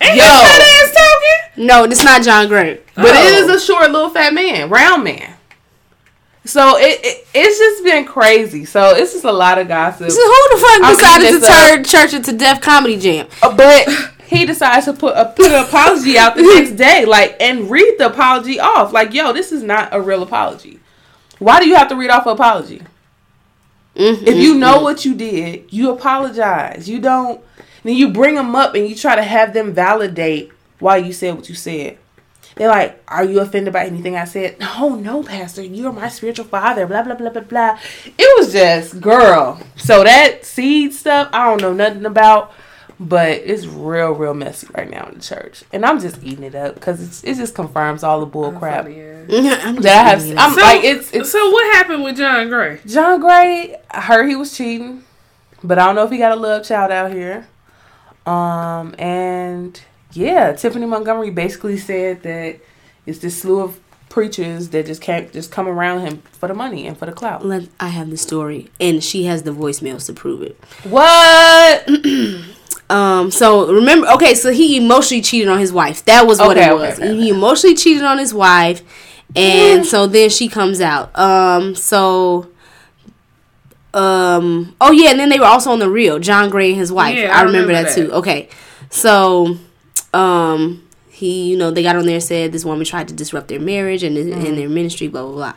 Ain't 0.00 0.16
Yo. 0.16 0.22
that 0.22 0.82
ass 0.84 0.94
talking? 0.94 1.66
no, 1.66 1.84
it's 1.84 2.04
not 2.04 2.22
John 2.22 2.46
Gray. 2.48 2.80
But 2.94 3.14
it 3.16 3.16
Oh. 3.16 3.48
is 3.50 3.62
a 3.62 3.64
short 3.64 3.90
little 3.90 4.10
fat 4.10 4.32
man, 4.34 4.68
round 4.68 5.04
man. 5.04 5.34
So 6.44 6.76
it, 6.78 7.00
it 7.04 7.26
it's 7.34 7.58
just 7.58 7.84
been 7.84 8.04
crazy. 8.06 8.64
So 8.64 8.90
it's 8.96 9.12
just 9.12 9.24
a 9.24 9.32
lot 9.32 9.58
of 9.58 9.68
gossip. 9.68 10.10
So 10.10 10.16
who 10.20 10.56
the 10.56 10.62
fuck 10.62 10.96
decided 10.96 11.40
to 11.40 11.46
turn 11.46 11.84
church 11.84 12.14
into 12.14 12.32
Def 12.32 12.60
Comedy 12.60 12.96
Jam? 12.98 13.26
Uh, 13.42 13.54
but 13.54 13.86
he 14.24 14.46
decides 14.46 14.86
to 14.86 14.92
put 14.94 15.14
a 15.16 15.26
put 15.26 15.46
an 15.52 15.64
apology 15.64 16.16
out 16.16 16.36
the 16.36 16.42
next 16.42 16.70
day, 16.76 17.04
like 17.04 17.36
and 17.40 17.70
read 17.70 17.96
the 17.98 18.06
apology 18.06 18.58
off. 18.60 18.92
Like, 18.92 19.12
yo, 19.12 19.32
this 19.32 19.52
is 19.52 19.62
not 19.62 19.92
a 19.92 20.00
real 20.00 20.22
apology. 20.22 20.80
Why 21.38 21.60
do 21.60 21.68
you 21.68 21.74
have 21.76 21.88
to 21.88 21.96
read 21.96 22.10
off 22.10 22.24
an 22.26 22.32
apology? 22.32 22.82
If 23.98 24.36
you 24.36 24.54
know 24.54 24.76
mm-hmm. 24.76 24.84
what 24.84 25.04
you 25.04 25.14
did, 25.14 25.72
you 25.72 25.90
apologize. 25.90 26.88
You 26.88 27.00
don't. 27.00 27.44
Then 27.82 27.96
you 27.96 28.12
bring 28.12 28.36
them 28.36 28.54
up 28.54 28.74
and 28.74 28.88
you 28.88 28.94
try 28.94 29.16
to 29.16 29.22
have 29.22 29.52
them 29.52 29.74
validate 29.74 30.52
why 30.78 30.98
you 30.98 31.12
said 31.12 31.34
what 31.34 31.48
you 31.48 31.54
said. 31.56 31.98
They're 32.54 32.68
like, 32.68 33.02
"Are 33.08 33.24
you 33.24 33.40
offended 33.40 33.72
by 33.72 33.86
anything 33.86 34.16
I 34.16 34.24
said?" 34.24 34.58
No, 34.60 34.94
no, 34.94 35.22
Pastor. 35.24 35.62
You're 35.62 35.92
my 35.92 36.08
spiritual 36.08 36.44
father. 36.44 36.86
Blah 36.86 37.02
blah 37.02 37.14
blah 37.14 37.30
blah 37.30 37.42
blah. 37.42 37.78
It 38.06 38.38
was 38.38 38.52
just 38.52 39.00
girl. 39.00 39.60
So 39.76 40.04
that 40.04 40.44
seed 40.44 40.94
stuff, 40.94 41.28
I 41.32 41.46
don't 41.46 41.60
know 41.60 41.72
nothing 41.72 42.06
about, 42.06 42.52
but 43.00 43.42
it's 43.44 43.66
real, 43.66 44.12
real 44.12 44.34
messy 44.34 44.66
right 44.74 44.90
now 44.90 45.06
in 45.08 45.14
the 45.14 45.20
church, 45.20 45.64
and 45.72 45.84
I'm 45.84 46.00
just 46.00 46.22
eating 46.22 46.44
it 46.44 46.54
up 46.54 46.74
because 46.74 47.22
it 47.24 47.34
just 47.36 47.54
confirms 47.54 48.02
all 48.02 48.20
the 48.20 48.26
bull 48.26 48.52
crap 48.52 48.86
I'm 49.30 49.76
that 49.76 50.06
I 50.06 50.08
have. 50.10 50.38
I'm 50.38 50.54
So, 50.54 50.60
like, 50.60 50.84
it's 50.84 51.12
it's 51.12 51.30
so 51.30 51.50
what 51.50 51.76
happened 51.76 52.02
with 52.02 52.16
John 52.16 52.48
Gray? 52.48 52.80
John 52.86 53.20
Gray, 53.20 53.76
I 53.90 54.00
heard 54.00 54.28
he 54.28 54.36
was 54.36 54.56
cheating, 54.56 55.04
but 55.62 55.78
I 55.78 55.86
don't 55.86 55.94
know 55.94 56.04
if 56.04 56.10
he 56.10 56.18
got 56.18 56.32
a 56.32 56.40
love 56.40 56.64
child 56.64 56.90
out 56.90 57.12
here. 57.12 57.46
Um, 58.26 58.94
and 58.98 59.80
yeah, 60.12 60.52
Tiffany 60.52 60.86
Montgomery 60.86 61.30
basically 61.30 61.78
said 61.78 62.22
that 62.22 62.60
it's 63.06 63.20
this 63.20 63.40
slew 63.40 63.60
of 63.60 63.80
preachers 64.08 64.70
that 64.70 64.86
just 64.86 65.00
can't 65.02 65.32
just 65.32 65.52
come 65.52 65.68
around 65.68 66.00
him 66.00 66.22
for 66.32 66.48
the 66.48 66.54
money 66.54 66.86
and 66.86 66.96
for 66.96 67.06
the 67.06 67.12
clout. 67.12 67.44
Let, 67.44 67.68
I 67.78 67.88
have 67.88 68.10
the 68.10 68.16
story, 68.16 68.70
and 68.80 69.04
she 69.04 69.24
has 69.24 69.42
the 69.44 69.50
voicemails 69.50 70.06
to 70.06 70.12
prove 70.12 70.42
it. 70.42 70.58
What? 70.84 71.88
Um, 72.90 73.30
so 73.30 73.70
remember, 73.72 74.06
okay, 74.08 74.34
so 74.34 74.50
he 74.50 74.76
emotionally 74.78 75.20
cheated 75.22 75.48
on 75.48 75.58
his 75.58 75.72
wife. 75.72 76.04
That 76.06 76.26
was 76.26 76.38
what 76.38 76.56
Okay, 76.56 76.68
it 76.68 76.72
okay, 76.72 76.88
was. 76.88 76.98
okay, 76.98 77.14
He 77.16 77.28
emotionally 77.30 77.74
cheated 77.76 78.02
on 78.02 78.18
his 78.18 78.32
wife, 78.32 78.82
and 79.36 79.84
so 79.84 80.06
then 80.06 80.30
she 80.30 80.48
comes 80.48 80.80
out. 80.80 81.16
Um, 81.18 81.74
so. 81.74 82.48
Um. 83.94 84.76
Oh 84.80 84.92
yeah, 84.92 85.10
and 85.10 85.18
then 85.18 85.28
they 85.30 85.38
were 85.38 85.46
also 85.46 85.70
on 85.70 85.78
the 85.78 85.88
real 85.88 86.18
John 86.18 86.50
Gray 86.50 86.70
and 86.70 86.78
his 86.78 86.92
wife. 86.92 87.16
Yeah, 87.16 87.34
I, 87.34 87.40
I 87.40 87.42
remember, 87.42 87.68
remember 87.68 87.72
that, 87.88 87.94
that. 87.96 88.06
too. 88.06 88.12
Okay, 88.12 88.48
so, 88.90 89.56
um, 90.12 90.86
he, 91.10 91.48
you 91.50 91.56
know, 91.56 91.70
they 91.70 91.82
got 91.82 91.96
on 91.96 92.04
there 92.04 92.16
and 92.16 92.22
said 92.22 92.52
this 92.52 92.66
woman 92.66 92.84
tried 92.84 93.08
to 93.08 93.14
disrupt 93.14 93.48
their 93.48 93.58
marriage 93.58 94.02
and, 94.02 94.16
and 94.16 94.58
their 94.58 94.68
ministry, 94.68 95.08
blah 95.08 95.22
blah 95.22 95.32
blah. 95.32 95.54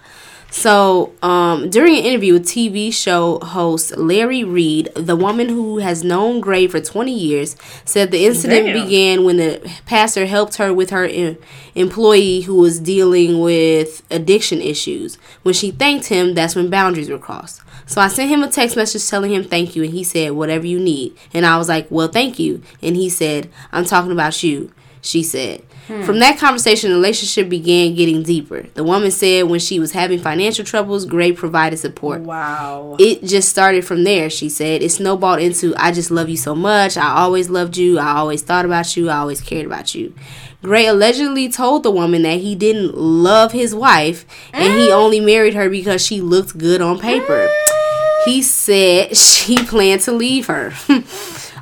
So, 0.52 1.14
um, 1.24 1.70
during 1.70 1.98
an 1.98 2.04
interview 2.04 2.34
with 2.34 2.46
TV 2.46 2.94
show 2.94 3.40
host 3.40 3.96
Larry 3.96 4.44
Reid, 4.44 4.94
the 4.96 5.16
woman 5.16 5.48
who 5.48 5.78
has 5.78 6.04
known 6.04 6.42
Gray 6.42 6.68
for 6.68 6.82
20 6.82 7.12
years 7.12 7.56
said 7.86 8.12
the 8.12 8.26
incident 8.26 8.66
Damn. 8.66 8.84
began 8.84 9.24
when 9.24 9.38
the 9.38 9.72
pastor 9.86 10.26
helped 10.26 10.58
her 10.58 10.74
with 10.74 10.90
her 10.90 11.06
em- 11.06 11.38
employee 11.74 12.42
who 12.42 12.56
was 12.56 12.82
dealing 12.82 13.40
with 13.40 14.04
addiction 14.12 14.60
issues. 14.60 15.16
When 15.44 15.54
she 15.54 15.72
thanked 15.72 16.08
him, 16.08 16.34
that's 16.34 16.54
when 16.54 16.70
boundaries 16.70 17.10
were 17.10 17.18
crossed. 17.18 17.62
So 17.86 18.02
I 18.02 18.10
sent 18.10 18.30
him 18.30 18.44
a 18.44 18.50
text 18.50 18.76
message 18.76 19.10
telling 19.10 19.34
him 19.34 19.46
thank 19.46 19.78
you, 19.78 19.84
and 19.84 19.94
he 19.94 20.04
said, 20.04 20.34
whatever 20.34 20.68
you 20.68 20.82
need. 20.82 21.16
And 21.34 21.46
I 21.46 21.58
was 21.58 21.70
like, 21.70 21.88
well, 21.90 22.10
thank 22.10 22.40
you. 22.40 22.62
And 22.82 22.98
he 22.98 23.08
said, 23.10 23.50
I'm 23.72 23.86
talking 23.86 24.12
about 24.12 24.44
you, 24.44 24.70
she 25.02 25.24
said. 25.24 25.64
Hmm. 25.88 26.04
From 26.04 26.20
that 26.20 26.38
conversation, 26.38 26.90
the 26.90 26.96
relationship 26.96 27.50
began 27.50 27.96
getting 27.96 28.24
deeper. 28.24 28.68
The 28.74 28.84
woman 28.84 29.12
said 29.12 29.44
when 29.44 29.60
she 29.60 29.80
was 29.80 29.92
having 29.92 30.20
financial 30.20 30.64
troubles, 30.64 31.06
Gray 31.06 31.32
provided 31.32 31.78
support. 31.78 32.22
Wow. 32.22 32.96
It 33.00 33.24
just 33.24 33.50
started 33.50 33.86
from 33.86 34.04
there, 34.04 34.30
she 34.30 34.48
said. 34.48 34.82
It 34.82 34.92
snowballed 34.92 35.42
into 35.42 35.74
I 35.78 35.92
just 35.92 36.12
love 36.12 36.30
you 36.30 36.38
so 36.38 36.54
much. 36.56 36.98
I 36.98 37.16
always 37.16 37.50
loved 37.50 37.78
you. 37.78 38.00
I 38.00 38.18
always 38.18 38.42
thought 38.42 38.66
about 38.66 38.96
you. 38.96 39.10
I 39.10 39.18
always 39.18 39.42
cared 39.42 39.66
about 39.66 39.96
you. 39.96 40.14
Gray 40.62 40.86
allegedly 40.86 41.50
told 41.50 41.82
the 41.82 41.92
woman 41.92 42.22
that 42.22 42.40
he 42.40 42.54
didn't 42.54 42.96
love 42.96 43.52
his 43.52 43.74
wife 43.74 44.26
and 44.54 44.74
he 44.74 44.90
mm. 44.90 44.92
only 44.92 45.20
married 45.20 45.56
her 45.56 45.70
because 45.70 46.06
she 46.06 46.22
looked 46.22 46.58
good 46.58 46.82
on 46.82 47.00
paper. 47.00 47.48
Mm. 47.48 48.26
He 48.26 48.42
said 48.44 49.18
she 49.18 49.58
planned 49.66 50.02
to 50.02 50.12
leave 50.12 50.46
her. 50.48 50.72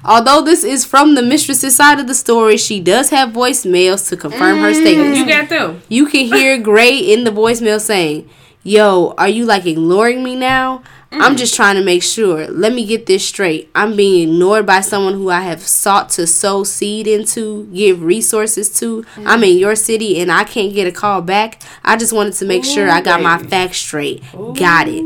Although 0.04 0.41
this 0.41 0.64
is 0.64 0.86
from 0.86 1.16
the 1.16 1.22
mistress's 1.22 1.76
side 1.76 2.00
of 2.00 2.08
the 2.08 2.16
story, 2.16 2.58
she 2.58 2.80
does 2.80 3.10
have 3.10 3.30
voicemails 3.30 4.08
to 4.10 4.18
confirm 4.18 4.60
her 4.60 4.74
statements. 4.74 5.18
You 5.18 5.28
got 5.28 5.50
them. 5.50 5.82
You 5.89 6.08
can 6.08 6.26
hear 6.26 6.58
Gray 6.62 6.97
in 6.97 7.24
the 7.24 7.32
voicemail 7.32 7.80
saying, 7.80 8.30
Yo, 8.64 9.14
are 9.18 9.30
you 9.30 9.45
like 9.45 9.66
ignoring 9.66 10.24
me 10.24 10.36
now? 10.36 10.84
I'm 11.12 11.36
mm. 11.36 11.38
just 11.38 11.56
trying 11.56 11.76
to 11.76 11.84
make 11.84 12.04
sure. 12.04 12.47
Let 12.47 12.74
me 12.74 12.86
get 12.86 13.06
this 13.06 13.28
straight. 13.28 13.70
I'm 13.74 13.95
being 13.95 14.30
ignored 14.30 14.66
by 14.66 14.82
someone 14.82 15.14
who 15.14 15.30
I 15.30 15.41
have 15.41 15.62
sought 15.62 16.10
to 16.12 16.28
sow 16.28 16.64
seed 16.64 17.08
into, 17.08 17.66
give 17.74 18.04
resources 18.04 18.70
to. 18.80 19.06
I'm 19.18 19.43
in 19.43 19.56
mm. 19.56 19.60
your 19.60 19.76
city 19.76 20.20
and 20.20 20.32
I 20.32 20.43
can't 20.43 20.74
get 20.74 20.88
a 20.88 20.91
call 20.91 21.22
back. 21.22 21.62
I 21.84 21.97
just 21.97 22.14
wanted 22.14 22.34
to 22.34 22.45
make 22.45 22.64
sure 22.64 22.89
I 22.89 23.02
got 23.02 23.22
my 23.22 23.39
facts 23.39 23.78
straight. 23.78 24.24
Got 24.34 24.88
it. 24.88 25.04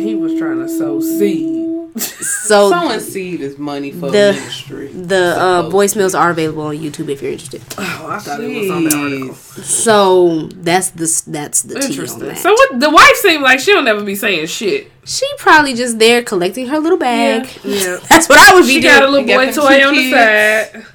He 0.00 0.14
was 0.14 0.38
trying 0.38 0.58
to 0.58 0.68
sow 0.68 1.00
seed. 1.00 1.65
So 2.46 2.70
Sowing 2.70 3.00
seed 3.00 3.40
is 3.40 3.58
money 3.58 3.90
for 3.90 4.10
The- 4.10 4.32
ministry. 4.32 4.88
the 4.88 5.34
uh, 5.36 5.62
voicemails 5.70 6.16
are 6.18 6.30
available 6.30 6.62
on 6.62 6.76
YouTube 6.76 7.08
if 7.08 7.20
you're 7.22 7.32
interested. 7.32 7.60
Oh, 7.76 8.06
I 8.08 8.18
thought 8.20 8.40
it 8.40 8.60
was 8.60 8.70
on 8.70 8.84
the 8.84 8.96
article. 8.96 9.34
So 9.34 10.46
that's 10.54 10.90
the 10.90 11.06
that's 11.30 11.62
the 11.62 11.74
tea 11.74 11.80
on 11.80 11.90
Interesting. 11.90 12.20
that. 12.20 12.38
So 12.38 12.52
what? 12.52 12.78
The 12.78 12.90
wife 12.90 13.16
seemed 13.16 13.42
like 13.42 13.58
she'll 13.58 13.82
never 13.82 14.04
be 14.04 14.14
saying 14.14 14.46
shit. 14.46 14.90
she 15.04 15.26
probably 15.38 15.74
just 15.74 15.98
there 15.98 16.22
collecting 16.22 16.66
her 16.68 16.78
little 16.78 16.98
bag. 16.98 17.48
Yeah. 17.64 17.98
That's 18.08 18.28
what 18.28 18.38
I 18.38 18.54
would 18.54 18.62
be 18.66 18.74
She 18.74 18.80
doing. 18.80 18.94
got 18.94 19.02
a 19.02 19.08
little 19.08 19.26
boy 19.26 19.46
toy 19.52 19.78
two 19.80 19.86
on 19.88 19.94
the 19.94 20.10
side. 20.12 20.86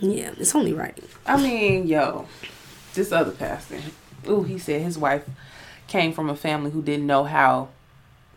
yeah, 0.00 0.30
it's 0.38 0.54
only 0.54 0.72
right. 0.72 0.96
I 1.26 1.36
mean, 1.42 1.86
yo, 1.86 2.26
this 2.94 3.12
other 3.12 3.32
pastor. 3.32 3.78
Ooh, 4.28 4.42
he 4.44 4.58
said 4.58 4.80
his 4.82 4.96
wife 4.96 5.28
came 5.86 6.12
from 6.12 6.30
a 6.30 6.36
family 6.36 6.70
who 6.70 6.80
didn't 6.82 7.06
know 7.06 7.24
how 7.24 7.68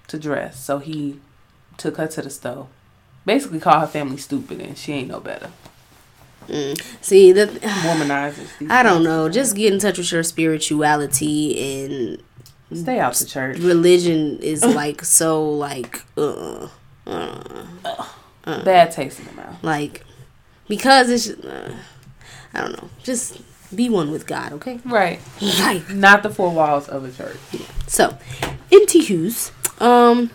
to 0.07 0.17
dress, 0.19 0.59
so 0.63 0.79
he 0.79 1.19
took 1.81 1.97
her 1.97 2.07
to 2.07 2.21
the 2.21 2.29
store. 2.29 2.67
Basically, 3.25 3.59
called 3.59 3.81
her 3.81 3.87
family 3.87 4.17
stupid, 4.17 4.61
and 4.61 4.77
she 4.77 4.93
ain't 4.93 5.09
no 5.09 5.19
better. 5.19 5.49
See 7.01 7.31
the 7.31 7.45
Womanizers. 7.85 8.69
I 8.69 8.83
don't 8.83 9.03
know. 9.03 9.29
Just 9.29 9.55
get 9.55 9.71
in 9.71 9.79
touch 9.79 9.97
with 9.97 10.11
your 10.11 10.23
spirituality 10.23 11.83
and 11.83 12.21
stay 12.77 12.99
out 12.99 13.13
the 13.15 13.25
church. 13.25 13.57
religion 13.59 14.37
is 14.39 14.63
like 14.81 15.03
so 15.05 15.47
like 15.49 16.03
uh, 16.17 16.67
uh 17.07 17.43
Bad 18.45 18.91
taste 18.91 19.19
in 19.19 19.25
the 19.27 19.33
mouth. 19.33 19.63
like 19.63 20.03
because 20.67 21.09
it's 21.09 21.29
uh, 21.29 21.75
I 22.53 22.61
don't 22.61 22.73
know. 22.73 22.89
Just 23.03 23.39
be 23.75 23.87
one 23.89 24.11
with 24.11 24.25
God, 24.27 24.51
okay? 24.53 24.79
Right. 24.83 25.19
Like 25.41 25.89
Not 25.91 26.23
the 26.23 26.29
four 26.29 26.51
walls 26.51 26.89
of 26.89 27.05
a 27.05 27.11
church. 27.11 27.37
so. 27.87 28.17
Anywho's, 28.71 29.51
um, 29.81 30.31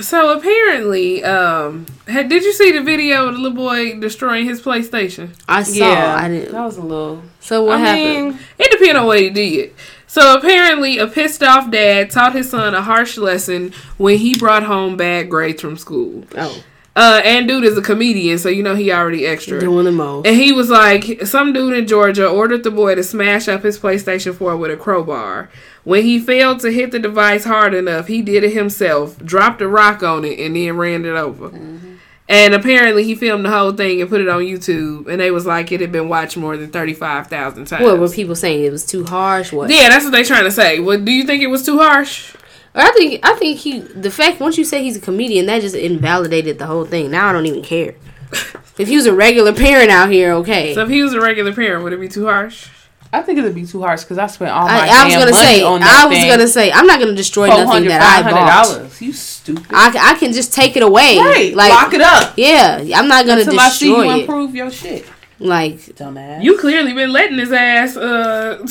So 0.00 0.36
apparently, 0.38 1.22
um, 1.24 1.86
had, 2.06 2.28
did 2.28 2.42
you 2.42 2.52
see 2.52 2.72
the 2.72 2.82
video 2.82 3.28
of 3.28 3.34
the 3.34 3.40
little 3.40 3.56
boy 3.56 3.98
destroying 4.00 4.46
his 4.46 4.60
PlayStation? 4.60 5.34
I 5.48 5.62
saw. 5.62 6.14
I 6.16 6.28
didn't. 6.28 6.52
That 6.52 6.64
was 6.64 6.76
a 6.76 6.82
little. 6.82 7.22
So 7.40 7.64
what 7.64 7.76
I 7.76 7.78
happened? 7.80 8.26
mean, 8.34 8.38
It 8.58 8.70
depends 8.72 8.98
on 8.98 9.06
what 9.06 9.20
he 9.20 9.30
did. 9.30 9.74
So 10.06 10.36
apparently, 10.36 10.98
a 10.98 11.06
pissed 11.06 11.42
off 11.42 11.70
dad 11.70 12.10
taught 12.10 12.34
his 12.34 12.50
son 12.50 12.74
a 12.74 12.82
harsh 12.82 13.16
lesson 13.16 13.72
when 13.96 14.18
he 14.18 14.36
brought 14.36 14.64
home 14.64 14.96
bad 14.96 15.30
grades 15.30 15.60
from 15.62 15.76
school. 15.76 16.24
oh, 16.36 16.62
Uh, 16.96 17.20
and 17.24 17.46
dude 17.46 17.64
is 17.64 17.78
a 17.78 17.82
comedian, 17.82 18.36
so 18.36 18.48
you 18.48 18.62
know 18.62 18.74
he 18.74 18.90
already 18.90 19.24
extra. 19.24 19.60
doing 19.60 19.84
the 19.84 19.92
most. 19.92 20.26
And 20.26 20.36
he 20.36 20.52
was 20.52 20.70
like, 20.70 21.24
some 21.24 21.52
dude 21.52 21.74
in 21.74 21.86
Georgia 21.86 22.28
ordered 22.28 22.64
the 22.64 22.70
boy 22.70 22.96
to 22.96 23.04
smash 23.04 23.46
up 23.48 23.62
his 23.62 23.78
PlayStation 23.78 24.34
4 24.34 24.56
with 24.56 24.72
a 24.72 24.76
crowbar. 24.76 25.50
When 25.84 26.02
he 26.02 26.18
failed 26.18 26.60
to 26.60 26.72
hit 26.72 26.90
the 26.90 26.98
device 26.98 27.44
hard 27.44 27.74
enough, 27.74 28.08
he 28.08 28.22
did 28.22 28.42
it 28.42 28.52
himself, 28.52 29.18
dropped 29.18 29.62
a 29.62 29.68
rock 29.68 30.02
on 30.02 30.24
it, 30.24 30.40
and 30.40 30.56
then 30.56 30.76
ran 30.76 31.04
it 31.04 31.10
over. 31.10 31.50
Mm-hmm. 31.50 31.94
And 32.28 32.54
apparently, 32.54 33.02
he 33.02 33.16
filmed 33.16 33.44
the 33.44 33.50
whole 33.50 33.72
thing 33.72 34.00
and 34.00 34.08
put 34.08 34.20
it 34.20 34.28
on 34.28 34.42
YouTube. 34.42 35.08
And 35.08 35.20
they 35.20 35.32
was 35.32 35.46
like, 35.46 35.72
it 35.72 35.80
had 35.80 35.90
been 35.90 36.08
watched 36.08 36.36
more 36.36 36.56
than 36.56 36.70
35,000 36.70 37.64
times. 37.64 37.82
What 37.82 37.98
were 37.98 38.08
people 38.08 38.36
saying? 38.36 38.64
It 38.64 38.70
was 38.70 38.86
too 38.86 39.04
harsh. 39.04 39.52
What? 39.52 39.68
yeah, 39.68 39.88
that's 39.88 40.04
what 40.04 40.12
they 40.12 40.22
trying 40.22 40.44
to 40.44 40.50
say. 40.52 40.78
What 40.78 41.04
do 41.04 41.10
you 41.10 41.24
think 41.24 41.42
it 41.42 41.48
was 41.48 41.66
too 41.66 41.78
harsh? 41.78 42.36
I 42.74 42.90
think 42.92 43.20
I 43.26 43.34
think 43.34 43.58
he 43.58 43.80
the 43.80 44.10
fact 44.10 44.40
once 44.40 44.56
you 44.56 44.64
say 44.64 44.82
he's 44.82 44.96
a 44.96 45.00
comedian 45.00 45.46
that 45.46 45.60
just 45.60 45.74
invalidated 45.74 46.58
the 46.58 46.66
whole 46.66 46.84
thing. 46.84 47.10
Now 47.10 47.28
I 47.28 47.32
don't 47.32 47.46
even 47.46 47.62
care. 47.62 47.94
if 48.78 48.86
he 48.88 48.96
was 48.96 49.06
a 49.06 49.14
regular 49.14 49.52
parent 49.52 49.90
out 49.90 50.10
here, 50.10 50.32
okay. 50.34 50.74
So 50.74 50.84
if 50.84 50.88
he 50.88 51.02
was 51.02 51.12
a 51.12 51.20
regular 51.20 51.52
parent, 51.52 51.82
would 51.82 51.92
it 51.92 52.00
be 52.00 52.08
too 52.08 52.26
harsh? 52.26 52.68
I 53.12 53.22
think 53.22 53.40
it'd 53.40 53.56
be 53.56 53.66
too 53.66 53.82
harsh 53.82 54.02
because 54.02 54.18
I 54.18 54.28
spent 54.28 54.52
all 54.52 54.66
my 54.66 54.88
I, 54.88 55.02
I 55.02 55.04
was 55.04 55.14
gonna 55.14 55.32
money 55.32 55.44
say 55.44 55.62
on 55.64 55.80
that 55.80 56.04
I 56.04 56.08
was 56.08 56.18
thing. 56.18 56.28
gonna 56.30 56.46
say 56.46 56.70
I'm 56.70 56.86
not 56.86 57.00
gonna 57.00 57.16
destroy 57.16 57.48
nothing 57.48 57.88
that 57.88 58.24
I 58.24 58.30
bought. 58.30 59.00
You 59.00 59.12
stupid. 59.12 59.66
I, 59.70 60.12
I 60.12 60.14
can 60.14 60.32
just 60.32 60.54
take 60.54 60.76
it 60.76 60.84
away. 60.84 61.18
right. 61.18 61.52
Like 61.52 61.72
Lock 61.72 61.92
it 61.92 62.00
up 62.00 62.34
yeah, 62.36 62.84
I'm 62.94 63.08
not 63.08 63.26
gonna 63.26 63.40
until 63.40 63.58
I 63.58 63.68
see 63.70 63.88
you 63.88 63.96
destroy 63.96 64.14
it. 64.14 64.20
improve 64.20 64.54
your 64.54 64.70
shit. 64.70 65.06
Like 65.40 65.78
Dumbass. 65.78 66.44
You 66.44 66.56
clearly 66.58 66.92
been 66.92 67.12
letting 67.12 67.38
his 67.38 67.50
ass 67.50 67.96
uh 67.96 68.64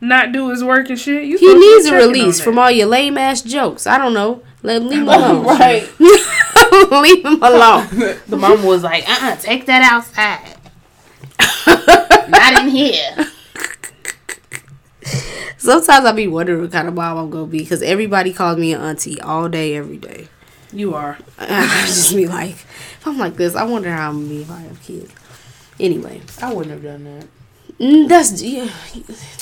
not 0.00 0.32
do 0.32 0.48
his 0.50 0.64
work 0.64 0.88
and 0.88 0.98
shit. 0.98 1.24
You 1.24 1.38
he 1.38 1.46
supposed 1.46 1.56
to 1.56 1.60
be 1.60 1.66
needs 1.74 1.86
a 1.86 1.94
release 1.94 2.40
from 2.40 2.58
all 2.58 2.70
your 2.70 2.86
lame 2.86 3.18
ass 3.18 3.42
jokes. 3.42 3.86
I 3.86 3.98
don't 3.98 4.14
know. 4.14 4.42
Let 4.62 4.82
leave 4.82 5.00
him 5.02 5.08
alone. 5.08 5.44
right. 5.46 5.88
leave 6.90 7.24
him 7.24 7.42
alone. 7.42 7.86
the 8.26 8.36
mom 8.38 8.62
was 8.64 8.82
like, 8.82 9.08
uh, 9.08 9.32
uh 9.32 9.36
Take 9.36 9.66
that 9.66 9.82
outside. 9.82 10.56
Not 12.28 12.62
in 12.62 12.68
here. 12.68 13.26
Sometimes 15.58 16.06
I 16.06 16.12
be 16.12 16.26
wondering 16.26 16.62
what 16.62 16.72
kind 16.72 16.88
of 16.88 16.94
mom 16.94 17.18
I'm 17.18 17.30
gonna 17.30 17.46
be 17.46 17.58
because 17.58 17.82
everybody 17.82 18.32
calls 18.32 18.56
me 18.58 18.72
an 18.72 18.80
auntie 18.80 19.20
all 19.20 19.48
day, 19.48 19.76
every 19.76 19.98
day. 19.98 20.28
You 20.72 20.94
are. 20.94 21.18
I 21.38 21.84
just 21.86 22.14
be 22.14 22.26
like, 22.26 22.52
if 22.52 23.06
I'm 23.06 23.18
like 23.18 23.36
this, 23.36 23.54
I 23.56 23.64
wonder 23.64 23.90
how 23.90 24.08
I'm 24.10 24.22
gonna 24.22 24.28
be 24.28 24.42
if 24.42 24.50
I 24.50 24.60
have 24.60 24.82
kids. 24.82 25.12
Anyway, 25.78 26.20
I 26.40 26.52
wouldn't 26.52 26.72
have 26.72 26.82
done 26.82 27.04
that. 27.04 27.26
Mm, 27.80 28.08
that's 28.08 28.42
yeah, 28.42 28.70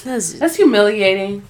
that's. 0.05 0.35
That's 0.35 0.57
humiliating. 0.57 1.43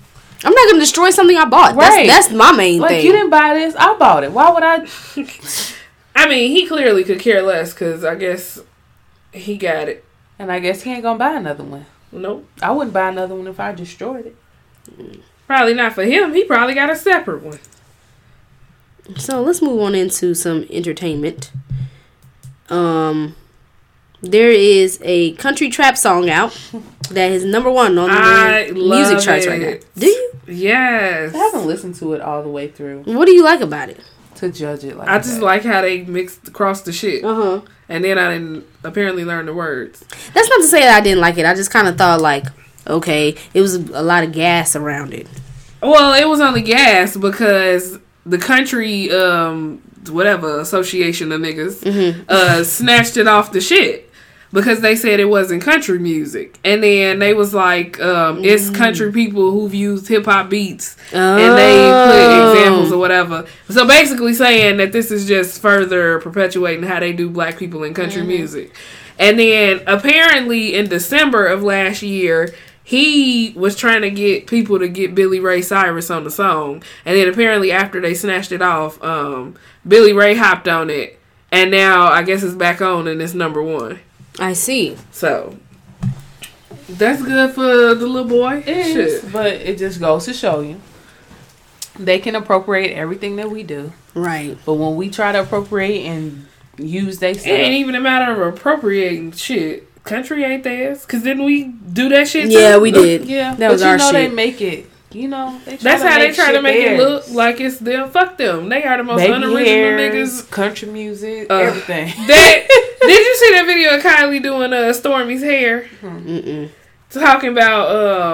I'm 0.45 0.53
not 0.53 0.69
gonna 0.69 0.81
destroy 0.81 1.11
something 1.11 1.37
I 1.37 1.45
bought. 1.45 1.75
Right. 1.75 2.07
That's, 2.07 2.29
that's 2.29 2.37
my 2.37 2.53
main 2.53 2.81
Like 2.81 2.91
thing. 2.91 2.97
Like 2.99 3.05
you 3.05 3.13
didn't 3.13 3.31
buy 3.31 3.55
this, 3.55 3.75
I 3.77 3.97
bought 3.97 4.25
it. 4.25 4.33
Why 4.33 4.51
would 4.51 4.63
I? 4.63 4.87
I 6.15 6.29
mean, 6.29 6.51
he 6.53 6.67
clearly 6.67 7.05
could 7.05 7.21
care 7.21 7.43
less 7.43 7.73
because 7.73 8.05
I 8.05 8.15
guess 8.15 8.61
he 9.33 9.57
got 9.57 9.89
it. 9.89 10.05
And 10.39 10.53
I 10.53 10.61
guess 10.61 10.83
he 10.83 10.93
ain't 10.93 11.03
gonna 11.03 11.19
buy 11.19 11.35
another 11.35 11.65
one. 11.65 11.87
Nope. 12.13 12.49
I 12.63 12.71
wouldn't 12.71 12.95
buy 12.95 13.09
another 13.09 13.35
one 13.35 13.47
if 13.47 13.59
I 13.61 13.73
destroyed 13.73 14.27
it. 14.27 15.23
Probably 15.47 15.75
not 15.75 15.93
for 15.95 16.05
him. 16.05 16.35
He 16.35 16.45
probably 16.45 16.75
got 16.75 16.91
a 16.91 16.97
separate 16.97 17.43
one. 17.43 17.59
So 19.17 19.43
let's 19.43 19.63
move 19.63 19.81
on 19.81 19.95
into 19.95 20.35
some 20.35 20.67
entertainment. 20.71 21.51
Um, 22.69 23.35
there 24.21 24.51
is 24.51 24.99
a 25.03 25.33
country 25.35 25.69
trap 25.69 25.97
song 25.97 26.29
out 26.31 26.59
that 27.11 27.31
is 27.33 27.45
number 27.45 27.71
one 27.71 27.97
on 27.99 28.09
the 28.09 28.73
music 28.75 29.15
love 29.17 29.25
charts 29.25 29.47
right 29.47 29.61
now. 29.61 29.75
Do 29.97 30.07
you? 30.07 30.33
Yes. 30.47 31.35
I 31.35 31.39
haven't 31.39 31.67
listened 31.67 31.95
to 31.97 32.13
it 32.15 32.21
all 32.21 32.43
the 32.43 32.49
way 32.49 32.69
through 32.69 33.03
What 33.05 33.27
do 33.27 33.33
you 33.33 33.45
like 33.45 33.61
about 33.61 33.89
it? 33.91 34.01
to 34.37 34.53
judge 34.53 34.85
it 34.85 34.97
like 34.97 35.09
I 35.09 35.19
just 35.19 35.41
that. 35.41 35.45
like 35.45 35.65
how 35.65 35.81
they 35.83 36.03
mixed 36.05 36.47
across 36.47 36.83
the 36.83 36.93
shit. 36.93 37.25
Uh 37.25 37.35
huh. 37.35 37.61
And 37.89 38.05
then 38.05 38.19
I 38.19 38.33
didn't 38.35 38.65
apparently 38.85 39.25
learn 39.25 39.47
the 39.47 39.55
words. 39.55 40.01
That's 40.33 40.49
not 40.49 40.59
to 40.59 40.65
say 40.69 40.81
that 40.83 40.97
I 40.97 41.01
didn't 41.01 41.21
like 41.21 41.39
it. 41.39 41.45
I 41.47 41.55
just 41.55 41.73
kind 41.73 41.89
of 41.89 41.99
thought 41.99 42.21
like, 42.21 42.45
okay, 42.87 43.35
it 43.53 43.61
was 43.61 43.75
a 43.75 44.01
lot 44.03 44.23
of 44.23 44.31
gas 44.33 44.77
around 44.77 45.13
it. 45.13 45.27
Well, 45.83 46.15
it 46.15 46.29
was 46.29 46.41
only 46.41 46.63
gas 46.63 47.17
because 47.17 47.99
the 48.25 48.39
country, 48.39 49.11
um, 49.11 49.83
whatever 50.09 50.61
association 50.61 51.33
of 51.33 51.41
niggas, 51.41 51.81
Mm-hmm. 51.83 52.23
uh, 52.29 52.63
snatched 52.63 53.17
it 53.17 53.27
off 53.27 53.51
the 53.51 53.61
shit 53.61 54.08
because 54.53 54.81
they 54.81 54.97
said 54.97 55.21
it 55.21 55.27
wasn't 55.27 55.63
country 55.63 55.99
music, 55.99 56.59
and 56.65 56.83
then 56.83 57.19
they 57.19 57.35
was 57.35 57.53
like, 57.53 58.01
um, 58.01 58.39
Mm. 58.39 58.45
it's 58.47 58.71
country 58.71 59.13
people 59.13 59.51
who've 59.51 59.75
used 59.75 60.09
hip 60.09 60.25
hop 60.25 60.49
beats, 60.49 60.97
Oh. 61.13 61.19
and 61.19 61.57
they 61.59 61.77
put 62.53 62.59
examples 62.59 62.93
or 62.93 62.99
whatever. 62.99 63.45
So 63.69 63.87
basically, 63.87 64.33
saying 64.35 64.79
that 64.79 64.93
this 64.93 65.11
is 65.11 65.27
just 65.27 65.61
further 65.61 66.19
perpetuating 66.21 66.85
how 66.85 67.01
they 67.01 67.13
do 67.13 67.29
black 67.29 67.59
people 67.59 67.83
in 67.85 67.93
country 67.95 68.21
Mm-hmm. 68.23 68.29
music, 68.29 68.75
and 69.19 69.39
then 69.39 69.81
apparently 69.87 70.75
in 70.75 70.89
December 70.89 71.47
of 71.47 71.63
last 71.63 72.03
year 72.03 72.55
he 72.83 73.53
was 73.55 73.77
trying 73.77 74.01
to 74.01 74.11
get 74.11 74.47
people 74.47 74.79
to 74.79 74.89
get 74.89 75.15
Billy 75.15 75.41
Ray 75.41 75.61
Cyrus 75.61 76.11
on 76.11 76.25
the 76.25 76.31
song, 76.31 76.83
and 77.05 77.19
then 77.19 77.29
apparently 77.29 77.71
after 77.71 78.01
they 78.01 78.15
snatched 78.15 78.51
it 78.51 78.63
off, 78.63 79.03
um, 79.05 79.57
Billy 79.87 80.15
Ray 80.15 80.35
hopped 80.37 80.67
on 80.69 80.89
it, 80.89 81.19
and 81.53 81.71
now 81.71 82.07
I 82.11 82.23
guess 82.23 82.43
it's 82.43 82.55
back 82.55 82.81
on 82.81 83.07
and 83.07 83.21
it's 83.21 83.35
number 83.35 83.63
one. 83.63 83.99
I 84.39 84.53
see. 84.53 84.97
So 85.11 85.57
that's 86.89 87.23
good 87.23 87.55
for 87.55 87.63
the 87.95 88.07
little 88.07 88.25
boy. 88.29 88.59
It 88.59 88.69
is, 88.69 89.23
Shit. 89.23 89.33
but 89.33 89.47
it 89.53 89.79
just 89.79 90.01
goes 90.01 90.25
to 90.27 90.33
show 90.35 90.61
you 90.61 90.81
they 91.99 92.19
can 92.21 92.37
appropriate 92.37 92.93
everything 92.95 93.37
that 93.37 93.51
we 93.51 93.65
do, 93.65 93.93
Right. 94.15 94.57
but 94.65 94.75
when 94.75 94.95
we 94.95 95.11
try 95.11 95.33
to 95.33 95.41
appropriate 95.41 96.05
and 96.07 96.47
use 96.77 97.19
they 97.19 97.33
It 97.33 97.45
ain't 97.47 97.75
even 97.75 97.97
a 97.97 98.01
matter 98.01 98.41
of 98.41 98.55
appropriating 98.55 99.33
shit. 99.33 99.85
Country 100.05 100.45
ain't 100.45 100.63
theirs, 100.63 101.05
cause 101.05 101.23
didn't 101.25 101.45
we 101.45 101.65
do 101.65 102.09
that 102.11 102.29
shit? 102.29 102.49
Yeah, 102.51 102.75
too? 102.77 102.81
we 102.81 102.93
did. 102.93 103.25
yeah, 103.27 103.51
That 103.57 103.59
but 103.69 103.73
was 103.73 103.83
you 103.83 103.89
our 103.89 103.99
know 103.99 104.13
they 104.13 104.27
shit. 104.27 104.35
make 104.35 104.61
it 104.63 104.87
you 105.13 105.29
know, 105.29 105.59
they 105.65 105.77
That's 105.77 106.03
how 106.03 106.19
they 106.19 106.33
try 106.33 106.49
to 106.49 106.53
shit 106.55 106.63
make 106.63 106.77
it 106.77 106.99
look 106.99 107.31
like 107.31 107.61
it's 107.61 107.79
them. 107.79 108.11
Fuck 108.11 108.37
them. 108.37 108.69
They 108.69 108.83
are 108.85 108.97
the 108.99 109.05
most 109.05 109.19
Baby 109.19 109.33
unoriginal 109.33 109.65
hairs, 109.99 110.43
niggas. 110.43 110.51
country 110.51 110.89
music, 110.89 111.51
Uh, 111.51 111.55
everything. 111.57 112.09
That 112.27 112.67
did 113.01 113.27
you 113.27 113.37
see 113.37 113.51
that 113.55 113.65
video 113.67 113.97
of 113.97 114.03
Kylie 114.03 114.43
doing 114.43 114.73
uh 114.73 114.93
Stormi's 114.93 115.43
hair? 115.43 115.89
Mm-mm. 116.03 116.69
Talking 117.11 117.51
about 117.53 117.91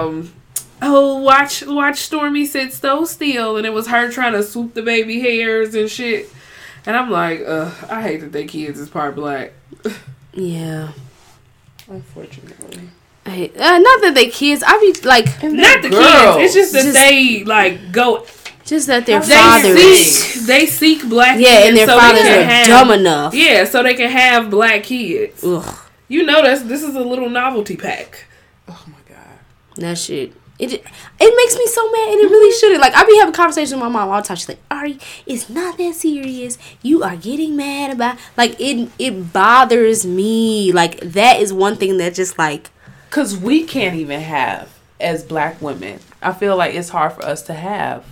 um 0.07 0.33
oh 0.81 1.19
watch 1.21 1.63
watch 1.65 2.09
Stormi 2.09 2.45
sit 2.45 2.73
so 2.73 3.05
still 3.05 3.55
and 3.57 3.65
it 3.65 3.71
was 3.73 3.87
her 3.87 4.11
trying 4.11 4.33
to 4.33 4.43
swoop 4.43 4.73
the 4.73 4.81
baby 4.81 5.19
hairs 5.21 5.73
and 5.75 5.89
shit. 5.89 6.29
And 6.85 6.95
I'm 6.95 7.09
like, 7.09 7.41
uh, 7.47 7.71
I 7.89 8.01
hate 8.03 8.17
that 8.21 8.31
they 8.31 8.45
kids 8.45 8.79
is 8.79 8.89
part 8.89 9.15
black. 9.15 9.53
Yeah. 10.37 10.91
Unfortunately, 11.87 12.89
I, 13.25 13.49
uh, 13.57 13.79
not 13.79 14.01
that 14.01 14.11
they 14.13 14.27
kids. 14.29 14.63
I 14.65 14.77
be 14.79 15.07
like, 15.07 15.25
Not 15.43 15.81
the 15.81 15.89
girls. 15.89 16.37
kids. 16.37 16.45
It's 16.45 16.53
just 16.53 16.73
that 16.73 16.83
Just- 16.83 16.93
they 16.93 17.43
like 17.43 17.91
go 17.91 18.25
just 18.65 18.87
that 18.87 19.05
their 19.05 19.19
They 19.19 19.27
they 19.27 19.35
fathers. 19.35 20.05
seek 20.15 20.45
they 20.47 20.65
seek 20.65 21.07
black 21.09 21.39
Yeah, 21.39 21.49
kids 21.49 21.67
and 21.69 21.77
their 21.77 21.85
so 21.87 21.95
they 21.95 22.01
fathers 22.01 22.21
can 22.21 22.39
are 22.39 22.43
have, 22.43 22.67
dumb 22.67 22.91
enough. 22.91 23.33
Yeah, 23.35 23.65
so 23.65 23.83
they 23.83 23.93
can 23.93 24.09
have 24.09 24.49
black 24.49 24.83
kids. 24.83 25.43
Ugh, 25.43 25.75
You 26.07 26.23
know 26.23 26.41
that's 26.43 26.63
this 26.63 26.81
is 26.83 26.95
a 26.95 26.99
little 27.01 27.29
novelty 27.29 27.75
pack. 27.77 28.25
oh 28.67 28.83
my 28.87 28.93
god. 29.13 29.39
that 29.77 29.97
shit. 29.97 30.33
It 30.57 30.71
it 30.71 31.33
makes 31.35 31.57
me 31.57 31.67
so 31.67 31.91
mad, 31.91 32.13
and 32.13 32.21
it 32.21 32.29
really 32.31 32.57
shouldn't. 32.57 32.79
Like 32.79 32.95
I 32.95 33.03
be 33.05 33.17
having 33.17 33.33
conversations 33.33 33.73
with 33.73 33.81
my 33.81 33.89
mom 33.89 34.07
all 34.09 34.21
the 34.21 34.27
time. 34.27 34.37
She's 34.37 34.47
like, 34.47 34.61
"Ari, 34.71 34.97
it's 35.25 35.49
not 35.49 35.77
that 35.77 35.95
serious. 35.95 36.57
You 36.81 37.03
are 37.03 37.17
getting 37.17 37.57
mad 37.57 37.91
about 37.91 38.17
like 38.37 38.55
it. 38.59 38.89
It 38.97 39.33
bothers 39.33 40.05
me. 40.05 40.71
Like 40.71 40.99
that 41.01 41.41
is 41.41 41.51
one 41.51 41.75
thing 41.75 41.97
that 41.97 42.13
just 42.13 42.37
like 42.39 42.69
Cause 43.09 43.37
we 43.37 43.63
can't 43.63 43.95
even 43.95 44.21
have 44.21 44.69
as 44.99 45.23
black 45.23 45.61
women. 45.61 45.99
I 46.21 46.33
feel 46.33 46.57
like 46.57 46.73
it's 46.75 46.89
hard 46.89 47.13
for 47.13 47.23
us 47.25 47.41
to 47.43 47.53
have 47.53 48.05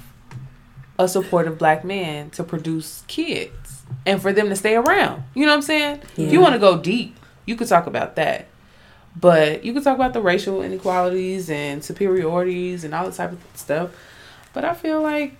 a 0.99 1.07
supportive 1.07 1.57
black 1.57 1.83
man 1.83 2.29
to 2.31 2.43
produce 2.43 3.03
kids 3.07 3.83
and 4.05 4.21
for 4.21 4.31
them 4.31 4.49
to 4.49 4.55
stay 4.55 4.75
around. 4.75 5.23
You 5.33 5.45
know 5.45 5.51
what 5.51 5.57
I'm 5.57 5.61
saying? 5.63 6.01
If 6.17 6.31
you 6.31 6.39
want 6.39 6.53
to 6.53 6.59
go 6.59 6.77
deep, 6.77 7.17
you 7.45 7.55
could 7.55 7.67
talk 7.67 7.87
about 7.87 8.15
that. 8.15 8.47
But 9.15 9.63
you 9.63 9.73
could 9.73 9.83
talk 9.83 9.95
about 9.95 10.13
the 10.13 10.21
racial 10.21 10.61
inequalities 10.61 11.49
and 11.49 11.83
superiorities 11.83 12.83
and 12.83 12.93
all 12.95 13.05
that 13.05 13.13
type 13.13 13.31
of 13.31 13.39
stuff. 13.53 13.91
But 14.53 14.65
I 14.65 14.73
feel 14.73 15.01
like, 15.01 15.35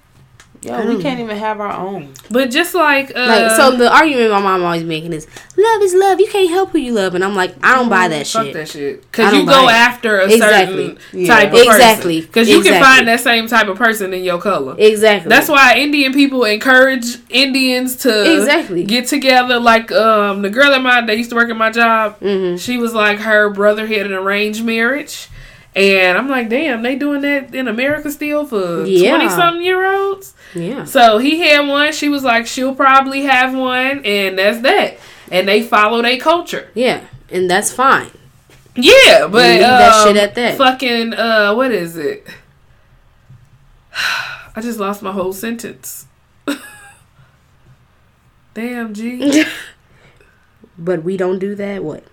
yo, 0.66 0.86
we 0.88 0.96
Mm. 0.96 1.02
can't 1.02 1.20
even 1.20 1.38
have 1.38 1.60
our 1.60 1.72
own. 1.74 2.14
But 2.30 2.52
just 2.52 2.74
like 2.76 3.12
uh 3.16 3.26
like 3.28 3.52
so 3.52 3.76
the 3.78 3.92
argument 3.94 4.32
my 4.32 4.40
mom 4.40 4.64
always 4.64 4.84
making 4.84 5.14
is 5.14 5.28
love 5.58 5.82
is 5.82 5.94
love. 5.94 6.20
You 6.20 6.28
can't 6.28 6.50
help 6.50 6.72
who 6.72 6.80
you 6.80 6.94
love, 6.94 7.16
and 7.16 7.24
I'm 7.24 7.36
like, 7.36 7.56
I 7.64 7.76
don't 7.76 7.90
buy 7.90 8.08
that 8.08 8.28
fuck 8.28 8.46
shit. 8.46 8.54
that 8.54 8.68
shit. 8.70 9.12
Cause 9.12 9.34
you 9.34 9.46
go 9.46 9.66
buy 9.66 9.74
it. 9.74 9.76
after 9.76 10.20
a 10.20 10.26
Exactly. 10.32 10.88
certain 10.88 10.98
Yeah. 11.22 11.28
type 11.36 11.48
of 11.54 11.60
person. 11.60 11.72
Exactly. 11.74 12.22
Cause 12.24 12.50
you 12.50 12.62
can 12.62 12.82
find 12.82 13.08
that 13.08 13.20
same 13.20 13.48
type 13.48 13.68
of 13.68 13.78
person 13.78 14.14
in 14.14 14.24
your 14.24 14.40
color. 14.40 14.76
Exactly. 14.78 15.30
That's 15.30 15.50
why 15.50 15.76
Indian 15.78 16.14
people 16.14 16.44
encourage 16.46 17.06
Indians 17.30 17.96
to 17.98 18.36
Exactly. 18.38 18.84
get 18.84 19.08
together. 19.08 19.60
Like 19.60 19.92
um, 19.92 20.42
the 20.42 20.50
girl 20.50 20.72
at 20.74 20.82
my 20.82 21.02
that 21.06 21.18
used 21.18 21.30
to 21.32 21.36
work 21.36 21.50
at 21.50 21.58
my 21.58 21.72
job, 21.72 22.18
hmm 22.20 22.56
she 22.58 22.78
was 22.78 22.94
like 22.94 23.20
her 23.20 23.50
brother 23.50 23.86
had 23.88 24.06
an 24.06 24.14
arranged 24.14 24.64
marriage, 24.64 25.28
and 25.76 26.18
I'm 26.18 26.28
like, 26.28 26.50
damn, 26.50 26.82
they 26.82 26.96
doing 26.96 27.22
that 27.22 27.54
in 27.56 27.68
America 27.68 28.12
still 28.12 28.46
for 28.46 28.86
Yeah. 28.86 29.10
twenty 29.10 29.30
something 29.30 29.64
year 29.64 29.86
olds. 29.86 30.34
Yeah. 30.54 30.86
So 30.86 31.18
he 31.18 31.40
had 31.40 31.68
one. 31.68 31.94
She 31.94 32.10
was 32.10 32.24
like, 32.24 32.46
she'll 32.48 32.76
probably 32.76 33.24
have 33.24 33.56
one, 33.56 34.04
and 34.06 34.38
that's 34.38 34.62
that. 34.62 34.98
And 35.32 35.48
they 35.48 35.64
follow 35.64 36.02
their 36.02 36.18
culture. 36.18 36.70
Yeah. 36.76 37.06
And 37.32 37.50
that's 37.50 37.72
fine. 37.72 38.12
Yeah, 38.76 39.28
but 39.28 39.50
Leave 39.50 39.60
that 39.62 39.94
um, 39.94 40.08
shit 40.08 40.18
at 40.18 40.36
that. 40.36 40.58
Fucking 40.58 41.14
uh, 41.14 41.54
what 41.56 41.72
is 41.72 41.98
it? 41.98 42.28
I 44.56 44.62
just 44.62 44.80
lost 44.80 45.02
my 45.02 45.12
whole 45.12 45.34
sentence. 45.34 46.06
Damn, 48.54 48.94
G. 48.94 49.44
But 50.76 51.04
we 51.04 51.18
don't 51.18 51.38
do 51.38 51.54
that. 51.54 51.84
What? 51.84 52.04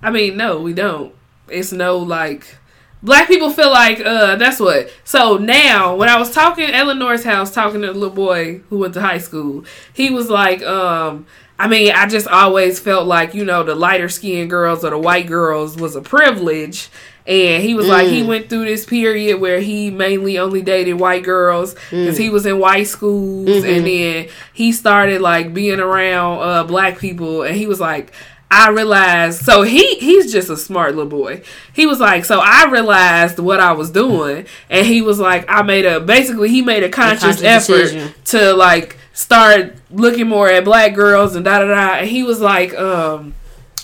I 0.00 0.10
mean, 0.10 0.36
no, 0.36 0.60
we 0.60 0.72
don't. 0.72 1.12
It's 1.48 1.72
no 1.72 1.98
like 1.98 2.56
black 3.02 3.28
people 3.28 3.50
feel 3.50 3.70
like 3.70 4.00
uh 4.00 4.36
that's 4.36 4.58
what. 4.60 4.90
So 5.04 5.36
now 5.36 5.94
when 5.96 6.08
I 6.08 6.18
was 6.18 6.30
talking 6.32 6.64
at 6.64 6.74
Eleanor's 6.74 7.24
house 7.24 7.52
talking 7.52 7.80
to 7.82 7.88
the 7.88 7.92
little 7.92 8.14
boy 8.14 8.58
who 8.70 8.78
went 8.78 8.94
to 8.94 9.00
high 9.00 9.18
school, 9.18 9.64
he 9.92 10.10
was 10.10 10.28
like, 10.30 10.62
um 10.62 11.26
I 11.58 11.68
mean, 11.68 11.90
I 11.92 12.06
just 12.06 12.26
always 12.28 12.78
felt 12.78 13.06
like, 13.06 13.32
you 13.32 13.42
know, 13.44 13.62
the 13.62 13.74
lighter 13.74 14.10
skinned 14.10 14.50
girls 14.50 14.84
or 14.84 14.90
the 14.90 14.98
white 14.98 15.26
girls 15.26 15.74
was 15.76 15.96
a 15.96 16.02
privilege. 16.02 16.90
And 17.26 17.62
he 17.62 17.74
was 17.74 17.88
like, 17.88 18.06
he 18.08 18.22
Mm. 18.22 18.26
went 18.26 18.48
through 18.50 18.66
this 18.66 18.84
period 18.84 19.40
where 19.40 19.58
he 19.60 19.90
mainly 19.90 20.38
only 20.38 20.60
dated 20.62 21.00
white 21.00 21.24
girls 21.24 21.74
because 21.90 22.16
Mm. 22.16 22.20
he 22.20 22.28
was 22.30 22.44
in 22.46 22.58
white 22.58 22.86
schools. 22.88 23.48
Mm-hmm. 23.48 23.68
And 23.74 23.86
then 23.86 24.28
he 24.52 24.70
started 24.70 25.20
like 25.22 25.52
being 25.54 25.80
around 25.80 26.38
uh, 26.40 26.64
black 26.64 26.98
people. 26.98 27.42
And 27.42 27.56
he 27.56 27.66
was 27.66 27.80
like, 27.80 28.12
I 28.50 28.70
realized 28.70 29.44
so 29.44 29.62
he 29.62 29.96
he's 29.96 30.32
just 30.32 30.48
a 30.50 30.56
smart 30.56 30.94
little 30.94 31.10
boy. 31.10 31.42
He 31.72 31.86
was 31.86 31.98
like, 31.98 32.24
so 32.24 32.40
I 32.40 32.70
realized 32.70 33.38
what 33.38 33.58
I 33.58 33.72
was 33.72 33.90
doing, 33.90 34.46
and 34.70 34.86
he 34.86 35.02
was 35.02 35.18
like, 35.18 35.44
I 35.48 35.62
made 35.62 35.84
a 35.84 36.00
basically 36.00 36.48
he 36.48 36.62
made 36.62 36.84
a 36.84 36.88
conscious, 36.88 37.40
conscious 37.40 37.42
effort 37.42 37.82
decision. 37.82 38.14
to 38.26 38.52
like 38.54 38.98
start 39.12 39.74
looking 39.90 40.28
more 40.28 40.48
at 40.48 40.64
black 40.64 40.94
girls 40.94 41.34
and 41.34 41.44
da 41.44 41.58
da 41.58 41.66
da. 41.66 41.94
And 41.96 42.08
he 42.08 42.22
was 42.22 42.40
like, 42.40 42.72
um, 42.74 43.34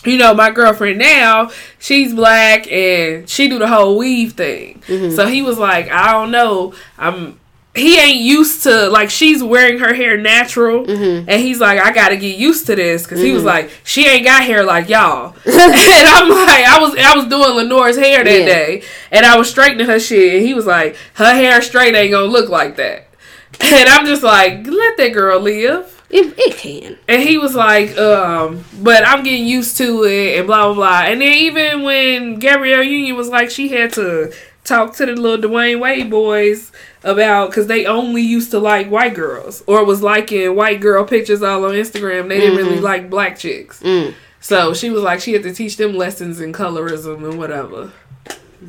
you 0.05 0.17
know, 0.17 0.35
my 0.35 0.51
girlfriend 0.51 0.99
now, 0.99 1.51
she's 1.79 2.15
black 2.15 2.71
and 2.71 3.29
she 3.29 3.49
do 3.49 3.59
the 3.59 3.69
whole 3.69 3.97
weave 3.99 4.35
thing. 4.35 4.83
Mm-hmm. 4.87 5.15
So 5.15 5.27
he 5.27 5.43
was 5.43 5.59
like, 5.59 5.91
I 5.91 6.13
don't 6.13 6.31
know, 6.31 6.75
I'm. 6.99 7.41
He 7.75 7.99
ain't 7.99 8.21
used 8.21 8.65
to 8.65 8.89
like 8.91 9.09
she's 9.09 9.43
wearing 9.43 9.79
her 9.79 9.95
hair 9.95 10.19
natural, 10.19 10.85
Mm-hmm. 10.85 11.29
and 11.31 11.41
he's 11.41 11.59
like, 11.59 11.79
I 11.81 11.91
gotta 11.93 12.17
get 12.19 12.37
used 12.37 12.67
to 12.67 12.77
this 12.77 13.03
because 13.05 13.21
he 13.23 13.33
was 13.33 13.45
like, 13.45 13.71
she 13.83 14.07
ain't 14.07 14.25
got 14.27 14.43
hair 14.43 14.63
like 14.63 14.91
y'all, 14.91 15.35
and 15.47 15.55
I'm 15.55 16.29
like, 16.29 16.65
I 16.67 16.79
was 16.81 16.95
I 16.99 17.17
was 17.17 17.27
doing 17.29 17.57
Lenore's 17.57 17.97
hair 17.97 18.23
that 18.25 18.41
Yeah. 18.41 18.45
day, 18.47 18.83
and 19.11 19.25
I 19.25 19.39
was 19.39 19.49
straightening 19.49 19.87
her 19.87 19.99
shit, 19.99 20.35
and 20.35 20.47
he 20.47 20.53
was 20.53 20.67
like, 20.67 20.97
her 21.15 21.33
hair 21.35 21.63
straight 21.63 21.95
ain't 21.95 22.11
gonna 22.13 22.27
look 22.27 22.51
like 22.51 22.77
that, 22.77 23.09
and 23.63 23.89
I'm 23.89 24.05
just 24.05 24.23
like, 24.23 24.67
let 24.67 24.97
that 24.99 25.15
girl 25.15 25.41
live. 25.41 25.89
It, 26.11 26.35
it 26.37 26.57
can. 26.59 26.99
And 27.09 27.23
he 27.23 27.39
was 27.39 27.55
like, 27.55 27.97
um, 27.97 28.67
but 28.83 29.03
I'm 29.03 29.25
getting 29.25 29.47
used 29.47 29.79
to 29.79 30.05
it 30.05 30.37
and 30.39 30.47
blah 30.47 30.67
blah 30.67 30.75
blah. 30.75 31.01
And 31.11 31.23
then 31.23 31.33
even 31.33 31.85
when 31.85 32.39
Gabrielle 32.39 32.83
Union 32.83 33.17
was 33.17 33.31
like, 33.31 33.49
she 33.51 33.69
had 33.71 33.95
to 33.95 34.31
talk 34.65 34.95
to 34.97 35.07
the 35.07 35.13
little 35.13 35.51
Dwyane 35.51 35.81
Wade 35.81 36.11
boys 36.11 36.73
about 37.03 37.51
because 37.51 37.67
they 37.67 37.87
only 37.87 38.23
used 38.23 38.51
to 38.53 38.59
like 38.59 38.89
white 38.89 39.15
girls 39.15 39.63
or 39.67 39.85
was 39.85 40.03
liking 40.03 40.55
white 40.55 40.81
girl 40.81 41.05
pictures 41.05 41.43
all 41.43 41.65
on 41.65 41.73
Instagram. 41.73 42.29
They 42.29 42.41
didn't 42.41 42.57
really 42.57 42.81
like 42.81 43.11
black 43.11 43.39
chicks. 43.39 43.83
Mm. 43.83 44.15
So 44.41 44.75
she 44.75 44.91
was 44.91 45.03
like, 45.03 45.21
she 45.21 45.33
had 45.33 45.45
to 45.45 45.55
teach 45.55 45.77
them 45.77 45.95
lessons 45.95 46.41
in 46.41 46.53
colorism 46.53 47.29
and 47.29 47.39
whatever. 47.39 47.93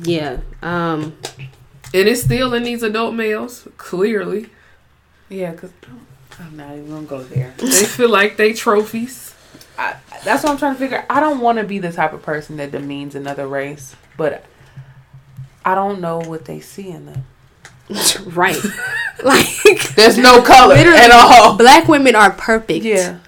Yeah. 0.02 0.38
Um. 0.62 1.16
And 1.92 2.08
it's 2.08 2.22
still 2.22 2.54
in 2.54 2.64
these 2.64 2.82
adult 2.82 3.14
males, 3.14 3.68
clearly. 3.76 4.50
Yeah, 5.28 5.52
because 5.52 5.70
I'm 6.40 6.56
not 6.56 6.72
even 6.72 6.88
gonna 6.88 7.06
go 7.06 7.22
there. 7.22 7.54
They 7.58 7.84
feel 7.84 8.08
like 8.08 8.36
they 8.36 8.52
trophies. 8.52 9.34
I, 9.78 9.96
that's 10.24 10.42
what 10.42 10.52
I'm 10.52 10.58
trying 10.58 10.74
to 10.74 10.78
figure. 10.78 11.04
I 11.08 11.20
don't 11.20 11.40
want 11.40 11.58
to 11.58 11.64
be 11.64 11.78
the 11.78 11.92
type 11.92 12.12
of 12.12 12.22
person 12.22 12.56
that 12.56 12.72
demeans 12.72 13.14
another 13.14 13.46
race, 13.46 13.94
but 14.16 14.44
I 15.64 15.74
don't 15.74 16.00
know 16.00 16.18
what 16.18 16.44
they 16.44 16.60
see 16.60 16.88
in 16.90 17.06
them. 17.06 17.24
right. 18.26 18.58
like 19.24 19.94
There's 19.94 20.18
no 20.18 20.42
color 20.42 20.74
literally, 20.74 20.98
at 20.98 21.10
all. 21.10 21.56
black 21.56 21.88
women 21.88 22.14
are 22.14 22.30
perfect. 22.30 22.84
Yeah, 22.84 23.18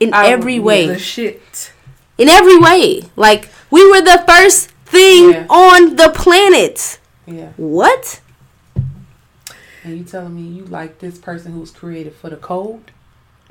In 0.00 0.12
I- 0.14 0.28
every 0.28 0.58
way. 0.58 0.86
The 0.86 0.98
shit. 0.98 1.72
in 2.18 2.28
every 2.28 2.58
way. 2.58 3.02
Like 3.16 3.48
we 3.70 3.88
were 3.90 4.00
the 4.02 4.22
first 4.26 4.70
thing 4.86 5.30
Yeah. 5.30 5.46
on 5.48 5.96
the 5.96 6.10
planet. 6.14 6.98
yeah. 7.26 7.52
What? 7.56 8.20
And 9.84 9.98
you 9.98 10.04
telling 10.04 10.36
me 10.36 10.42
you 10.42 10.64
like 10.66 10.98
this 11.00 11.18
person 11.18 11.52
who 11.52 11.60
was 11.60 11.70
created 11.72 12.14
for 12.14 12.30
the 12.30 12.36
cold, 12.36 12.92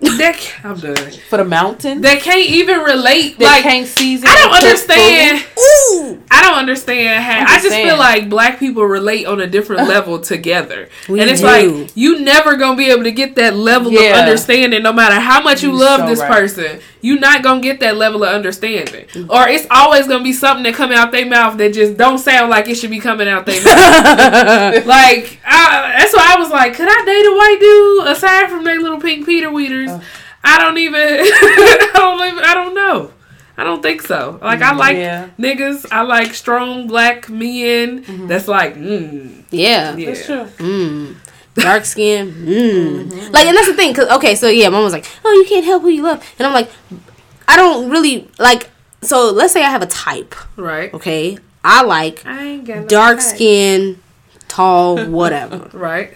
That, 0.02 0.54
I'm 0.64 0.80
done. 0.80 1.12
for 1.30 1.38
the 1.38 1.46
mountain, 1.46 2.02
They 2.02 2.18
can't 2.18 2.50
even 2.50 2.80
relate. 2.80 3.38
that 3.38 3.46
like 3.46 3.64
can't 3.64 3.88
season? 3.88 4.28
I 4.30 4.36
don't 4.36 4.54
understand. 4.54 5.46
Ooh. 5.60 6.24
I 6.32 6.42
don't 6.42 6.58
understand 6.58 7.24
how. 7.24 7.40
I'm 7.42 7.48
I 7.48 7.54
just 7.54 7.66
just 7.66 7.76
feel 7.76 7.98
like 7.98 8.28
black 8.30 8.58
people 8.60 8.84
relate 8.84 9.28
on 9.28 9.40
a 9.42 9.48
different 9.48 9.88
level 9.88 10.20
together, 10.20 10.90
We 11.08 11.22
and 11.22 11.30
it's 11.30 11.42
do. 11.42 11.46
like 11.48 11.92
you 11.96 12.20
never 12.20 12.56
gonna 12.56 12.78
be 12.78 12.90
able 12.90 13.04
to 13.04 13.12
get 13.12 13.36
that 13.36 13.56
level 13.56 13.92
Yeah. 13.92 14.12
of 14.12 14.16
understanding, 14.22 14.82
no 14.82 14.92
matter 14.92 15.20
how 15.20 15.42
much 15.42 15.62
you 15.62 15.70
You're 15.70 15.80
love 15.80 16.00
so 16.02 16.08
this 16.08 16.20
right. 16.20 16.32
person. 16.32 16.80
You're 17.04 17.20
not 17.20 17.42
gonna 17.44 17.62
get 17.62 17.80
that 17.80 17.98
level 17.98 18.24
of 18.24 18.30
understanding, 18.34 19.06
mm-hmm. 19.06 19.30
or 19.32 19.48
it's 19.48 19.68
always 19.72 20.08
gonna 20.08 20.24
be 20.24 20.34
something 20.34 20.64
that 20.64 20.74
come 20.76 20.92
out 20.92 21.12
their 21.12 21.26
mouth 21.26 21.58
that 21.58 21.74
just 21.74 21.98
don't 21.98 22.18
sound 22.20 22.50
like 22.50 22.68
it 22.68 22.76
should 22.76 22.92
be 22.92 23.00
coming 23.00 23.28
out 23.28 23.46
their 23.46 23.64
mouth. 23.64 24.86
like 24.86 25.40
I, 25.46 25.96
that's 25.98 26.14
why 26.16 26.34
I 26.36 26.40
was 26.40 26.50
like, 26.50 26.74
could 26.76 26.88
I 26.90 27.06
date 27.06 27.26
a 27.26 27.36
white 27.36 27.58
dude 27.60 28.08
aside 28.08 28.50
from 28.50 28.64
their 28.64 28.80
little 28.80 29.00
pink 29.00 29.26
Peter 29.26 29.52
Weeders? 29.52 29.91
Oh. 29.92 30.04
I 30.44 30.58
don't 30.58 30.78
even. 30.78 31.00
I 31.02 31.90
don't 31.94 32.28
even. 32.32 32.44
I 32.44 32.54
don't 32.54 32.74
know. 32.76 33.12
I 33.58 33.64
don't 33.64 33.72
don't 33.72 33.84
think 33.84 34.02
so. 34.02 34.40
Like 34.42 34.62
I 34.62 34.74
like 34.74 34.98
Yeah. 34.98 35.30
niggas. 35.38 35.86
I 35.92 36.02
like 36.02 36.34
strong 36.34 36.88
black 36.88 37.30
men. 37.30 38.28
That's 38.28 38.48
like, 38.48 38.76
mm, 38.76 39.44
Yeah. 39.52 39.96
yeah. 39.96 40.06
That's 40.08 40.26
true. 40.26 40.46
Mm. 40.58 41.16
Dark 41.56 41.86
skin. 41.86 42.32
Mm. 42.32 43.32
Like, 43.34 43.46
and 43.46 43.56
that's 43.56 43.68
the 43.68 43.74
thing. 43.76 43.94
Cause 43.94 44.10
okay, 44.10 44.36
so 44.36 44.48
yeah, 44.48 44.70
mom 44.70 44.84
was 44.84 44.94
like, 44.94 45.06
"Oh, 45.24 45.32
you 45.32 45.46
can't 45.48 45.66
help 45.66 45.84
who 45.84 45.90
you 45.90 46.02
love," 46.02 46.24
and 46.40 46.48
I'm 46.48 46.54
like, 46.54 46.72
I 47.48 47.58
don't 47.58 47.90
really 47.90 48.30
like. 48.40 48.70
So 49.02 49.32
let's 49.32 49.52
say 49.54 49.64
I 49.64 49.70
have 49.70 49.82
a 49.82 49.88
type. 49.88 50.34
Right. 50.56 50.94
Okay, 50.94 51.38
I 51.64 51.84
like 51.84 52.26
I 52.26 52.44
ain't 52.44 52.66
got 52.66 52.78
no 52.82 52.88
dark 52.88 53.18
type. 53.20 53.36
skin, 53.36 54.00
tall, 54.48 55.06
whatever. 55.06 55.70
Right. 55.74 56.14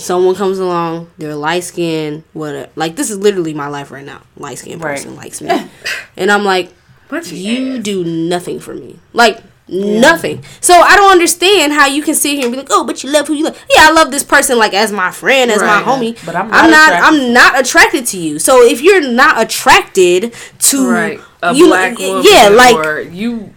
Someone 0.00 0.34
comes 0.34 0.58
along, 0.58 1.10
they're 1.18 1.34
light 1.34 1.64
skinned, 1.64 2.24
whatever. 2.32 2.70
Like 2.76 2.96
this 2.96 3.10
is 3.10 3.18
literally 3.18 3.54
my 3.54 3.68
life 3.68 3.90
right 3.90 4.04
now. 4.04 4.22
Light 4.36 4.58
skinned 4.58 4.82
Right. 4.82 4.96
person 4.96 5.16
likes 5.16 5.40
me, 5.40 5.50
and 6.16 6.30
I'm 6.32 6.44
like, 6.44 6.72
But 7.08 7.30
you 7.30 7.78
do 7.82 8.04
nothing 8.04 8.60
for 8.60 8.74
me. 8.74 8.98
Like 9.12 9.40
nothing. 9.68 10.42
So 10.60 10.74
I 10.74 10.96
don't 10.96 11.12
understand 11.12 11.72
how 11.72 11.86
you 11.86 12.02
can 12.02 12.14
sit 12.16 12.34
here 12.34 12.42
and 12.44 12.50
be 12.52 12.58
like, 12.58 12.66
oh, 12.70 12.84
but 12.84 13.04
you 13.04 13.10
love 13.10 13.28
who 13.28 13.34
you 13.34 13.44
love. 13.44 13.56
Yeah, 13.76 13.82
I 13.88 13.92
love 13.92 14.10
this 14.10 14.24
person 14.24 14.58
like 14.58 14.74
as 14.74 14.90
my 14.90 15.12
friend, 15.12 15.48
as 15.50 15.60
Right. 15.62 15.84
my 15.84 15.92
homie. 15.92 16.18
But 16.26 16.34
I'm 16.34 16.50
I'm 16.52 16.70
not 16.70 16.70
not. 16.70 16.88
attracted 16.92 17.14
I'm 17.26 17.32
not 17.32 17.60
attracted 17.60 18.06
to 18.06 18.18
you. 18.18 18.38
So 18.40 18.62
if 18.66 18.80
you're 18.82 19.00
not 19.12 19.40
attracted 19.40 20.34
to 20.70 20.90
right 20.90 21.20
a 21.42 21.54
you, 21.54 21.66
black 21.68 21.96
woman 21.98 22.24
yeah, 22.28 22.48
like 22.48 22.74
or 22.74 23.00
you 23.00 23.54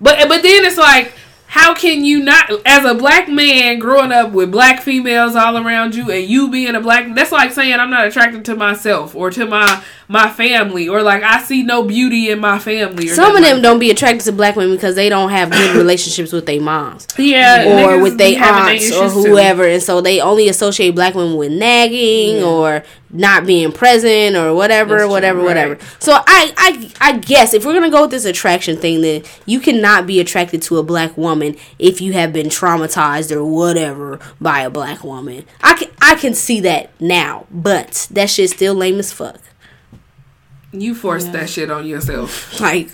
but 0.00 0.16
but 0.28 0.42
then 0.42 0.64
it's 0.64 0.78
like 0.78 1.12
how 1.54 1.72
can 1.72 2.04
you 2.04 2.18
not 2.18 2.50
as 2.66 2.84
a 2.84 2.96
black 2.96 3.28
man 3.28 3.78
growing 3.78 4.10
up 4.10 4.32
with 4.32 4.50
black 4.50 4.82
females 4.82 5.36
all 5.36 5.56
around 5.56 5.94
you 5.94 6.10
and 6.10 6.28
you 6.28 6.50
being 6.50 6.74
a 6.74 6.80
black 6.80 7.14
that's 7.14 7.30
like 7.30 7.52
saying 7.52 7.78
i'm 7.78 7.90
not 7.90 8.08
attracted 8.08 8.44
to 8.44 8.56
myself 8.56 9.14
or 9.14 9.30
to 9.30 9.46
my 9.46 9.80
my 10.08 10.30
family 10.30 10.88
or 10.88 11.02
like 11.02 11.22
i 11.22 11.40
see 11.42 11.62
no 11.62 11.82
beauty 11.82 12.30
in 12.30 12.38
my 12.38 12.58
family 12.58 13.10
or 13.10 13.14
some 13.14 13.34
of 13.36 13.42
them 13.42 13.54
like 13.54 13.62
don't 13.62 13.78
be 13.78 13.90
attracted 13.90 14.20
to 14.20 14.32
black 14.32 14.56
women 14.56 14.74
because 14.74 14.94
they 14.94 15.08
don't 15.08 15.30
have 15.30 15.50
good 15.50 15.76
relationships 15.76 16.32
with 16.32 16.46
their 16.46 16.60
moms. 16.60 17.06
yeah 17.18 17.84
or 17.84 18.02
with 18.02 18.18
their 18.18 18.42
aunts 18.42 18.90
or 18.92 19.04
issues 19.04 19.14
too. 19.14 19.22
whoever, 19.22 19.66
and 19.66 19.82
so 19.82 20.00
they 20.00 20.20
only 20.20 20.48
associate 20.48 20.94
black 20.94 21.14
women 21.14 21.36
with 21.36 21.52
nagging 21.52 22.42
or 22.42 22.82
not 23.10 23.46
being 23.46 23.70
present 23.70 24.36
or 24.36 24.54
whatever, 24.54 24.98
true, 24.98 25.08
whatever, 25.08 25.38
right. 25.38 25.44
whatever. 25.44 25.78
So 26.00 26.12
I, 26.14 26.52
I, 26.56 26.90
I 27.00 27.18
guess 27.18 27.54
if 27.54 27.64
we're 27.64 27.74
gonna 27.74 27.90
go 27.90 28.02
with 28.02 28.10
this 28.10 28.24
attraction 28.24 28.76
thing, 28.76 29.00
then 29.02 29.22
you 29.46 29.60
cannot 29.60 30.06
be 30.06 30.20
attracted 30.20 30.62
to 30.62 30.78
a 30.78 30.82
black 30.82 31.16
woman 31.16 31.56
if 31.78 32.00
you 32.00 32.12
have 32.14 32.32
been 32.32 32.48
traumatized 32.48 33.30
or 33.30 33.44
whatever 33.44 34.18
by 34.40 34.60
a 34.60 34.70
black 34.70 35.04
woman. 35.04 35.44
I 35.62 35.74
can, 35.74 35.90
I 36.02 36.16
can 36.16 36.34
see 36.34 36.60
that 36.60 36.90
now, 37.00 37.46
but 37.50 38.08
that 38.10 38.30
shit's 38.30 38.52
still 38.52 38.74
lame 38.74 38.98
as 38.98 39.12
fuck. 39.12 39.40
You 40.80 40.94
forced 40.94 41.32
that 41.32 41.48
shit 41.48 41.70
on 41.70 41.86
yourself 41.86 42.60
Like, 42.60 42.88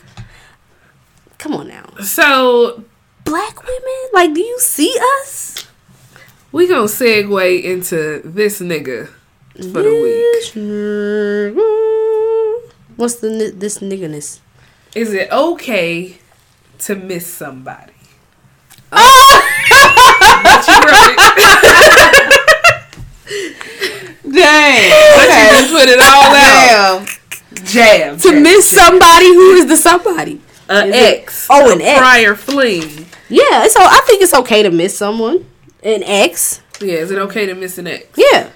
come 1.38 1.54
on 1.54 1.68
now, 1.68 1.86
so 2.02 2.84
black 3.24 3.62
women. 3.62 4.08
Like, 4.12 4.34
do 4.34 4.40
you 4.40 4.58
see 4.60 4.94
us? 5.20 5.66
we 6.52 6.66
gonna 6.66 6.82
segue 6.84 7.62
into 7.62 8.20
this 8.24 8.60
nigga 8.60 9.08
for 9.54 9.82
the 9.82 9.90
week 9.90 10.54
week. 11.54 11.62
What's 12.96 13.16
the 13.16 13.52
this 13.56 13.78
nigganess? 13.78 14.40
is 14.94 15.12
it 15.14 15.30
okay 15.30 16.18
to 16.78 16.96
miss 16.96 17.24
somebody 17.26 17.92
Ah! 18.92 19.42
You 20.66 20.80
right. 20.82 21.16
Dang. 24.22 24.90
But 25.14 25.28
you 25.30 25.44
just 25.54 25.70
put 25.72 25.88
it 25.88 26.00
all 26.00 26.34
out. 26.34 27.06
Jab. 27.64 28.18
To 28.20 28.40
miss 28.40 28.68
somebody 28.68 29.26
who 29.26 29.52
is 29.54 29.66
the 29.66 29.76
somebody. 29.76 30.40
an 30.68 30.88
Is 30.88 30.94
it- 30.94 31.18
ex. 31.22 31.46
Oh, 31.50 31.72
an 31.72 31.80
ex. 31.80 31.98
prior 31.98 32.34
fling. 32.34 33.06
Yeah, 33.28 33.66
so 33.68 33.80
I 33.80 34.00
think 34.06 34.22
it's 34.22 34.34
okay 34.34 34.62
to 34.62 34.70
miss 34.70 34.96
someone. 34.96 35.46
An 35.82 36.02
ex. 36.02 36.60
Yeah, 36.80 36.94
is 36.94 37.10
it 37.10 37.18
okay 37.18 37.46
to 37.46 37.54
miss 37.54 37.78
an 37.78 37.86
ex? 37.86 38.06
Yeah. 38.16 38.50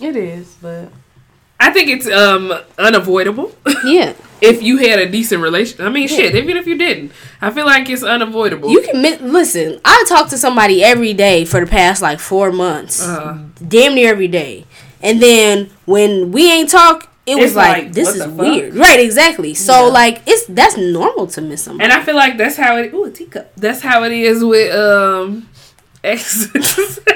It 0.00 0.16
is, 0.16 0.56
but 0.60 0.88
I 1.60 1.70
think 1.72 1.88
it's 1.88 2.06
um 2.08 2.52
unavoidable. 2.78 3.52
Yeah. 3.84 4.14
if 4.40 4.62
you 4.62 4.76
had 4.78 4.98
a 5.00 5.08
decent 5.10 5.42
relation, 5.42 5.84
I 5.84 5.88
mean, 5.88 6.06
shit. 6.08 6.34
Even 6.36 6.56
if 6.56 6.66
you 6.66 6.76
didn't, 6.78 7.12
I 7.40 7.50
feel 7.50 7.64
like 7.66 7.88
it's 7.88 8.02
unavoidable. 8.04 8.70
You 8.70 8.80
can 8.82 9.02
miss 9.02 9.20
listen, 9.20 9.80
I 9.84 10.04
talk 10.08 10.28
to 10.30 10.38
somebody 10.38 10.82
every 10.84 11.12
day 11.14 11.44
for 11.44 11.60
the 11.60 11.66
past 11.66 12.00
like 12.02 12.18
four 12.20 12.50
months. 12.52 13.02
Uh, 13.02 13.38
Damn 13.66 13.94
near 13.94 14.10
every 14.10 14.28
day. 14.28 14.66
And 15.00 15.20
then 15.20 15.70
when 15.84 16.30
we 16.32 16.50
ain't 16.50 16.70
talk, 16.70 17.11
it 17.24 17.36
was 17.36 17.54
like, 17.54 17.84
like, 17.84 17.92
this 17.92 18.08
is 18.08 18.18
the 18.18 18.28
fuck? 18.28 18.38
weird. 18.38 18.74
Right, 18.74 18.98
exactly. 19.00 19.54
So 19.54 19.88
like 19.88 20.22
it's 20.26 20.46
that's 20.46 20.76
normal 20.76 21.26
to 21.28 21.40
miss 21.40 21.62
somebody. 21.62 21.84
and 21.84 21.92
I 21.92 22.04
feel 22.04 22.16
like 22.16 22.36
that's 22.36 22.56
how 22.56 22.76
it. 22.76 22.92
Ooh, 22.92 23.04
a 23.04 23.10
teacup. 23.10 23.52
That's 23.56 23.80
how 23.80 24.02
it 24.04 24.12
is 24.12 24.42
with 24.44 24.74
um 24.74 25.48
exes. 26.02 26.98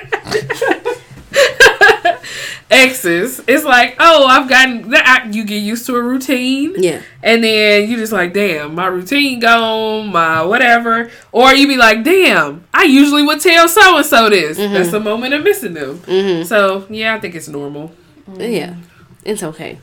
exes. 2.71 3.41
It's 3.47 3.65
like, 3.65 3.97
oh, 3.99 4.27
I've 4.27 4.49
gotten 4.49 4.91
that. 4.91 5.29
You 5.33 5.45
get 5.45 5.59
used 5.63 5.87
to 5.87 5.97
a 5.97 6.03
routine. 6.03 6.75
yeah. 6.77 7.03
And 7.23 7.43
then 7.43 7.89
you 7.91 7.97
just 7.97 8.13
like, 8.13 8.33
damn, 8.33 8.75
my 8.75 8.87
routine 8.87 9.41
gone, 9.41 10.13
my 10.13 10.43
whatever. 10.43 11.11
Or 11.33 11.53
you 11.53 11.67
be 11.67 11.77
like, 11.77 12.05
damn, 12.05 12.65
I 12.73 12.85
usually 12.85 13.23
would 13.23 13.41
tell 13.41 13.69
so 13.69 13.97
and 13.97 14.07
so 14.07 14.31
this. 14.31 14.59
Mm-hmm. 14.59 14.75
That's 14.75 14.93
a 14.93 15.01
moment 15.01 15.35
of 15.35 15.43
missing 15.43 15.75
them. 15.75 16.45
So 16.45 16.87
yeah, 16.91 17.15
I 17.15 17.21
think 17.21 17.35
it's 17.35 17.49
normal. 17.49 17.93
Yeah. 18.37 18.77
It's 19.25 19.43
okay. 19.43 19.79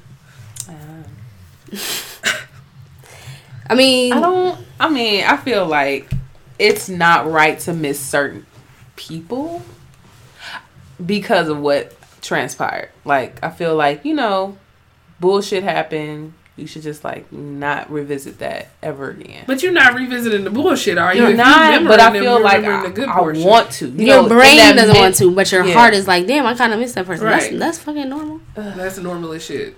I 3.70 3.76
mean 3.76 4.14
I 4.14 4.20
don't. 4.20 4.60
I 4.80 4.90
mean, 4.90 5.24
I 5.24 5.38
feel 5.38 5.66
like 5.66 6.12
it's 6.60 6.90
not 6.90 7.30
right 7.32 7.58
to 7.60 7.74
miss 7.74 8.00
certain 8.00 8.46
people 8.96 9.62
because 11.04 11.48
of 11.48 11.60
what 11.60 11.96
transpired. 12.22 12.90
Like, 13.06 13.42
I 13.44 13.50
feel 13.50 13.76
like 13.76 14.04
you 14.06 14.14
know, 14.14 14.58
bullshit 15.20 15.64
happened. 15.64 16.34
You 16.56 16.68
should 16.68 16.84
just 16.84 17.04
like 17.04 17.32
not 17.32 17.90
revisit 17.90 18.38
that 18.40 18.68
ever 18.84 19.10
again. 19.10 19.46
But 19.48 19.64
you're 19.64 19.72
not 19.72 19.96
revisiting 19.96 20.44
the 20.44 20.52
bullshit, 20.52 21.00
are 21.00 21.12
you? 21.16 21.22
You're 21.22 21.32
If 21.32 21.38
you 21.38 21.44
not, 21.44 21.84
but 21.86 22.00
I 22.00 22.08
remembering 22.12 22.14
them, 22.14 22.34
feel 22.36 22.44
like 22.44 22.64
I, 22.64 22.84
the 22.84 22.90
good 22.94 23.10
I 23.10 23.22
want 23.22 23.72
to. 23.72 23.88
You 23.90 24.06
your 24.06 24.16
know, 24.18 24.24
in 24.24 24.30
brain 24.30 24.58
that 24.58 24.76
doesn't 24.76 24.94
min- 24.94 25.02
want 25.02 25.16
to, 25.16 25.32
but 25.34 25.52
your 25.52 25.66
Yeah. 25.66 25.74
heart 25.74 25.96
is 25.96 26.08
like, 26.08 26.28
damn, 26.28 26.46
I 26.46 26.54
kind 26.54 26.72
of 26.72 26.80
miss 26.80 26.94
that 26.94 27.08
person. 27.08 27.26
That's 27.26 27.46
Right. 27.50 27.58
that's 27.58 27.80
fucking 27.80 28.08
normal. 28.08 28.42
That's 28.54 29.00
normal 29.00 29.32
as 29.32 29.44
shit. 29.44 29.76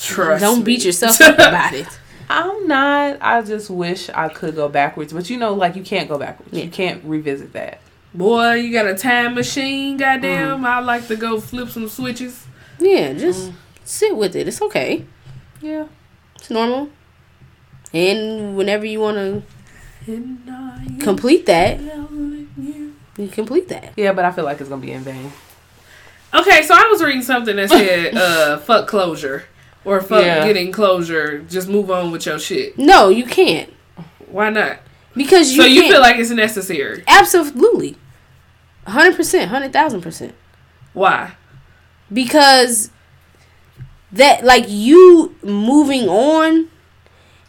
Trust 0.00 0.42
Don't 0.42 0.58
me. 0.58 0.64
beat 0.64 0.84
yourself 0.84 1.20
up 1.20 1.34
about 1.38 1.72
it. 1.74 1.86
I'm 2.28 2.66
not. 2.66 3.18
I 3.20 3.42
just 3.42 3.70
wish 3.70 4.08
I 4.10 4.28
could 4.28 4.54
go 4.56 4.68
backwards, 4.68 5.12
but 5.12 5.30
you 5.30 5.36
know, 5.38 5.54
like 5.54 5.76
you 5.76 5.82
can't 5.82 6.08
go 6.08 6.18
backwards. 6.18 6.52
Yeah. 6.52 6.64
You 6.64 6.70
can't 6.70 7.04
revisit 7.04 7.52
that. 7.52 7.80
Boy, 8.12 8.54
you 8.54 8.72
got 8.72 8.86
a 8.86 8.94
time 8.94 9.34
machine, 9.34 9.96
goddamn. 9.96 10.62
Mm. 10.62 10.66
I 10.66 10.80
like 10.80 11.06
to 11.08 11.16
go 11.16 11.40
flip 11.40 11.68
some 11.68 11.88
switches. 11.88 12.46
Yeah, 12.78 13.12
just 13.12 13.52
sit 13.84 14.16
with 14.16 14.34
it. 14.34 14.48
It's 14.48 14.60
okay. 14.62 15.04
Yeah. 15.60 15.86
It's 16.36 16.50
normal. 16.50 16.88
And 17.92 18.56
whenever 18.56 18.84
you 18.84 19.00
want 19.00 19.16
to 19.16 19.42
And 20.12 20.40
I 20.50 20.84
am 20.84 20.98
complete 20.98 21.46
that, 21.46 21.80
you. 21.80 22.94
you 23.16 23.28
complete 23.28 23.68
that. 23.68 23.92
Yeah, 23.96 24.12
but 24.12 24.24
I 24.24 24.32
feel 24.32 24.44
like 24.44 24.60
it's 24.60 24.68
gonna 24.68 24.82
be 24.82 24.92
in 24.92 25.02
vain. 25.02 25.32
Okay, 26.34 26.62
so 26.62 26.74
I 26.74 26.88
was 26.90 27.02
reading 27.02 27.22
something 27.22 27.56
that 27.56 27.70
said, 27.70 28.14
uh, 28.16 28.58
fuck 28.58 28.86
closure. 28.88 29.44
Or 29.86 30.00
fuck 30.02 30.22
Yeah. 30.24 30.44
getting 30.44 30.70
closure. 30.72 31.38
Just 31.48 31.68
move 31.68 31.90
on 31.90 32.10
with 32.10 32.26
your 32.26 32.38
shit. 32.38 32.76
No, 32.76 33.08
you 33.08 33.24
can't 33.24 33.72
Why 34.28 34.50
not? 34.50 34.80
because 35.14 35.52
you. 35.54 35.62
so 35.62 35.66
you 35.68 35.82
feel 35.88 36.00
like 36.02 36.16
it's 36.16 36.30
necessary. 36.30 37.02
absolutely, 37.08 37.96
hundred 38.86 39.16
percent, 39.16 39.48
hundred 39.50 39.72
thousand 39.72 40.02
percent. 40.02 40.34
Why? 40.92 41.32
because 42.12 42.90
that 44.12 44.44
like 44.44 44.64
you 44.68 45.34
moving 45.42 46.08
on 46.08 46.68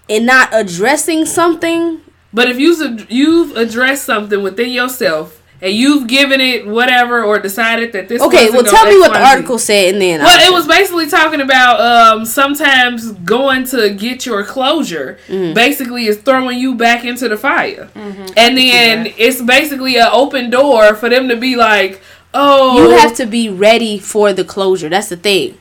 and 0.10 0.26
not 0.26 0.50
addressing 0.52 1.26
something 1.26 2.02
But 2.34 2.50
if 2.50 2.60
you've 2.60 3.10
you've 3.12 3.56
addressed 3.56 4.06
something 4.06 4.42
within 4.42 4.70
yourself 4.72 5.37
and 5.62 5.74
you've 5.74 6.08
given 6.08 6.40
it 6.40 6.68
whatever 6.68 7.24
or 7.24 7.40
decided 7.40 7.92
that 7.94 8.08
this 8.08 8.22
okay 8.22 8.50
well 8.52 8.64
tell 8.64 8.86
me 8.86 8.98
what 9.00 9.12
the 9.14 9.20
article 9.26 9.58
said 9.58 9.94
and 9.94 10.02
then 10.02 10.20
Well, 10.20 10.40
I'll 10.40 10.52
it 10.52 10.54
was 10.56 10.68
basically 10.68 11.08
talking 11.10 11.42
about 11.42 11.80
um, 11.82 12.26
sometimes 12.26 13.12
going 13.12 13.64
to 13.66 13.90
get 13.94 14.26
your 14.26 14.44
closure 14.44 15.18
Mm-hmm. 15.28 15.54
basically 15.54 16.06
is 16.06 16.18
throwing 16.18 16.60
you 16.60 16.76
back 16.76 17.04
into 17.06 17.28
the 17.28 17.38
fire. 17.38 17.90
And 17.96 18.58
then 18.58 19.14
it's 19.18 19.42
basically 19.42 19.98
an 19.98 20.10
open 20.12 20.50
door 20.50 20.96
for 20.96 21.10
them 21.10 21.28
to 21.30 21.36
be 21.36 21.56
like, 21.56 22.02
oh. 22.34 22.78
you 22.78 22.98
have 22.98 23.16
to 23.16 23.26
be 23.26 23.50
ready 23.50 23.98
for 24.00 24.34
the 24.34 24.44
closure. 24.44 24.90
That's 24.90 25.10
the 25.10 25.18
thing. 25.18 25.58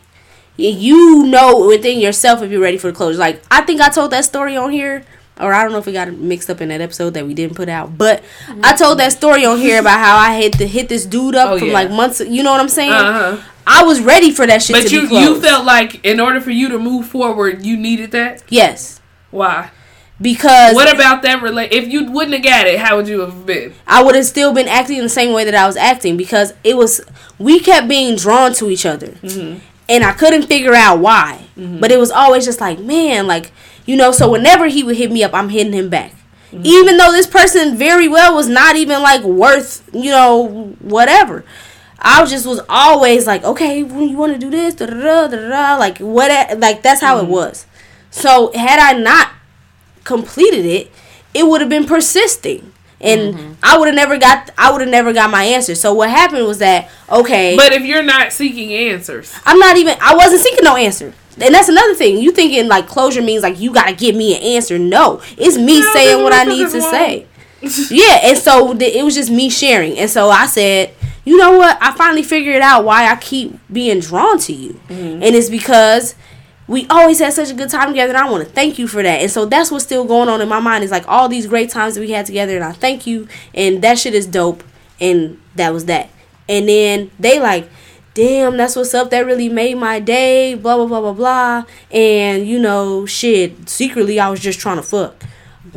You 0.57 1.24
know 1.26 1.66
within 1.66 2.01
yourself 2.01 2.42
if 2.42 2.51
you're 2.51 2.61
ready 2.61 2.78
for 2.78 2.90
the 2.90 2.97
closure. 2.97 3.18
Like 3.18 3.42
i 3.51 3.61
think 3.62 3.80
i 3.80 3.88
told 3.88 4.11
that 4.12 4.24
story 4.24 4.57
on 4.57 4.70
here 4.70 5.05
or 5.41 5.53
i 5.53 5.62
don't 5.62 5.72
know 5.72 5.78
if 5.78 5.87
we 5.87 5.93
got 5.93 6.12
mixed 6.12 6.49
up 6.51 6.61
in 6.61 6.68
that 6.68 6.80
episode 6.80 7.11
that 7.14 7.26
we 7.26 7.34
didn't 7.34 7.55
put 7.57 7.68
out 7.68 7.97
but 7.99 8.22
mm-hmm. 8.47 8.61
i 8.64 8.74
told 8.74 8.99
that 8.99 9.12
story 9.12 9.45
on 9.45 9.59
here 9.59 9.80
about 9.80 9.99
how 9.99 10.16
i 10.16 10.32
had 10.32 10.53
to 10.53 10.66
hit 10.66 10.89
this 10.89 11.05
dude 11.07 11.34
up 11.34 11.51
Oh, 11.51 11.59
from 11.59 11.68
yeah. 11.68 11.74
like 11.74 11.91
months 11.91 12.20
you 12.20 12.43
know 12.43 12.53
what 12.53 12.61
i'm 12.61 12.68
saying 12.68 12.93
Uh-huh. 12.93 13.43
i 13.66 13.82
was 13.84 14.01
ready 14.01 14.30
for 14.32 14.47
that 14.47 14.62
shit 14.62 14.82
But 14.82 14.93
you, 14.93 15.03
you 15.09 15.41
felt 15.41 15.64
like 15.64 16.05
in 16.05 16.20
order 16.20 16.41
for 16.41 16.51
you 16.51 16.68
to 16.70 16.78
move 16.78 17.07
forward, 17.09 17.64
you 17.64 17.76
needed 17.76 18.11
that? 18.12 18.43
yes 18.49 19.01
Why? 19.30 19.70
because 20.20 20.74
What 20.74 20.91
about 20.95 21.20
that 21.22 21.43
relate? 21.43 21.72
If 21.72 21.89
you 21.89 22.11
wouldn't 22.11 22.32
have 22.34 22.43
got 22.43 22.66
it, 22.66 22.78
how 22.80 22.97
would 22.97 23.07
you 23.07 23.20
have 23.20 23.45
been? 23.45 23.74
I 23.87 24.03
would 24.03 24.14
have 24.14 24.24
still 24.24 24.55
been 24.55 24.66
acting 24.66 24.99
the 25.03 25.11
same 25.11 25.34
way 25.34 25.45
that 25.45 25.55
I 25.55 25.66
was 25.66 25.76
acting 25.76 26.16
because 26.16 26.55
it 26.64 26.74
was 26.76 27.03
we 27.39 27.61
kept 27.61 27.87
being 27.87 28.16
drawn 28.16 28.55
to 28.55 28.70
each 28.70 28.87
other, 28.87 29.09
mm-hmm. 29.09 29.59
and 29.91 30.05
I 30.05 30.12
couldn't 30.12 30.45
figure 30.47 30.72
out 30.74 31.01
why. 31.01 31.45
Mm-hmm. 31.59 31.80
But 31.80 31.93
it 31.93 31.99
was 31.99 32.11
always 32.11 32.47
just 32.47 32.62
like, 32.62 32.78
man, 32.78 33.26
like 33.26 33.53
you 33.87 33.97
know. 33.97 34.12
So 34.12 34.30
whenever 34.30 34.66
he 34.66 34.82
would 34.84 34.97
hit 34.97 35.11
me 35.11 35.24
up, 35.24 35.32
I'm 35.32 35.49
hitting 35.49 35.72
him 35.72 35.89
back, 35.89 36.12
even 36.53 36.99
though 36.99 37.12
this 37.12 37.26
person 37.26 37.76
very 37.76 38.09
well 38.09 38.34
was 38.34 38.49
not 38.49 38.76
even 38.76 39.03
like 39.03 39.22
worth 39.22 39.89
you 39.95 40.11
know 40.11 40.74
whatever. 40.80 41.45
I 41.99 42.24
just 42.26 42.47
was 42.47 42.61
always 42.68 43.26
like, 43.26 43.43
okay, 43.43 43.82
when 43.82 44.09
you 44.09 44.16
want 44.16 44.32
to 44.34 44.39
do 44.39 44.51
this, 44.51 44.74
da 44.74 44.87
da 44.87 44.95
da 44.95 45.28
da 45.28 45.49
da, 45.49 45.76
like 45.76 45.99
what, 45.99 46.59
like 46.59 46.82
that's 46.82 47.01
how 47.01 47.18
it 47.18 47.22
mm-hmm. 47.22 47.32
was. 47.32 47.66
So 48.11 48.53
had 48.55 48.78
I 48.78 48.99
not 48.99 49.30
completed 50.05 50.64
it, 50.64 50.91
it 51.34 51.47
would 51.47 51.61
have 51.61 51.70
been 51.70 51.84
persisting. 51.84 52.72
And 52.99 53.34
mm-hmm. 53.34 53.53
I 53.62 53.76
would 53.76 53.89
have 53.89 53.95
never 53.95 54.16
got 54.16 54.51
I 54.57 54.72
would 54.72 54.80
have 54.80 54.89
never 54.89 55.12
got 55.12 55.30
my 55.30 55.45
answer. 55.45 55.74
So 55.74 55.93
what 55.93 56.09
happened 56.09 56.47
was 56.47 56.59
that 56.59 56.91
okay, 57.11 57.55
But 57.55 57.72
if 57.72 57.82
you're 57.82 58.03
not 58.03 58.32
seeking 58.32 58.72
answers, 58.72 59.34
I'm 59.45 59.59
not 59.59 59.76
even 59.76 59.97
I 60.01 60.14
wasn't 60.14 60.41
seeking 60.41 60.64
no 60.64 60.76
answer. 60.76 61.12
And 61.41 61.55
that's 61.55 61.68
another 61.68 61.95
thing. 61.95 62.18
You 62.18 62.32
thinking 62.32 62.66
like 62.68 62.87
closure 62.87 63.22
means 63.22 63.43
like 63.43 63.61
you 63.61 63.72
gotta 63.72 63.95
give 63.95 64.14
me 64.16 64.37
an 64.37 64.43
answer. 64.43 64.78
No. 64.78 65.20
It's 65.37 65.57
me 65.59 65.80
No, 65.80 65.93
saying 65.93 66.22
what 66.22 66.32
I 66.32 66.45
need 66.45 66.70
to 66.70 66.80
say. 66.80 67.26
yeah, 67.91 68.20
and 68.22 68.39
so 68.39 68.74
th- 68.74 68.95
it 68.95 69.03
was 69.05 69.14
just 69.14 69.30
me 69.30 69.51
sharing. 69.51 69.99
And 69.99 70.09
so 70.11 70.30
I 70.30 70.47
said, 70.47 70.95
you 71.24 71.37
know 71.37 71.57
what? 71.59 71.76
I 71.80 71.93
finally 71.93 72.22
figured 72.22 72.62
out 72.62 72.84
why 72.84 73.11
I 73.11 73.16
keep 73.16 73.59
being 73.72 74.01
drawn 74.01 74.39
to 74.41 74.53
you. 74.53 74.74
Mm-hmm. 74.89 75.22
And 75.22 75.34
it's 75.34 75.51
because 75.51 76.14
we 76.68 76.87
always 76.89 77.18
had 77.18 77.32
such 77.32 77.51
a 77.51 77.55
good 77.55 77.70
time 77.70 77.89
together 77.89 78.11
and 78.11 78.18
I 78.18 78.30
want 78.30 78.47
to 78.47 78.51
thank 78.53 78.78
you 78.78 78.87
for 78.89 79.03
that. 79.03 79.20
And 79.20 79.30
so 79.30 79.45
that's 79.45 79.70
what's 79.70 79.84
still 79.84 80.05
going 80.05 80.28
on 80.28 80.41
in 80.41 80.49
my 80.49 80.61
mind 80.61 80.84
is 80.84 80.91
like 80.91 81.07
all 81.09 81.28
these 81.28 81.47
great 81.47 81.70
times 81.70 81.95
that 81.95 82.01
we 82.01 82.11
had 82.11 82.26
together 82.26 82.57
and 82.57 82.64
I 82.64 82.72
thank 82.72 83.07
you 83.07 83.28
and 83.55 83.82
that 83.82 83.99
shit 83.99 84.14
is 84.14 84.26
dope 84.26 84.62
and 85.01 85.41
that 85.55 85.72
was 85.72 85.84
that. 85.87 86.11
And 86.49 86.68
then 86.68 87.11
they 87.18 87.41
like 87.41 87.68
Damn, 88.17 88.57
that's 88.57 88.75
what's 88.75 88.95
up. 88.95 89.11
That 89.11 89.27
really 89.27 89.51
made 89.51 89.75
my 89.77 90.01
day. 90.01 90.55
Blah 90.55 90.77
blah 90.77 90.87
blah 90.87 91.01
blah 91.03 91.12
blah. 91.12 91.64
And 91.91 92.49
you 92.49 92.59
know, 92.59 93.05
shit. 93.05 93.69
Secretly, 93.69 94.19
I 94.19 94.31
was 94.31 94.41
just 94.41 94.59
trying 94.59 94.77
to 94.77 94.83
fuck. 94.83 95.23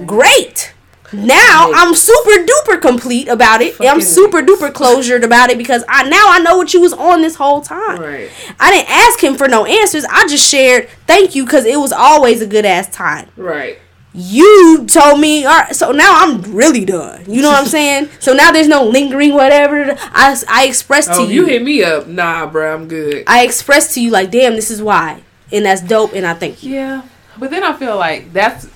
Great. 0.06 0.74
Now 1.12 1.70
I'm 1.74 1.96
super 1.96 2.46
duper 2.46 2.82
complete 2.82 3.28
about 3.28 3.62
it. 3.62 3.76
I'm 3.82 4.00
super 4.00 4.42
duper 4.42 4.74
closured 4.80 5.26
about 5.26 5.50
it 5.50 5.58
because 5.58 5.84
I 5.90 6.08
now 6.08 6.26
I 6.28 6.40
know 6.40 6.56
what 6.56 6.74
you 6.74 6.80
was 6.80 6.94
on 6.94 7.22
this 7.22 7.36
whole 7.36 7.60
time. 7.60 8.00
right? 8.00 8.30
I 8.58 8.72
didn't 8.72 8.90
ask 8.90 9.22
him 9.22 9.36
for 9.36 9.50
no 9.50 9.66
answers. 9.66 10.06
I 10.06 10.26
just 10.30 10.50
shared 10.50 10.88
thank 11.08 11.36
you 11.36 11.44
because 11.44 11.66
it 11.66 11.78
was 11.78 11.92
always 11.92 12.42
a 12.42 12.48
good 12.48 12.64
ass 12.66 12.88
time. 12.90 13.28
Right. 13.36 13.80
You 14.20 14.86
told 14.86 15.20
me, 15.20 15.45
all 15.45 15.57
right, 15.59 15.76
so 15.76 15.91
now 15.91 16.11
I'm 16.24 16.41
really 16.53 16.84
done. 16.84 17.24
You 17.28 17.41
know 17.41 17.49
what 17.49 17.59
I'm 17.61 17.67
saying? 17.80 18.09
So 18.20 18.34
now 18.34 18.51
there's 18.51 18.67
no 18.67 18.84
lingering 18.84 19.34
whatever. 19.34 19.95
I, 19.99 20.36
I 20.49 20.65
expressed 20.67 21.09
Oh, 21.13 21.26
to 21.26 21.34
you 21.34 21.41
you. 21.41 21.45
hit 21.47 21.63
me 21.63 21.84
up. 21.84 22.07
Nah, 22.07 22.45
bro, 22.47 22.74
I'm 22.76 22.88
good. 22.88 23.24
I 23.28 23.45
expressed 23.45 23.93
to 23.95 24.01
you 24.01 24.11
like, 24.11 24.30
damn, 24.32 24.55
this 24.55 24.70
is 24.70 24.82
why, 24.82 25.24
and 25.51 25.65
that's 25.65 25.82
dope, 25.82 26.13
and 26.13 26.26
I 26.26 26.34
thank 26.34 26.63
you. 26.63 26.74
Yeah, 26.74 27.01
but 27.38 27.49
then 27.49 27.63
I 27.63 27.74
feel 27.74 27.95
like 27.97 28.34
that's 28.34 28.67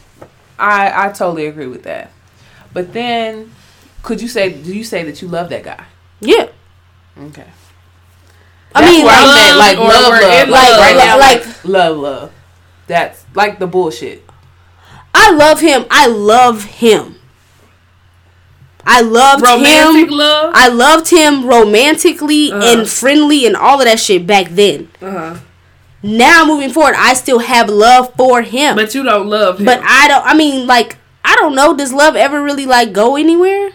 I 0.57 1.07
I 1.07 1.11
totally 1.11 1.47
agree 1.47 1.67
with 1.67 1.83
that. 1.83 2.11
But 2.71 2.93
then, 2.93 3.51
could 4.01 4.21
you 4.21 4.27
say? 4.29 4.53
Do 4.53 4.73
you 4.73 4.83
say 4.83 5.03
that 5.03 5.21
you 5.21 5.27
love 5.27 5.49
that 5.49 5.63
guy? 5.63 5.83
Yeah, 6.21 6.47
Okay. 7.19 7.45
I 8.75 8.85
mean, 8.89 9.05
where 9.05 9.13
I'm 9.15 9.27
at, 9.37 9.57
like 9.57 9.77
love, 9.77 9.87
we're 10.09 10.21
love, 10.21 10.49
like 10.49 10.69
love. 10.69 10.79
right 10.79 10.95
now, 10.97 11.19
Like- 11.19 11.45
like 11.45 11.65
love, 11.65 11.97
love. 11.97 12.31
That's 12.87 13.23
like 13.35 13.59
the 13.59 13.67
bullshit. 13.67 14.22
I 15.13 15.31
love 15.31 15.59
him. 15.59 15.85
I 15.91 16.07
love 16.07 16.63
him. 16.65 17.15
I 18.85 18.99
loved 19.01 19.43
Romantic 19.43 20.09
him. 20.09 20.17
love. 20.17 20.51
I 20.55 20.67
loved 20.67 21.09
him 21.09 21.45
romantically 21.45 22.51
Uh-huh. 22.51 22.61
and 22.79 22.89
friendly 22.89 23.45
and 23.45 23.55
all 23.55 23.79
of 23.79 23.85
that 23.85 23.99
shit 23.99 24.27
back 24.27 24.49
then. 24.51 24.89
Uh 25.01 25.11
huh. 25.11 25.35
Now 26.01 26.43
moving 26.45 26.69
forward, 26.69 26.95
I 26.97 27.13
still 27.13 27.39
have 27.39 27.69
love 27.69 28.13
for 28.17 28.41
him. 28.41 28.75
But 28.75 28.93
you 28.93 29.03
don't 29.03 29.29
love 29.29 29.59
him. 29.59 29.65
But 29.65 29.79
I 29.83 30.09
don't. 30.09 30.25
I 30.25 30.33
mean, 30.33 30.67
like, 30.67 30.97
I 31.23 31.35
don't 31.37 31.55
know. 31.55 31.73
Does 31.77 31.93
love 31.93 32.17
ever 32.17 32.43
really 32.43 32.65
like 32.65 32.91
go 32.91 33.15
anywhere? 33.15 33.71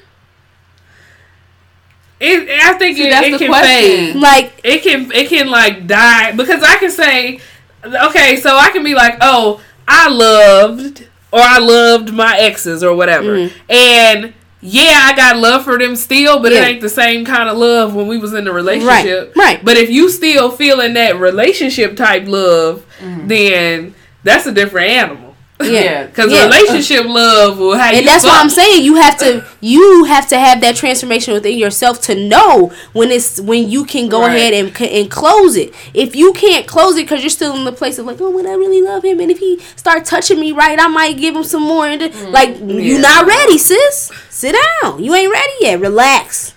it, 2.20 2.48
I 2.62 2.72
think 2.74 2.96
See, 2.98 3.06
it, 3.06 3.10
that's 3.10 3.26
it 3.28 3.30
the 3.32 3.38
can 3.38 3.48
question. 3.48 4.12
fade. 4.12 4.16
Like, 4.16 4.60
It 4.64 4.82
can 4.82 5.10
it 5.12 5.28
can 5.28 5.48
like 5.48 5.86
die 5.86 6.32
because 6.32 6.62
I 6.62 6.76
can 6.76 6.90
say, 6.90 7.40
okay, 7.84 8.36
so 8.36 8.56
I 8.56 8.70
can 8.70 8.82
be 8.84 8.94
like, 8.94 9.16
oh, 9.22 9.62
I 9.86 10.08
loved 10.10 11.06
or 11.32 11.40
I 11.40 11.58
loved 11.58 12.12
my 12.12 12.36
exes 12.38 12.82
or 12.82 12.94
whatever, 12.94 13.50
and 13.68 14.32
yeah, 14.60 15.02
I 15.04 15.14
got 15.14 15.36
love 15.36 15.62
for 15.64 15.78
them 15.78 15.94
still, 15.94 16.40
but 16.42 16.50
Mm-hmm. 16.50 16.62
Yeah. 16.62 16.68
it 16.68 16.72
ain't 16.72 16.80
the 16.80 16.88
same 16.88 17.24
kind 17.24 17.48
of 17.48 17.56
love 17.56 17.94
when 17.94 18.08
we 18.08 18.18
was 18.18 18.34
in 18.34 18.44
the 18.44 18.52
relationship. 18.52 19.36
right. 19.36 19.64
But 19.64 19.76
if 19.76 19.88
you 19.88 20.08
still 20.10 20.50
feeling 20.50 20.94
that 20.94 21.16
relationship 21.16 21.96
type 21.96 22.26
love, 22.26 22.84
then 23.00 23.94
that's 24.24 24.46
a 24.46 24.52
different 24.52 24.90
animal. 24.90 25.27
Yeah, 25.60 26.06
Because 26.06 26.32
Yeah. 26.32 26.44
relationship 26.46 27.04
love 27.06 27.58
will 27.58 27.74
have 27.74 27.92
you 27.92 27.98
and 27.98 28.06
that's 28.08 28.24
fuck. 28.24 28.32
why 28.34 28.40
I'm 28.40 28.48
saying 28.50 28.84
you 28.84 28.94
have 28.96 29.18
to 29.18 29.44
you 29.60 30.04
have 30.04 30.28
to 30.28 30.38
have 30.38 30.60
that 30.60 30.76
transformation 30.76 31.34
within 31.34 31.58
yourself 31.58 32.00
to 32.02 32.14
know 32.14 32.72
when 32.92 33.10
it's 33.10 33.40
when 33.40 33.68
you 33.68 33.84
can 33.84 34.08
go 34.08 34.20
Right. 34.20 34.36
ahead 34.36 34.54
and 34.54 34.80
and 34.80 35.10
close 35.10 35.56
it. 35.56 35.74
If 35.94 36.14
you 36.14 36.32
can't 36.32 36.66
close 36.66 36.96
it 36.96 37.02
because 37.04 37.20
you're 37.22 37.30
still 37.30 37.56
in 37.56 37.64
the 37.64 37.72
place 37.72 37.98
of 37.98 38.06
like, 38.06 38.20
oh, 38.20 38.30
would 38.30 38.46
I 38.46 38.52
really 38.54 38.82
love 38.82 39.04
him? 39.04 39.18
And 39.20 39.30
if 39.30 39.38
he 39.38 39.58
start 39.76 40.04
touching 40.04 40.38
me 40.38 40.52
right, 40.52 40.78
I 40.80 40.86
might 40.88 41.16
give 41.18 41.34
him 41.34 41.44
some 41.44 41.62
more. 41.62 41.86
And 41.86 42.00
th- 42.00 42.14
like, 42.28 42.58
you 42.60 42.94
Yeah. 42.94 42.98
not 43.00 43.26
ready, 43.26 43.58
sis. 43.58 44.12
Sit 44.30 44.54
down. 44.82 45.02
You 45.02 45.14
ain't 45.14 45.32
ready 45.32 45.52
yet. 45.60 45.80
Relax. 45.80 46.54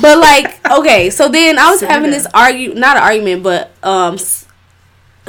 But 0.00 0.18
like, 0.18 0.60
okay, 0.70 1.08
so 1.10 1.28
then 1.28 1.58
I 1.58 1.70
was 1.70 1.80
Sit 1.80 1.88
having 1.88 2.10
down. 2.10 2.18
this 2.18 2.26
argue, 2.34 2.74
not 2.74 2.96
an 2.98 3.02
argument, 3.02 3.42
but 3.42 3.70
um, 3.82 4.14
s- 4.14 4.37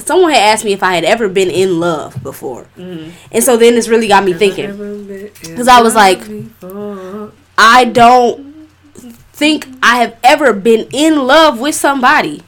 someone 0.06 0.32
had 0.32 0.44
asked 0.44 0.66
me 0.66 0.74
if 0.74 0.84
I 0.84 0.94
had 0.96 1.04
ever 1.04 1.30
been 1.30 1.50
in 1.50 1.80
love 1.80 2.22
before, 2.24 2.68
and 2.78 3.44
so 3.44 3.58
then 3.58 3.76
this 3.76 3.88
really 3.88 4.08
got 4.08 4.24
me 4.24 4.34
thinking. 4.34 5.30
Because 5.42 5.68
I 5.68 5.82
was 5.82 5.96
like, 5.96 6.22
I 7.58 7.86
don't 7.86 8.68
think 9.34 9.68
I 9.82 9.98
have 9.98 10.18
ever 10.24 10.54
been 10.54 10.88
in 10.92 11.26
love 11.28 11.60
with 11.60 11.76
somebody. 11.76 12.44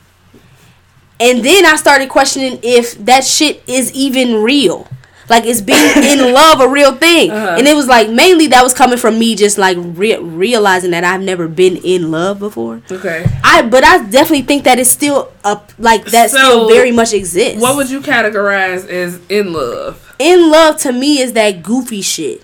And 1.19 1.43
then 1.45 1.65
I 1.65 1.75
started 1.75 2.09
questioning 2.09 2.59
if 2.63 2.93
that 3.05 3.23
shit 3.23 3.61
is 3.67 3.93
even 3.93 4.41
real. 4.41 4.87
Like, 5.31 5.45
is 5.45 5.61
being 5.61 5.79
in 6.03 6.33
love 6.41 6.59
a 6.61 6.67
real 6.67 6.93
thing? 6.95 7.31
Uh-huh. 7.31 7.55
And 7.57 7.65
it 7.67 7.75
was 7.75 7.87
like, 7.87 8.09
mainly 8.09 8.47
that 8.47 8.61
was 8.63 8.73
coming 8.73 8.97
from 8.99 9.17
me 9.17 9.35
just 9.35 9.57
like 9.57 9.77
re- 9.79 10.17
realizing 10.17 10.91
that 10.91 11.03
I've 11.03 11.21
never 11.21 11.47
been 11.47 11.77
in 11.77 12.11
love 12.11 12.37
before. 12.39 12.81
okay. 12.91 13.25
I, 13.43 13.61
but 13.63 13.83
I 13.83 14.03
definitely 14.09 14.43
think 14.43 14.65
that 14.65 14.77
it's 14.77 14.89
still 14.91 15.31
up, 15.43 15.71
like, 15.79 16.05
that 16.11 16.29
So, 16.31 16.37
still 16.37 16.69
very 16.69 16.91
much 16.91 17.13
exists. 17.13 17.61
What 17.61 17.75
would 17.77 17.89
you 17.89 18.01
categorize 18.01 18.87
as 18.87 19.19
in 19.29 19.53
love? 19.53 20.13
in 20.19 20.51
love 20.51 20.77
to 20.77 20.91
me 20.91 21.19
is 21.19 21.33
that 21.33 21.63
goofy 21.63 22.01
shit. 22.03 22.43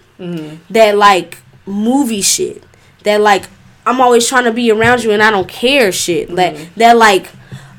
That 0.72 0.98
like 0.98 1.38
movie 1.68 2.22
shit. 2.24 2.64
That 3.04 3.22
like 3.22 3.44
I'm 3.86 4.02
always 4.02 4.28
trying 4.28 4.46
to 4.46 4.52
be 4.52 4.72
around 4.72 5.04
you 5.04 5.12
and 5.12 5.22
I 5.22 5.30
don't 5.30 5.48
care 5.48 5.92
shit. 5.92 6.36
That 6.36 6.58
that 6.78 6.98
like 6.98 7.30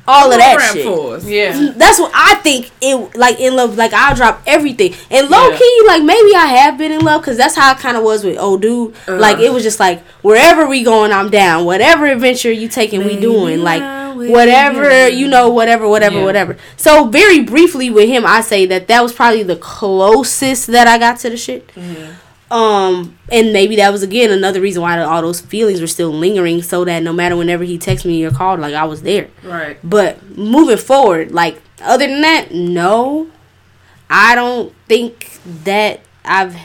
all 0.09 0.31
of 0.31 0.37
that 0.39 0.71
shit. 0.73 0.85
for 0.85 1.15
us. 1.15 1.25
Yeah. 1.25 1.73
That's 1.75 1.99
what 1.99 2.11
I 2.13 2.35
think. 2.35 2.71
It 2.81 3.15
like 3.15 3.39
in 3.39 3.55
love. 3.55 3.77
Like 3.77 3.93
I'll 3.93 4.15
drop 4.15 4.41
everything. 4.47 4.93
And 5.11 5.29
low 5.29 5.49
Yeah. 5.49 5.57
key, 5.57 5.83
like 5.87 6.03
maybe 6.03 6.33
I 6.35 6.47
have 6.47 6.77
been 6.77 6.91
in 6.91 7.01
love 7.01 7.21
because 7.21 7.37
that's 7.37 7.55
how 7.55 7.71
I 7.71 7.73
kind 7.75 7.95
of 7.97 8.03
was 8.03 8.23
with 8.23 8.37
old 8.37 8.61
dude. 8.61 8.93
Like 9.07 9.39
it 9.39 9.53
was 9.53 9.63
just 9.63 9.79
like 9.79 10.03
wherever 10.21 10.67
we 10.67 10.83
going, 10.83 11.11
I'm 11.11 11.29
down. 11.29 11.65
Whatever 11.65 12.05
adventure 12.07 12.51
you 12.51 12.67
taking, 12.67 13.05
we 13.05 13.19
doing. 13.19 13.61
Like 13.61 13.83
whatever 14.29 15.07
you 15.07 15.27
know, 15.27 15.49
whatever, 15.49 15.87
whatever, 15.87 16.17
Yeah. 16.19 16.25
whatever. 16.25 16.57
So 16.77 17.05
very 17.07 17.41
briefly 17.41 17.89
with 17.89 18.09
him, 18.09 18.25
I 18.25 18.41
say 18.41 18.65
that 18.65 18.87
that 18.87 19.01
was 19.03 19.13
probably 19.13 19.43
the 19.43 19.55
closest 19.55 20.67
that 20.67 20.87
I 20.87 20.97
got 20.97 21.19
to 21.19 21.29
the 21.29 21.37
shit. 21.37 21.69
Um, 22.51 23.17
and 23.31 23.53
maybe 23.53 23.75
that 23.75 23.91
was 23.91 24.01
again 24.01 24.31
another 24.31 24.59
reason 24.59 24.81
why 24.81 24.99
all 24.99 25.21
those 25.21 25.39
feelings 25.39 25.81
were 25.81 25.87
still 25.87 26.11
lingering, 26.11 26.63
so 26.63 26.83
that 26.85 27.03
no 27.03 27.13
matter 27.13 27.35
whenever 27.35 27.63
he 27.63 27.77
texted 27.77 28.05
me 28.05 28.23
or 28.25 28.31
called, 28.31 28.59
like 28.59 28.73
I 28.73 28.85
was 28.85 29.03
there. 29.03 29.29
Right. 29.43 29.77
But 29.83 30.37
moving 30.37 30.77
forward, 30.77 31.31
like 31.31 31.61
other 31.81 32.07
than 32.07 32.21
that, 32.21 32.51
no, 32.51 33.29
I 34.09 34.33
don't 34.35 34.73
think 34.87 35.39
that 35.63 36.01
I've 36.25 36.55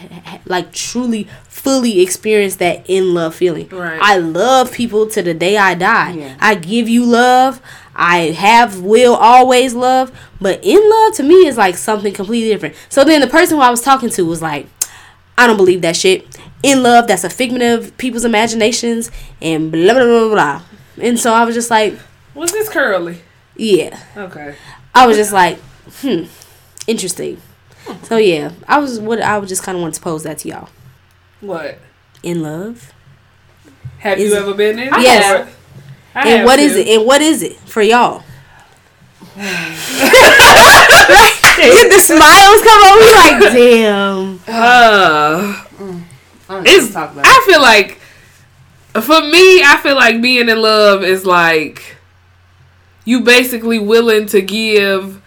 like 0.47 0.73
truly 0.73 1.29
fully 1.49 2.01
experienced 2.01 2.59
that 2.59 2.89
in 2.89 3.15
love 3.15 3.35
feeling. 3.35 3.69
Right. 3.69 3.99
I 4.01 4.17
love 4.17 4.73
people 4.73 5.07
to 5.09 5.23
the 5.23 5.35
day 5.35 5.57
I 5.57 5.75
die. 5.75 6.13
Yeah. 6.13 6.37
I 6.41 6.55
give 6.55 6.89
you 6.89 7.05
love. 7.05 7.61
I 7.97 8.33
have 8.33 8.81
will 8.81 9.15
always 9.15 9.73
love, 9.73 10.11
but 10.41 10.59
in 10.65 10.91
love 10.91 11.15
to 11.15 11.23
me 11.23 11.47
is 11.47 11.57
like 11.57 11.77
something 11.77 12.13
completely 12.13 12.49
different. 12.51 12.75
So 12.89 13.05
then 13.05 13.21
the 13.21 13.29
person 13.29 13.57
who 13.57 13.63
I 13.63 13.71
was 13.71 13.83
talking 13.83 14.11
to 14.11 14.27
was 14.27 14.43
like, 14.43 14.67
I 15.37 15.47
don't 15.47 15.57
believe 15.57 15.83
that 15.83 15.97
shit. 15.97 16.39
In 16.63 16.83
love, 16.83 17.09
that's 17.09 17.25
a 17.25 17.31
figment 17.31 17.63
of 17.63 17.97
people's 17.99 18.25
imaginations 18.25 19.11
and 19.43 19.71
blah 19.73 19.93
blah 19.95 20.05
blah 20.05 20.29
blah. 20.29 20.35
blah. 20.35 20.63
And 21.03 21.19
so 21.19 21.35
I 21.35 21.45
was 21.45 21.55
just 21.55 21.71
like, 21.71 21.99
Was 22.35 22.53
this 22.53 22.69
curly? 22.69 23.19
yeah. 23.57 23.99
Okay. 24.17 24.55
I 24.95 25.07
was 25.07 25.17
just 25.17 25.33
like, 25.33 25.59
hmm, 26.01 26.25
interesting. 26.87 27.41
So 28.05 28.17
yeah, 28.17 28.53
I 28.69 28.79
was 28.79 29.01
what 29.01 29.21
I 29.21 29.39
was 29.39 29.49
just 29.49 29.63
kind 29.63 29.77
of 29.77 29.83
want 29.83 29.95
to 29.95 30.01
pose 30.01 30.23
that 30.23 30.39
to 30.39 30.49
y'all. 30.49 30.69
What? 31.41 31.79
In 32.23 32.43
love, 32.43 32.93
Have 33.99 34.19
Is 34.19 34.31
you 34.31 34.37
it- 34.37 34.43
ever 34.43 34.55
been 34.55 34.79
in? 34.79 34.89
Yes. 35.01 35.53
And 36.15 36.45
what 36.47 36.59
is 36.61 36.77
it? 36.77 36.87
And 36.89 37.05
what 37.05 37.21
is 37.21 37.43
it 37.43 37.57
for 37.57 37.83
y'all? 37.83 38.23
Did 41.57 41.93
the 41.93 42.01
smiles 42.01 42.63
come 42.63 42.83
on? 42.83 42.99
We 42.99 43.15
like, 43.15 43.53
damn. 43.55 44.41
Uh, 44.49 45.65
it's. 46.67 46.93
talk 46.93 47.13
I 47.17 47.45
feel 47.47 47.63
like, 47.63 47.99
for 48.95 49.21
me, 49.21 49.63
I 49.63 49.79
feel 49.83 49.95
like 49.95 50.21
being 50.21 50.49
in 50.49 50.61
love 50.61 51.03
is 51.03 51.25
like 51.25 51.97
you 53.05 53.21
basically 53.21 53.79
willing 53.79 54.27
to 54.27 54.41
give 54.41 55.23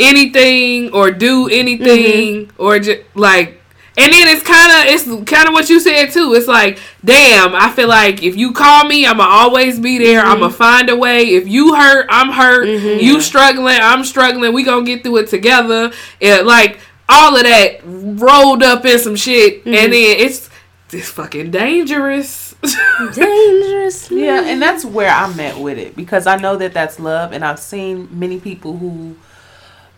anything 0.00 0.92
or 0.92 1.10
do 1.10 1.48
anything 1.48 2.50
or 2.58 2.78
just 2.78 3.02
like. 3.14 3.59
And 4.00 4.10
then 4.14 4.28
it's 4.28 4.42
kind 4.42 4.72
of 4.72 4.94
it's 4.94 5.30
kind 5.30 5.46
of 5.46 5.52
what 5.52 5.68
you 5.68 5.78
said 5.78 6.10
too. 6.10 6.32
It's 6.32 6.48
like, 6.48 6.78
damn, 7.04 7.54
I 7.54 7.70
feel 7.70 7.88
like 7.88 8.22
if 8.22 8.34
you 8.34 8.52
call 8.52 8.86
me, 8.86 9.04
I'ma 9.04 9.24
always 9.24 9.78
be 9.78 9.98
there. 9.98 10.22
I'ma 10.22 10.46
mm-hmm. 10.46 10.56
find 10.56 10.88
a 10.88 10.96
way. 10.96 11.34
If 11.34 11.46
you 11.46 11.74
hurt, 11.74 12.06
I'm 12.08 12.32
hurt. 12.32 12.66
Mm-hmm. 12.66 13.04
You 13.04 13.20
struggling, 13.20 13.76
I'm 13.78 14.04
struggling. 14.04 14.54
We 14.54 14.62
gonna 14.62 14.86
get 14.86 15.02
through 15.02 15.18
it 15.18 15.28
together. 15.28 15.92
It, 16.18 16.46
like 16.46 16.80
all 17.10 17.36
of 17.36 17.42
that 17.42 17.80
rolled 17.84 18.62
up 18.62 18.86
in 18.86 18.98
some 18.98 19.16
shit, 19.16 19.66
and 19.66 19.74
mm-hmm. 19.74 19.90
then 19.90 19.92
it's 19.92 20.48
it's 20.90 21.10
fucking 21.10 21.50
dangerous. 21.50 22.54
Dangerous. 23.14 24.10
Yeah, 24.10 24.44
and 24.44 24.60
that's 24.60 24.84
where 24.84 25.10
I 25.10 25.32
met 25.34 25.58
with 25.58 25.78
it 25.78 25.96
because 25.96 26.26
I 26.26 26.36
know 26.36 26.56
that 26.56 26.72
that's 26.72 26.98
love, 26.98 27.32
and 27.32 27.44
I've 27.44 27.58
seen 27.58 28.08
many 28.18 28.40
people 28.40 28.76
who 28.76 29.16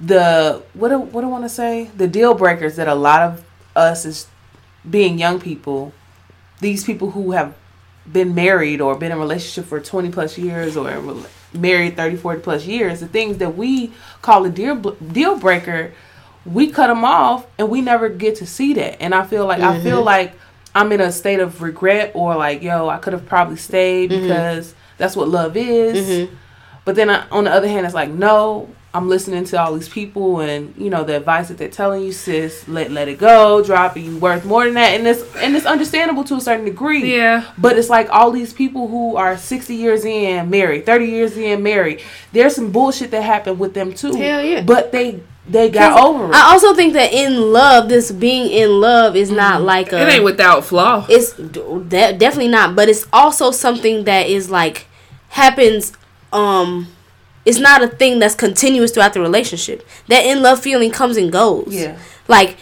the 0.00 0.62
what 0.74 0.88
do, 0.88 0.98
what 0.98 1.20
do 1.20 1.28
I 1.28 1.30
want 1.30 1.44
to 1.44 1.48
say 1.48 1.90
the 1.96 2.08
deal 2.08 2.34
breakers 2.34 2.76
that 2.76 2.88
a 2.88 2.94
lot 2.94 3.22
of 3.22 3.44
us 3.74 4.04
as 4.04 4.26
being 4.88 5.18
young 5.18 5.40
people, 5.40 5.92
these 6.60 6.84
people 6.84 7.10
who 7.12 7.32
have 7.32 7.54
been 8.10 8.34
married 8.34 8.80
or 8.80 8.96
been 8.96 9.12
in 9.12 9.18
a 9.18 9.20
relationship 9.20 9.68
for 9.68 9.80
20 9.80 10.10
plus 10.10 10.36
years 10.36 10.76
or 10.76 11.24
married 11.54 11.96
30 11.96 12.16
40 12.16 12.40
plus 12.40 12.66
years 12.66 12.98
the 12.98 13.06
things 13.06 13.38
that 13.38 13.56
we 13.56 13.92
call 14.22 14.44
a 14.44 14.50
deal 14.50 14.74
deal 14.76 15.38
breaker 15.38 15.92
we 16.44 16.68
cut 16.68 16.88
them 16.88 17.04
off 17.04 17.46
and 17.58 17.68
we 17.68 17.80
never 17.80 18.08
get 18.08 18.36
to 18.36 18.46
see 18.46 18.74
that. 18.74 19.00
And 19.00 19.14
i 19.14 19.24
feel 19.24 19.46
like 19.46 19.60
i 19.60 19.80
feel 19.80 19.98
mm-hmm. 19.98 20.06
like 20.06 20.34
i'm 20.74 20.90
in 20.92 21.00
a 21.00 21.12
state 21.12 21.40
of 21.40 21.62
regret 21.62 22.12
or 22.14 22.36
like 22.36 22.62
yo 22.62 22.88
i 22.88 22.98
could 22.98 23.12
have 23.12 23.26
probably 23.26 23.56
stayed 23.56 24.10
mm-hmm. 24.10 24.22
because 24.22 24.74
that's 24.98 25.16
what 25.16 25.28
love 25.28 25.56
is. 25.56 26.28
Mm-hmm. 26.28 26.34
But 26.84 26.96
then 26.96 27.10
I, 27.10 27.28
on 27.30 27.44
the 27.44 27.50
other 27.52 27.68
hand 27.68 27.86
it's 27.86 27.94
like 27.94 28.10
no 28.10 28.68
i'm 28.94 29.08
listening 29.08 29.44
to 29.44 29.58
all 29.58 29.72
these 29.74 29.88
people 29.88 30.40
and 30.40 30.74
you 30.76 30.90
know 30.90 31.02
the 31.02 31.16
advice 31.16 31.48
that 31.48 31.56
they're 31.56 31.68
telling 31.68 32.02
you 32.02 32.12
sis 32.12 32.66
let 32.68 32.90
let 32.90 33.08
it 33.08 33.18
go 33.18 33.62
drop 33.64 33.96
it 33.96 34.00
you 34.00 34.18
worth 34.18 34.44
more 34.44 34.64
than 34.64 34.74
that 34.74 34.88
and 34.94 35.06
it's 35.06 35.22
and 35.36 35.56
it's 35.56 35.64
understandable 35.66 36.24
to 36.24 36.34
a 36.34 36.40
certain 36.40 36.64
degree 36.64 37.16
yeah, 37.16 37.50
but 37.56 37.78
it's 37.78 37.88
like 37.88 38.08
all 38.10 38.30
these 38.30 38.52
people 38.52 38.88
who 38.88 39.16
are 39.16 39.36
60 39.38 39.74
years 39.74 40.04
in 40.04 40.50
married, 40.50 40.84
30 40.86 41.06
years 41.06 41.36
in 41.36 41.62
married. 41.62 42.02
There's 42.32 42.54
some 42.54 42.70
bullshit 42.70 43.10
that 43.12 43.22
happened 43.22 43.58
with 43.58 43.74
them 43.74 43.92
too. 43.94 44.14
Hell 44.14 44.42
yeah. 44.44 44.62
But 44.62 44.92
they 44.92 45.20
they 45.48 45.70
got 45.70 45.98
over 46.00 46.26
it. 46.26 46.34
I 46.34 46.52
also 46.52 46.72
think 46.74 46.92
that 46.92 47.12
in 47.12 47.52
love, 47.52 47.88
this 47.88 48.12
being 48.12 48.50
in 48.52 48.80
love 48.80 49.16
is 49.16 49.30
not 49.30 49.62
like 49.62 49.92
a. 49.92 50.00
it 50.02 50.08
ain't 50.12 50.24
without 50.24 50.64
flaw. 50.64 51.04
it's 51.08 51.32
de- 51.32 52.12
definitely 52.16 52.48
not 52.48 52.76
but 52.76 52.88
it's 52.88 53.06
also 53.12 53.50
something 53.50 54.04
that 54.04 54.26
is 54.28 54.50
like 54.50 54.86
happens 55.30 55.92
um 56.32 56.86
it's 57.44 57.58
not 57.58 57.82
a 57.82 57.88
thing 57.88 58.18
that's 58.18 58.34
continuous 58.34 58.92
throughout 58.92 59.12
the 59.14 59.20
relationship 59.20 59.86
that 60.08 60.24
in 60.24 60.42
love 60.42 60.60
feeling 60.60 60.90
comes 60.90 61.16
and 61.16 61.32
goes 61.32 61.68
Yeah. 61.74 61.98
like 62.28 62.56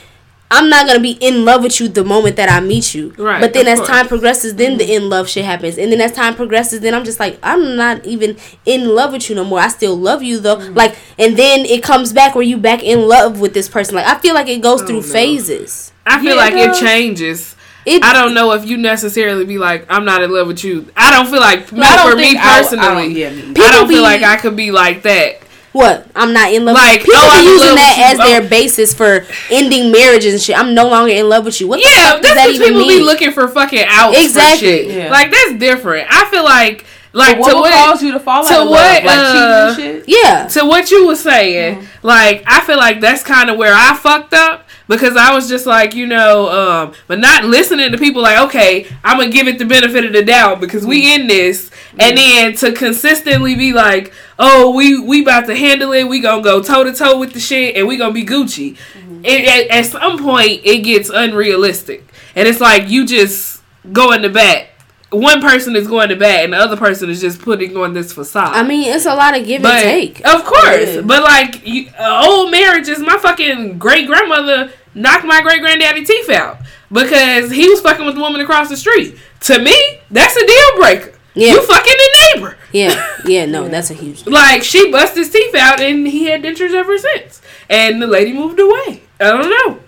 i'm 0.53 0.69
not 0.69 0.87
gonna 0.87 1.01
be 1.01 1.13
in 1.21 1.45
love 1.45 1.63
with 1.63 1.79
you 1.81 1.87
the 1.89 2.03
moment 2.05 2.35
that 2.37 2.49
i 2.51 2.59
meet 2.61 2.95
you 2.95 3.11
Right, 3.19 3.41
but 3.41 3.53
then 3.53 3.69
as 3.69 3.79
course. 3.79 3.89
time 3.91 4.09
progresses 4.09 4.55
then 4.57 4.79
the 4.79 4.95
in 4.95 5.09
love 5.09 5.29
shit 5.29 5.45
happens 5.45 5.79
and 5.79 5.93
then 5.93 6.01
as 6.01 6.13
time 6.13 6.35
progresses 6.35 6.81
then 6.81 6.95
i'm 6.95 7.05
just 7.05 7.21
like 7.21 7.39
i'm 7.43 7.77
not 7.77 8.05
even 8.05 8.37
in 8.67 8.89
love 8.95 9.13
with 9.13 9.29
you 9.31 9.37
no 9.37 9.45
more 9.45 9.61
i 9.61 9.69
still 9.69 9.97
love 9.97 10.23
you 10.23 10.41
though 10.41 10.57
Mm-hmm. 10.57 10.75
like 10.75 10.97
and 11.19 11.37
then 11.37 11.61
it 11.67 11.83
comes 11.83 12.13
back 12.13 12.35
where 12.35 12.43
you 12.43 12.57
back 12.57 12.83
in 12.83 13.07
love 13.07 13.39
with 13.39 13.55
this 13.55 13.69
person 13.69 13.95
like 13.95 14.07
i 14.07 14.19
feel 14.19 14.35
like 14.35 14.49
it 14.49 14.61
goes 14.63 14.83
through 14.83 14.97
no. 14.97 15.03
phases 15.03 15.93
I 16.07 16.19
feel 16.21 16.35
Yeah, 16.35 16.41
like 16.43 16.55
it 16.55 16.71
it 16.71 16.81
changes. 16.81 17.55
It, 17.87 18.05
I 18.05 18.13
don't 18.13 18.35
know 18.35 18.53
if 18.53 18.67
you 18.67 18.77
necessarily 18.77 19.45
be 19.45 19.59
like, 19.59 19.87
I'm 19.89 20.05
not 20.05 20.23
in 20.23 20.31
love 20.33 20.47
with 20.47 20.63
you. 20.65 20.91
I 20.97 21.11
don't 21.11 21.27
feel 21.31 21.41
like 21.41 21.73
I 21.73 21.97
don't 21.97 22.11
for 22.11 22.17
me 22.17 22.23
think 22.25 22.39
I- 22.39 22.59
I 22.59 22.63
personally. 22.63 22.85
don't- 22.87 23.11
yeah, 23.13 23.31
me. 23.31 23.43
I 23.59 23.73
don't 23.73 23.89
feel 23.89 23.99
be- 23.99 24.01
like 24.03 24.23
I 24.23 24.37
could 24.37 24.57
be 24.57 24.71
like 24.71 25.03
that. 25.03 25.41
What? 25.73 26.07
I'm 26.17 26.33
not 26.33 26.53
in 26.53 26.65
love. 26.65 26.75
Like, 26.75 26.99
with 27.01 27.07
you. 27.07 27.13
People 27.15 27.29
oh, 27.31 27.39
I'm 27.39 27.45
using 27.45 27.75
that 27.77 28.11
as 28.13 28.19
you. 28.19 28.25
their 28.25 28.43
Oh. 28.43 28.49
basis 28.49 28.93
for 28.93 29.25
ending 29.51 29.93
marriages 29.93 30.33
and 30.35 30.43
shit. 30.43 30.59
I'm 30.59 30.75
no 30.75 30.89
longer 30.89 31.13
in 31.15 31.29
love 31.29 31.45
with 31.45 31.61
you. 31.61 31.69
What 31.69 31.77
the 31.83 31.89
Yeah, 31.89 32.11
fuck 32.11 32.23
does 32.23 32.35
that's 32.35 32.35
that 32.35 32.47
what 32.49 32.55
even 32.57 32.67
people 32.69 32.81
mean? 32.89 32.99
be 32.99 33.05
looking 33.05 33.31
for 33.31 33.47
fucking 33.47 33.85
outs 33.87 34.19
Exactly. 34.19 34.59
for 34.59 34.91
shit. 34.91 34.97
Yeah. 34.97 35.11
Like 35.13 35.31
that's 35.31 35.53
different. 35.61 36.09
I 36.11 36.25
feel 36.29 36.43
like 36.45 36.85
like 37.13 37.37
But 37.37 37.41
what 37.41 37.49
to 37.51 37.55
will 37.55 37.63
what 37.63 37.73
cause 37.73 38.03
you 38.03 38.13
to 38.13 38.19
fall 38.21 38.45
to 38.45 38.53
out 38.53 38.61
of 38.63 38.69
love? 38.69 38.71
what, 38.71 39.05
Like 39.05 39.19
uh, 39.19 39.75
cheating 39.77 39.93
and 39.93 40.05
shit? 40.07 40.09
yeah. 40.09 40.47
to 40.49 40.65
what 40.65 40.91
you 40.91 41.07
were 41.07 41.15
saying, 41.17 41.77
Mm-hmm. 41.77 41.87
like 42.07 42.43
I 42.49 42.61
feel 42.63 42.77
like 42.77 43.01
that's 43.01 43.23
kind 43.23 43.49
of 43.49 43.57
where 43.57 43.73
I 43.75 43.95
fucked 43.97 44.35
up 44.35 44.67
because 44.91 45.17
I 45.17 45.33
was 45.33 45.49
just 45.49 45.65
like, 45.67 45.95
you 45.95 46.07
know, 46.07 46.49
um, 46.51 46.93
but 47.07 47.21
not 47.21 47.45
listening 47.45 47.93
to 47.93 47.99
people 47.99 48.23
like, 48.23 48.39
okay, 48.49 48.87
I'm 49.05 49.19
gonna 49.19 49.31
give 49.31 49.47
it 49.49 49.59
the 49.59 49.65
benefit 49.65 50.05
of 50.05 50.13
the 50.13 50.23
doubt 50.25 50.61
because 50.61 50.85
we 50.85 51.15
in 51.15 51.29
this, 51.29 51.71
and 51.99 52.19
then 52.19 52.55
to 52.57 52.73
consistently 52.73 53.55
be 53.55 53.73
like, 53.73 54.13
oh, 54.39 54.71
we 54.75 54.99
we 54.99 55.23
about 55.23 55.47
to 55.47 55.55
handle 55.57 55.93
it, 55.93 56.05
we 56.05 56.21
gonna 56.21 56.43
go 56.43 56.61
toe 56.63 56.85
to 56.85 56.93
toe 56.93 57.19
with 57.19 57.33
the 57.33 57.41
shit, 57.41 57.77
and 57.77 57.87
we 57.87 57.97
gonna 57.97 58.13
be 58.13 58.27
Gucci. 58.27 58.77
Mm-hmm. 58.77 59.25
It, 59.25 59.71
at, 59.71 59.79
at 59.79 59.87
some 59.87 60.19
point, 60.19 60.63
it 60.65 60.79
gets 60.79 61.09
unrealistic, 61.09 62.13
and 62.35 62.49
it's 62.49 62.61
like 62.61 62.89
you 62.91 63.07
just 63.07 63.63
going 63.93 64.23
to 64.23 64.29
bat. 64.29 64.67
One 65.11 65.41
person 65.41 65.75
is 65.75 65.89
going 65.89 66.09
to 66.11 66.17
bat, 66.17 66.45
and 66.45 66.53
the 66.53 66.57
other 66.59 66.77
person 66.77 67.11
is 67.11 67.21
just 67.21 67.43
putting 67.43 67.77
on 67.77 67.95
this 67.95 68.13
facade. 68.13 68.55
I 68.55 68.63
mean, 68.63 68.93
it's 68.95 69.07
a 69.07 69.15
lot 69.15 69.37
of 69.37 69.45
give 69.45 69.61
But 69.61 69.83
and 69.83 69.83
take. 69.83 70.25
of 70.25 70.45
course, 70.45 70.95
Yeah. 70.95 71.01
but 71.01 71.23
like 71.25 71.67
you, 71.67 71.91
uh, 71.99 72.23
old 72.27 72.51
marriages, 72.53 73.01
my 73.01 73.19
fucking 73.19 73.79
great 73.79 74.07
grandmother 74.07 74.71
knocked 74.95 75.25
my 75.25 75.41
great 75.43 75.61
granddaddy 75.61 76.05
teeth 76.05 76.31
out 76.31 76.59
because 76.91 77.51
he 77.51 77.69
was 77.69 77.81
fucking 77.81 78.05
with 78.05 78.15
the 78.15 78.21
woman 78.21 78.41
across 78.41 78.69
the 78.69 78.77
street. 78.77 79.17
To 79.41 79.59
me, 79.59 79.75
that's 80.11 80.37
a 80.37 80.47
deal 80.47 80.77
breaker. 80.77 81.19
Yeah. 81.35 81.53
You 81.53 81.63
fucking 81.63 81.97
the 81.97 82.35
neighbor. 82.35 82.59
Yeah, 82.73 83.17
yeah. 83.25 83.47
No, 83.47 83.69
that's 83.69 83.91
a 83.91 83.95
huge. 83.95 84.27
Like 84.27 84.63
she 84.63 84.91
bust 84.91 85.15
his 85.15 85.31
teeth 85.31 85.55
out 85.55 85.81
and 85.81 86.07
he 86.07 86.27
had 86.27 86.43
dentures 86.43 86.75
ever 86.75 86.99
since. 86.99 87.41
And 87.69 88.03
the 88.03 88.07
lady 88.07 88.33
moved 88.33 88.59
away. 88.59 89.03
I 89.21 89.25
don't 89.31 89.51
know. 89.51 89.81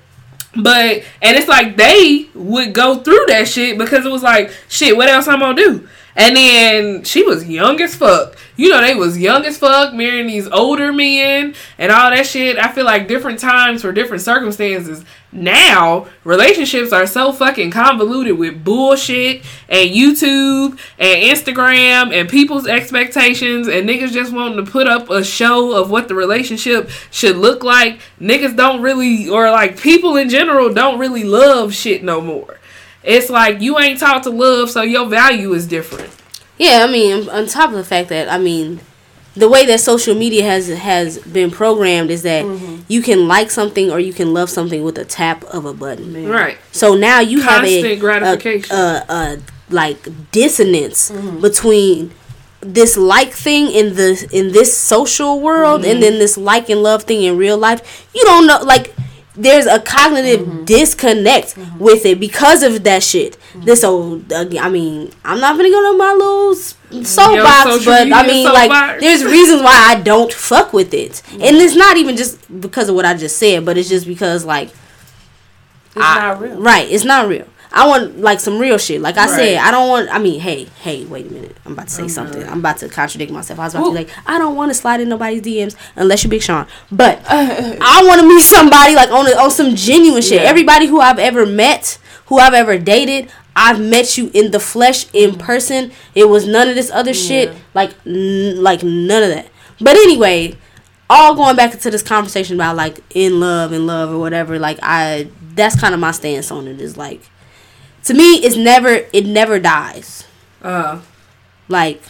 But 0.55 1.05
and 1.20 1.36
it's 1.36 1.48
like 1.48 1.76
they 1.76 2.28
would 2.34 2.74
go 2.74 2.96
through 2.96 3.24
that 3.28 3.48
shit 3.48 3.78
because 3.78 4.05
it 4.05 4.12
was 4.12 4.22
like, 4.22 4.53
shit, 4.68 4.96
what 4.96 5.09
else 5.09 5.26
I'm 5.26 5.40
gonna 5.40 5.55
do? 5.57 5.88
And 6.14 6.36
then 6.36 7.04
she 7.04 7.22
was 7.22 7.48
young 7.48 7.80
as 7.80 7.94
fuck. 7.94 8.36
You 8.56 8.68
know, 8.68 8.80
they 8.80 8.94
was 8.94 9.16
young 9.18 9.46
as 9.46 9.56
fuck, 9.56 9.94
marrying 9.94 10.26
these 10.26 10.46
older 10.48 10.92
men 10.92 11.54
and 11.78 11.90
all 11.90 12.10
that 12.10 12.26
shit. 12.26 12.58
I 12.58 12.70
feel 12.70 12.84
like 12.84 13.08
different 13.08 13.38
times 13.38 13.80
for 13.82 13.92
different 13.92 14.22
circumstances. 14.22 15.04
Now, 15.34 16.08
relationships 16.24 16.92
are 16.92 17.06
so 17.06 17.32
fucking 17.32 17.70
convoluted 17.70 18.36
with 18.36 18.62
bullshit 18.62 19.42
and 19.70 19.90
YouTube 19.90 20.78
and 20.98 21.22
Instagram 21.22 22.12
and 22.12 22.28
people's 22.28 22.66
expectations 22.66 23.66
and 23.66 23.88
niggas 23.88 24.12
just 24.12 24.34
wanting 24.34 24.62
to 24.62 24.70
put 24.70 24.86
up 24.86 25.08
a 25.08 25.24
show 25.24 25.74
of 25.74 25.90
what 25.90 26.08
the 26.08 26.14
relationship 26.14 26.90
should 27.10 27.38
look 27.38 27.64
like. 27.64 28.00
Niggas 28.20 28.54
don't 28.54 28.82
really, 28.82 29.30
or 29.30 29.50
like 29.50 29.80
people 29.80 30.16
in 30.16 30.28
general, 30.28 30.74
don't 30.74 30.98
really 30.98 31.24
love 31.24 31.72
shit 31.72 32.04
no 32.04 32.20
more. 32.20 32.58
It's 33.05 33.28
like 33.30 33.61
you 33.61 33.78
ain't 33.78 33.98
taught 34.00 34.22
to 34.24 34.30
love, 34.30 34.70
so 34.70 34.82
your 34.82 35.07
value 35.07 35.53
is 35.55 35.66
different. 35.66 36.11
Yeah, 36.59 36.84
I 36.88 36.90
mean, 36.92 37.28
on 37.28 37.46
top 37.46 37.70
of 37.70 37.76
the 37.76 37.84
fact 37.84 38.09
that 38.11 38.28
I 38.28 38.38
mean, 38.38 38.80
the 39.34 39.48
way 39.48 39.64
that 39.66 39.80
social 39.80 40.14
media 40.14 40.44
has 40.44 40.68
has 40.68 41.18
been 41.18 41.50
programmed 41.50 42.11
is 42.11 42.22
that 42.22 42.44
Mm-hmm. 42.44 42.82
you 42.88 43.03
can 43.03 43.26
like 43.28 43.50
something 43.50 43.90
or 43.90 43.98
you 43.98 44.12
can 44.12 44.32
love 44.34 44.50
something 44.50 44.82
with 44.84 44.98
a 44.98 45.05
tap 45.05 45.42
of 45.44 45.64
a 45.64 45.72
button. 45.74 46.28
Right. 46.28 46.59
So 46.70 46.94
now 46.94 47.20
you 47.20 47.40
have 47.40 47.64
a 47.64 47.96
gratification. 47.96 48.76
a, 48.76 49.05
a, 49.09 49.12
a 49.12 49.38
like 49.70 50.07
dissonance 50.30 51.11
Mm-hmm. 51.11 51.40
between 51.40 52.12
this 52.61 52.96
like 52.96 53.32
thing 53.32 53.72
in 53.72 53.94
the 53.96 54.28
in 54.30 54.53
this 54.53 54.76
social 54.76 55.40
world 55.40 55.80
Mm-hmm. 55.82 55.90
and 55.90 56.03
then 56.03 56.18
this 56.20 56.36
like 56.38 56.68
and 56.68 56.82
love 56.82 57.03
thing 57.05 57.22
in 57.22 57.36
real 57.36 57.59
life. 57.59 58.07
You 58.14 58.22
don't 58.24 58.46
know 58.46 58.61
like 58.62 58.94
there's 59.35 59.66
a 59.66 59.80
cognitive 59.80 60.41
Mm-hmm. 60.47 60.64
disconnect 60.64 61.57
with 61.78 62.05
it 62.05 62.20
because 62.20 62.62
of 62.62 62.85
that 62.85 63.03
shit. 63.03 63.39
This 63.55 63.83
old, 63.85 64.33
uh, 64.33 64.45
I 64.61 64.68
mean, 64.68 65.11
I'm 65.24 65.41
not 65.41 65.57
gonna 65.57 65.70
go 65.70 65.93
to 65.93 65.97
my 65.99 66.12
little 66.12 66.55
soapbox, 67.05 67.85
but 67.85 68.12
I 68.12 68.26
mean, 68.26 68.45
like, 68.47 68.70
soapbox. 68.70 69.01
there's 69.01 69.24
reasons 69.37 69.62
why 69.62 69.74
I 69.74 70.01
don't 70.01 70.33
fuck 70.33 70.72
with 70.72 70.93
it, 70.95 71.22
and 71.33 71.57
it's 71.57 71.74
not 71.76 71.97
even 71.97 72.16
just 72.16 72.39
because 72.61 72.89
of 72.89 72.95
what 72.95 73.05
I 73.07 73.14
just 73.14 73.37
said, 73.39 73.64
but 73.64 73.78
it's 73.78 73.89
just 73.89 74.07
because 74.07 74.45
like 74.45 74.68
It's 74.68 75.97
not 75.97 76.41
real. 76.41 76.61
Right, 76.61 76.89
it's 76.91 77.05
not 77.05 77.28
real. 77.28 77.47
I 77.72 77.88
want 77.88 78.20
like 78.20 78.40
some 78.40 78.58
real 78.58 78.78
shit. 78.78 79.00
Like 79.00 79.16
I 79.16 79.26
said, 79.26 79.56
I 79.58 79.70
don't 79.70 79.88
want. 79.88 80.08
I 80.10 80.18
mean, 80.18 80.40
hey, 80.40 80.64
hey, 80.82 81.04
wait 81.04 81.26
a 81.26 81.30
minute. 81.30 81.56
I'm 81.64 81.72
about 81.72 81.88
to 81.88 81.92
say 81.92 82.04
oh, 82.04 82.08
something. 82.08 82.46
I'm 82.46 82.58
about 82.58 82.78
to 82.78 82.88
contradict 82.88 83.32
myself. 83.32 83.58
I 83.58 83.64
was 83.64 83.74
about 83.74 83.84
to 83.84 83.90
be 83.90 83.96
like, 83.96 84.10
I 84.26 84.38
don't 84.38 84.56
want 84.56 84.70
to 84.70 84.74
slide 84.74 85.00
in 85.00 85.08
nobody's 85.08 85.42
DMs 85.42 85.76
unless 85.96 86.22
you're 86.22 86.30
Big 86.30 86.42
Sean. 86.42 86.66
But 86.90 87.22
I 87.28 88.02
want 88.06 88.20
to 88.20 88.28
meet 88.28 88.42
somebody 88.42 88.94
like 88.94 89.10
on 89.10 89.26
a, 89.26 89.36
on 89.42 89.50
some 89.50 89.74
genuine 89.74 90.22
shit. 90.22 90.42
Yeah. 90.42 90.48
Everybody 90.48 90.86
who 90.86 91.00
I've 91.00 91.18
ever 91.18 91.46
met, 91.46 91.98
who 92.26 92.38
I've 92.38 92.54
ever 92.54 92.78
dated. 92.78 93.30
I've 93.54 93.78
met 93.78 94.16
you 94.16 94.30
in 94.32 94.50
the 94.50 94.58
flesh, 94.58 95.06
in 95.12 95.36
person. 95.36 95.92
It 96.14 96.26
was 96.26 96.46
none 96.46 96.70
of 96.70 96.74
this 96.74 96.90
other 96.90 97.12
shit, 97.12 97.54
like, 97.74 97.90
n- 98.06 98.62
like 98.62 98.82
none 98.82 99.22
of 99.22 99.28
that. 99.28 99.48
But 99.78 99.96
anyway, 99.96 100.56
all 101.10 101.34
going 101.34 101.54
back 101.54 101.74
into 101.74 101.90
this 101.90 102.02
conversation 102.02 102.56
about 102.56 102.74
like 102.74 103.00
in 103.10 103.38
love 103.38 103.72
and 103.72 103.86
love 103.86 104.10
or 104.10 104.18
whatever 104.18 104.58
like 104.58 104.78
i 104.82 105.28
that's 105.54 105.78
kind 105.78 105.92
of 105.92 106.00
my 106.00 106.10
stance 106.10 106.50
on 106.50 106.66
it 106.66 106.80
is 106.80 106.96
like 106.96 107.20
to 108.05 108.14
me 108.14 108.34
it's 108.36 108.57
never 108.57 109.07
it 109.12 109.26
never 109.26 109.59
dies. 109.59 110.24
Uh, 110.62 111.00
like 111.68 112.03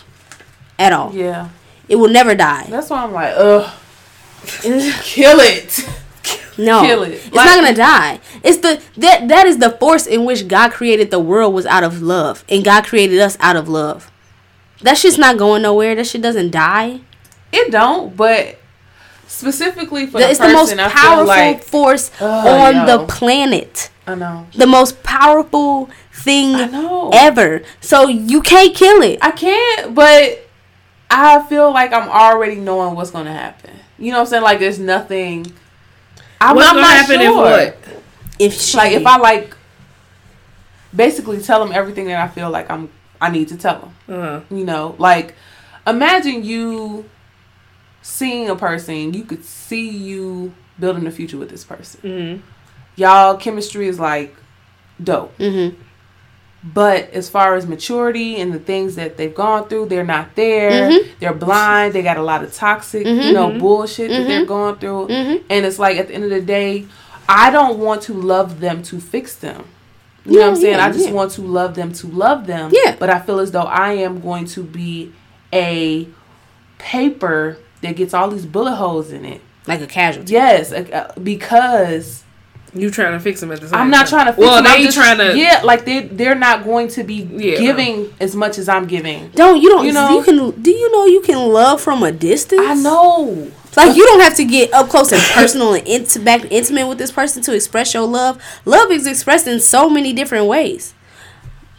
at 0.78 0.92
all. 0.92 1.12
Yeah. 1.14 1.48
it 1.88 1.96
will 1.96 2.08
never 2.10 2.34
die. 2.34 2.66
That's 2.68 2.90
why 2.90 3.04
I'm 3.04 3.12
like, 3.12 3.34
ugh. 3.36 3.70
Kill 4.44 5.38
it. 5.40 5.88
no. 6.58 6.82
Kill 6.82 7.02
it. 7.04 7.12
it's 7.12 7.32
Like- 7.32 7.46
not 7.46 7.56
gonna 7.62 7.74
die. 7.74 8.20
It's 8.42 8.58
the 8.58 8.82
that 8.98 9.28
that 9.28 9.46
is 9.46 9.58
the 9.58 9.70
force 9.70 10.06
in 10.06 10.24
which 10.24 10.48
god 10.48 10.72
created 10.72 11.10
the 11.10 11.20
world 11.20 11.54
was 11.54 11.66
out 11.66 11.84
of 11.84 12.02
love. 12.02 12.44
And 12.48 12.64
god 12.64 12.84
created 12.84 13.20
us 13.20 13.36
out 13.40 13.56
of 13.56 13.68
love. 13.68 14.10
That 14.80 14.98
shit's 14.98 15.18
not 15.18 15.38
going 15.38 15.62
nowhere. 15.62 15.94
That 15.94 16.06
shit 16.08 16.22
doesn't 16.22 16.50
die. 16.50 17.00
It 17.52 17.70
don't, 17.70 18.16
but 18.16 18.58
specifically 19.32 20.06
for 20.06 20.18
The- 20.18 20.24
the 20.24 20.30
it's 20.30 20.38
the 20.38 20.48
most 20.48 20.76
powerful 20.76 21.26
like 21.26 21.64
force 21.64 22.10
Ugh, 22.20 22.46
on 22.46 22.86
the 22.86 23.06
planet 23.06 23.90
I 24.06 24.14
know. 24.14 24.46
the 24.54 24.66
most 24.66 25.02
powerful 25.02 25.88
thing 26.12 26.54
I 26.54 26.66
know. 26.66 27.10
ever. 27.14 27.62
So 27.80 28.08
you 28.08 28.42
can't 28.42 28.74
kill 28.74 29.00
it. 29.02 29.18
I 29.22 29.30
can't, 29.30 29.94
but 29.94 30.46
I 31.10 31.42
feel 31.48 31.72
like 31.72 31.92
I'm 31.92 32.08
already 32.08 32.56
knowing 32.56 32.94
what's 32.94 33.10
gonna 33.10 33.32
happen. 33.32 33.70
You 33.98 34.10
know 34.12 34.18
what 34.18 34.24
I'm 34.24 34.30
saying? 34.30 34.42
Like 34.42 34.58
there's 34.60 34.78
nothing. 34.78 35.46
I'm, 36.40 36.56
what's 36.56 36.68
I'm 36.68 36.74
gonna 36.76 36.86
not 36.88 36.96
happen 36.96 37.20
if 37.20 37.26
sure. 37.26 37.36
what? 37.36 37.76
If 38.38 38.60
she, 38.60 38.76
Like 38.76 38.92
if 38.92 39.06
I 39.06 39.16
like, 39.18 39.56
basically 40.94 41.40
tell 41.40 41.64
them 41.64 41.72
everything 41.72 42.06
that 42.06 42.20
I 42.22 42.28
feel 42.28 42.50
like 42.50 42.70
I'm. 42.70 42.90
I 43.20 43.30
need 43.30 43.48
to 43.48 43.56
tell 43.56 43.78
them. 44.08 44.20
Uh, 44.22 44.40
You 44.54 44.64
know, 44.64 44.96
like 44.98 45.34
imagine 45.86 46.44
you 46.44 47.04
seeing 48.02 48.50
a 48.50 48.56
person, 48.56 49.14
you 49.14 49.24
could 49.24 49.44
see 49.44 49.88
you 49.90 50.52
building 50.78 51.06
a 51.06 51.10
future 51.10 51.36
with 51.38 51.50
this 51.50 51.64
person. 51.64 52.00
mm, 52.02 52.40
Y'all 52.96 53.36
chemistry 53.36 53.88
is 53.88 53.98
like 53.98 54.34
dope. 55.02 55.36
Mhm. 55.38 55.74
But 56.64 57.10
as 57.10 57.28
far 57.28 57.54
as 57.56 57.66
maturity 57.66 58.36
and 58.36 58.52
the 58.52 58.58
things 58.58 58.94
that 58.94 59.16
they've 59.16 59.34
gone 59.34 59.66
through, 59.68 59.86
they're 59.86 60.04
not 60.04 60.36
there. 60.36 60.90
Mhm. 60.90 61.06
They're 61.18 61.32
blind. 61.32 61.92
They 61.94 62.02
got 62.02 62.18
a 62.18 62.22
lot 62.22 62.44
of 62.44 62.54
toxic, 62.54 63.04
you 63.06 63.32
know, 63.32 63.50
bullshit 63.58 64.10
that 64.10 64.28
they're 64.28 64.44
Mhm. 64.44 64.46
going 64.46 64.76
through. 64.76 65.08
And 65.50 65.66
it's 65.66 65.78
like 65.80 65.96
at 65.96 66.08
the 66.08 66.14
end 66.14 66.24
of 66.24 66.30
the 66.30 66.40
day, 66.40 66.84
I 67.28 67.50
don't 67.50 67.78
want 67.78 68.02
to 68.02 68.12
love 68.12 68.60
them 68.60 68.82
to 68.84 69.00
fix 69.00 69.34
them. 69.34 69.64
You 70.24 70.34
know 70.34 70.40
what 70.42 70.48
I'm 70.50 70.56
saying? 70.56 70.76
yeah, 70.76 70.86
I 70.86 70.92
just 70.92 71.06
yeah. 71.06 71.12
want 71.12 71.32
to 71.32 71.42
love 71.42 71.74
them 71.74 71.92
to 71.94 72.06
love 72.06 72.46
them. 72.46 72.70
Yeah. 72.72 72.94
But 72.96 73.10
I 73.10 73.18
feel 73.18 73.40
as 73.40 73.50
though 73.50 73.62
I 73.62 73.94
am 73.94 74.20
going 74.20 74.44
to 74.46 74.62
be 74.62 75.10
a 75.52 76.06
paper 76.78 77.58
that 77.82 77.96
gets 77.96 78.14
all 78.14 78.28
these 78.30 78.46
bullet 78.46 78.76
holes 78.76 79.10
in 79.12 79.24
it. 79.24 79.40
like 79.66 79.80
a 79.80 79.86
casualty. 79.86 80.32
Yes, 80.32 80.72
uh, 80.72 81.12
because 81.22 82.24
you 82.74 82.90
trying 82.90 83.12
to 83.12 83.20
fix 83.20 83.38
them 83.40 83.52
at 83.52 83.60
the 83.60 83.68
same 83.68 83.78
I'm 83.78 83.90
not 83.90 84.06
time. 84.06 84.08
trying 84.08 84.26
to 84.26 84.32
fix 84.32 84.40
Well, 84.46 84.54
them. 84.56 84.64
they 84.64 84.70
I'm 84.78 84.82
just- 84.82 84.96
trying 84.96 85.18
to. 85.18 85.36
Yeah, 85.38 85.60
like 85.62 85.84
they 85.84 86.00
they're 86.06 86.34
not 86.34 86.64
going 86.64 86.88
to 86.88 87.04
be 87.04 87.28
Yeah. 87.30 87.58
giving 87.58 88.12
as 88.18 88.34
much 88.34 88.56
as 88.58 88.68
I'm 88.68 88.86
giving. 88.86 89.30
Don't 89.34 89.60
you 89.60 89.68
don't 89.68 89.82
You 89.82 89.88
you 89.88 89.92
know- 89.92 90.16
you 90.18 90.22
can 90.24 90.50
do 90.62 90.70
you 90.70 90.90
know 90.90 91.04
you 91.06 91.20
can 91.20 91.38
love 91.52 91.80
from 91.80 92.02
a 92.02 92.10
distance? 92.10 92.60
I 92.64 92.74
know. 92.74 93.48
Like 93.76 93.96
you 93.96 94.04
don't 94.04 94.20
have 94.20 94.34
to 94.36 94.44
get 94.44 94.72
up 94.74 94.88
close 94.88 95.12
and 95.12 95.22
personal 95.32 95.74
and 95.74 95.86
int- 95.86 96.24
back 96.24 96.42
intimate 96.50 96.88
with 96.88 96.98
this 96.98 97.10
person 97.12 97.42
to 97.44 97.54
express 97.54 97.94
your 97.94 98.06
love. 98.06 98.36
Love 98.64 98.90
is 98.90 99.06
expressed 99.06 99.46
in 99.46 99.60
so 99.60 99.88
many 99.88 100.12
different 100.12 100.46
ways. 100.46 100.92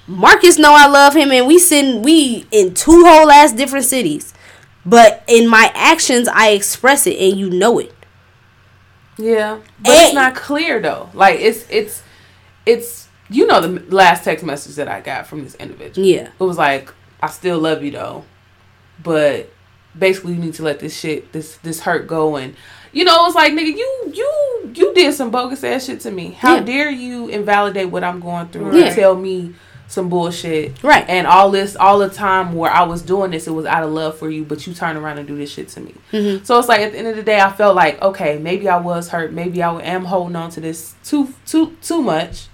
Marcus 0.07 0.57
know 0.57 0.73
I 0.73 0.87
love 0.87 1.15
him 1.15 1.31
and 1.31 1.47
we 1.47 1.57
send 1.59 2.03
we 2.03 2.45
in 2.51 2.73
two 2.73 3.03
whole 3.05 3.31
ass 3.31 3.51
different 3.53 3.85
cities. 3.85 4.33
But 4.85 5.23
in 5.27 5.47
my 5.47 5.71
actions 5.75 6.27
I 6.27 6.49
express 6.49 7.07
it 7.07 7.17
and 7.17 7.39
you 7.39 7.49
know 7.49 7.79
it. 7.79 7.93
Yeah, 9.17 9.59
but 9.79 9.91
And- 9.91 10.01
it's 10.05 10.13
not 10.13 10.35
clear 10.35 10.79
though. 10.81 11.09
Like 11.13 11.39
it's 11.39 11.65
it's 11.69 12.01
it's 12.65 13.07
you 13.29 13.45
know 13.47 13.61
the 13.61 13.95
last 13.95 14.23
text 14.23 14.43
message 14.43 14.75
that 14.75 14.87
I 14.87 15.01
got 15.01 15.27
from 15.27 15.43
this 15.43 15.55
individual. 15.55 16.05
Yeah. 16.07 16.29
It 16.39 16.43
was 16.43 16.57
like, 16.57 16.91
I 17.21 17.27
still 17.29 17.59
love 17.59 17.83
you 17.83 17.91
though, 17.91 18.25
but 19.01 19.49
basically 19.97 20.33
you 20.33 20.39
need 20.39 20.55
to 20.55 20.63
let 20.63 20.79
this 20.79 20.97
shit 20.99 21.31
this 21.31 21.57
this 21.57 21.79
hurt 21.81 22.07
go 22.07 22.35
and 22.35 22.55
you 22.91 23.03
know 23.03 23.13
it 23.23 23.27
was 23.27 23.35
like 23.35 23.53
nigga 23.53 23.67
you 23.77 24.11
you 24.13 24.71
you 24.73 24.93
did 24.95 25.13
some 25.13 25.29
bogus 25.29 25.63
ass 25.63 25.85
shit 25.85 25.99
to 26.01 26.11
me. 26.11 26.31
How 26.31 26.55
Yeah. 26.55 26.61
dare 26.63 26.89
you 26.91 27.27
invalidate 27.27 27.89
what 27.89 28.03
I'm 28.03 28.19
going 28.19 28.47
through 28.49 28.75
Yeah. 28.77 28.85
and 28.87 28.95
tell 28.95 29.15
me 29.15 29.53
some 29.87 30.09
bullshit. 30.09 30.81
Right. 30.83 31.05
And 31.07 31.27
all 31.27 31.51
this, 31.51 31.75
all 31.75 31.99
the 31.99 32.09
time 32.09 32.53
where 32.53 32.71
I 32.71 32.83
was 32.83 33.01
doing 33.03 33.31
this, 33.31 33.47
it 33.47 33.51
was 33.51 33.65
out 33.65 33.83
of 33.83 33.91
love 33.91 34.17
for 34.17 34.29
you, 34.29 34.43
but 34.43 34.65
you 34.65 34.73
turn 34.73 34.97
around 34.97 35.19
and 35.19 35.27
do 35.27 35.37
this 35.37 35.51
shit 35.51 35.67
to 35.69 35.81
me. 35.81 35.93
Mhm. 36.11 36.45
So 36.45 36.57
it's 36.57 36.67
like 36.67 36.81
at 36.81 36.93
the 36.93 36.97
end 36.97 37.07
of 37.07 37.15
the 37.15 37.23
day, 37.23 37.39
I 37.39 37.51
felt 37.51 37.75
like 37.75 38.01
okay, 38.01 38.39
maybe 38.39 38.67
I 38.67 38.77
was 38.79 39.09
hurt. 39.09 39.31
Maybe 39.33 39.61
I 39.61 39.79
am 39.81 40.05
holding 40.05 40.35
on 40.35 40.49
to 40.51 40.59
this 40.61 40.95
too 41.03 41.33
too 41.45 41.75
too 41.81 42.01
much. 42.01 42.47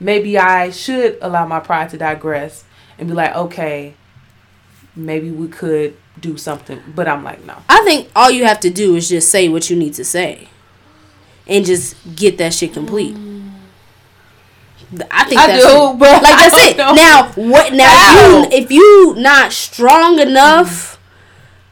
Maybe 0.00 0.38
I 0.38 0.70
should 0.70 1.18
allow 1.22 1.46
my 1.46 1.60
pride 1.60 1.90
to 1.90 1.96
digress 1.98 2.64
and 2.98 3.08
be 3.08 3.14
like, 3.14 3.34
okay, 3.34 3.94
maybe 4.94 5.30
we 5.30 5.48
could 5.48 5.96
do 6.20 6.36
something. 6.38 6.80
But 6.94 7.08
I'm 7.08 7.22
like, 7.24 7.44
no. 7.44 7.54
I 7.68 7.82
think 7.84 8.08
all 8.16 8.30
you 8.30 8.44
have 8.46 8.60
to 8.60 8.70
do 8.70 8.96
is 8.96 9.08
just 9.08 9.30
say 9.30 9.48
what 9.48 9.68
you 9.70 9.76
need 9.76 9.94
to 9.94 10.04
say, 10.04 10.48
and 11.46 11.64
just 11.64 11.94
get 12.16 12.38
that 12.38 12.54
shit 12.54 12.72
complete. 12.72 13.16
I 15.10 15.24
think 15.24 15.40
I 15.40 15.46
that's 15.48 15.64
do, 15.66 15.90
it. 15.90 15.98
but 15.98 16.22
like 16.22 16.36
that's 16.38 16.54
I 16.58 16.68
it. 16.70 16.76
know. 16.76 16.94
Now 16.94 17.32
what? 17.32 17.72
Now 17.72 18.46
if 18.50 18.50
you 18.50 18.58
if 18.58 18.70
you 18.70 19.14
not 19.18 19.52
strong 19.52 20.18
enough 20.18 21.00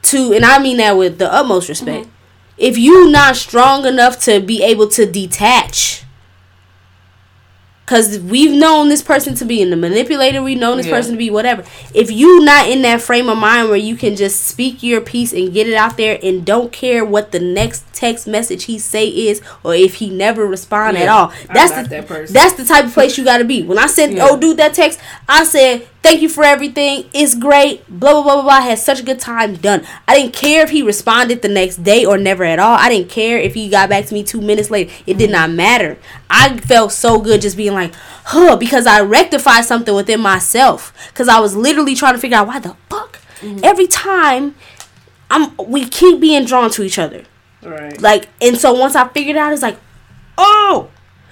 to, 0.02 0.32
and 0.32 0.44
I 0.44 0.58
mean 0.58 0.78
that 0.78 0.96
with 0.96 1.18
the 1.18 1.32
utmost 1.32 1.68
respect, 1.68 2.06
mm-hmm. 2.06 2.14
if 2.58 2.76
you 2.78 3.10
not 3.10 3.36
strong 3.36 3.86
enough 3.86 4.20
to 4.22 4.40
be 4.40 4.62
able 4.62 4.88
to 4.88 5.10
detach. 5.10 6.03
Cause 7.86 8.18
we've 8.18 8.50
known 8.58 8.88
this 8.88 9.02
person 9.02 9.34
to 9.34 9.44
be 9.44 9.60
in 9.60 9.68
the 9.68 9.76
manipulator, 9.76 10.42
we've 10.42 10.58
known 10.58 10.78
this 10.78 10.86
Yeah. 10.86 10.92
person 10.92 11.12
to 11.12 11.18
be 11.18 11.28
whatever. 11.28 11.64
If 11.92 12.10
you 12.10 12.42
not 12.42 12.66
in 12.68 12.80
that 12.80 13.02
frame 13.02 13.28
of 13.28 13.36
mind 13.36 13.68
where 13.68 13.76
you 13.76 13.94
can 13.94 14.16
just 14.16 14.46
speak 14.46 14.82
your 14.82 15.02
piece 15.02 15.34
and 15.34 15.52
get 15.52 15.66
it 15.68 15.74
out 15.74 15.98
there 15.98 16.18
and 16.22 16.46
don't 16.46 16.72
care 16.72 17.04
what 17.04 17.30
the 17.30 17.40
next 17.40 17.84
text 17.92 18.26
message 18.26 18.64
he 18.64 18.78
say 18.78 19.06
is 19.08 19.42
or 19.62 19.74
if 19.74 19.96
he 19.96 20.08
never 20.08 20.46
respond 20.46 20.96
at 20.96 21.04
Yeah. 21.04 21.14
all. 21.14 21.32
I'm 21.50 21.54
That's 21.54 21.72
the 21.72 21.88
that 21.90 22.08
person. 22.08 22.32
that's 22.32 22.54
the 22.54 22.64
type 22.64 22.86
of 22.86 22.94
place 22.94 23.18
you 23.18 23.24
gotta 23.24 23.44
be. 23.44 23.62
When 23.62 23.78
I 23.78 23.86
sent 23.86 24.14
Yeah. 24.14 24.28
oh 24.30 24.38
dude 24.38 24.56
that 24.56 24.72
text, 24.72 24.98
I 25.28 25.44
said, 25.44 25.86
Thank 26.04 26.20
you 26.20 26.28
for 26.28 26.44
everything. 26.44 27.08
It's 27.14 27.34
great. 27.34 27.88
Blah 27.88 28.12
blah 28.12 28.22
blah 28.22 28.34
blah 28.34 28.42
blah. 28.42 28.52
I 28.52 28.60
had 28.60 28.78
such 28.78 29.00
a 29.00 29.02
good 29.02 29.18
time. 29.18 29.54
Done. 29.56 29.86
I 30.06 30.14
didn't 30.14 30.34
care 30.34 30.62
if 30.62 30.68
he 30.68 30.82
responded 30.82 31.40
the 31.40 31.48
next 31.48 31.82
day 31.82 32.04
or 32.04 32.18
never 32.18 32.44
at 32.44 32.58
all. 32.58 32.76
I 32.78 32.90
didn't 32.90 33.08
care 33.08 33.38
if 33.38 33.54
he 33.54 33.70
got 33.70 33.88
back 33.88 34.04
to 34.04 34.14
me 34.14 34.22
two 34.22 34.42
minutes 34.42 34.70
later. 34.70 34.92
It 35.06 35.16
did 35.16 35.30
not 35.30 35.48
matter. 35.48 35.96
I 36.28 36.58
felt 36.58 36.92
so 36.92 37.18
good 37.18 37.40
just 37.40 37.56
being 37.56 37.72
like, 37.72 37.94
huh, 38.26 38.56
because 38.56 38.86
I 38.86 39.00
rectified 39.00 39.64
something 39.64 39.94
within 39.94 40.20
myself. 40.20 40.92
Cause 41.14 41.26
I 41.26 41.40
was 41.40 41.56
literally 41.56 41.94
trying 41.94 42.12
to 42.12 42.20
figure 42.20 42.36
out 42.36 42.48
why 42.48 42.58
the 42.58 42.76
fuck 42.90 43.22
mm-hmm. 43.40 43.60
every 43.64 43.86
time 43.86 44.56
I'm 45.30 45.56
we 45.56 45.88
keep 45.88 46.20
being 46.20 46.44
drawn 46.44 46.70
to 46.72 46.82
each 46.82 46.98
other. 46.98 47.24
Right. 47.62 47.98
Like, 47.98 48.28
and 48.42 48.58
so 48.58 48.74
once 48.74 48.94
I 48.94 49.08
figured 49.08 49.38
out, 49.38 49.54
it's 49.54 49.62
like, 49.62 49.78
oh, 50.36 50.90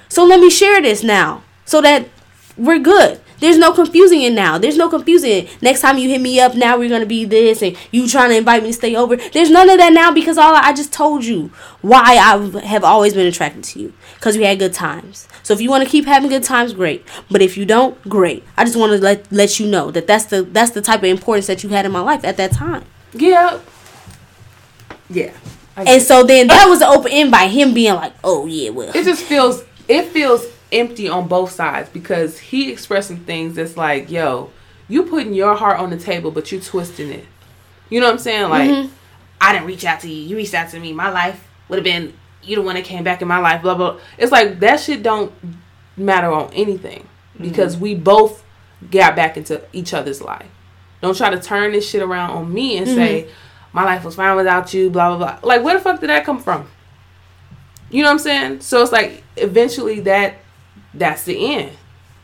so 0.08 0.24
let 0.24 0.40
me 0.40 0.48
share 0.48 0.80
this 0.80 1.02
now, 1.02 1.42
so 1.66 1.82
that 1.82 2.08
we're 2.56 2.78
good. 2.78 3.20
There's 3.42 3.58
no 3.58 3.72
confusing 3.72 4.22
it 4.22 4.32
now. 4.32 4.56
There's 4.56 4.76
no 4.76 4.88
confusing 4.88 5.32
it. 5.32 5.62
Next 5.62 5.80
time 5.80 5.98
you 5.98 6.08
hit 6.08 6.20
me 6.20 6.38
up, 6.38 6.54
now 6.54 6.78
we're 6.78 6.88
gonna 6.88 7.06
be 7.06 7.24
this, 7.24 7.60
and 7.60 7.76
you 7.90 8.06
trying 8.06 8.30
to 8.30 8.36
invite 8.36 8.62
me 8.62 8.68
to 8.68 8.72
stay 8.72 8.94
over. 8.94 9.16
There's 9.16 9.50
none 9.50 9.68
of 9.68 9.78
that 9.78 9.92
now 9.92 10.12
because 10.12 10.38
all 10.38 10.54
I, 10.54 10.68
I 10.68 10.72
just 10.72 10.92
told 10.92 11.24
you 11.24 11.50
why 11.80 12.18
I 12.18 12.60
have 12.64 12.84
always 12.84 13.14
been 13.14 13.26
attracted 13.26 13.64
to 13.64 13.80
you 13.80 13.94
because 14.14 14.38
we 14.38 14.44
had 14.44 14.60
good 14.60 14.72
times. 14.72 15.26
So 15.42 15.52
if 15.52 15.60
you 15.60 15.70
want 15.70 15.82
to 15.82 15.90
keep 15.90 16.04
having 16.04 16.28
good 16.28 16.44
times, 16.44 16.72
great. 16.72 17.04
But 17.32 17.42
if 17.42 17.56
you 17.56 17.66
don't, 17.66 18.00
great. 18.08 18.44
I 18.56 18.64
just 18.64 18.76
want 18.76 18.92
to 18.92 18.98
let 18.98 19.32
let 19.32 19.58
you 19.58 19.66
know 19.66 19.90
that 19.90 20.06
that's 20.06 20.26
the 20.26 20.42
that's 20.42 20.70
the 20.70 20.80
type 20.80 21.00
of 21.00 21.06
importance 21.06 21.48
that 21.48 21.64
you 21.64 21.70
had 21.70 21.84
in 21.84 21.90
my 21.90 22.00
life 22.00 22.24
at 22.24 22.36
that 22.36 22.52
time. 22.52 22.84
Yeah. 23.12 23.58
Yeah. 25.10 25.32
And 25.76 26.00
so 26.00 26.22
then 26.22 26.46
that 26.46 26.66
was 26.68 26.78
the 26.78 26.86
open 26.86 27.10
end 27.10 27.32
by 27.32 27.48
him 27.48 27.74
being 27.74 27.94
like, 27.94 28.12
"Oh 28.22 28.46
yeah, 28.46 28.70
well, 28.70 28.92
it 28.94 29.04
just 29.04 29.24
feels 29.24 29.64
it 29.88 30.04
feels 30.10 30.46
empty 30.72 31.08
on 31.08 31.28
both 31.28 31.52
sides 31.52 31.88
because 31.90 32.38
he 32.38 32.72
expressing 32.72 33.18
things 33.18 33.54
that's 33.56 33.76
like, 33.76 34.10
yo, 34.10 34.50
you 34.88 35.04
putting 35.04 35.34
your 35.34 35.54
heart 35.54 35.78
on 35.78 35.90
the 35.90 35.96
table, 35.98 36.30
but 36.30 36.50
you 36.50 36.60
twisting 36.60 37.10
it. 37.10 37.26
You 37.90 38.00
know 38.00 38.06
what 38.06 38.12
I'm 38.14 38.18
saying? 38.18 38.48
Like, 38.48 38.70
Mm-hmm. 38.70 38.92
I 39.40 39.52
didn't 39.52 39.66
reach 39.66 39.84
out 39.84 39.98
to 40.00 40.08
you. 40.08 40.28
You 40.28 40.36
reached 40.36 40.54
out 40.54 40.70
to 40.70 40.78
me. 40.78 40.92
My 40.92 41.10
life 41.10 41.48
would 41.68 41.76
have 41.76 41.84
been 41.84 42.14
you 42.44 42.54
the 42.56 42.62
one 42.62 42.76
that 42.76 42.84
came 42.84 43.02
back 43.02 43.22
in 43.22 43.26
my 43.28 43.38
life. 43.38 43.60
Blah 43.62 43.74
blah. 43.74 43.98
It's 44.16 44.30
like 44.30 44.60
that 44.60 44.78
shit 44.78 45.02
don't 45.02 45.32
matter 45.96 46.30
on 46.32 46.52
anything. 46.54 47.08
because 47.40 47.76
we 47.76 47.94
both 47.96 48.44
got 48.90 49.16
back 49.16 49.36
into 49.36 49.60
each 49.72 49.92
other's 49.94 50.20
life. 50.22 50.46
Don't 51.00 51.16
try 51.16 51.30
to 51.30 51.40
turn 51.40 51.72
this 51.72 51.88
shit 51.88 52.02
around 52.02 52.30
on 52.30 52.52
me 52.54 52.76
and 52.78 52.86
say 52.86 53.28
my 53.72 53.82
life 53.84 54.04
was 54.04 54.14
fine 54.14 54.36
without 54.36 54.72
you. 54.72 54.90
Blah 54.90 55.16
blah 55.16 55.38
blah. 55.40 55.48
Like 55.48 55.64
where 55.64 55.74
the 55.74 55.80
fuck 55.80 56.00
did 56.00 56.10
that 56.10 56.24
come 56.24 56.40
from? 56.40 56.68
You 57.90 58.02
know 58.02 58.08
what 58.08 58.12
I'm 58.12 58.18
saying? 58.20 58.60
So 58.60 58.80
it's 58.82 58.92
like 58.92 59.24
eventually 59.36 59.98
that 60.00 60.34
that's 60.94 61.24
the 61.24 61.54
end. 61.54 61.72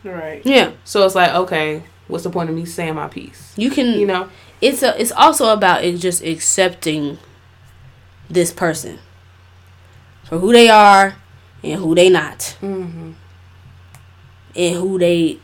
Right. 0.05 0.45
Yeah, 0.47 0.73
So 0.85 1.05
it's 1.05 1.15
like 1.15 1.33
okay, 1.35 1.83
what's 2.07 2.25
the 2.25 2.31
point 2.31 2.49
of 2.51 2.57
me 2.57 2.65
saying 2.65 2.95
my 2.95 3.09
piece? 3.09 3.53
you 3.57 3.71
can. 3.71 3.99
You 3.99 4.07
know? 4.07 4.29
it's 4.61 4.83
a, 4.83 5.01
it's 5.01 5.13
also 5.13 5.53
about 5.53 5.85
it 5.85 5.97
just 5.99 6.23
accepting 6.23 7.19
this 8.31 8.53
person 8.53 8.99
for 10.25 10.39
who 10.39 10.53
they 10.53 10.69
are 10.69 11.15
and 11.63 11.81
who 11.81 11.95
they 11.95 12.09
not 12.11 12.57
Mm-hmm. 12.61 13.13
and 14.57 14.75
who 14.77 14.99
they 14.99 15.39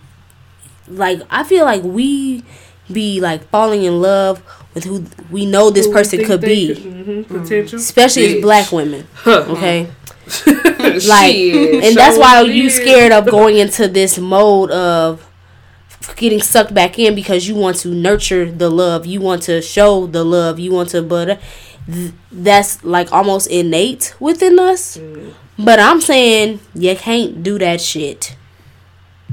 like 0.89 1.21
i 1.31 1.43
feel 1.45 1.65
like 1.65 1.83
we 1.83 2.45
be 2.93 3.21
like 3.21 3.49
falling 3.49 3.85
in 3.85 4.01
love 4.03 4.43
with 4.75 4.85
who 4.85 5.05
we 5.31 5.47
know 5.47 5.71
this 5.71 5.89
person 5.89 6.23
could 6.25 6.41
be 6.43 6.75
hmm 6.75 7.23
Potential. 7.23 7.79
especially 7.79 8.25
Bitch. 8.29 8.37
as 8.37 8.43
black 8.43 8.73
women 8.73 9.07
Huh. 9.15 9.47
okay 9.49 9.89
like, 11.07 11.35
and 11.35 11.97
that's 11.97 12.19
why 12.19 12.41
you 12.43 12.71
scared 12.71 13.12
of 13.12 13.27
going 13.27 13.57
into 13.57 13.89
this 13.89 14.19
mode 14.19 14.71
of 14.71 15.29
getting 16.16 16.41
sucked 16.41 16.75
back 16.75 16.99
in 16.99 17.15
because 17.15 17.49
you 17.49 17.55
want 17.55 17.77
to 17.79 17.89
nurture 17.89 18.51
the 18.51 18.71
love. 18.71 19.07
You 19.07 19.21
want 19.21 19.43
to 19.45 19.62
show 19.62 20.07
the 20.07 20.25
love. 20.25 20.59
You 20.59 20.73
want 20.73 20.91
to 20.91 21.03
but 21.03 21.41
that's 22.33 22.85
like 22.85 23.12
almost 23.12 23.47
innate 23.49 24.15
within 24.21 24.59
us. 24.59 24.99
But 25.59 25.79
i'm 25.79 26.01
saying 26.01 26.61
you 26.75 26.97
can't 26.97 27.43
do 27.43 27.59
that 27.59 27.81
shit. 27.81 28.37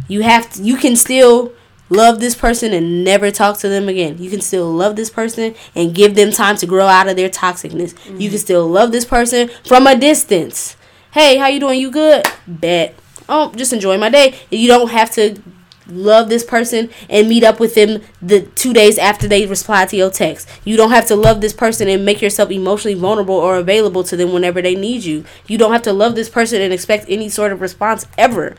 You 0.08 0.24
have 0.24 0.52
to 0.54 0.64
you 0.64 0.78
can 0.78 0.96
still 0.96 1.54
love 1.90 2.20
this 2.20 2.36
person 2.36 2.74
and 2.74 3.04
never 3.04 3.32
talk 3.32 3.58
to 3.60 3.70
them 3.70 3.90
again. 3.90 4.18
You 4.18 4.30
can 4.30 4.42
still 4.42 4.72
love 4.72 4.96
this 4.96 5.10
person 5.10 5.56
and 5.76 5.94
give 5.94 6.16
them 6.16 6.32
time 6.32 6.56
to 6.58 6.66
grow 6.66 6.88
out 6.88 7.08
of 7.08 7.16
their 7.16 7.30
toxicness. 7.30 7.96
You 8.20 8.30
can 8.30 8.40
still 8.40 8.68
love 8.68 8.92
this 8.92 9.06
person 9.06 9.50
from 9.66 9.88
a 9.88 9.96
distance 9.96 10.78
hey 11.12 11.38
how 11.38 11.48
you 11.48 11.60
doing? 11.60 11.80
You 11.80 11.92
good? 11.92 12.26
Bet. 12.48 12.96
Oh 13.30 13.52
just 13.56 13.74
enjoy 13.74 13.98
my 13.98 14.10
day. 14.10 14.36
You 14.50 14.68
don't 14.68 14.90
have 14.90 15.12
to 15.12 15.42
love 15.88 16.30
this 16.30 16.44
person 16.44 16.90
and 17.10 17.28
meet 17.28 17.44
up 17.44 17.60
with 17.60 17.76
them 17.76 18.02
the 18.22 18.42
two 18.42 18.74
days 18.74 18.98
after 18.98 19.28
they 19.28 19.46
reply 19.46 19.86
to 19.86 19.96
your 19.98 20.10
text. 20.10 20.48
You 20.64 20.78
don't 20.78 20.92
have 20.92 21.08
to 21.08 21.16
love 21.16 21.42
this 21.42 21.54
person 21.54 21.88
and 21.88 22.06
make 22.06 22.22
yourself 22.22 22.50
emotionally 22.52 22.98
vulnerable 22.98 23.36
or 23.36 23.58
available 23.58 24.04
to 24.06 24.16
them 24.16 24.32
whenever 24.32 24.62
they 24.62 24.76
need 24.76 25.04
you. 25.04 25.26
You 25.48 25.58
don't 25.58 25.74
have 25.74 25.82
to 25.84 25.94
love 25.94 26.16
this 26.16 26.30
person 26.30 26.62
and 26.62 26.72
expect 26.72 27.06
any 27.10 27.30
sort 27.30 27.52
of 27.52 27.62
response 27.62 28.06
ever 28.18 28.56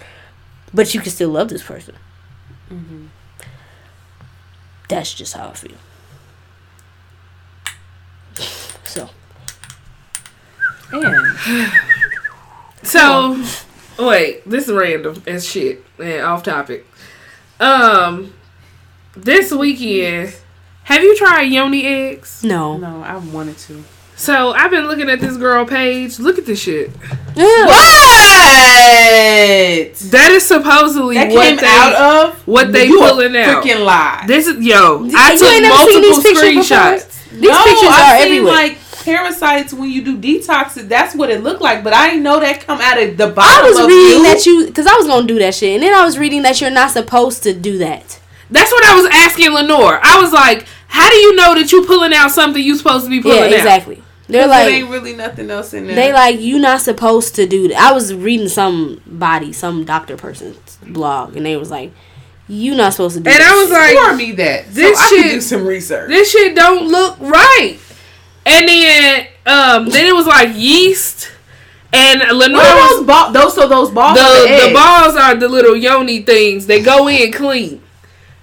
but 0.75 0.95
you 0.95 1.01
can 1.01 1.11
still 1.11 1.31
love 1.31 1.49
this 1.49 1.63
person. 1.63 1.95
Mm-hmm. 2.71 3.07
That's 4.89 5.15
just 5.15 5.35
how 5.35 5.49
i 5.49 5.53
feel. 5.53 5.77
So. 8.85 9.09
And 10.93 11.73
So, 12.83 13.43
wait, 13.99 14.49
this 14.49 14.69
is 14.69 14.73
random 14.75 15.23
as 15.27 15.49
shit 15.49 15.85
and 15.99 16.23
off 16.23 16.43
topic. 16.43 16.87
Um, 17.61 18.35
this 19.17 19.53
weekend, 19.53 20.35
have 20.85 21.03
you 21.03 21.17
tried 21.17 21.43
yoni 21.43 21.87
eggs? 21.87 22.43
no 22.43 22.77
no, 22.77 23.03
I 23.03 23.17
wanted 23.19 23.57
to. 23.59 23.85
So 24.17 24.53
I've 24.53 24.71
been 24.71 24.87
looking 24.87 25.09
at 25.11 25.21
this 25.21 25.37
girl 25.37 25.65
page. 25.65 26.19
Look 26.21 26.39
at 26.39 26.47
this 26.47 26.61
shit. 26.61 26.91
Yeah. 27.35 27.67
What? 27.67 27.77
That 30.11 30.31
is 30.33 30.47
supposedly 30.47 31.15
That 31.17 31.33
what 31.33 31.43
came 31.45 31.57
they 31.57 31.67
out 31.67 31.95
of 32.29 32.47
what 32.47 32.73
they 32.73 32.87
you 32.87 32.99
pulling 32.99 33.37
out. 33.37 33.63
Freaking 33.65 33.85
lie. 33.85 34.25
This 34.27 34.47
is 34.47 34.65
yo. 34.65 35.05
I 35.17 35.33
you 35.33 35.39
took 35.39 35.49
ain't 35.49 35.63
never 35.63 35.77
seen 35.91 36.03
multiple 36.03 36.03
these 36.03 36.23
pictures 36.23 36.43
before? 36.43 36.63
screenshots. 36.63 37.31
these 37.31 37.57
pictures 37.57 37.89
are 37.89 38.05
I 38.05 38.19
seen, 38.23 38.27
everywhere 38.33 38.53
like 38.53 38.79
parasites 39.03 39.73
when 39.73 39.91
you 39.91 40.03
do 40.03 40.17
detoxes. 40.19 40.89
That's 40.89 41.15
what 41.15 41.31
it 41.31 41.43
looked 41.43 41.61
like, 41.61 41.83
but 41.85 41.93
I 41.93 42.09
didn't 42.09 42.23
know 42.23 42.41
that 42.41 42.61
come 42.61 42.81
out 42.81 43.01
of 43.03 43.17
the 43.17 43.29
bottom. 43.29 43.65
I 43.67 43.69
was 43.69 43.79
of 43.79 43.87
reading 43.87 44.19
you. 44.19 44.23
that 44.25 44.47
you, 44.47 44.67
because 44.67 44.87
I 44.87 44.95
was 44.97 45.07
gonna 45.07 45.27
do 45.27 45.39
that 45.41 45.55
shit, 45.55 45.75
and 45.75 45.83
then 45.83 45.95
I 45.95 46.05
was 46.05 46.19
reading 46.19 46.43
that 46.43 46.61
you're 46.61 46.71
not 46.71 46.91
supposed 46.91 47.43
to 47.45 47.53
do 47.55 47.79
that. 47.79 48.21
That's 48.51 48.71
what 48.73 48.85
I 48.85 48.95
was 48.97 49.09
asking 49.13 49.53
Lenore. 49.53 49.99
I 50.03 50.21
was 50.21 50.33
like, 50.33 50.67
"How 50.89 51.09
do 51.11 51.17
you 51.17 51.35
know 51.35 51.55
that 51.55 51.73
you're 51.73 51.87
pulling 51.87 52.13
out 52.13 52.31
something 52.31 52.63
you're 52.63 52.77
supposed 52.77 53.05
to 53.05 53.11
be 53.11 53.21
pulling 53.21 53.39
Yeah, 53.39 53.45
out?" 53.47 53.53
exactly. 53.53 54.03
They're 54.29 54.47
like, 54.47 54.67
there 54.67 54.77
ain't 54.77 54.89
really 54.89 55.15
nothing 55.15 55.51
else 55.51 55.75
in 55.75 55.87
there. 55.87 55.97
they 55.97 56.13
like 56.13 56.41
you 56.41 56.59
not 56.59 56.81
supposed 56.81 57.35
to 57.35 57.47
do 57.47 57.69
that. 57.69 57.77
I 57.79 57.93
was 57.93 58.15
reading 58.15 58.49
somebody, 58.49 59.53
some 59.53 59.85
doctor 59.85 60.17
person's 60.17 60.79
blog, 60.87 61.37
and 61.37 61.45
they 61.45 61.57
was 61.57 61.71
like, 61.71 61.93
you 62.49 62.75
not 62.75 62.93
supposed 62.95 63.17
to 63.17 63.21
do. 63.21 63.25
That. 63.25 63.35
And 63.35 63.43
that 63.43 63.53
I 63.53 63.57
was 63.57 63.69
shit. 63.69 63.97
like, 63.97 64.07
Pour 64.07 64.17
me 64.17 64.33
that. 64.33 64.75
this 64.75 64.99
so 64.99 65.05
I 65.05 65.09
shit- 65.09 65.23
can 65.23 65.35
do 65.35 65.41
some 65.41 65.67
research. 65.67 66.09
this 66.09 66.31
shit 66.31 66.55
don't 66.55 66.87
look 66.89 67.19
right. 67.21 67.79
And 68.47 68.69
then 68.69 69.27
um 69.47 69.89
then 69.89 70.07
it 70.07 70.15
was 70.15 70.27
like 70.27 70.51
yeast 70.55 71.31
and 71.93 72.21
Lenore 72.37 72.59
what 72.59 72.91
those 72.97 73.07
balls? 73.07 73.33
Those 73.35 73.55
so 73.55 73.69
those 73.69 73.91
balls. 73.91 74.17
the 74.17 74.23
the, 74.23 74.69
the 74.69 74.75
balls 74.75 75.15
are 75.17 75.35
the 75.35 75.49
little 75.49 75.77
yoni 75.77 76.23
things. 76.23 76.67
They 76.67 76.83
go 76.83 77.09
in 77.09 77.33
clean. 77.33 77.81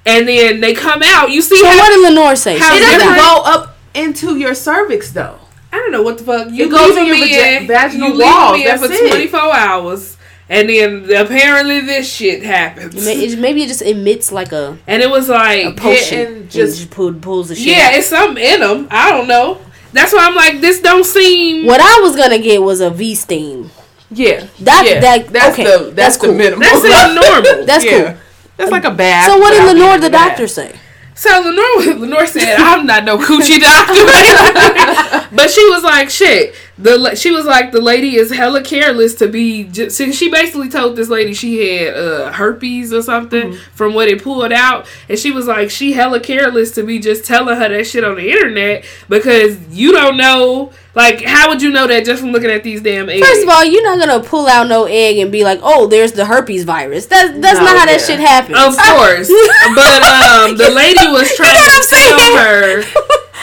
And 0.06 0.28
then 0.28 0.60
they 0.62 0.74
come 0.74 1.02
out. 1.04 1.30
You 1.32 1.42
see 1.42 1.58
So 1.60 1.68
how 1.68 1.78
what 1.78 1.90
did 1.90 2.02
Lenore 2.10 2.36
say? 2.36 2.58
how 2.58 2.76
It 2.76 2.80
doesn't 2.80 2.92
said 2.92 2.98
different- 3.00 3.18
that. 3.18 3.44
go 3.44 3.52
up 3.52 3.78
into 3.94 4.38
your 4.38 4.56
cervix 4.56 5.12
though. 5.12 5.38
I 5.72 5.78
don't 5.78 5.92
know 5.92 6.02
what 6.02 6.18
the 6.18 6.24
fuck. 6.24 6.50
You 6.52 6.66
It 6.66 6.72
goes 6.72 6.98
in 6.98 7.06
your 7.06 7.16
me 7.16 7.58
in, 7.58 7.68
vaginal 7.68 8.10
you 8.10 8.14
leaving 8.16 8.26
walls, 8.34 8.58
me 8.58 8.68
in 8.70 8.78
for 8.80 8.88
24 8.88 9.40
hours. 9.56 10.18
And 10.52 10.68
then 10.68 11.12
apparently 11.16 11.82
this 11.82 12.12
shit 12.12 12.42
happens. 12.42 12.96
Maybe 13.06 13.62
it 13.64 13.68
just 13.68 13.84
emits 13.84 14.32
like 14.32 14.52
a, 14.52 14.80
and 14.88 15.04
it 15.04 15.10
was 15.12 15.30
like 15.30 15.64
a 15.66 15.72
potion 15.74 16.20
and 16.20 16.28
and 16.38 16.50
just- 16.50 16.78
just, 16.80 16.90
pull, 16.90 17.14
pulls 17.14 17.50
the 17.50 17.56
shit. 17.56 17.68
Yeah, 17.68 17.90
out. 17.90 17.94
it's 17.94 18.08
something 18.08 18.44
in 18.44 18.62
them. 18.62 18.88
I 18.90 19.12
don't 19.12 19.28
know. 19.28 19.60
That's 19.94 20.14
why 20.14 20.28
I'm 20.28 20.36
like, 20.36 20.62
this 20.62 20.82
don't 20.82 21.04
seem. 21.06 21.66
What 21.66 21.82
I 21.82 22.00
was 22.02 22.16
gonna 22.16 22.38
get 22.40 22.62
was 22.62 22.80
a 22.82 22.90
V 22.90 23.16
steam. 23.16 23.72
Yeah, 24.12 24.48
That- 24.62 24.86
yeah. 24.88 25.00
that- 25.02 25.28
that's 25.30 25.54
okay, 25.54 25.64
the 25.64 25.84
that's, 25.86 25.96
that's 25.96 26.18
the 26.18 26.28
cool. 26.28 26.36
minimum. 26.36 26.60
That 26.62 26.82
sounds 26.82 27.16
normal. 27.54 27.66
That's 27.66 27.86
yeah. 27.86 27.92
cool. 28.14 28.22
That's 28.58 28.72
like 28.72 28.84
a 28.86 28.92
bath. 28.92 29.28
So 29.28 29.38
what 29.38 29.52
did 29.52 29.64
Lenore 29.66 29.98
the 30.00 30.10
bath. 30.10 30.30
doctor 30.30 30.48
say? 30.48 30.76
So 31.16 31.30
Lenore, 31.42 31.96
Lenore 32.00 32.26
said, 32.28 32.56
"I'm 32.60 32.86
not 32.86 33.04
no 33.04 33.18
coochie 33.18 33.60
doctor," 33.60 35.28
but 35.36 35.50
she 35.50 35.64
was 35.70 35.84
like, 35.84 36.10
"Shit." 36.10 36.56
The 36.82 37.14
she 37.16 37.30
was 37.32 37.46
like, 37.46 37.74
"The 37.74 37.82
lady 37.82 38.16
is 38.16 38.32
hella 38.32 38.64
careless 38.64 39.14
to 39.16 39.28
be." 39.28 39.66
Just, 39.66 39.98
she- 39.98 40.14
basically 40.32 40.70
told 40.70 40.96
this 40.96 41.10
lady 41.10 41.34
she 41.34 41.78
had 41.84 41.94
uh, 41.94 42.32
herpes 42.32 42.94
or 42.94 43.02
something 43.02 43.58
from 43.74 43.94
what 43.94 44.08
it 44.08 44.24
pulled 44.24 44.54
out, 44.54 44.88
and 45.10 45.20
she 45.20 45.30
was 45.32 45.46
like, 45.46 45.70
"She 45.72 45.92
hella 45.92 46.22
careless 46.22 46.72
to 46.76 46.84
be 46.84 46.98
just 47.00 47.26
telling 47.26 47.58
her 47.58 47.68
that 47.68 47.86
shit 47.86 48.06
on 48.06 48.16
the 48.16 48.32
internet 48.32 48.86
because 49.10 49.58
you 49.70 49.92
don't 49.92 50.16
know." 50.16 50.72
Like, 50.96 51.22
how 51.24 51.50
would 51.50 51.62
you 51.62 51.70
know 51.70 51.86
that 51.86 52.04
just 52.06 52.22
from 52.22 52.32
looking 52.32 52.50
at 52.50 52.64
these 52.64 52.82
damn 52.82 53.10
eggs? 53.10 53.26
First 53.28 53.44
of 53.44 53.50
all, 53.50 53.64
you're 53.64 53.84
not 53.84 54.00
gonna 54.00 54.24
pull 54.24 54.48
out 54.48 54.68
no 54.68 54.86
egg 54.86 55.18
and 55.18 55.32
be 55.34 55.44
like, 55.44 55.60
"Oh, 55.62 55.86
there's 55.88 56.14
the 56.14 56.26
herpes 56.26 56.64
virus." 56.64 57.08
That's 57.08 57.38
that's 57.40 57.60
No, 57.60 57.66
not 57.66 57.78
how 57.78 57.86
that 57.88 58.00
shit 58.02 58.20
happens. 58.20 58.58
Of 58.58 58.76
course, 58.96 59.28
but 59.76 60.02
um, 60.02 60.56
the 60.58 60.72
lady 60.74 61.06
was 61.12 61.28
trying 61.36 61.56
know 61.56 61.82
to 61.82 61.88
tell 61.90 62.38
her. 62.38 62.82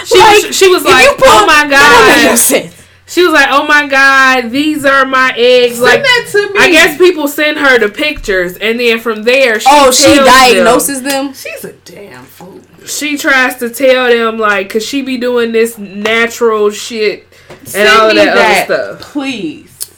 She 0.05 0.19
Like, 0.19 0.45
was, 0.47 0.57
she 0.57 0.69
was 0.69 0.85
like, 0.85 1.05
you 1.05 1.17
"Oh 1.23 1.47
my 1.47 1.67
that 1.69 1.69
don't 1.69 2.09
make 2.09 2.25
no 2.25 2.37
god!" 2.37 2.76
Sense. 3.07 3.15
She 3.15 3.23
was 3.25 3.33
like, 3.33 3.49
"Oh 3.51 3.67
my 3.67 3.87
god, 3.87 4.51
these 4.51 4.85
are 4.85 5.07
my 5.07 5.33
eggs." 5.37 5.75
Send 5.77 5.83
like, 5.85 6.03
that 6.03 6.29
to 6.33 6.53
me. 6.53 6.59
I 6.61 6.71
guess 6.71 6.99
people 6.99 7.29
send 7.29 7.59
her 7.59 7.79
the 7.79 7.89
pictures, 7.89 8.57
and 8.57 8.79
then 8.81 8.99
from 9.01 9.23
there, 9.23 9.59
she 9.61 9.67
Oh, 9.71 9.91
she 9.91 10.03
tells 10.05 10.17
them- 10.19 10.27
diagnoses 10.27 11.03
them. 11.03 11.33
she's 11.35 11.65
a 11.65 11.73
damn 11.73 12.25
fool. 12.25 12.61
She 12.87 13.17
tries 13.19 13.57
to 13.57 13.71
tell 13.71 14.07
them 14.09 14.39
like, 14.39 14.71
cause 14.71 14.85
she 14.87 15.03
be 15.03 15.17
doing 15.17 15.51
this 15.53 15.77
natural 15.77 16.71
shit 16.71 17.27
and 17.49 17.69
Send 17.69 17.89
all 17.89 18.11
of 18.11 18.15
me 18.17 18.25
that, 18.25 18.71
other 18.71 18.97
stuff. 18.99 19.13
please. 19.13 19.91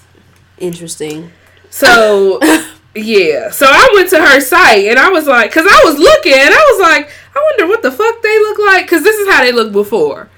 Interesting. 0.59 1.31
So 1.71 2.41
yeah, 2.95 3.51
so 3.51 3.67
I 3.69 3.91
went 3.95 4.09
to 4.11 4.19
her 4.25 4.41
site 4.41 4.87
and 4.87 4.99
I 4.99 5.11
was 5.11 5.27
like, 5.27 5.53
cause 5.53 5.67
I 5.69 5.83
was 5.85 5.99
looking, 5.99 6.33
and 6.33 6.49
I 6.55 6.73
was 6.73 6.81
like, 6.81 7.11
I 7.35 7.41
wonder 7.51 7.67
what 7.69 7.83
the 7.83 7.93
fuck 7.93 8.23
they 8.23 8.39
look 8.39 8.59
like, 8.59 8.89
cause 8.89 9.03
this 9.03 9.17
is 9.17 9.29
how 9.33 9.43
they 9.45 9.53
look 9.53 9.71
before. 9.73 10.31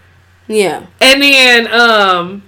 Yeah. 0.49 0.87
And 1.01 1.23
then 1.23 1.73
um, 1.73 2.43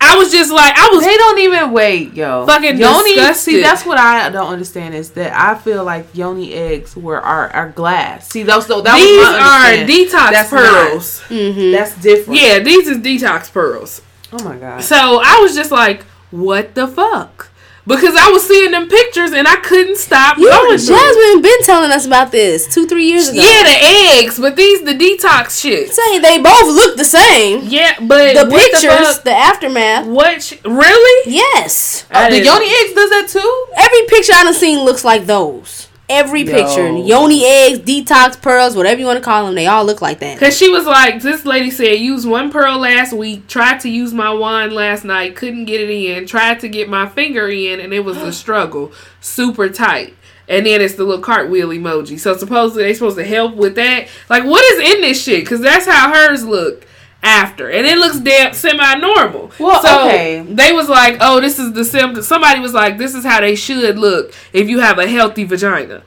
I 0.00 0.16
was 0.16 0.30
just 0.30 0.52
like, 0.52 0.74
I 0.76 0.88
was 0.92 1.04
They 1.04 1.16
don't 1.16 1.38
even 1.40 1.72
wait, 1.72 2.14
yo. 2.14 2.46
Fucking 2.46 2.78
yoni. 2.78 3.14
disgusted. 3.14 3.54
See, 3.54 3.60
that's 3.60 3.84
what 3.84 3.98
I 3.98 4.30
don't 4.30 4.48
understand 4.48 4.94
is 4.94 5.10
that 5.12 5.34
I 5.34 5.58
feel 5.58 5.84
like 5.84 6.06
yoni 6.14 6.54
eggs 6.54 6.96
were 6.96 7.20
are, 7.20 7.50
are 7.50 7.70
glass. 7.70 8.28
See, 8.28 8.44
those 8.44 8.66
so 8.66 8.80
that 8.82 8.96
these 8.96 9.18
was 9.18 10.14
are 10.14 10.18
detox 10.20 10.30
That's 10.30 10.50
pearls. 10.50 11.20
Mm-hmm. 11.28 11.72
That's 11.72 12.00
different. 12.00 12.40
Yeah, 12.40 12.58
these 12.60 12.86
is 12.86 12.98
detox 12.98 13.52
pearls. 13.52 14.02
Oh 14.32 14.42
my 14.44 14.56
god. 14.56 14.82
So 14.82 15.20
I 15.22 15.40
was 15.40 15.54
just 15.54 15.70
like, 15.70 16.02
what 16.30 16.74
the 16.74 16.86
fuck? 16.86 17.50
Because 17.88 18.14
I 18.14 18.28
was 18.30 18.46
seeing 18.46 18.70
them 18.70 18.86
pictures 18.86 19.32
and 19.32 19.48
I 19.48 19.56
couldn't 19.56 19.96
stop 19.96 20.36
You, 20.36 20.50
going 20.50 20.76
through. 20.78 20.94
Jasmine 20.94 21.40
been 21.42 21.62
telling 21.64 21.90
us 21.90 22.04
about 22.06 22.30
this 22.30 22.72
two, 22.72 22.86
three 22.86 23.06
years 23.06 23.28
ago. 23.30 23.38
Yeah, 23.40 23.62
the 23.64 23.78
eggs, 24.20 24.38
but 24.38 24.56
these 24.56 24.82
the 24.84 24.92
detox 24.92 25.58
shit. 25.62 25.90
Say 25.94 26.18
they 26.18 26.36
both 26.40 26.66
look 26.66 26.98
the 26.98 27.04
same. 27.04 27.62
Yeah, 27.64 27.94
but 28.00 28.34
The 28.34 28.46
pictures, 28.54 29.14
fuck- 29.16 29.24
the, 29.24 29.32
aftermath. 29.32 30.06
what? 30.06 30.42
sh- 30.42 30.54
really? 30.64 31.32
Yes. 31.32 32.04
I 32.10 32.28
the 32.28 32.44
yoni 32.44 32.66
eggs 32.66 32.92
does 32.92 33.10
that 33.10 33.26
too. 33.28 33.66
Every 33.76 34.02
picture 34.06 34.32
I 34.34 34.44
done 34.44 34.52
seen 34.54 34.84
looks 34.84 35.02
like 35.04 35.24
those. 35.26 35.87
Every 36.08 36.42
Yo. 36.42 36.52
picture. 36.52 36.96
Yoni 36.96 37.44
eggs, 37.44 37.78
detox 37.80 38.40
pearls, 38.40 38.76
whatever 38.76 39.00
you 39.00 39.06
want 39.06 39.18
to 39.18 39.24
call 39.24 39.46
them, 39.46 39.54
they 39.54 39.66
all 39.66 39.84
look 39.84 40.00
like 40.00 40.20
that. 40.20 40.38
Cause 40.38 40.56
she 40.56 40.70
was 40.70 40.86
like, 40.86 41.22
this 41.22 41.44
lady 41.44 41.70
said, 41.70 41.94
use 41.94 42.26
one 42.26 42.50
pearl 42.50 42.78
last 42.78 43.12
week, 43.12 43.46
tried 43.46 43.80
to 43.80 43.88
use 43.88 44.12
my 44.12 44.32
wand 44.32 44.72
last 44.72 45.04
night, 45.04 45.36
couldn't 45.36 45.66
get 45.66 45.80
it 45.80 45.90
in, 45.90 46.26
tried 46.26 46.60
to 46.60 46.68
get 46.68 46.88
my 46.88 47.08
finger 47.08 47.48
in, 47.48 47.80
and 47.80 47.92
it 47.92 48.00
was 48.00 48.16
a 48.18 48.32
struggle, 48.38 48.92
super 49.20 49.68
tight. 49.68 50.14
And 50.48 50.64
then 50.64 50.80
it's 50.80 50.94
the 50.94 51.04
little 51.04 51.22
cartwheel 51.22 51.68
emoji. 51.68 52.18
So 52.18 52.34
supposedly 52.34 52.84
they 52.84 52.94
supposed 52.94 53.18
to 53.18 53.24
help 53.24 53.54
with 53.54 53.74
that. 53.74 54.08
Like, 54.30 54.44
what 54.44 54.64
is 54.64 54.94
in 54.94 55.02
this 55.02 55.22
shit? 55.22 55.46
Cause 55.46 55.60
that's 55.60 55.84
how 55.84 56.12
hers 56.12 56.42
look 56.44 56.87
after, 57.22 57.70
and 57.70 57.86
it 57.86 57.98
looks 57.98 58.20
damn 58.20 58.52
semi-normal. 58.52 59.52
Well, 59.58 59.82
so 59.82 60.06
okay. 60.06 60.42
they 60.42 60.72
was 60.72 60.88
like, 60.88 61.18
oh, 61.20 61.40
this 61.40 61.58
is 61.58 61.72
the 61.72 61.84
symptom. 61.84 62.22
Somebody 62.22 62.60
was 62.60 62.74
like, 62.74 62.98
this 62.98 63.14
is 63.14 63.24
how 63.24 63.40
they 63.40 63.54
should 63.54 63.98
look 63.98 64.32
if 64.52 64.68
you 64.68 64.80
have 64.80 64.98
a 64.98 65.08
healthy 65.08 65.44
vagina 65.44 66.02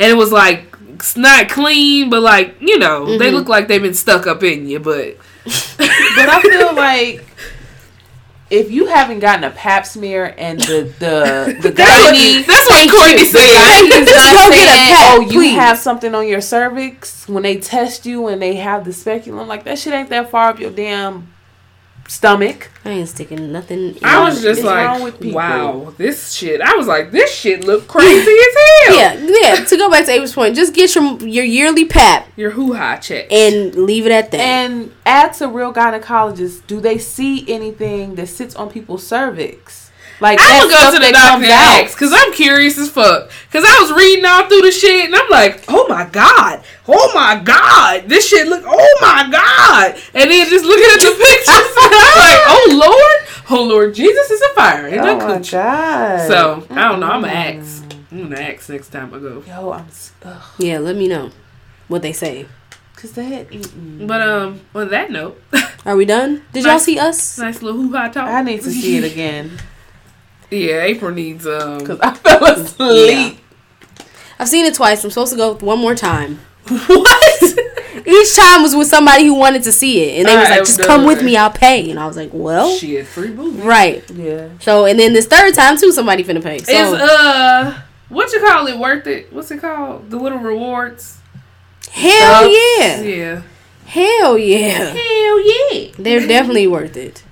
and 0.00 0.10
it 0.10 0.14
was 0.14 0.32
like 0.32 0.74
it's 0.94 1.16
not 1.16 1.48
clean, 1.48 2.10
but 2.10 2.22
like 2.22 2.56
you 2.60 2.78
know, 2.78 3.18
they 3.18 3.26
mm-hmm. 3.26 3.36
look 3.36 3.48
like 3.48 3.68
they've 3.68 3.82
been 3.82 3.94
stuck 3.94 4.26
up 4.26 4.42
in 4.42 4.66
you. 4.66 4.80
But 4.80 5.16
But 5.44 6.28
I 6.28 6.40
feel 6.42 6.74
like 6.74 7.26
if 8.50 8.70
you 8.70 8.86
haven't 8.86 9.20
gotten 9.20 9.44
a 9.44 9.50
pap 9.50 9.86
smear 9.86 10.34
and 10.36 10.60
the 10.60 10.92
the 10.98 11.56
the 11.62 11.70
that's 11.70 12.04
what, 12.04 12.46
that's 12.46 12.68
what 12.70 12.90
Courtney 12.90 13.18
the 13.18 13.24
said. 13.24 13.40
gynae 13.40 14.00
is 14.02 14.08
Just 14.08 14.34
not 14.34 14.50
go 14.50 14.54
get 14.54 14.66
a 14.66 14.92
pap, 14.92 15.06
oh, 15.12 15.20
you 15.20 15.28
please." 15.32 15.54
have 15.54 15.78
something 15.78 16.14
on 16.14 16.26
your 16.26 16.40
cervix 16.40 17.28
when 17.28 17.42
they 17.44 17.58
test 17.58 18.06
you 18.06 18.26
and 18.28 18.42
they 18.42 18.56
have 18.56 18.84
the 18.84 18.92
speculum. 18.92 19.46
Like 19.48 19.64
that 19.64 19.78
shit 19.78 19.92
ain't 19.94 20.08
that 20.10 20.30
far 20.30 20.50
up 20.50 20.58
your 20.60 20.70
damn 20.72 21.28
stomach. 22.10 22.70
I 22.84 22.90
ain't 22.90 23.08
sticking 23.08 23.52
nothing. 23.52 23.94
In. 23.96 24.04
I 24.04 24.24
was 24.24 24.42
just 24.42 24.64
What's 24.64 24.74
wrong 24.74 25.02
with 25.02 25.20
like, 25.22 25.34
wow, 25.34 25.94
this 25.96 26.32
shit. 26.32 26.60
I 26.60 26.74
was 26.74 26.86
like, 26.86 27.12
this 27.12 27.32
shit 27.32 27.64
look 27.64 27.86
crazy 27.86 28.08
as 28.18 28.54
hell. 28.86 28.96
yeah, 28.96 29.14
yeah. 29.40 29.64
To 29.64 29.76
go 29.76 29.90
back 29.90 30.06
to 30.06 30.12
April's 30.12 30.34
point, 30.34 30.56
just 30.56 30.74
get 30.74 30.94
your 30.94 31.18
your 31.22 31.44
yearly 31.44 31.84
pap 31.84 32.28
Your 32.36 32.50
hoo 32.50 32.74
ha 32.74 32.96
check. 32.96 33.30
and 33.30 33.74
leave 33.74 34.06
it 34.06 34.12
at 34.12 34.30
that. 34.32 34.40
And 34.40 34.92
ask 35.06 35.40
a 35.40 35.48
real 35.48 35.72
gynecologist, 35.72 36.66
do 36.66 36.80
they 36.80 36.98
see 36.98 37.44
anything 37.52 38.16
that 38.16 38.26
sits 38.28 38.56
on 38.56 38.70
people's 38.70 39.06
cervix? 39.06 39.89
Like 40.20 40.38
I'm 40.42 40.68
gonna 40.68 40.70
go 40.72 40.90
to 40.92 40.98
the 40.98 41.00
that 41.00 41.12
doctor 41.12 41.30
comes 41.30 41.44
and 41.44 41.52
ask 41.52 41.96
because 41.96 42.12
I'm 42.14 42.32
curious 42.34 42.76
as 42.78 42.90
fuck. 42.90 43.30
Because 43.48 43.64
I 43.66 43.80
was 43.80 43.92
reading 43.92 44.24
all 44.26 44.46
through 44.48 44.62
the 44.62 44.70
shit 44.70 45.06
and 45.06 45.14
I'm 45.14 45.30
like, 45.30 45.64
oh 45.68 45.86
my 45.88 46.04
god, 46.04 46.62
oh 46.86 47.10
my 47.14 47.40
god, 47.42 48.04
this 48.08 48.28
shit 48.28 48.46
look, 48.46 48.62
oh 48.66 48.98
my 49.00 49.28
god, 49.30 49.94
and 50.14 50.30
then 50.30 50.48
just 50.50 50.64
looking 50.64 50.84
at 50.92 51.00
the 51.00 51.16
pictures, 51.16 51.48
and 51.48 51.94
I'm 51.96 52.18
like, 52.20 52.40
oh 52.52 52.68
lord, 52.84 53.48
oh 53.60 53.64
lord, 53.66 53.94
Jesus 53.94 54.30
is 54.30 54.42
a 54.42 54.54
fire 54.54 54.88
in 54.88 55.00
Oh 55.00 55.16
my 55.16 55.24
coochie. 55.38 55.52
god. 55.52 56.28
So 56.28 56.66
I 56.70 56.88
don't 56.88 57.00
know. 57.00 57.06
I'm 57.10 57.22
gonna 57.22 57.32
ask. 57.32 57.84
I'm 58.12 58.22
gonna 58.28 58.40
ask 58.40 58.68
next 58.68 58.88
time 58.90 59.14
I 59.14 59.18
go. 59.18 59.42
yo, 59.46 59.72
I'm 59.72 59.86
ugh, 60.24 60.42
yeah, 60.58 60.78
let 60.78 60.96
me 60.96 61.08
know 61.08 61.30
what 61.88 62.02
they 62.02 62.12
say. 62.12 62.46
cause 62.94 63.12
that. 63.12 63.48
mm-mm. 63.48 64.06
But 64.06 64.20
um, 64.20 64.60
on 64.74 64.88
that 64.90 65.10
note, 65.10 65.40
Are 65.86 65.96
we 65.96 66.04
done? 66.04 66.42
Did 66.52 66.64
y'all 66.66 66.78
see 66.78 66.98
us? 66.98 67.38
nice 67.38 67.62
little 67.62 67.80
hoo 67.80 67.92
ha 67.96 68.08
talk. 68.08 68.28
I 68.28 68.42
need 68.42 68.60
to 68.62 68.70
see 68.70 68.98
it 68.98 69.04
again 69.12 69.58
yeah, 70.50 70.82
April 70.82 71.10
needs 71.12 71.46
um. 71.46 71.78
because 71.78 72.00
I 72.00 72.14
fell 72.14 72.44
asleep. 72.46 73.38
I've 74.38 74.48
seen 74.48 74.64
it 74.64 74.74
twice. 74.74 75.04
I'm 75.04 75.10
supposed 75.10 75.32
to 75.32 75.36
go 75.38 75.54
one 75.56 75.78
more 75.78 75.94
time. 75.94 76.40
what? 76.68 77.42
Each 78.06 78.34
time 78.34 78.62
was 78.62 78.74
with 78.74 78.86
somebody 78.88 79.26
who 79.26 79.34
wanted 79.34 79.62
to 79.64 79.72
see 79.72 80.00
it, 80.02 80.18
and 80.20 80.28
they 80.28 80.34
was 80.36 80.46
I 80.46 80.50
like, 80.50 80.58
am 80.60 80.64
"Just 80.64 80.82
come 80.82 81.04
with 81.04 81.22
me, 81.22 81.36
I'll 81.36 81.50
pay." 81.50 81.90
And 81.90 81.98
I 82.00 82.06
was 82.06 82.16
like, 82.16 82.30
"Well, 82.32 82.74
shit, 82.76 83.06
free 83.06 83.28
movie. 83.30 83.60
right." 83.62 84.08
Yeah. 84.10 84.48
So, 84.60 84.86
and 84.86 84.98
then 84.98 85.12
this 85.12 85.26
third 85.26 85.52
time 85.54 85.76
too, 85.76 85.92
somebody 85.92 86.24
finna 86.24 86.42
pay. 86.42 86.58
So, 86.58 86.72
Is 86.72 87.00
uh, 87.00 87.80
what 88.08 88.32
you 88.32 88.40
call 88.40 88.66
it? 88.68 88.78
Worth 88.78 89.06
it? 89.06 89.30
What's 89.32 89.50
it 89.50 89.60
called? 89.60 90.08
The 90.10 90.16
little 90.16 90.38
rewards. 90.38 91.18
hell 91.90 92.42
Stubs. 92.44 92.54
yeah, 92.78 93.00
Yeah. 93.02 93.42
hell 93.86 94.38
yeah, 94.38 94.94
Hell 94.94 95.40
yeah. 95.74 95.90
they're 95.98 96.26
definitely 96.26 96.66
worth 96.68 96.96
it. 96.96 97.22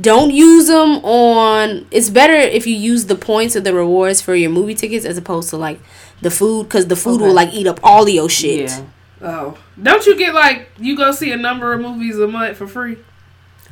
Don't 0.00 0.30
use 0.30 0.66
them 0.66 1.02
on. 1.04 1.86
It's 1.90 2.10
better 2.10 2.34
if 2.34 2.66
you 2.66 2.76
use 2.76 3.06
the 3.06 3.14
points 3.14 3.56
or 3.56 3.60
the 3.60 3.72
rewards 3.72 4.20
for 4.20 4.34
your 4.34 4.50
movie 4.50 4.74
tickets 4.74 5.04
as 5.06 5.16
opposed 5.16 5.48
to 5.50 5.56
like 5.56 5.80
the 6.20 6.30
food, 6.30 6.64
because 6.64 6.86
the 6.88 6.96
food 6.96 7.16
Okay. 7.16 7.24
will 7.26 7.32
like 7.34 7.54
eat 7.54 7.66
up 7.66 7.80
all 7.82 8.02
of 8.02 8.08
your 8.08 8.28
shit. 8.28 8.68
Yeah. 8.70 8.84
Oh, 9.22 9.58
don't 9.82 10.04
you 10.04 10.14
get 10.16 10.34
like 10.34 10.68
you 10.78 10.96
go 10.96 11.12
see 11.12 11.32
a 11.32 11.36
number 11.36 11.72
of 11.72 11.80
movies 11.80 12.18
a 12.18 12.28
month 12.28 12.58
for 12.58 12.66
free? 12.66 12.98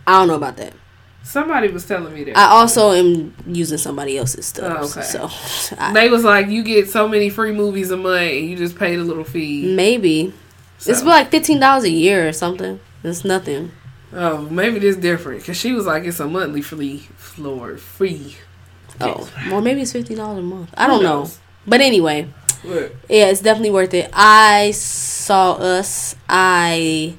I 0.07 0.19
don't 0.19 0.29
know 0.29 0.35
about 0.37 0.57
that. 0.57 0.73
Somebody 1.23 1.69
was 1.69 1.87
telling 1.87 2.13
me 2.13 2.25
that. 2.25 2.37
I 2.37 2.47
also 2.51 2.93
am 2.93 3.35
using 3.47 3.79
somebody 3.79 4.17
else's 4.19 4.45
stuff. 4.47 4.77
Oh, 4.79 4.85
okay. 4.99 5.03
So 5.07 5.77
I, 5.79 5.93
they 5.95 6.09
was 6.11 6.23
like, 6.25 6.49
you 6.49 6.63
get 6.63 6.91
so 6.91 7.09
many 7.09 7.29
free 7.31 7.53
movies 7.53 7.91
a 7.91 7.97
month, 7.97 8.31
and 8.33 8.49
you 8.49 8.57
just 8.57 8.77
pay 8.77 8.97
the 8.97 9.03
little 9.05 9.25
fee. 9.25 9.75
maybe 9.75 10.33
So- 10.79 10.91
it's 10.91 11.03
like 11.03 11.31
fifteen 11.31 11.61
dollars 11.61 11.85
a 11.85 11.91
year 11.91 12.27
or 12.29 12.33
something. 12.33 12.81
It's 13.03 13.25
nothing. 13.25 13.73
Oh, 14.13 14.43
maybe 14.51 14.79
this 14.79 14.97
different 14.97 15.41
because 15.41 15.57
she 15.57 15.73
was 15.73 15.87
like, 15.87 16.05
it's 16.05 16.21
a 16.21 16.27
monthly 16.27 16.63
free 16.63 16.99
floor 17.17 17.77
free. 17.77 18.37
Oh, 19.01 19.29
or 19.53 19.61
maybe 19.61 19.83
it's 19.83 19.93
fifty 19.93 20.15
dollars 20.15 20.39
a 20.39 20.43
month. 20.43 20.71
I 20.77 20.87
don't 20.87 21.03
know. 21.03 21.29
But 21.67 21.81
anyway, 21.81 22.29
Look, 22.63 22.95
yeah, 23.09 23.27
it's 23.27 23.41
definitely 23.41 23.71
worth 23.71 23.93
it. 23.95 24.11
I 24.13 24.71
saw 24.73 25.53
us. 25.55 26.15
I 26.29 27.15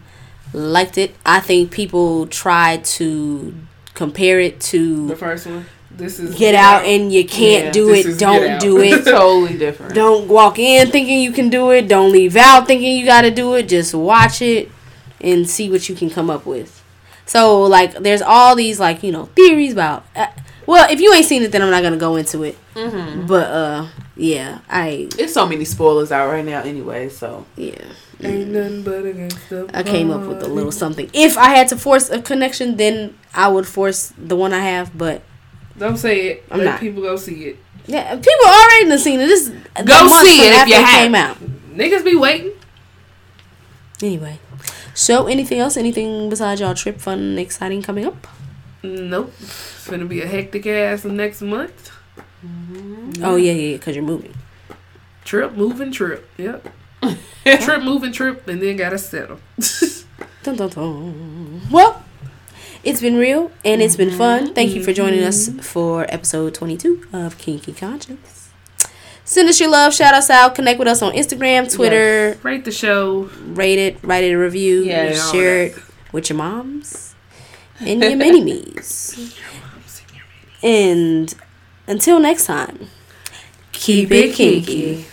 liked 0.53 0.97
it. 0.97 1.15
I 1.25 1.39
think 1.41 1.71
people 1.71 2.27
try 2.27 2.77
to 2.77 3.53
compare 3.93 4.39
it 4.39 4.61
to 4.61 5.07
the 5.07 5.15
first 5.15 5.47
one. 5.47 5.65
This 5.91 6.19
is 6.19 6.35
Get 6.35 6.55
Out, 6.55 6.83
and 6.85 7.11
you 7.11 7.25
can't 7.25 7.65
Yeah, 7.67 7.71
do 7.71 7.93
it. 7.93 8.19
Don't 8.19 8.59
do 8.59 8.79
it. 8.81 9.05
totally 9.05 9.57
different. 9.57 9.93
Don't 9.95 10.27
walk 10.27 10.59
in 10.59 10.91
thinking 10.91 11.21
you 11.21 11.31
can 11.31 11.49
do 11.49 11.71
it. 11.71 11.87
Don't 11.87 12.11
leave 12.11 12.35
out 12.35 12.67
thinking 12.67 12.97
you 12.97 13.05
got 13.05 13.21
to 13.21 13.31
do 13.31 13.53
it. 13.55 13.69
Just 13.69 13.93
watch 13.93 14.41
it 14.41 14.69
and 15.21 15.49
see 15.49 15.69
what 15.69 15.87
you 15.87 15.95
can 15.95 16.09
come 16.09 16.29
up 16.29 16.45
with. 16.45 16.74
So 17.25 17.63
like, 17.63 17.93
there's 17.93 18.21
all 18.21 18.55
these 18.55 18.79
like 18.79 19.03
you 19.03 19.11
know 19.11 19.25
theories 19.35 19.73
about. 19.73 20.05
Uh, 20.15 20.27
well, 20.67 20.89
if 20.91 20.99
you 20.99 21.13
ain't 21.13 21.25
seen 21.25 21.43
it, 21.43 21.51
then 21.51 21.61
I'm 21.61 21.69
not 21.71 21.83
gonna 21.83 21.97
go 21.97 22.15
into 22.15 22.43
it. 22.43 22.57
Mm-hmm. 22.73 23.27
But 23.27 23.47
uh, 23.51 23.87
yeah, 24.15 24.59
I 24.69 25.09
It's 25.17 25.33
so 25.33 25.45
many 25.47 25.65
spoilers 25.65 26.11
out 26.11 26.27
right 26.29 26.43
now, 26.45 26.61
anyway. 26.61 27.09
So 27.09 27.45
yeah, 27.55 27.83
Ain't 28.21 28.49
nothing 28.49 28.83
but 28.83 29.05
against 29.05 29.49
the 29.49 29.69
I 29.73 29.83
came 29.83 30.09
up 30.11 30.21
with 30.27 30.41
a 30.43 30.47
little 30.47 30.71
something. 30.71 31.09
If 31.13 31.37
I 31.37 31.49
had 31.49 31.67
to 31.69 31.77
force 31.77 32.09
a 32.09 32.21
connection, 32.21 32.77
then 32.77 33.15
I 33.33 33.47
would 33.47 33.67
force 33.67 34.11
the 34.17 34.35
one 34.35 34.53
I 34.53 34.59
have. 34.61 34.97
But 34.97 35.21
Don't 35.77 35.97
say 35.97 36.27
it. 36.29 36.43
I'm 36.49 36.59
Let 36.59 36.65
not. 36.65 36.79
people 36.79 37.01
go 37.03 37.15
see 37.17 37.45
it. 37.45 37.57
yeah, 37.85 38.15
people 38.15 38.45
already 38.47 38.89
done 38.89 38.97
seen 38.99 39.19
it. 39.19 39.27
This 39.27 39.47
the 39.49 39.83
Go 39.83 40.07
see 40.23 40.47
it 40.47 40.51
if 40.53 40.57
after 40.59 40.73
you 40.73 40.79
it 40.79 40.85
have. 40.85 41.01
came 41.03 41.15
out. 41.15 41.37
Niggas 41.75 42.03
be 42.03 42.15
waiting. 42.15 42.51
Anyway, 44.01 44.39
so 44.95 45.27
anything 45.27 45.59
else? 45.59 45.77
Anything 45.77 46.29
besides 46.29 46.61
y'all 46.61 46.73
trip 46.73 46.99
fun, 46.99 47.37
exciting 47.37 47.83
coming 47.83 48.05
up? 48.05 48.27
Nope. 48.81 49.31
It's 49.39 49.87
gonna 49.87 50.05
be 50.05 50.21
a 50.21 50.27
hectic 50.27 50.65
ass 50.65 51.05
next 51.05 51.41
month. 51.41 51.91
Mm-hmm. 52.43 53.23
Oh 53.23 53.35
yeah, 53.35 53.51
yeah, 53.51 53.77
because 53.77 53.95
you're 53.95 54.05
moving. 54.05 54.33
Trip, 55.23 55.53
moving, 55.53 55.91
trip. 55.91 56.27
Yep. 56.37 56.67
trip, 57.61 57.83
moving, 57.83 58.11
trip, 58.11 58.47
and 58.47 58.61
then 58.61 58.77
gotta 58.77 58.97
settle. 58.97 59.39
Dun, 60.43 60.55
dun, 60.55 60.69
dun. 60.69 61.61
Well, 61.71 62.03
it's 62.83 63.01
been 63.01 63.17
real 63.17 63.51
and 63.65 63.81
it's 63.81 63.95
been 63.95 64.11
fun. 64.11 64.53
Thank 64.53 64.75
you 64.75 64.83
for 64.83 64.93
joining 64.93 65.23
us 65.23 65.49
mm-hmm. 65.49 65.59
for 65.59 66.05
episode 66.09 66.53
22 66.53 67.07
of 67.11 67.37
Kinky 67.39 67.73
Conscience. 67.73 68.34
Send 69.35 69.49
us 69.49 69.59
your 69.59 69.69
love, 69.69 69.93
shout 69.93 70.13
us 70.13 70.29
out, 70.29 70.55
connect 70.55 70.79
with 70.79 70.87
us 70.87 71.01
on 71.01 71.11
Instagram, 71.11 71.69
Twitter, 71.69 72.37
Rate 72.41 72.63
the 72.63 72.71
show. 72.71 73.29
rate 73.47 73.77
it, 73.77 73.97
write 74.01 74.23
it 74.23 74.31
a 74.31 74.37
review, 74.37 74.83
Yeah, 74.83 75.11
share 75.11 75.63
it 75.63 75.75
with 76.13 76.29
your 76.29 76.37
moms 76.37 77.13
and 77.81 78.01
your 78.01 78.15
mini 78.15 78.41
me's. 78.41 79.35
And 80.63 81.35
until 81.85 82.21
next 82.21 82.45
time, 82.45 82.87
keep 83.73 84.09
it 84.09 84.35
kinky. 84.35 85.05